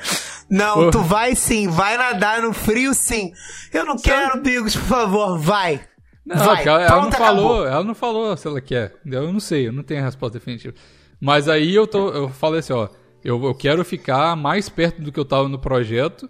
Não, 0.50 0.74
Porra. 0.74 0.90
tu 0.90 1.00
vai 1.00 1.34
sim, 1.34 1.68
vai 1.68 1.96
nadar 1.96 2.42
no 2.42 2.52
frio 2.52 2.92
sim. 2.92 3.32
Eu 3.72 3.86
não 3.86 3.96
quero, 3.96 4.42
Bigos, 4.42 4.76
por 4.76 4.84
favor, 4.84 5.38
vai. 5.38 5.80
Não, 6.26 6.36
vai. 6.36 6.68
ela, 6.68 6.82
ela 6.82 7.00
não 7.00 7.12
falou, 7.12 7.44
acabou. 7.46 7.66
ela 7.66 7.84
não 7.84 7.94
falou 7.94 8.36
se 8.36 8.46
ela 8.46 8.60
quer. 8.60 8.94
Eu 9.06 9.32
não 9.32 9.40
sei, 9.40 9.68
eu 9.68 9.72
não 9.72 9.82
tenho 9.82 10.02
a 10.02 10.04
resposta 10.04 10.38
definitiva. 10.38 10.74
Mas 11.18 11.48
aí 11.48 11.74
eu 11.74 11.86
tô, 11.86 12.10
eu 12.10 12.28
falei 12.28 12.60
assim, 12.60 12.74
ó, 12.74 12.86
eu, 13.24 13.42
eu 13.42 13.54
quero 13.54 13.82
ficar 13.86 14.36
mais 14.36 14.68
perto 14.68 15.00
do 15.00 15.10
que 15.10 15.18
eu 15.18 15.24
tava 15.24 15.48
no 15.48 15.58
projeto, 15.58 16.28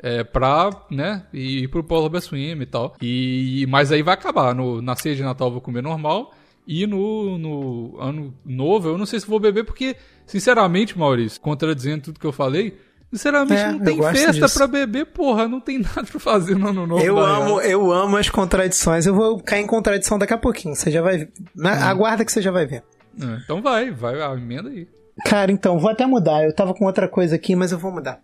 é, 0.00 0.22
pra, 0.22 0.70
né, 0.88 1.26
ir 1.32 1.66
pro 1.66 1.82
Polar 1.82 2.08
Bear 2.08 2.22
Swim 2.22 2.60
e 2.60 2.66
tal. 2.66 2.94
E, 3.02 3.66
mas 3.68 3.90
aí 3.90 4.00
vai 4.00 4.14
acabar, 4.14 4.54
no, 4.54 4.80
na 4.80 4.94
ceia 4.94 5.16
de 5.16 5.24
Natal 5.24 5.48
eu 5.48 5.54
vou 5.54 5.60
comer 5.60 5.82
normal, 5.82 6.32
E 6.66 6.86
no, 6.86 7.36
no 7.38 8.00
ano 8.00 8.34
novo, 8.44 8.88
eu 8.88 8.96
não 8.98 9.04
sei 9.06 9.18
se 9.18 9.26
vou 9.26 9.40
beber, 9.40 9.64
porque, 9.64 9.96
sinceramente, 10.26 10.96
Maurício, 10.98 11.40
contradizendo 11.40 12.04
tudo 12.04 12.20
que 12.20 12.26
eu 12.26 12.32
falei, 12.32 12.78
sinceramente, 13.12 13.60
É, 13.60 13.72
não 13.72 13.80
tem 13.80 14.00
festa 14.00 14.48
pra 14.48 14.66
beber, 14.68 15.06
porra, 15.06 15.48
não 15.48 15.60
tem 15.60 15.78
nada 15.82 16.04
pra 16.04 16.20
fazer 16.20 16.54
no 16.56 16.68
ano 16.68 16.86
novo. 16.86 17.02
Eu 17.04 17.18
amo, 17.18 17.60
eu 17.60 17.90
amo 17.92 18.16
as 18.16 18.28
contradições. 18.30 19.06
Eu 19.06 19.14
vou 19.14 19.40
cair 19.42 19.62
em 19.62 19.66
contradição 19.66 20.18
daqui 20.18 20.32
a 20.32 20.38
pouquinho. 20.38 20.74
Você 20.76 20.90
já 20.90 21.02
vai 21.02 21.18
ver. 21.18 21.32
Na- 21.54 21.88
Aguarda 21.88 22.24
que 22.24 22.30
você 22.32 22.40
já 22.40 22.52
vai 22.52 22.64
ver. 22.64 22.84
É, 23.20 23.38
então 23.44 23.60
vai, 23.60 23.90
vai, 23.90 24.22
a 24.22 24.32
emenda 24.34 24.68
aí. 24.70 24.86
Cara, 25.26 25.50
então, 25.52 25.78
vou 25.78 25.90
até 25.90 26.06
mudar. 26.06 26.44
Eu 26.44 26.54
tava 26.54 26.72
com 26.72 26.86
outra 26.86 27.06
coisa 27.08 27.34
aqui, 27.34 27.54
mas 27.56 27.70
eu 27.72 27.78
vou 27.78 27.92
mudar. 27.92 28.20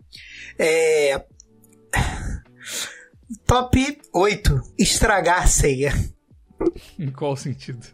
É. 0.59 1.23
Top 3.47 3.99
8. 4.15 4.61
Estragar 4.79 5.43
a 5.43 5.47
ceia. 5.47 5.93
Em 6.99 7.11
qual 7.11 7.37
sentido? 7.37 7.87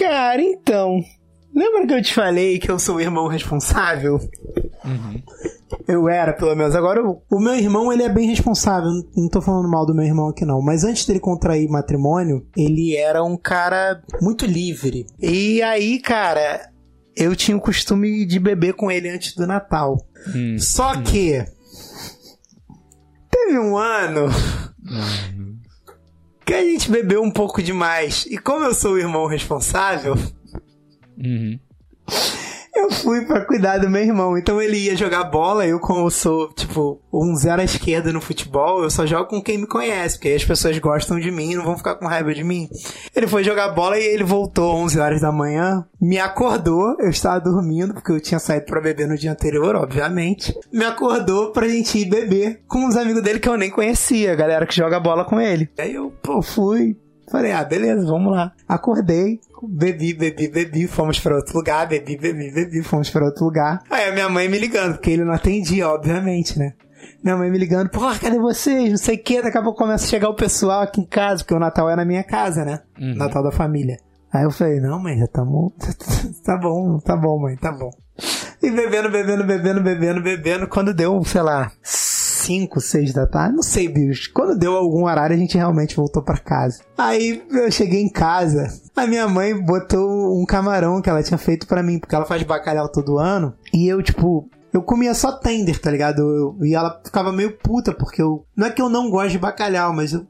Cara, 0.00 0.42
então. 0.42 1.04
Lembra 1.54 1.86
que 1.86 1.92
eu 1.92 2.02
te 2.02 2.14
falei 2.14 2.58
que 2.58 2.70
eu 2.70 2.78
sou 2.78 2.96
o 2.96 3.00
irmão 3.00 3.28
responsável? 3.28 4.18
Uhum. 4.82 5.22
Eu 5.86 6.08
era, 6.08 6.32
pelo 6.32 6.54
menos. 6.54 6.74
Agora, 6.74 7.06
o, 7.06 7.22
o 7.30 7.38
meu 7.38 7.54
irmão, 7.54 7.92
ele 7.92 8.02
é 8.02 8.08
bem 8.08 8.26
responsável. 8.26 8.88
Não, 9.14 9.28
tô 9.28 9.42
falando 9.42 9.68
mal 9.68 9.84
do 9.84 9.94
meu 9.94 10.04
irmão 10.04 10.28
aqui, 10.28 10.46
não. 10.46 10.62
Mas 10.62 10.84
antes 10.84 11.04
dele 11.04 11.20
contrair 11.20 11.68
matrimônio, 11.68 12.46
ele 12.56 12.96
era 12.96 13.22
um 13.22 13.36
cara 13.36 14.02
muito 14.22 14.46
livre. 14.46 15.04
E 15.20 15.60
aí, 15.60 16.00
cara, 16.00 16.70
eu 17.14 17.36
tinha 17.36 17.54
o 17.54 17.60
costume 17.60 18.24
de 18.24 18.38
beber 18.40 18.72
com 18.72 18.90
ele 18.90 19.10
antes 19.10 19.34
do 19.34 19.46
Natal. 19.46 19.98
Hum. 20.34 20.56
Só 20.58 20.96
que. 21.02 21.44
Teve 23.30 23.58
um 23.58 23.76
ano 23.76 24.28
que 26.50 26.54
a 26.54 26.64
gente 26.64 26.90
bebeu 26.90 27.22
um 27.22 27.30
pouco 27.30 27.62
demais. 27.62 28.26
E 28.28 28.36
como 28.36 28.64
eu 28.64 28.74
sou 28.74 28.92
o 28.94 28.98
irmão 28.98 29.26
responsável, 29.26 30.16
Uhum. 31.22 31.58
Eu 32.80 32.90
fui 32.90 33.24
pra 33.24 33.44
cuidar 33.44 33.78
do 33.78 33.88
meu 33.88 34.02
irmão. 34.02 34.36
Então 34.36 34.60
ele 34.60 34.78
ia 34.78 34.96
jogar 34.96 35.24
bola, 35.24 35.66
eu 35.66 35.78
como 35.78 36.10
sou, 36.10 36.52
tipo, 36.52 37.00
um 37.12 37.34
zero 37.36 37.60
à 37.60 37.64
esquerda 37.64 38.12
no 38.12 38.20
futebol, 38.20 38.82
eu 38.82 38.90
só 38.90 39.06
jogo 39.06 39.26
com 39.26 39.42
quem 39.42 39.58
me 39.58 39.66
conhece, 39.66 40.16
porque 40.16 40.28
aí 40.28 40.34
as 40.34 40.44
pessoas 40.44 40.78
gostam 40.78 41.18
de 41.18 41.30
mim 41.30 41.54
não 41.54 41.64
vão 41.64 41.76
ficar 41.76 41.96
com 41.96 42.06
raiva 42.06 42.32
de 42.32 42.44
mim. 42.44 42.68
Ele 43.14 43.26
foi 43.26 43.44
jogar 43.44 43.70
bola 43.70 43.98
e 43.98 44.04
ele 44.04 44.24
voltou 44.24 44.74
11 44.76 44.98
horas 44.98 45.20
da 45.20 45.32
manhã, 45.32 45.84
me 46.00 46.18
acordou, 46.18 46.96
eu 46.98 47.10
estava 47.10 47.40
dormindo, 47.40 47.94
porque 47.94 48.12
eu 48.12 48.20
tinha 48.20 48.38
saído 48.38 48.66
pra 48.66 48.80
beber 48.80 49.08
no 49.08 49.16
dia 49.16 49.32
anterior, 49.32 49.76
obviamente. 49.76 50.54
Me 50.72 50.84
acordou 50.84 51.52
pra 51.52 51.68
gente 51.68 51.98
ir 51.98 52.06
beber 52.06 52.62
com 52.66 52.86
uns 52.86 52.96
amigos 52.96 53.22
dele 53.22 53.40
que 53.40 53.48
eu 53.48 53.56
nem 53.56 53.70
conhecia, 53.70 54.32
a 54.32 54.36
galera 54.36 54.66
que 54.66 54.76
joga 54.76 55.00
bola 55.00 55.24
com 55.24 55.40
ele. 55.40 55.68
Aí 55.78 55.94
eu, 55.94 56.12
pô, 56.22 56.42
fui, 56.42 56.96
Falei, 57.30 57.52
ah, 57.52 57.62
beleza, 57.62 58.04
vamos 58.06 58.32
lá. 58.32 58.52
Acordei, 58.66 59.40
bebi, 59.68 60.14
bebi, 60.14 60.48
bebi, 60.48 60.86
fomos 60.86 61.18
pra 61.20 61.36
outro 61.36 61.56
lugar, 61.56 61.86
bebi, 61.86 62.16
bebi, 62.16 62.52
bebi, 62.52 62.82
fomos 62.82 63.10
pra 63.10 63.24
outro 63.24 63.44
lugar. 63.44 63.82
Aí 63.90 64.08
a 64.08 64.12
minha 64.12 64.28
mãe 64.28 64.48
me 64.48 64.58
ligando, 64.58 64.94
porque 64.94 65.10
ele 65.10 65.24
não 65.24 65.32
atendia, 65.32 65.88
obviamente, 65.88 66.58
né? 66.58 66.74
Minha 67.22 67.36
mãe 67.36 67.50
me 67.50 67.58
ligando, 67.58 67.90
porra, 67.90 68.18
cadê 68.18 68.38
vocês? 68.38 68.90
Não 68.90 68.96
sei 68.96 69.16
o 69.16 69.22
que, 69.22 69.42
daqui 69.42 69.58
a 69.58 69.62
pouco 69.62 69.78
começa 69.78 70.04
a 70.04 70.08
chegar 70.08 70.28
o 70.28 70.34
pessoal 70.34 70.82
aqui 70.82 71.00
em 71.00 71.06
casa, 71.06 71.42
porque 71.42 71.54
o 71.54 71.58
Natal 71.58 71.88
é 71.90 71.96
na 71.96 72.04
minha 72.04 72.24
casa, 72.24 72.64
né? 72.64 72.80
Uhum. 72.98 73.14
Natal 73.14 73.42
da 73.42 73.52
família. 73.52 73.98
Aí 74.32 74.44
eu 74.44 74.50
falei, 74.50 74.80
não, 74.80 74.98
mãe, 74.98 75.18
já 75.18 75.26
tamo. 75.26 75.72
tá 76.44 76.56
bom, 76.56 76.98
tá 76.98 77.16
bom, 77.16 77.38
mãe, 77.40 77.56
tá 77.56 77.72
bom. 77.72 77.90
E 78.62 78.70
bebendo, 78.70 79.10
bebendo, 79.10 79.44
bebendo, 79.44 79.82
bebendo, 79.82 80.22
bebendo. 80.22 80.68
Quando 80.68 80.94
deu, 80.94 81.22
sei 81.24 81.42
lá, 81.42 81.72
5, 82.40 82.80
6 82.80 83.12
da 83.12 83.26
tarde, 83.26 83.54
não 83.56 83.62
sei, 83.62 83.88
bicho. 83.88 84.30
Quando 84.32 84.58
deu 84.58 84.74
algum 84.76 85.04
horário, 85.04 85.34
a 85.36 85.38
gente 85.38 85.56
realmente 85.56 85.96
voltou 85.96 86.22
pra 86.22 86.38
casa. 86.38 86.80
Aí 86.96 87.42
eu 87.50 87.70
cheguei 87.70 88.00
em 88.00 88.08
casa, 88.10 88.66
a 88.96 89.06
minha 89.06 89.28
mãe 89.28 89.58
botou 89.62 90.40
um 90.40 90.44
camarão 90.44 91.00
que 91.00 91.08
ela 91.10 91.22
tinha 91.22 91.38
feito 91.38 91.66
pra 91.66 91.82
mim, 91.82 91.98
porque 91.98 92.14
ela 92.14 92.26
faz 92.26 92.42
bacalhau 92.42 92.88
todo 92.88 93.18
ano. 93.18 93.54
E 93.72 93.86
eu, 93.88 94.02
tipo, 94.02 94.48
eu 94.72 94.82
comia 94.82 95.14
só 95.14 95.32
tender, 95.32 95.80
tá 95.80 95.90
ligado? 95.90 96.20
Eu- 96.20 96.56
e 96.64 96.74
ela 96.74 97.00
ficava 97.04 97.32
meio 97.32 97.56
puta, 97.58 97.92
porque 97.92 98.22
eu. 98.22 98.44
Não 98.56 98.66
é 98.66 98.70
que 98.70 98.80
eu 98.82 98.88
não 98.88 99.10
gosto 99.10 99.30
de 99.32 99.38
bacalhau, 99.38 99.92
mas 99.92 100.12
eu 100.12 100.26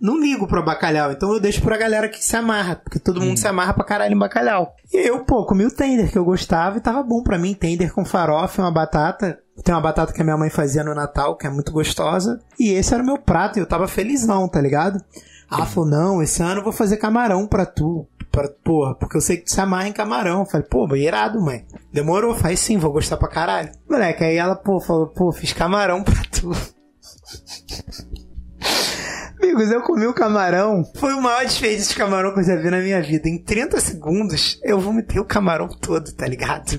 não 0.00 0.20
ligo 0.20 0.46
pra 0.46 0.62
bacalhau. 0.62 1.12
Então 1.12 1.32
eu 1.32 1.40
deixo 1.40 1.62
pra 1.62 1.76
galera 1.76 2.08
que 2.08 2.22
se 2.22 2.36
amarra, 2.36 2.76
porque 2.76 2.98
todo 2.98 3.20
mundo 3.20 3.38
se 3.38 3.46
amarra 3.46 3.74
pra 3.74 3.84
caralho 3.84 4.14
em 4.14 4.18
bacalhau. 4.18 4.74
E 4.92 5.08
eu, 5.08 5.24
pô, 5.24 5.44
comi 5.44 5.64
o 5.64 5.70
tender 5.70 6.10
que 6.10 6.18
eu 6.18 6.24
gostava 6.24 6.78
e 6.78 6.80
tava 6.80 7.02
bom 7.02 7.22
pra 7.22 7.38
mim. 7.38 7.54
Tender 7.54 7.92
com 7.92 8.04
farofa 8.04 8.60
e 8.60 8.64
uma 8.64 8.72
batata. 8.72 9.38
Tem 9.64 9.74
uma 9.74 9.80
batata 9.80 10.12
que 10.12 10.20
a 10.20 10.24
minha 10.24 10.36
mãe 10.36 10.50
fazia 10.50 10.84
no 10.84 10.94
Natal, 10.94 11.36
que 11.36 11.46
é 11.46 11.50
muito 11.50 11.72
gostosa. 11.72 12.40
E 12.58 12.70
esse 12.70 12.92
era 12.92 13.02
o 13.02 13.06
meu 13.06 13.18
prato 13.18 13.58
e 13.58 13.60
eu 13.60 13.66
tava 13.66 13.88
felizão, 13.88 14.48
tá 14.48 14.60
ligado? 14.60 15.02
Ah, 15.50 15.64
falou, 15.64 15.88
não, 15.88 16.22
esse 16.22 16.42
ano 16.42 16.60
eu 16.60 16.64
vou 16.64 16.72
fazer 16.72 16.98
camarão 16.98 17.46
pra 17.46 17.64
tu. 17.64 18.06
Pra, 18.30 18.48
porra, 18.62 18.94
porque 18.94 19.16
eu 19.16 19.20
sei 19.20 19.38
que 19.38 19.44
tu 19.44 19.52
se 19.52 19.60
amarra 19.60 19.88
em 19.88 19.92
camarão. 19.92 20.40
Eu 20.40 20.46
falei, 20.46 20.66
pô, 20.66 20.94
irado, 20.94 21.40
mãe. 21.40 21.64
Demorou, 21.92 22.34
faz 22.34 22.60
sim, 22.60 22.76
vou 22.76 22.92
gostar 22.92 23.16
pra 23.16 23.28
caralho. 23.28 23.70
Moleque, 23.88 24.24
aí 24.24 24.36
ela, 24.36 24.54
pô, 24.54 24.78
falou, 24.80 25.06
pô, 25.06 25.32
fiz 25.32 25.52
camarão 25.52 26.02
pra 26.02 26.22
tu. 26.30 26.50
Amigos, 29.46 29.70
eu 29.70 29.80
comi 29.82 30.06
o 30.06 30.12
camarão. 30.12 30.82
Foi 30.96 31.12
o 31.14 31.20
maior 31.22 31.44
desperdício 31.44 31.90
de 31.90 31.96
camarão 31.96 32.32
que 32.34 32.40
eu 32.40 32.44
já 32.44 32.56
vi 32.56 32.68
na 32.70 32.78
minha 32.78 33.00
vida. 33.00 33.28
Em 33.28 33.38
30 33.38 33.78
segundos, 33.80 34.58
eu 34.64 34.80
vomitei 34.80 35.20
o 35.20 35.24
camarão 35.24 35.68
todo, 35.68 36.12
tá 36.12 36.26
ligado? 36.26 36.72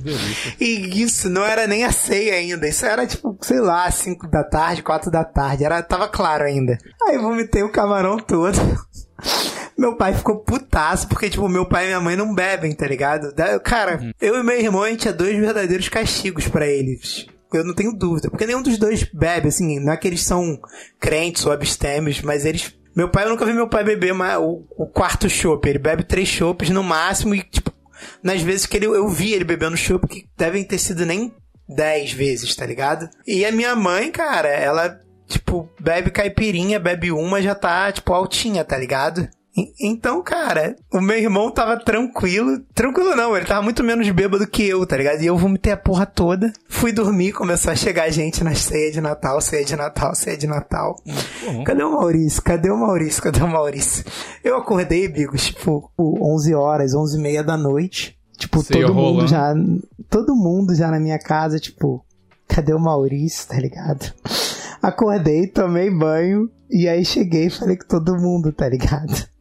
E 0.60 1.02
isso 1.02 1.30
não 1.30 1.46
era 1.46 1.66
nem 1.66 1.86
a 1.86 1.92
ceia 1.92 2.34
ainda. 2.36 2.68
Isso 2.68 2.86
era 2.86 3.08
tipo, 3.08 3.38
sei 3.42 3.60
lá, 3.62 3.90
5 3.90 4.28
da 4.28 4.44
tarde, 4.44 4.84
4 4.84 5.10
da 5.10 5.24
tarde. 5.24 5.64
Era, 5.64 5.82
tava 5.82 6.08
claro 6.10 6.44
ainda. 6.44 6.78
Aí 7.04 7.16
eu 7.16 7.22
vomitei 7.22 7.64
o 7.64 7.72
camarão 7.72 8.18
todo. 8.18 8.58
Meu 9.78 9.96
pai 9.96 10.14
ficou 10.16 10.40
putaço, 10.40 11.08
porque, 11.08 11.30
tipo, 11.30 11.48
meu 11.48 11.64
pai 11.64 11.84
e 11.84 11.88
minha 11.88 12.02
mãe 12.02 12.16
não 12.16 12.34
bebem, 12.34 12.74
tá 12.74 12.88
ligado? 12.88 13.32
Da- 13.36 13.60
Cara, 13.60 14.00
eu 14.20 14.36
e 14.40 14.44
meu 14.44 14.60
irmão, 14.60 14.82
a 14.82 14.90
gente 14.90 15.08
é 15.08 15.14
dois 15.14 15.38
verdadeiros 15.38 15.88
castigos 15.88 16.48
pra 16.48 16.66
eles. 16.66 17.28
Eu 17.54 17.64
não 17.64 17.74
tenho 17.74 17.94
dúvida. 17.94 18.30
Porque 18.30 18.46
nenhum 18.46 18.62
dos 18.62 18.78
dois 18.78 19.04
bebe, 19.04 19.48
assim, 19.48 19.80
não 19.80 19.94
é 19.94 19.98
que 19.98 20.08
eles 20.08 20.24
são 20.24 20.60
crentes 21.00 21.46
ou 21.46 21.52
abstêmios, 21.52 22.22
mas 22.22 22.46
eles. 22.46 22.74
Meu 22.96 23.10
pai, 23.10 23.26
eu 23.26 23.30
nunca 23.30 23.46
vi 23.46 23.54
meu 23.54 23.70
pai 23.70 23.84
beber 23.84 24.14
mais, 24.14 24.40
o, 24.40 24.66
o 24.76 24.88
quarto 24.88 25.30
chopp. 25.30 25.68
Ele 25.68 25.80
bebe 25.80 26.04
três 26.04 26.28
chopps 26.28 26.70
no 26.70 26.84
máximo 26.84 27.36
e, 27.36 27.44
tipo, 27.44 27.72
nas 28.24 28.42
vezes 28.42 28.66
que 28.66 28.78
ele, 28.78 28.88
eu 28.88 29.08
vi 29.08 29.34
ele 29.34 29.44
bebendo 29.44 29.78
chopp, 29.78 30.08
que 30.08 30.28
devem 30.36 30.64
ter 30.64 30.80
sido 30.80 31.06
nem 31.06 31.32
10 31.70 32.14
vezes, 32.14 32.56
tá 32.56 32.66
ligado? 32.66 33.10
E 33.26 33.46
a 33.46 33.52
minha 33.52 33.76
mãe, 33.76 34.12
cara, 34.12 34.48
ela, 34.50 35.00
tipo, 35.28 35.70
bebe 35.80 36.10
caipirinha, 36.10 36.80
bebe 36.80 37.12
uma, 37.12 37.42
já 37.42 37.54
tá, 37.54 37.92
tipo, 37.92 38.14
altinha, 38.14 38.64
tá 38.64 38.78
ligado? 38.78 39.28
Então, 39.80 40.22
cara, 40.22 40.76
o 40.94 41.02
meu 41.02 41.18
irmão 41.18 41.50
tava 41.50 41.78
tranquilo. 41.78 42.60
Tranquilo 42.76 43.16
não, 43.16 43.36
ele 43.36 43.46
tava 43.46 43.62
muito 43.64 43.84
menos 43.84 44.08
bêbado 44.12 44.46
que 44.46 44.64
eu, 44.64 44.86
tá 44.86 44.96
ligado? 44.96 45.22
E 45.22 45.26
eu 45.26 45.38
vomitei 45.38 45.74
a 45.74 45.78
porra 45.78 46.06
toda. 46.06 46.54
Fui 46.70 46.92
dormir, 46.92 47.32
começou 47.32 47.72
a 47.72 47.76
chegar 47.76 48.10
gente 48.12 48.44
na 48.44 48.54
ceia 48.54 48.92
de 48.92 49.02
Natal, 49.02 49.42
ceia 49.42 49.66
de 49.66 49.76
Natal, 49.76 50.14
ceia 50.14 50.38
de 50.38 50.46
Natal. 50.46 50.96
Bom. 51.44 51.64
Cadê 51.64 51.84
o 51.84 51.92
Maurício? 51.92 52.42
Cadê 52.44 52.70
o 52.70 52.78
Maurício? 52.78 53.24
Cadê 53.24 53.42
o 53.42 53.48
Maurício? 53.48 54.06
Eu 54.44 54.58
acordei, 54.58 55.08
Bigos, 55.08 55.46
tipo, 55.48 55.92
11 55.98 56.54
horas, 56.54 56.94
11 56.94 57.18
e 57.18 57.22
meia 57.22 57.44
da 57.44 57.58
noite. 57.58 58.16
Tipo, 58.38 58.62
Ceia 58.62 58.86
todo 58.86 58.96
mundo 58.96 59.28
já. 59.28 59.56
Todo 60.10 60.36
mundo 60.36 60.76
já 60.76 60.92
na 60.92 61.00
minha 61.00 61.18
casa, 61.18 61.60
tipo, 61.60 62.06
cadê 62.48 62.74
o 62.74 62.80
Maurício, 62.80 63.48
tá 63.48 63.60
ligado? 63.60 64.14
Acordei, 64.82 65.48
tomei 65.48 65.90
banho, 65.90 66.48
e 66.70 66.88
aí 66.88 67.04
cheguei 67.04 67.48
e 67.48 67.50
falei 67.50 67.76
com 67.76 67.88
todo 67.88 68.16
mundo, 68.16 68.54
tá 68.54 68.70
ligado? 68.70 69.28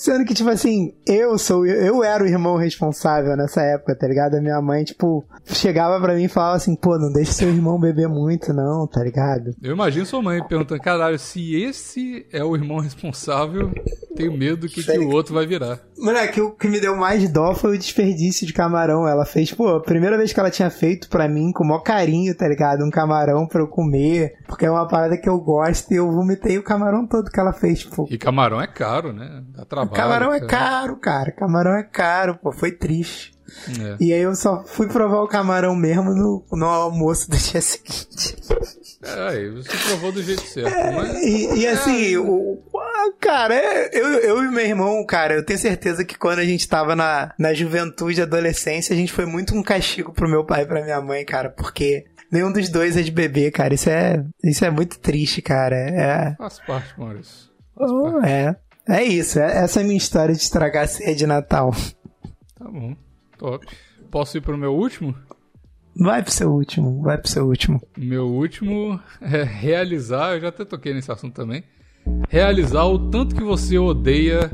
Sendo 0.00 0.24
que, 0.24 0.32
tipo 0.32 0.48
assim, 0.48 0.94
eu 1.06 1.36
sou. 1.36 1.66
Eu 1.66 2.02
era 2.02 2.24
o 2.24 2.26
irmão 2.26 2.56
responsável 2.56 3.36
nessa 3.36 3.60
época, 3.60 3.94
tá 3.94 4.08
ligado? 4.08 4.34
A 4.34 4.40
minha 4.40 4.58
mãe, 4.62 4.82
tipo, 4.82 5.22
chegava 5.44 6.00
pra 6.00 6.14
mim 6.14 6.24
e 6.24 6.28
falava 6.28 6.56
assim, 6.56 6.74
pô, 6.74 6.98
não 6.98 7.12
deixa 7.12 7.32
seu 7.32 7.48
irmão 7.50 7.78
beber 7.78 8.08
muito, 8.08 8.50
não, 8.54 8.86
tá 8.86 9.04
ligado? 9.04 9.54
Eu 9.62 9.74
imagino 9.74 10.06
sua 10.06 10.22
mãe 10.22 10.42
perguntando, 10.42 10.80
caralho, 10.80 11.18
se 11.18 11.54
esse 11.54 12.26
é 12.32 12.42
o 12.42 12.56
irmão 12.56 12.78
responsável, 12.78 13.70
tenho 14.16 14.32
medo 14.32 14.62
do 14.62 14.68
que, 14.68 14.82
que 14.82 14.98
o 14.98 15.10
outro 15.10 15.34
vai 15.34 15.46
virar. 15.46 15.78
Moleque, 15.98 16.40
o 16.40 16.52
que 16.52 16.66
me 16.66 16.80
deu 16.80 16.96
mais 16.96 17.30
dó 17.30 17.54
foi 17.54 17.76
o 17.76 17.78
desperdício 17.78 18.46
de 18.46 18.54
camarão. 18.54 19.06
Ela 19.06 19.26
fez, 19.26 19.52
pô, 19.52 19.68
a 19.68 19.82
primeira 19.82 20.16
vez 20.16 20.32
que 20.32 20.40
ela 20.40 20.50
tinha 20.50 20.70
feito 20.70 21.10
pra 21.10 21.28
mim, 21.28 21.52
com 21.52 21.62
o 21.62 21.68
maior 21.68 21.82
carinho, 21.82 22.34
tá 22.34 22.48
ligado? 22.48 22.82
Um 22.82 22.90
camarão 22.90 23.46
pra 23.46 23.60
eu 23.60 23.68
comer, 23.68 24.32
porque 24.46 24.64
é 24.64 24.70
uma 24.70 24.88
parada 24.88 25.18
que 25.18 25.28
eu 25.28 25.38
gosto, 25.38 25.92
e 25.92 25.96
eu 25.96 26.10
vomitei 26.10 26.56
o 26.56 26.62
camarão 26.62 27.06
todo 27.06 27.30
que 27.30 27.38
ela 27.38 27.52
fez, 27.52 27.84
pô. 27.84 28.08
E 28.10 28.16
camarão 28.16 28.62
é 28.62 28.66
caro, 28.66 29.12
né? 29.12 29.42
Dá 29.54 29.66
trabalho. 29.66 29.89
Camarão 29.90 30.32
é 30.32 30.40
caro, 30.40 30.96
cara. 30.96 31.32
Camarão 31.32 31.76
é 31.76 31.82
caro, 31.82 32.36
pô. 32.36 32.52
Foi 32.52 32.72
triste. 32.72 33.32
É. 33.80 33.96
E 34.00 34.12
aí 34.12 34.20
eu 34.20 34.34
só 34.34 34.64
fui 34.64 34.86
provar 34.86 35.22
o 35.22 35.28
camarão 35.28 35.74
mesmo 35.74 36.14
no, 36.14 36.44
no 36.52 36.66
almoço 36.66 37.30
do 37.30 37.36
dia 37.36 37.60
seguinte. 37.60 38.36
É, 39.02 39.28
aí 39.28 39.50
você 39.50 39.76
provou 39.88 40.12
do 40.12 40.22
jeito 40.22 40.42
certo. 40.42 40.94
Mas... 40.94 41.22
E, 41.22 41.60
e 41.60 41.66
assim, 41.66 42.16
o, 42.16 42.62
ah, 42.76 43.12
cara, 43.18 43.54
é, 43.54 43.90
eu, 43.92 44.06
eu 44.20 44.44
e 44.44 44.48
meu 44.48 44.64
irmão, 44.64 45.04
cara, 45.04 45.34
eu 45.34 45.44
tenho 45.44 45.58
certeza 45.58 46.04
que 46.04 46.18
quando 46.18 46.38
a 46.38 46.44
gente 46.44 46.68
tava 46.68 46.94
na, 46.94 47.32
na 47.38 47.54
juventude 47.54 48.20
e 48.20 48.22
adolescência, 48.22 48.92
a 48.92 48.96
gente 48.96 49.12
foi 49.12 49.26
muito 49.26 49.54
um 49.54 49.62
castigo 49.62 50.12
pro 50.12 50.28
meu 50.28 50.44
pai 50.44 50.62
e 50.62 50.66
pra 50.66 50.82
minha 50.82 51.00
mãe, 51.00 51.24
cara, 51.24 51.50
porque 51.50 52.04
nenhum 52.30 52.52
dos 52.52 52.68
dois 52.68 52.96
é 52.96 53.02
de 53.02 53.10
bebê, 53.10 53.50
cara. 53.50 53.74
Isso 53.74 53.88
é, 53.90 54.22
isso 54.44 54.64
é 54.64 54.70
muito 54.70 54.98
triste, 54.98 55.42
cara. 55.42 55.76
É, 55.76 56.34
Faz 56.36 56.60
parte, 56.60 56.94
Maurício. 56.98 57.50
Faz 57.76 57.90
parte. 57.90 58.16
oh, 58.16 58.24
é, 58.24 58.56
é 58.88 59.02
isso. 59.04 59.38
É, 59.38 59.64
essa 59.64 59.80
é 59.80 59.82
a 59.82 59.86
minha 59.86 59.98
história 59.98 60.34
de 60.34 60.40
estragar 60.40 60.84
a 60.84 60.86
ceia 60.86 61.14
de 61.14 61.26
Natal. 61.26 61.72
Tá 62.56 62.64
bom. 62.68 62.96
Top. 63.38 63.66
Posso 64.10 64.36
ir 64.36 64.40
pro 64.40 64.58
meu 64.58 64.74
último? 64.74 65.14
Vai 65.96 66.22
pro 66.22 66.32
seu 66.32 66.50
último, 66.50 67.02
vai 67.02 67.18
pro 67.18 67.30
seu 67.30 67.46
último. 67.46 67.80
Meu 67.96 68.26
último 68.26 68.98
é 69.20 69.42
realizar, 69.42 70.34
eu 70.34 70.40
já 70.40 70.48
até 70.48 70.64
toquei 70.64 70.94
nesse 70.94 71.10
assunto 71.10 71.34
também. 71.34 71.64
Realizar 72.28 72.84
o 72.86 73.10
tanto 73.10 73.34
que 73.34 73.42
você 73.42 73.78
odeia 73.78 74.50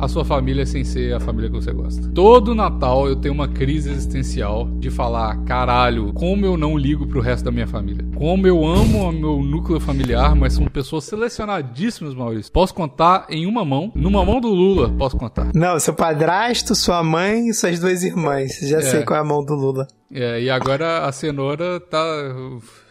a 0.00 0.08
sua 0.08 0.24
família 0.24 0.64
sem 0.66 0.84
ser 0.84 1.14
a 1.14 1.20
família 1.20 1.50
que 1.50 1.56
você 1.56 1.72
gosta. 1.72 2.08
Todo 2.14 2.54
Natal 2.54 3.06
eu 3.08 3.16
tenho 3.16 3.34
uma 3.34 3.48
crise 3.48 3.90
existencial 3.90 4.66
de 4.78 4.90
falar, 4.90 5.36
caralho, 5.44 6.12
como 6.12 6.44
eu 6.46 6.56
não 6.56 6.76
ligo 6.76 7.06
pro 7.06 7.20
resto 7.20 7.44
da 7.44 7.50
minha 7.50 7.66
família. 7.66 8.04
Como 8.16 8.46
eu 8.46 8.64
amo 8.66 9.08
o 9.08 9.12
meu 9.12 9.42
núcleo 9.42 9.80
familiar, 9.80 10.34
mas 10.34 10.54
são 10.54 10.66
pessoas 10.66 11.04
selecionadíssimas, 11.04 12.14
Maurício. 12.14 12.52
Posso 12.52 12.74
contar 12.74 13.26
em 13.28 13.46
uma 13.46 13.64
mão. 13.64 13.90
Numa 13.94 14.24
mão 14.24 14.40
do 14.40 14.48
Lula, 14.48 14.90
posso 14.90 15.16
contar. 15.16 15.50
Não, 15.54 15.78
seu 15.78 15.94
padrasto, 15.94 16.74
sua 16.74 17.02
mãe 17.02 17.48
e 17.48 17.54
suas 17.54 17.78
duas 17.78 18.02
irmãs. 18.02 18.58
Já 18.62 18.78
É. 18.78 18.82
sei 18.82 19.02
qual 19.04 19.18
é 19.18 19.22
a 19.22 19.24
mão 19.24 19.44
do 19.44 19.54
Lula. 19.54 19.86
É, 20.12 20.42
e 20.42 20.50
agora 20.50 21.04
a 21.06 21.12
cenoura 21.12 21.78
tá. 21.80 22.02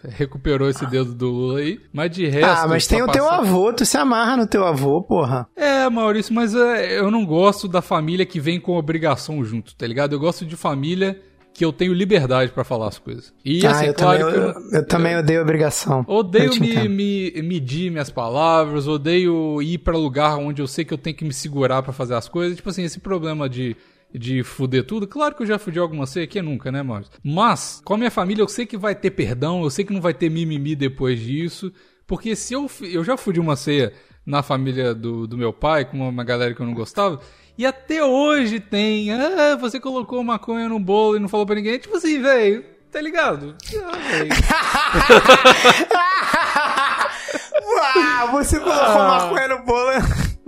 recuperou 0.07 0.69
esse 0.69 0.85
dedo 0.85 1.13
do 1.13 1.29
Lula 1.29 1.59
aí. 1.59 1.79
Mas 1.91 2.11
de 2.11 2.25
resto. 2.27 2.63
ah, 2.63 2.67
mas 2.67 2.87
tem 2.87 2.99
tá 2.99 3.05
o 3.05 3.11
teu 3.11 3.25
passando- 3.25 3.41
avô, 3.47 3.73
tu 3.73 3.85
se 3.85 3.97
amarra 3.97 4.37
no 4.37 4.47
teu 4.47 4.65
avô, 4.65 5.01
porra. 5.01 5.47
É, 5.55 5.89
Maurício, 5.89 6.33
mas 6.33 6.55
é, 6.55 6.97
eu 6.99 7.11
não 7.11 7.25
gosto 7.25 7.67
da 7.67 7.81
família 7.81 8.25
que 8.25 8.39
vem 8.39 8.59
com 8.59 8.77
obrigação 8.77 9.43
junto, 9.43 9.75
tá 9.75 9.85
ligado? 9.85 10.13
Eu 10.13 10.19
gosto 10.19 10.45
de 10.45 10.55
família 10.55 11.19
que 11.53 11.65
eu 11.65 11.73
tenho 11.73 11.91
liberdade 11.91 12.51
pra 12.53 12.63
falar 12.63 12.87
as 12.87 12.97
coisas. 12.97 13.33
E 13.43 13.65
ah, 13.67 13.71
assim, 13.71 13.87
eu, 13.87 13.93
claro 13.93 14.19
também, 14.19 14.33
eu, 14.35 14.41
eu, 14.51 14.71
eu 14.71 14.87
também 14.87 15.17
odeio 15.17 15.41
obrigação. 15.41 16.05
Odeio 16.07 16.51
me, 16.57 16.87
me- 16.87 17.31
medir 17.41 17.91
minhas 17.91 18.09
palavras, 18.09 18.87
odeio 18.87 19.61
ir 19.61 19.79
pra 19.79 19.97
lugar 19.97 20.37
onde 20.37 20.61
eu 20.61 20.67
sei 20.67 20.85
que 20.85 20.93
eu 20.93 20.97
tenho 20.97 21.15
que 21.17 21.25
me 21.25 21.33
segurar 21.33 21.81
pra 21.83 21.91
fazer 21.91 22.13
as 22.15 22.29
coisas. 22.29 22.55
Tipo 22.55 22.69
assim, 22.69 22.83
esse 22.83 22.99
problema 23.01 23.49
de, 23.49 23.75
de 24.13 24.43
fuder 24.43 24.83
tudo, 24.85 25.07
claro 25.07 25.35
que 25.35 25.43
eu 25.43 25.47
já 25.47 25.59
fudi 25.59 25.77
alguma 25.79 26.05
ceia, 26.05 26.25
que 26.27 26.41
nunca, 26.41 26.71
né, 26.71 26.81
Maurício? 26.81 27.13
Mas, 27.23 27.81
com 27.85 27.93
a 27.93 27.97
minha 27.97 28.09
família, 28.11 28.41
eu 28.41 28.47
sei 28.47 28.65
que 28.65 28.77
vai 28.77 28.95
ter 28.95 29.11
perdão, 29.11 29.63
eu 29.63 29.69
sei 29.69 29.85
que 29.85 29.93
não 29.93 30.01
vai 30.01 30.13
ter 30.13 30.29
mimimi 30.29 30.75
depois 30.75 31.19
disso, 31.19 31.71
porque 32.07 32.35
se 32.35 32.53
eu, 32.53 32.69
eu 32.81 33.03
já 33.03 33.15
fudi 33.17 33.39
uma 33.39 33.55
ceia 33.55 33.93
na 34.25 34.41
família 34.43 34.93
do, 34.95 35.27
do 35.27 35.37
meu 35.37 35.53
pai, 35.53 35.85
com 35.85 36.07
uma 36.09 36.23
galera 36.23 36.53
que 36.53 36.61
eu 36.61 36.65
não 36.65 36.73
gostava, 36.73 37.19
e 37.57 37.65
até 37.65 38.03
hoje 38.03 38.59
tem, 38.59 39.11
ah, 39.11 39.55
você 39.59 39.79
colocou 39.79 40.23
maconha 40.23 40.67
no 40.69 40.79
bolo 40.79 41.17
e 41.17 41.19
não 41.19 41.27
falou 41.29 41.45
pra 41.45 41.55
ninguém, 41.55 41.77
tipo 41.77 41.95
assim, 41.97 42.21
velho, 42.21 42.63
tá 42.91 42.99
ligado? 43.01 43.55
Ah, 43.75 43.97
velho. 43.97 44.29
ah, 47.95 48.27
você 48.31 48.59
colocou 48.59 49.01
Ah. 49.01 49.07
maconha 49.19 49.47
no 49.49 49.63
bolo. 49.65 49.91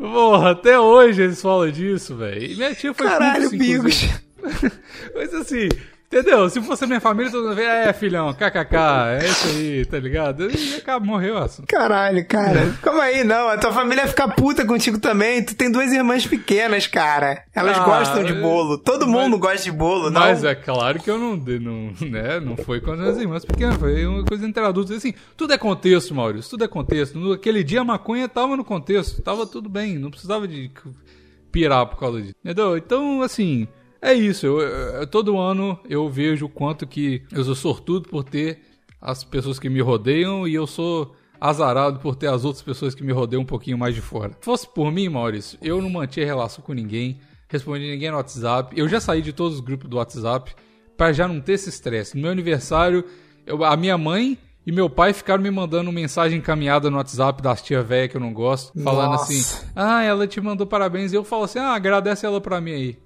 Porra, 0.01 0.51
até 0.51 0.79
hoje 0.79 1.21
eles 1.21 1.39
falam 1.39 1.69
disso, 1.69 2.15
velho. 2.15 2.43
E 2.43 2.55
minha 2.55 2.73
tia 2.73 2.91
foi 2.91 3.05
Caralho, 3.05 3.51
Bigos. 3.51 4.09
Mas 5.13 5.31
assim, 5.35 5.69
entendeu? 6.11 6.49
Se 6.49 6.61
fosse 6.61 6.83
a 6.83 6.87
minha 6.87 6.99
família, 6.99 7.31
todo 7.31 7.43
mundo 7.43 7.55
vê, 7.55 7.63
é, 7.63 7.93
filhão, 7.93 8.33
kkk, 8.33 8.75
é 9.21 9.25
isso 9.25 9.47
aí, 9.47 9.85
tá 9.85 9.97
ligado? 9.99 10.49
E 10.51 10.75
acaba, 10.75 11.05
morreu 11.05 11.37
assunto. 11.37 11.67
Caralho, 11.67 12.25
cara. 12.27 12.73
Calma 12.81 13.03
aí, 13.03 13.23
não. 13.23 13.47
A 13.47 13.57
tua 13.57 13.71
família 13.71 14.07
fica 14.07 14.27
puta 14.27 14.65
contigo 14.65 14.99
também. 14.99 15.43
Tu 15.43 15.55
tem 15.55 15.71
duas 15.71 15.91
irmãs 15.91 16.25
pequenas, 16.25 16.85
cara. 16.87 17.43
Elas 17.55 17.77
Ah, 17.77 17.83
gostam 17.83 18.23
de 18.23 18.33
é- 18.33 18.41
bolo. 18.41 18.77
Todo 18.77 19.07
mas- 19.07 19.21
mundo 19.23 19.37
gosta 19.39 19.63
de 19.63 19.71
bolo, 19.71 20.09
não? 20.09 20.21
Mas 20.21 20.43
é 20.43 20.53
claro 20.55 20.99
que 20.99 21.09
eu 21.09 21.17
não, 21.17 21.35
não, 21.37 21.93
né, 22.09 22.39
não 22.39 22.57
foi 22.57 22.81
com 22.81 22.91
as 22.91 22.99
minhas 22.99 23.17
irmãs 23.17 23.45
pequenas, 23.45 23.77
foi 23.77 24.05
uma 24.05 24.25
coisa 24.25 24.45
entre 24.45 24.63
adultos. 24.63 24.95
Assim, 24.97 25.13
tudo 25.37 25.53
é 25.53 25.57
contexto, 25.57 26.13
Maurício, 26.13 26.49
tudo 26.51 26.63
é 26.63 26.67
contexto. 26.67 27.17
No, 27.17 27.31
aquele 27.33 27.63
dia 27.63 27.81
a 27.81 27.85
maconha 27.85 28.27
tava 28.27 28.57
no 28.57 28.63
contexto, 28.63 29.21
tava 29.21 29.45
tudo 29.47 29.69
bem, 29.69 29.97
não 29.97 30.09
precisava 30.11 30.47
de 30.47 30.69
pirar 31.51 31.85
por 31.85 31.97
causa 31.99 32.21
disso. 32.21 32.33
Entendeu? 32.43 32.77
Então, 32.77 33.21
assim, 33.21 33.67
é 34.01 34.13
isso. 34.13 34.45
Eu, 34.45 34.59
eu- 34.61 35.07
todo 35.07 35.37
ano 35.37 35.79
eu 35.89 36.09
vejo 36.09 36.45
o 36.45 36.49
quanto 36.49 36.87
que 36.87 37.23
eu 37.31 37.43
sou 37.43 37.55
sortudo 37.55 38.09
por 38.09 38.23
ter 38.23 38.59
as 38.99 39.23
pessoas 39.23 39.59
que 39.59 39.69
me 39.69 39.81
rodeiam 39.81 40.47
e 40.47 40.53
eu 40.53 40.65
sou 40.67 41.15
azarado 41.39 41.99
por 41.99 42.15
ter 42.15 42.27
as 42.27 42.45
outras 42.45 42.61
pessoas 42.63 42.93
que 42.93 43.03
me 43.03 43.11
rodeiam 43.11 43.41
um 43.41 43.45
pouquinho 43.45 43.77
mais 43.77 43.95
de 43.95 44.01
fora. 44.01 44.29
Se 44.39 44.45
fosse 44.45 44.67
por 44.67 44.91
mim, 44.91 45.09
Maurício, 45.09 45.57
eu 45.61 45.81
não 45.81 45.89
mantinha 45.89 46.25
relação 46.25 46.63
com 46.63 46.71
ninguém, 46.73 47.19
respondi 47.49 47.89
ninguém 47.89 48.11
no 48.11 48.17
WhatsApp. 48.17 48.79
Eu 48.79 48.87
já 48.87 48.99
saí 48.99 49.21
de 49.23 49.33
todos 49.33 49.55
os 49.55 49.59
grupos 49.59 49.89
do 49.89 49.97
WhatsApp 49.97 50.53
pra 50.95 51.11
já 51.11 51.27
não 51.27 51.41
ter 51.41 51.53
esse 51.53 51.69
estresse. 51.69 52.15
No 52.15 52.21
meu 52.23 52.31
aniversário, 52.31 53.03
eu- 53.45 53.63
a 53.65 53.75
minha 53.75 53.97
mãe 53.97 54.37
e 54.67 54.71
meu 54.71 54.87
pai 54.87 55.13
ficaram 55.13 55.41
me 55.41 55.49
mandando 55.49 55.91
mensagem 55.91 56.37
encaminhada 56.37 56.91
no 56.91 56.97
WhatsApp 56.97 57.41
das 57.41 57.63
tia 57.63 57.81
velha 57.81 58.07
que 58.07 58.15
eu 58.17 58.21
não 58.21 58.31
gosto, 58.31 58.79
falando 58.83 59.13
Nossa. 59.13 59.33
assim: 59.33 59.65
"Ah, 59.75 60.03
ela 60.03 60.27
te 60.27 60.39
mandou 60.39 60.67
parabéns". 60.67 61.11
E 61.11 61.15
eu 61.15 61.23
falo 61.23 61.45
assim: 61.45 61.57
"Ah, 61.57 61.73
agradece 61.73 62.23
ela 62.23 62.39
pra 62.39 62.61
mim 62.61 62.71
aí". 62.73 62.97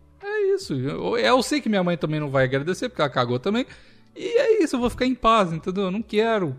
É 0.55 0.57
isso. 0.57 0.73
Eu, 0.73 1.17
eu 1.17 1.43
sei 1.43 1.59
que 1.59 1.69
minha 1.69 1.83
mãe 1.83 1.97
também 1.97 2.19
não 2.19 2.29
vai 2.29 2.45
agradecer 2.45 2.87
porque 2.89 3.01
ela 3.01 3.09
cagou 3.09 3.37
também. 3.37 3.65
E 4.15 4.25
é 4.25 4.63
isso, 4.63 4.77
eu 4.77 4.79
vou 4.79 4.89
ficar 4.89 5.05
em 5.05 5.13
paz, 5.13 5.51
entendeu? 5.51 5.83
Eu 5.85 5.91
não 5.91 6.01
quero 6.01 6.55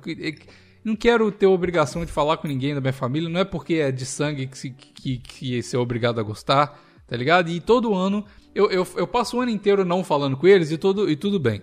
não 0.85 0.95
quero 0.95 1.33
ter 1.33 1.47
obrigação 1.47 2.05
de 2.05 2.13
falar 2.13 2.37
com 2.37 2.47
ninguém 2.47 2.75
da 2.75 2.81
minha 2.81 2.93
família, 2.93 3.29
não 3.29 3.41
é 3.41 3.45
porque 3.45 3.75
é 3.75 3.91
de 3.91 4.07
sangue 4.07 4.47
que, 4.47 4.57
se, 4.57 4.71
que, 4.71 5.19
que 5.19 5.63
você 5.63 5.75
é 5.75 5.79
obrigado 5.79 6.21
a 6.21 6.23
gostar, 6.23 6.81
tá 7.09 7.17
ligado? 7.17 7.49
E 7.49 7.59
todo 7.59 7.95
ano, 7.95 8.25
eu, 8.55 8.71
eu, 8.71 8.87
eu 8.95 9.07
passo 9.07 9.37
o 9.37 9.41
ano 9.41 9.51
inteiro 9.51 9.85
não 9.85 10.05
falando 10.05 10.37
com 10.37 10.47
eles 10.47 10.71
e, 10.71 10.79
todo, 10.79 11.11
e 11.11 11.17
tudo 11.17 11.41
bem. 11.41 11.61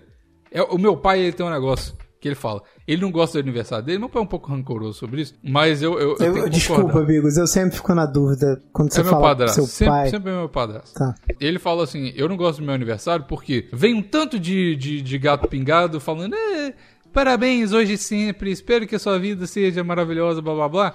É, 0.50 0.62
o 0.62 0.76
meu 0.76 0.94
pai, 0.96 1.20
ele 1.20 1.32
tem 1.32 1.46
um 1.46 1.50
negócio 1.50 1.94
que 2.24 2.28
ele 2.28 2.34
fala, 2.34 2.62
ele 2.88 3.02
não 3.02 3.10
gosta 3.10 3.36
do 3.36 3.44
aniversário 3.44 3.84
dele, 3.84 3.98
meu 3.98 4.08
pai 4.08 4.22
é 4.22 4.24
um 4.24 4.26
pouco 4.26 4.50
rancoroso 4.50 4.98
sobre 4.98 5.20
isso, 5.20 5.34
mas 5.44 5.82
eu, 5.82 5.98
eu, 6.00 6.16
eu 6.18 6.36
Eu- 6.38 6.48
desculpa. 6.48 7.02
Bigos. 7.02 7.36
Eu 7.36 7.46
sempre 7.46 7.76
fico 7.76 7.94
na 7.94 8.06
dúvida 8.06 8.62
quando 8.72 8.90
você 8.92 9.00
É 9.00 9.02
meu 9.02 9.12
fala 9.12 9.22
padrasto, 9.28 9.54
seu 9.56 9.66
sempre, 9.66 9.92
pai. 9.92 10.08
sempre 10.08 10.30
é 10.32 10.36
meu 10.36 10.48
padrasto. 10.48 10.94
Tá. 10.98 11.14
Ele 11.38 11.58
fala 11.58 11.84
assim: 11.84 12.14
eu 12.16 12.26
não 12.26 12.36
gosto 12.38 12.60
do 12.60 12.64
meu 12.64 12.74
aniversário 12.74 13.26
porque 13.28 13.68
vem 13.70 13.92
um 13.92 14.02
tanto 14.02 14.38
de, 14.40 14.74
de, 14.74 15.02
de 15.02 15.18
gato 15.18 15.46
pingado 15.48 16.00
falando, 16.00 16.34
"É, 16.34 16.72
parabéns 17.12 17.72
hoje 17.72 17.92
e 17.92 17.98
sempre, 17.98 18.50
espero 18.50 18.86
que 18.86 18.94
a 18.96 18.98
sua 18.98 19.18
vida 19.18 19.46
seja 19.46 19.84
maravilhosa, 19.84 20.40
blá 20.40 20.54
blá 20.54 20.68
blá. 20.68 20.94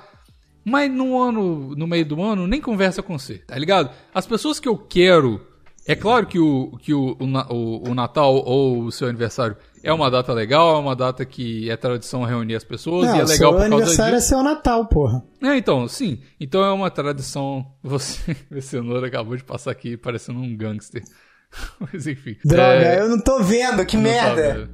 Mas 0.66 0.92
no 0.92 1.22
ano, 1.22 1.76
no 1.76 1.86
meio 1.86 2.06
do 2.06 2.22
ano, 2.24 2.48
nem 2.48 2.60
conversa 2.60 3.02
com 3.04 3.18
você, 3.20 3.36
tá 3.38 3.56
ligado? 3.58 3.92
As 4.14 4.26
pessoas 4.26 4.60
que 4.60 4.68
eu 4.68 4.76
quero. 4.78 5.42
É 5.88 5.96
claro 5.96 6.28
que 6.28 6.38
o, 6.38 6.78
que 6.82 6.94
o, 6.94 7.16
o- 7.20 7.90
o 7.90 7.96
Natal 7.96 8.36
ou 8.36 8.84
o 8.84 8.92
seu 8.92 9.08
aniversário 9.08 9.56
é 9.84 9.92
uma 9.94 10.10
data 10.12 10.34
legal, 10.34 10.76
é 10.76 10.80
uma 10.80 10.96
data 10.96 11.26
que 11.26 11.70
é 11.70 11.76
tradição 11.78 12.24
reunir 12.24 12.56
as 12.56 12.64
pessoas 12.64 13.08
Não, 13.08 13.16
e 13.16 13.20
é 13.22 13.24
legal 13.24 13.52
por 13.54 13.60
causa 13.60 13.76
aniversário 13.76 14.16
disso. 14.16 14.26
é 14.34 14.36
seu 14.36 14.44
Natal, 14.44 14.86
porra. 14.88 15.24
É, 15.42 15.56
então, 15.58 15.88
sim. 15.88 16.20
Então 16.40 16.64
é 16.64 16.72
uma 16.72 16.90
tradição. 16.92 17.66
Você, 17.84 18.36
o 18.52 18.62
cenoura 18.62 19.08
acabou 19.08 19.36
de 19.38 19.44
passar 19.44 19.72
aqui 19.72 19.96
parecendo 19.98 20.40
um 20.40 20.56
gangster. 20.56 21.04
Mas 21.80 22.06
enfim. 22.08 22.36
Droga, 22.46 22.64
É, 22.64 23.00
eu 23.00 23.10
não 23.10 23.20
tô 23.20 23.42
vendo, 23.42 23.86
que 23.86 23.98
não 23.98 24.04
tá 24.04 24.10
merda. 24.10 24.54
vendo. 24.54 24.70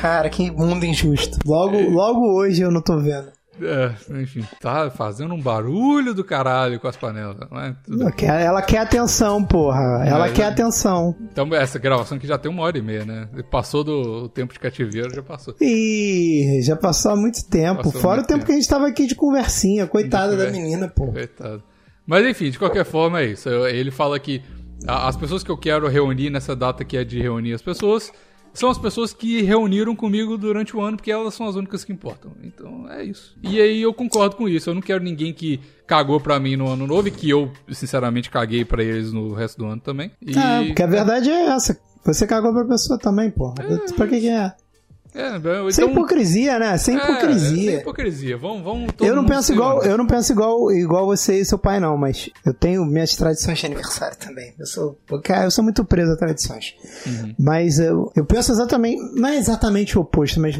Cara, 0.00 0.28
que 0.28 0.50
mundo 0.50 0.84
injusto. 0.84 1.38
Logo, 1.46 1.78
logo 1.90 2.34
hoje 2.38 2.60
eu 2.62 2.70
não 2.70 2.82
tô 2.82 2.98
vendo. 2.98 3.32
É, 3.60 4.20
enfim, 4.22 4.44
tá 4.60 4.90
fazendo 4.90 5.34
um 5.34 5.40
barulho 5.40 6.12
do 6.14 6.24
caralho 6.24 6.80
com 6.80 6.88
as 6.88 6.96
panelas. 6.96 7.36
Tudo 7.84 7.98
Ela 8.02 8.62
quer, 8.62 8.78
atenção, 8.78 9.44
porra. 9.44 10.04
Ela 10.06 10.28
É, 10.28 10.32
quer 10.32 10.42
é. 10.42 10.46
atenção. 10.46 11.14
Então, 11.32 11.48
essa 11.54 11.78
gravação 11.78 12.16
aqui 12.16 12.26
já 12.26 12.36
tem 12.38 12.50
uma 12.50 12.62
hora 12.62 12.76
e 12.78 12.82
meia, 12.82 13.04
né? 13.04 13.28
Passou 13.50 13.84
do 13.84 14.28
tempo 14.28 14.52
de 14.52 14.58
cativeiro, 14.58 15.14
já 15.14 15.22
passou. 15.22 15.54
Ih, 15.60 16.60
já 16.62 16.76
passou 16.76 17.12
há 17.12 17.16
muito 17.16 17.44
tempo. 17.48 17.82
Passou 17.84 18.00
Fora 18.00 18.16
muito 18.16 18.24
o 18.24 18.28
tempo 18.28 18.38
tempo. 18.40 18.46
que 18.46 18.52
a 18.52 18.54
gente 18.56 18.68
tava 18.68 18.86
aqui 18.88 19.06
de 19.06 19.14
conversinha. 19.14 19.86
Coitada 19.86 20.36
da 20.36 20.50
menina, 20.50 20.88
pô. 20.88 21.12
Coitado. 21.12 21.62
Mas 22.06 22.26
enfim, 22.26 22.50
de 22.50 22.58
qualquer 22.58 22.84
forma 22.84 23.20
é 23.20 23.26
isso. 23.26 23.48
Ele 23.48 23.90
fala 23.90 24.18
que 24.18 24.42
as 24.86 25.16
pessoas 25.16 25.42
que 25.42 25.50
eu 25.50 25.56
quero 25.56 25.88
reunir 25.88 26.28
nessa 26.30 26.54
data 26.54 26.84
que 26.84 26.96
é 26.96 27.04
de 27.04 27.20
reunir 27.20 27.54
as 27.54 27.62
pessoas 27.62 28.12
são 28.54 28.70
as 28.70 28.78
pessoas 28.78 29.12
que 29.12 29.42
reuniram 29.42 29.94
comigo 29.94 30.38
durante 30.38 30.76
o 30.76 30.80
ano, 30.80 30.96
porque 30.96 31.10
elas 31.10 31.34
são 31.34 31.46
as 31.46 31.56
únicas 31.56 31.84
que 31.84 31.92
importam. 31.92 32.32
Então 32.42 32.90
é 32.90 33.04
isso. 33.04 33.36
E 33.42 33.60
aí 33.60 33.82
eu 33.82 33.92
concordo 33.92 34.36
com 34.36 34.48
isso. 34.48 34.70
Eu 34.70 34.74
não 34.74 34.80
quero 34.80 35.02
ninguém 35.02 35.32
que 35.32 35.60
cagou 35.86 36.20
pra 36.20 36.40
mim 36.40 36.56
no 36.56 36.68
ano 36.68 36.86
novo 36.86 37.08
e 37.08 37.10
que 37.10 37.28
eu, 37.28 37.52
sinceramente, 37.70 38.30
caguei 38.30 38.64
pra 38.64 38.82
eles 38.82 39.12
no 39.12 39.34
resto 39.34 39.58
do 39.58 39.66
ano 39.66 39.80
também. 39.80 40.10
E... 40.22 40.38
É, 40.38 40.64
porque 40.66 40.82
a 40.82 40.86
verdade 40.86 41.28
é 41.28 41.48
essa. 41.48 41.78
Você 42.04 42.26
cagou 42.26 42.52
pra 42.52 42.64
pessoa 42.64 42.98
também, 42.98 43.30
porra. 43.30 43.54
Pra 43.96 44.06
que 44.06 44.20
que 44.20 44.28
é? 44.28 44.52
É, 45.14 45.36
então, 45.36 45.70
Sem 45.70 45.90
hipocrisia, 45.90 46.58
né? 46.58 46.76
Sem 46.76 46.96
é, 46.96 47.00
é, 47.00 47.02
hipocrisia. 47.04 47.70
sem 47.70 47.80
hipocrisia. 47.80 48.36
Vamos, 48.36 48.64
vamos 48.64 48.90
Eu 49.00 49.14
não 49.14 49.24
penso 49.24 49.52
igual, 49.52 49.84
eu 49.84 49.96
não 49.96 50.06
penso 50.06 50.32
igual, 50.32 50.72
igual 50.72 51.06
você 51.06 51.38
e 51.38 51.44
seu 51.44 51.56
pai 51.56 51.78
não, 51.78 51.96
mas 51.96 52.30
eu 52.44 52.52
tenho 52.52 52.84
minhas 52.84 53.14
tradições 53.14 53.58
de 53.58 53.66
aniversário 53.66 54.16
também. 54.16 54.52
Eu 54.58 54.66
sou, 54.66 54.98
porque 55.06 55.30
eu 55.30 55.50
sou 55.52 55.62
muito 55.62 55.84
preso 55.84 56.12
a 56.12 56.16
tradições. 56.16 56.74
Uhum. 57.06 57.34
Mas 57.38 57.78
eu, 57.78 58.10
eu 58.16 58.24
penso 58.24 58.50
exatamente, 58.50 59.00
não 59.14 59.28
é 59.28 59.36
exatamente 59.36 59.96
o 59.96 60.02
oposto, 60.02 60.40
mas 60.40 60.56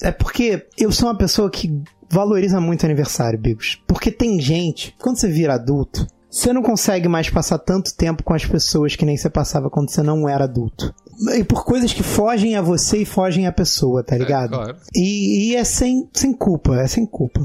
é 0.00 0.12
porque 0.12 0.66
eu 0.78 0.92
sou 0.92 1.08
uma 1.08 1.18
pessoa 1.18 1.50
que 1.50 1.82
valoriza 2.08 2.60
muito 2.60 2.84
aniversário, 2.86 3.38
Bigos. 3.38 3.82
Porque 3.88 4.12
tem 4.12 4.40
gente, 4.40 4.94
quando 5.00 5.18
você 5.18 5.28
vira 5.28 5.54
adulto, 5.54 6.06
você 6.30 6.52
não 6.52 6.62
consegue 6.62 7.08
mais 7.08 7.30
passar 7.30 7.58
tanto 7.58 7.94
tempo 7.94 8.22
com 8.22 8.34
as 8.34 8.44
pessoas 8.44 8.96
que 8.96 9.04
nem 9.04 9.16
você 9.16 9.30
passava 9.30 9.70
quando 9.70 9.90
você 9.90 10.02
não 10.02 10.28
era 10.28 10.44
adulto. 10.44 10.94
E 11.36 11.44
por 11.44 11.64
coisas 11.64 11.92
que 11.92 12.02
fogem 12.02 12.56
a 12.56 12.62
você 12.62 12.98
e 12.98 13.04
fogem 13.04 13.46
à 13.46 13.52
pessoa, 13.52 14.02
tá 14.02 14.16
ligado? 14.16 14.50
claro. 14.50 14.76
E, 14.94 15.50
e 15.50 15.56
é 15.56 15.64
sem, 15.64 16.08
sem 16.12 16.32
culpa, 16.32 16.80
é 16.80 16.86
sem 16.86 17.06
culpa. 17.06 17.40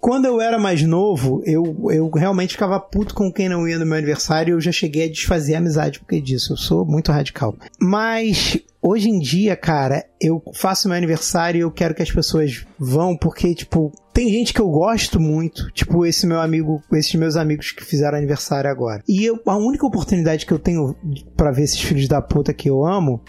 Quando 0.00 0.24
eu 0.24 0.40
era 0.40 0.58
mais 0.58 0.82
novo, 0.82 1.42
eu, 1.44 1.90
eu 1.90 2.08
realmente 2.10 2.52
ficava 2.52 2.80
puto 2.80 3.14
com 3.14 3.30
quem 3.30 3.50
não 3.50 3.68
ia 3.68 3.78
no 3.78 3.84
meu 3.84 3.98
aniversário 3.98 4.52
e 4.52 4.54
eu 4.54 4.60
já 4.60 4.72
cheguei 4.72 5.04
a 5.04 5.10
desfazer 5.10 5.54
a 5.54 5.58
amizade 5.58 6.00
porque 6.00 6.20
disso. 6.20 6.54
Eu 6.54 6.56
sou 6.56 6.86
muito 6.86 7.12
radical. 7.12 7.54
Mas 7.78 8.58
hoje 8.80 9.10
em 9.10 9.18
dia, 9.18 9.54
cara, 9.54 10.06
eu 10.18 10.42
faço 10.54 10.88
meu 10.88 10.96
aniversário 10.96 11.58
e 11.58 11.62
eu 11.62 11.70
quero 11.70 11.94
que 11.94 12.02
as 12.02 12.10
pessoas 12.10 12.64
vão 12.78 13.14
porque, 13.14 13.54
tipo, 13.54 13.92
tem 14.20 14.28
gente 14.30 14.52
que 14.52 14.60
eu 14.60 14.68
gosto 14.68 15.18
muito, 15.18 15.70
tipo 15.72 16.04
esse 16.04 16.26
meu 16.26 16.40
amigo, 16.40 16.82
esses 16.92 17.14
meus 17.14 17.36
amigos 17.36 17.72
que 17.72 17.82
fizeram 17.82 18.18
aniversário 18.18 18.70
agora. 18.70 19.02
E 19.08 19.24
eu, 19.24 19.40
a 19.46 19.56
única 19.56 19.86
oportunidade 19.86 20.44
que 20.44 20.52
eu 20.52 20.58
tenho 20.58 20.94
pra 21.34 21.50
ver 21.50 21.62
esses 21.62 21.80
filhos 21.80 22.06
da 22.06 22.20
puta 22.20 22.52
que 22.52 22.68
eu 22.68 22.84
amo 22.84 23.22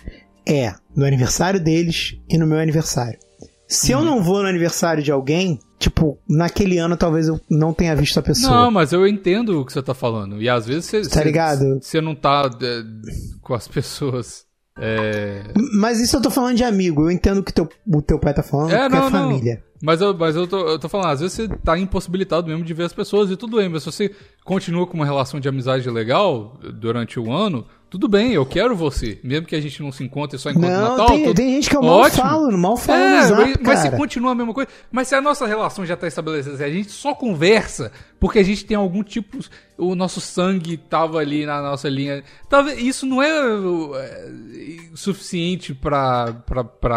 é 0.45 0.73
no 0.93 1.05
aniversário 1.05 1.59
deles 1.63 2.17
e 2.29 2.37
no 2.37 2.45
meu 2.45 2.59
aniversário. 2.59 3.17
Se 3.67 3.93
eu 3.93 4.01
não 4.03 4.21
vou 4.21 4.41
no 4.41 4.49
aniversário 4.49 5.01
de 5.01 5.13
alguém, 5.13 5.57
tipo, 5.79 6.19
naquele 6.29 6.77
ano 6.77 6.97
talvez 6.97 7.29
eu 7.29 7.39
não 7.49 7.73
tenha 7.73 7.95
visto 7.95 8.19
a 8.19 8.21
pessoa. 8.21 8.51
Não, 8.53 8.69
mas 8.71 8.91
eu 8.91 9.07
entendo 9.07 9.61
o 9.61 9.65
que 9.65 9.71
você 9.71 9.81
tá 9.81 9.93
falando. 9.93 10.41
E 10.41 10.49
às 10.49 10.65
vezes 10.67 10.85
você, 10.87 11.01
Tá 11.03 11.09
você- 11.09 11.23
ligado? 11.23 11.79
você 11.81 12.01
não 12.01 12.13
tá 12.13 12.49
é, 12.61 12.83
com 13.41 13.53
as 13.53 13.65
pessoas. 13.65 14.43
É, 14.77 15.43
Mas 15.79 16.01
isso 16.01 16.17
eu 16.17 16.21
tô 16.21 16.29
falando 16.29 16.55
de 16.57 16.63
amigo. 16.65 17.03
Eu 17.03 17.11
entendo 17.11 17.39
o 17.39 17.43
que 17.43 17.53
teu, 17.53 17.69
o 17.87 18.01
teu 18.01 18.19
pai 18.19 18.33
tá 18.33 18.43
falando, 18.43 18.71
É, 18.73 18.89
que 18.89 18.95
não, 18.95 19.07
é 19.07 19.09
não. 19.11 19.41
Mas, 19.81 19.99
eu, 20.01 20.13
mas 20.15 20.35
eu, 20.35 20.45
tô, 20.47 20.59
eu 20.67 20.77
tô 20.79 20.87
falando, 20.87 21.07
às 21.09 21.19
vezes 21.21 21.33
você 21.35 21.47
tá 21.47 21.77
impossibilitado 21.77 22.47
mesmo 22.47 22.63
de 22.63 22.73
ver 22.73 22.83
as 22.83 22.93
pessoas 22.93 23.31
e 23.31 23.35
tudo 23.35 23.57
bem, 23.57 23.67
mas 23.67 23.83
se 23.83 23.91
você 23.91 24.11
continua 24.43 24.85
com 24.85 24.93
uma 24.95 25.05
relação 25.05 25.39
de 25.39 25.49
amizade 25.49 25.89
legal 25.89 26.59
durante 26.73 27.19
o 27.19 27.31
ano, 27.31 27.65
tudo 27.89 28.07
bem, 28.07 28.31
eu 28.31 28.45
quero 28.45 28.73
você. 28.75 29.19
Mesmo 29.23 29.45
que 29.47 29.55
a 29.55 29.59
gente 29.59 29.81
não 29.83 29.91
se 29.91 30.01
encontre 30.03 30.37
só 30.37 30.49
enquanto 30.49 30.65
Não, 30.71 30.89
Natal. 30.91 31.07
tem, 31.07 31.23
tudo- 31.25 31.35
tem 31.35 31.53
gente 31.55 31.69
que 31.69 31.75
eu 31.75 31.81
mal 31.81 31.99
Ótimo. 31.99 32.21
falo, 32.23 32.57
mal 32.57 32.77
falo 32.77 32.99
É, 33.01 33.21
zap, 33.27 33.41
mas, 33.41 33.57
mas 33.61 33.79
se 33.79 33.91
continua 33.91 34.31
a 34.31 34.35
mesma 34.35 34.53
coisa. 34.53 34.69
Mas 34.91 35.07
se 35.09 35.15
a 35.15 35.21
nossa 35.21 35.45
relação 35.45 35.85
já 35.85 35.97
tá 35.97 36.07
estabelecida, 36.07 36.55
se 36.55 36.63
a 36.63 36.69
gente 36.69 36.89
só 36.91 37.13
conversa 37.13 37.91
porque 38.19 38.39
a 38.39 38.43
gente 38.43 38.63
tem 38.63 38.77
algum 38.77 39.03
tipo. 39.03 39.39
O 39.77 39.93
nosso 39.95 40.21
sangue 40.21 40.77
tava 40.77 41.17
ali 41.17 41.45
na 41.45 41.59
nossa 41.61 41.89
linha. 41.89 42.23
Talvez 42.47 42.79
isso 42.79 43.05
não 43.05 43.21
é, 43.21 43.27
é, 43.29 44.29
suficiente 44.93 45.73
pra 45.73 46.33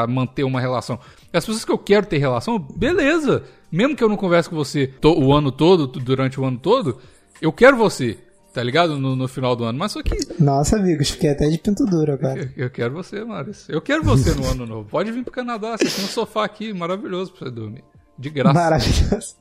manter 0.09 0.45
uma 0.45 0.61
relação. 0.61 0.99
As 1.35 1.45
pessoas 1.45 1.65
que 1.65 1.73
eu 1.73 1.79
quero 1.79 2.07
ter 2.07 2.19
relação, 2.19 2.59
beleza. 2.59 3.43
Mesmo 3.71 3.97
que 3.97 4.05
eu 4.05 4.09
não 4.09 4.17
converse 4.17 4.49
com 4.49 4.55
você 4.57 4.93
o 5.05 5.33
ano 5.33 5.51
todo, 5.51 5.87
durante 5.87 6.39
o 6.41 6.45
ano 6.45 6.59
todo, 6.59 6.99
eu 7.43 7.53
quero 7.53 7.77
você. 7.77 8.19
Tá 8.53 8.63
ligado? 8.63 9.01
No, 9.01 9.17
no 9.17 9.27
final 9.27 9.57
do 9.57 9.65
ano. 9.65 9.77
Mas 9.77 9.91
só 9.91 10.01
que 10.01 10.17
Nossa, 10.39 10.77
amigos, 10.77 11.11
fiquei 11.11 11.31
até 11.31 11.49
de 11.49 11.59
pinto 11.59 11.85
duro 11.85 12.13
agora. 12.13 12.53
eu, 12.57 12.67
eu 12.67 12.71
quero 12.71 12.95
você, 12.95 13.25
Maurício. 13.25 13.75
Eu 13.75 13.83
quero 13.83 14.05
você 14.05 14.33
no 14.33 14.47
ano 14.47 14.65
novo. 14.65 14.89
Pode 14.89 15.11
vir 15.11 15.25
pro 15.25 15.33
Canadá. 15.33 15.77
Você 15.77 15.91
tem 15.91 16.05
um 16.05 16.09
sofá 16.09 16.45
aqui 16.45 16.73
maravilhoso 16.73 17.33
pra 17.33 17.49
você 17.49 17.51
dormir. 17.53 17.83
De 18.17 18.31
graça. 18.31 18.55
Maravilhoso. 18.55 19.35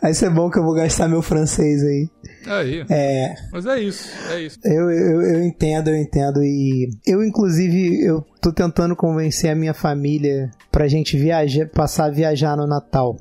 Vai 0.00 0.14
ser 0.14 0.30
bom 0.30 0.50
que 0.50 0.58
eu 0.58 0.62
vou 0.62 0.74
gastar 0.74 1.08
meu 1.08 1.22
francês 1.22 1.82
aí. 1.82 2.08
Aí. 2.46 2.84
É, 2.90 3.34
Mas 3.52 3.66
é 3.66 3.80
isso. 3.80 4.08
É 4.30 4.40
isso. 4.40 4.58
eu, 4.64 4.90
eu, 4.90 5.22
eu 5.22 5.44
entendo, 5.44 5.88
eu 5.88 5.96
entendo. 5.96 6.42
E 6.42 6.90
eu, 7.06 7.22
inclusive, 7.24 8.02
eu 8.04 8.24
tô 8.40 8.52
tentando 8.52 8.96
convencer 8.96 9.50
a 9.50 9.54
minha 9.54 9.74
família 9.74 10.50
pra 10.70 10.88
gente 10.88 11.16
viajar, 11.16 11.68
passar 11.68 12.06
a 12.06 12.10
viajar 12.10 12.56
no 12.56 12.66
Natal. 12.66 13.16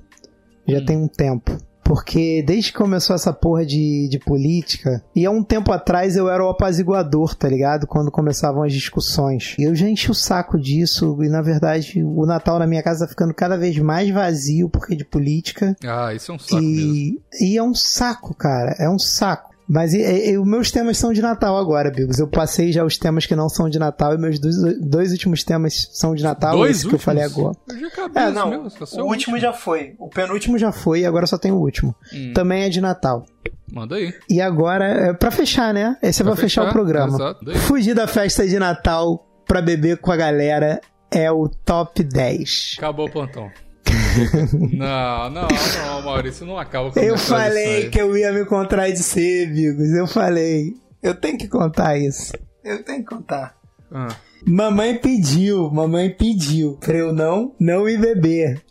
Já 0.67 0.83
tem 0.83 0.97
um 0.97 1.07
tempo. 1.07 1.57
Porque 1.83 2.43
desde 2.43 2.71
que 2.71 2.77
começou 2.77 3.15
essa 3.15 3.33
porra 3.33 3.65
de, 3.65 4.07
de 4.09 4.19
política, 4.19 5.03
e 5.15 5.25
há 5.25 5.31
um 5.31 5.43
tempo 5.43 5.71
atrás 5.71 6.15
eu 6.15 6.29
era 6.29 6.43
o 6.43 6.49
apaziguador, 6.49 7.35
tá 7.35 7.47
ligado? 7.49 7.85
Quando 7.85 8.11
começavam 8.11 8.63
as 8.63 8.73
discussões. 8.73 9.55
E 9.59 9.63
eu 9.63 9.75
já 9.75 9.87
enchi 9.87 10.09
o 10.09 10.15
saco 10.15 10.59
disso, 10.59 11.17
e 11.23 11.29
na 11.29 11.41
verdade 11.41 12.03
o 12.03 12.25
Natal 12.25 12.57
na 12.59 12.67
minha 12.67 12.83
casa 12.83 13.05
tá 13.05 13.09
ficando 13.09 13.33
cada 13.33 13.57
vez 13.57 13.77
mais 13.79 14.09
vazio 14.09 14.69
porque 14.69 14.95
de 14.95 15.05
política. 15.05 15.75
Ah, 15.83 16.13
isso 16.13 16.31
é 16.31 16.35
um 16.35 16.39
saco 16.39 16.61
mesmo. 16.61 16.93
E, 16.95 17.21
e 17.41 17.57
é 17.57 17.63
um 17.63 17.73
saco, 17.73 18.33
cara. 18.33 18.75
É 18.79 18.89
um 18.89 18.99
saco. 18.99 19.52
Mas 19.67 19.93
e, 19.93 19.99
e- 20.01 20.37
os 20.37 20.45
meus 20.47 20.69
temas 20.71 20.97
são 20.97 21.13
de 21.13 21.21
Natal 21.21 21.57
agora, 21.57 21.89
Bigos. 21.89 22.19
Eu 22.19 22.27
passei 22.27 22.71
já 22.71 22.83
os 22.83 22.97
temas 22.97 23.25
que 23.25 23.35
não 23.35 23.47
são 23.47 23.69
de 23.69 23.79
Natal 23.79 24.13
e 24.13 24.17
meus 24.17 24.37
dois, 24.39 24.55
dois 24.81 25.11
últimos 25.11 25.43
temas 25.43 25.89
são 25.93 26.13
de 26.13 26.21
Natal. 26.23 26.57
Dois 26.57 26.71
esse 26.77 26.79
que 26.81 26.87
eu 26.87 26.93
últimos? 26.97 27.03
falei 27.03 27.23
agora. 27.23 27.55
Eu 27.69 27.79
já 27.79 27.87
acabei 27.87 28.23
É, 28.23 28.31
não. 28.31 28.49
mesmo, 28.49 28.69
só 28.85 29.01
O 29.01 29.07
último 29.07 29.39
já 29.39 29.53
foi. 29.53 29.95
O 29.97 30.09
penúltimo 30.09 30.57
já 30.57 30.71
foi 30.71 31.01
e 31.01 31.05
agora 31.05 31.25
só 31.25 31.37
tem 31.37 31.51
o 31.51 31.57
último. 31.57 31.95
Hum. 32.13 32.33
Também 32.33 32.63
é 32.63 32.69
de 32.69 32.81
Natal. 32.81 33.25
Manda 33.71 33.95
aí. 33.95 34.13
E 34.29 34.39
agora, 34.41 34.85
é 34.85 35.13
pra 35.13 35.31
fechar, 35.31 35.73
né? 35.73 35.97
Esse 36.03 36.21
é 36.21 36.25
pra, 36.25 36.33
Pra 36.33 36.41
fechar, 36.41 36.61
fechar, 36.63 36.69
o 36.69 36.73
programa. 36.73 37.15
exato. 37.15 37.55
Fugir 37.61 37.95
da 37.95 38.05
festa 38.05 38.45
de 38.47 38.59
Natal 38.59 39.25
pra 39.47 39.61
beber 39.61 39.97
com 39.97 40.11
a 40.11 40.15
galera 40.17 40.79
é 41.09 41.31
o 41.31 41.47
top 41.47 42.03
10. 42.03 42.75
Acabou 42.77 43.07
o 43.07 43.11
plantão. 43.11 43.49
Não, 44.71 45.29
não, 45.29 45.47
não, 45.47 46.01
Maurício, 46.03 46.45
não 46.45 46.57
acaba 46.57 46.91
com 46.91 46.99
Eu 46.99 47.17
falei 47.17 47.89
que 47.89 47.99
eu 48.01 48.15
ia 48.17 48.31
me 48.31 48.45
contradizer, 48.45 49.47
amigos. 49.49 49.89
Eu 49.93 50.07
falei. 50.07 50.73
Eu 51.01 51.15
tenho 51.15 51.37
que 51.37 51.47
contar 51.47 51.97
isso. 51.97 52.33
Eu 52.63 52.83
tenho 52.83 52.99
que 52.99 53.05
contar. 53.15 53.55
Ah, 53.91 54.07
Mamãe 54.45 54.97
pediu, 54.97 55.69
mamãe 55.71 56.09
pediu 56.09 56.77
pra 56.79 56.95
eu 56.97 57.13
não, 57.13 57.53
não 57.59 57.87
ir 57.87 57.99
beber. 57.99 58.61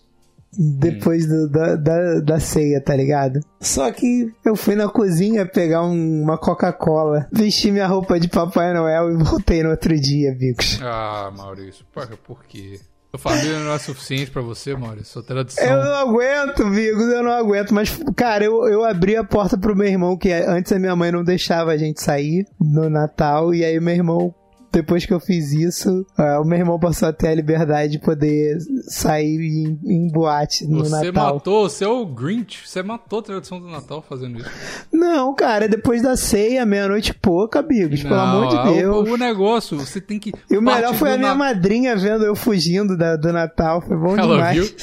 Depois 0.54 1.26
do- 1.26 1.48
da, 1.48 1.76
da, 1.76 2.20
da 2.20 2.38
ceia, 2.40 2.78
tá 2.78 2.94
ligado? 2.94 3.40
Só 3.58 3.90
que 3.90 4.30
eu 4.44 4.54
fui 4.54 4.74
na 4.74 4.86
cozinha 4.86 5.46
pegar 5.46 5.82
um- 5.82 6.22
uma 6.22 6.36
Coca-Cola, 6.36 7.26
vesti 7.32 7.70
minha 7.70 7.86
roupa 7.86 8.20
de 8.20 8.28
Papai 8.28 8.74
Noel 8.74 9.12
e 9.12 9.24
voltei 9.24 9.62
no 9.62 9.70
outro 9.70 9.98
dia, 9.98 10.32
amigos. 10.32 10.78
ah, 10.82 11.32
Maurício, 11.34 11.86
por, 11.90 12.06
por 12.18 12.44
quê? 12.44 12.78
Sua 13.14 13.18
família 13.18 13.58
não 13.58 13.74
é 13.74 13.78
suficiente 13.78 14.30
pra 14.30 14.40
você, 14.40 14.74
Maurício? 14.74 15.12
Sua 15.12 15.22
tradição. 15.22 15.62
Eu 15.62 15.84
não 15.84 15.94
aguento, 15.96 16.70
Vigos, 16.70 17.12
eu 17.12 17.22
não 17.22 17.32
aguento. 17.32 17.74
Mas, 17.74 18.00
cara, 18.16 18.42
eu, 18.42 18.66
eu 18.66 18.82
abri 18.86 19.16
a 19.16 19.22
porta 19.22 19.58
pro 19.58 19.76
meu 19.76 19.86
irmão, 19.86 20.16
que 20.16 20.32
antes 20.32 20.72
a 20.72 20.78
minha 20.78 20.96
mãe 20.96 21.12
não 21.12 21.22
deixava 21.22 21.72
a 21.72 21.76
gente 21.76 22.02
sair 22.02 22.46
no 22.58 22.88
Natal. 22.88 23.54
E 23.54 23.66
aí 23.66 23.78
meu 23.78 23.94
irmão, 23.94 24.34
depois 24.72 25.04
que 25.04 25.12
eu 25.12 25.20
fiz 25.20 25.52
isso, 25.52 26.06
ah, 26.16 26.40
o 26.40 26.44
meu 26.44 26.58
irmão 26.58 26.78
passou 26.80 27.08
a 27.08 27.12
ter 27.12 27.28
a 27.28 27.34
liberdade 27.34 27.92
de 27.92 27.98
poder 27.98 28.58
sair 28.88 29.38
em, 29.38 29.78
em 29.84 30.08
boate 30.10 30.66
no 30.66 30.78
Você 30.84 31.06
Natal. 31.12 31.34
matou, 31.34 31.68
você 31.68 31.84
é 31.84 31.88
o 31.88 32.06
Grinch, 32.06 32.66
você 32.66 32.82
matou 32.82 33.18
a 33.18 33.22
tradição 33.22 33.60
do 33.60 33.68
Natal 33.68 34.02
fazendo 34.08 34.38
isso. 34.38 34.50
Não, 34.92 35.34
cara, 35.34 35.68
depois 35.68 36.00
da 36.02 36.16
ceia, 36.16 36.64
meia-noite 36.64 37.12
pouca, 37.12 37.60
Bigos, 37.62 38.02
pelo 38.02 38.16
Não, 38.16 38.22
amor 38.22 38.48
de 38.48 38.56
o- 38.56 38.74
Deus. 38.74 39.08
O, 39.10 39.16
negócio, 39.16 39.78
você 39.78 40.00
tem 40.00 40.18
que. 40.18 40.32
E 40.50 40.56
o 40.56 40.62
melhor 40.62 40.94
foi 40.94 41.12
a 41.12 41.18
minha 41.18 41.30
Na- 41.30 41.34
madrinha 41.34 41.94
vendo 41.94 42.24
eu 42.24 42.34
fugindo 42.34 42.96
da- 42.96 43.16
do 43.16 43.32
Natal. 43.32 43.82
Foi 43.82 43.96
bom 43.96 44.16
Ela 44.16 44.34
demais. 44.36 44.56
viu? 44.56 44.76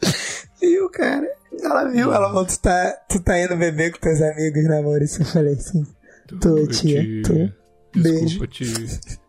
Viu, 0.60 0.88
cara? 0.90 1.26
Ela 1.62 1.84
viu, 1.84 2.12
ela 2.12 2.28
falou, 2.28 2.44
tu 2.46 2.58
tá, 2.60 2.92
tu 3.08 3.20
tá 3.22 3.38
indo 3.42 3.56
beber 3.56 3.92
com 3.92 3.98
teus 3.98 4.20
amigos, 4.20 4.64
né, 4.64 4.80
Maurício? 4.82 5.22
Eu 5.22 5.26
falei 5.26 5.54
assim, 5.54 5.84
tô, 6.40 6.66
tia, 6.66 7.02
tô. 7.22 7.65
Beijo. 7.94 8.20
Desculpa, 8.24 8.46
tio. 8.46 8.72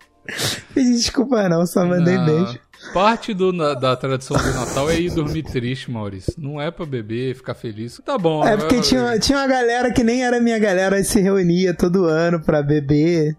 Pedi 0.74 0.92
desculpa 0.92 1.48
não, 1.50 1.66
só 1.66 1.86
mandei 1.86 2.18
Não. 2.18 2.26
beijo. 2.26 2.60
Parte 2.94 3.34
do, 3.34 3.52
na- 3.52 3.74
da 3.74 3.96
tradição 3.96 4.38
do 4.38 4.54
Natal 4.54 4.90
é 4.90 5.00
ir 5.00 5.10
dormir 5.12 5.42
triste, 5.44 5.90
Maurício. 5.90 6.34
Não 6.38 6.62
é 6.62 6.70
pra 6.70 6.86
beber, 6.86 7.36
ficar 7.36 7.56
feliz. 7.56 8.00
Tá 8.06 8.18
bom. 8.18 8.46
É 8.46 8.56
porque 8.56 8.80
tinha, 8.82 9.18
tinha 9.20 9.38
uma 9.40 9.48
galera 9.48 9.92
que 9.92 10.04
nem 10.04 10.24
era 10.24 10.40
minha 10.40 10.60
galera, 10.60 11.04
se 11.04 11.20
reunia 11.20 11.74
todo 11.74 12.06
ano 12.06 12.40
pra 12.40 12.62
beber. 12.62 13.36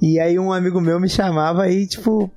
E 0.00 0.18
aí 0.18 0.38
um 0.38 0.50
amigo 0.52 0.80
meu 0.80 0.98
me 0.98 1.08
chamava 1.10 1.68
e, 1.68 1.86
tipo, 1.86 2.32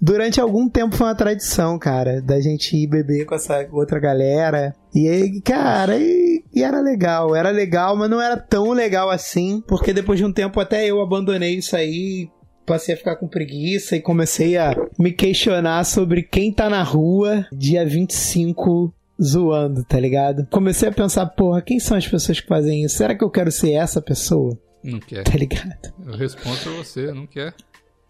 durante 0.00 0.40
algum 0.40 0.68
tempo 0.68 0.96
foi 0.96 1.06
uma 1.06 1.14
tradição, 1.14 1.78
cara, 1.78 2.22
da 2.22 2.40
gente 2.40 2.76
ir 2.76 2.86
beber 2.86 3.26
com 3.26 3.34
essa 3.34 3.66
outra 3.70 4.00
galera. 4.00 4.74
E 4.94 5.08
aí, 5.08 5.40
cara, 5.40 5.96
e, 5.98 6.42
e 6.54 6.62
era 6.62 6.80
legal, 6.80 7.36
era 7.36 7.50
legal, 7.50 7.96
mas 7.96 8.10
não 8.10 8.20
era 8.20 8.36
tão 8.36 8.70
legal 8.72 9.10
assim, 9.10 9.62
porque 9.66 9.92
depois 9.92 10.18
de 10.18 10.24
um 10.24 10.32
tempo 10.32 10.58
até 10.58 10.86
eu 10.86 11.00
abandonei 11.00 11.56
isso 11.56 11.76
aí. 11.76 12.28
Passei 12.66 12.94
a 12.94 12.98
ficar 12.98 13.16
com 13.16 13.26
preguiça 13.26 13.96
e 13.96 14.00
comecei 14.00 14.56
a 14.56 14.76
me 14.96 15.10
questionar 15.12 15.82
sobre 15.84 16.22
quem 16.22 16.52
tá 16.52 16.70
na 16.70 16.84
rua 16.84 17.44
dia 17.52 17.84
25 17.84 18.94
zoando, 19.20 19.84
tá 19.84 19.98
ligado? 19.98 20.46
Comecei 20.50 20.88
a 20.88 20.92
pensar, 20.92 21.26
porra, 21.26 21.60
quem 21.60 21.80
são 21.80 21.96
as 21.96 22.06
pessoas 22.06 22.38
que 22.40 22.46
fazem 22.46 22.84
isso? 22.84 22.96
Será 22.96 23.14
que 23.14 23.24
eu 23.24 23.30
quero 23.30 23.50
ser 23.50 23.72
essa 23.72 24.00
pessoa? 24.00 24.56
Não 24.82 25.00
quer. 25.00 25.24
Tá 25.24 25.36
ligado? 25.36 25.92
Eu 26.06 26.16
respondo 26.16 26.56
pra 26.58 26.72
você, 26.72 27.12
não 27.12 27.26
quer. 27.26 27.54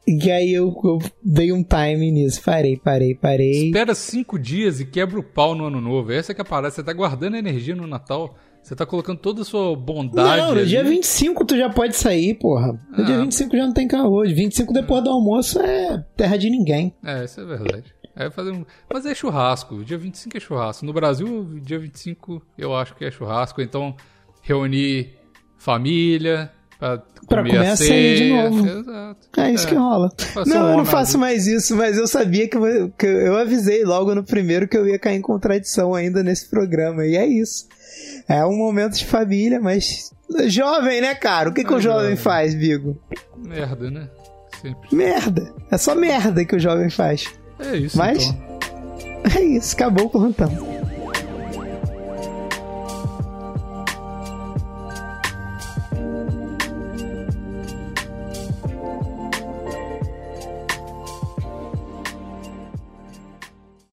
E 0.06 0.30
aí 0.30 0.52
eu, 0.52 0.74
eu 0.82 0.98
dei 1.22 1.52
um 1.52 1.62
time 1.62 2.10
nisso. 2.10 2.42
Parei, 2.42 2.76
parei, 2.76 3.14
parei. 3.14 3.66
Espera 3.66 3.94
cinco 3.94 4.38
dias 4.38 4.80
e 4.80 4.86
quebra 4.86 5.18
o 5.18 5.22
pau 5.22 5.54
no 5.54 5.66
ano 5.66 5.80
novo. 5.80 6.10
Essa 6.12 6.34
que 6.34 6.40
é 6.40 6.42
a 6.42 6.44
parada. 6.44 6.70
Você 6.70 6.82
tá 6.82 6.92
guardando 6.92 7.36
energia 7.36 7.76
no 7.76 7.86
Natal. 7.86 8.34
Você 8.62 8.74
tá 8.74 8.84
colocando 8.84 9.18
toda 9.18 9.42
a 9.42 9.44
sua 9.44 9.74
bondade. 9.76 10.40
Não, 10.42 10.52
no 10.52 10.60
ali. 10.60 10.68
dia 10.68 10.82
25 10.84 11.44
tu 11.46 11.56
já 11.56 11.70
pode 11.70 11.96
sair, 11.96 12.34
porra. 12.34 12.72
No 12.90 13.02
Ah. 13.02 13.06
dia 13.06 13.18
25 13.20 13.56
já 13.56 13.66
não 13.66 13.72
tem 13.72 13.86
carro. 13.88 14.22
25 14.22 14.72
depois 14.72 15.02
do 15.04 15.10
almoço 15.10 15.60
é 15.60 16.04
terra 16.16 16.36
de 16.36 16.50
ninguém. 16.50 16.92
É, 17.04 17.24
isso 17.24 17.40
é 17.40 17.44
verdade. 17.44 17.94
É 18.16 18.28
fazer 18.30 18.50
um... 18.50 18.64
Mas 18.92 19.06
é 19.06 19.14
churrasco. 19.14 19.82
Dia 19.84 19.96
25 19.96 20.36
é 20.36 20.40
churrasco. 20.40 20.84
No 20.84 20.92
Brasil, 20.92 21.58
dia 21.62 21.78
25 21.78 22.42
eu 22.58 22.74
acho 22.74 22.94
que 22.96 23.04
é 23.04 23.10
churrasco. 23.10 23.62
Então, 23.62 23.94
reunir 24.42 25.14
família, 25.56 26.50
Pra 26.80 26.98
Pra 27.28 27.42
comer, 27.42 27.50
comer 27.58 27.68
a 27.68 27.76
ceia 27.76 28.16
de 28.16 28.32
novo. 28.32 28.66
Exato. 28.66 29.16
É 29.36 29.52
isso 29.52 29.68
que 29.68 29.74
rola. 29.76 30.10
Não, 30.46 30.70
eu 30.70 30.76
não 30.78 30.84
faço 30.84 31.16
mais 31.16 31.46
isso, 31.46 31.76
mas 31.76 31.96
eu 31.96 32.08
sabia 32.08 32.48
que 32.48 32.56
eu, 32.56 32.90
que 32.98 33.06
eu 33.06 33.36
avisei 33.36 33.84
logo 33.84 34.12
no 34.16 34.24
primeiro 34.24 34.66
que 34.66 34.76
eu 34.76 34.88
ia 34.88 34.98
cair 34.98 35.16
em 35.16 35.20
contradição 35.22 35.94
ainda 35.94 36.22
nesse 36.24 36.48
programa. 36.50 37.06
E 37.06 37.16
é 37.16 37.24
isso. 37.26 37.66
É 38.28 38.44
um 38.44 38.56
momento 38.56 38.94
de 38.94 39.04
família, 39.04 39.60
mas. 39.60 40.10
Jovem, 40.46 41.00
né, 41.00 41.14
cara? 41.14 41.50
O 41.50 41.54
que, 41.54 41.62
que 41.62 41.72
É 41.72 41.76
o 41.76 41.80
jovem 41.80 42.00
jovem. 42.02 42.16
faz, 42.16 42.54
Bigo? 42.54 42.98
Merda, 43.36 43.90
né? 43.90 44.08
Sempre. 44.60 44.96
Merda. 44.96 45.52
É 45.70 45.78
só 45.78 45.94
merda 45.94 46.44
que 46.44 46.56
o 46.56 46.58
jovem 46.58 46.90
faz. 46.90 47.24
É 47.60 47.76
isso, 47.76 47.96
Mas- 47.96 48.24
então. 48.24 48.50
É 49.36 49.42
isso, 49.42 49.74
acabou 49.76 50.06
o 50.06 50.10
plantão. 50.10 50.79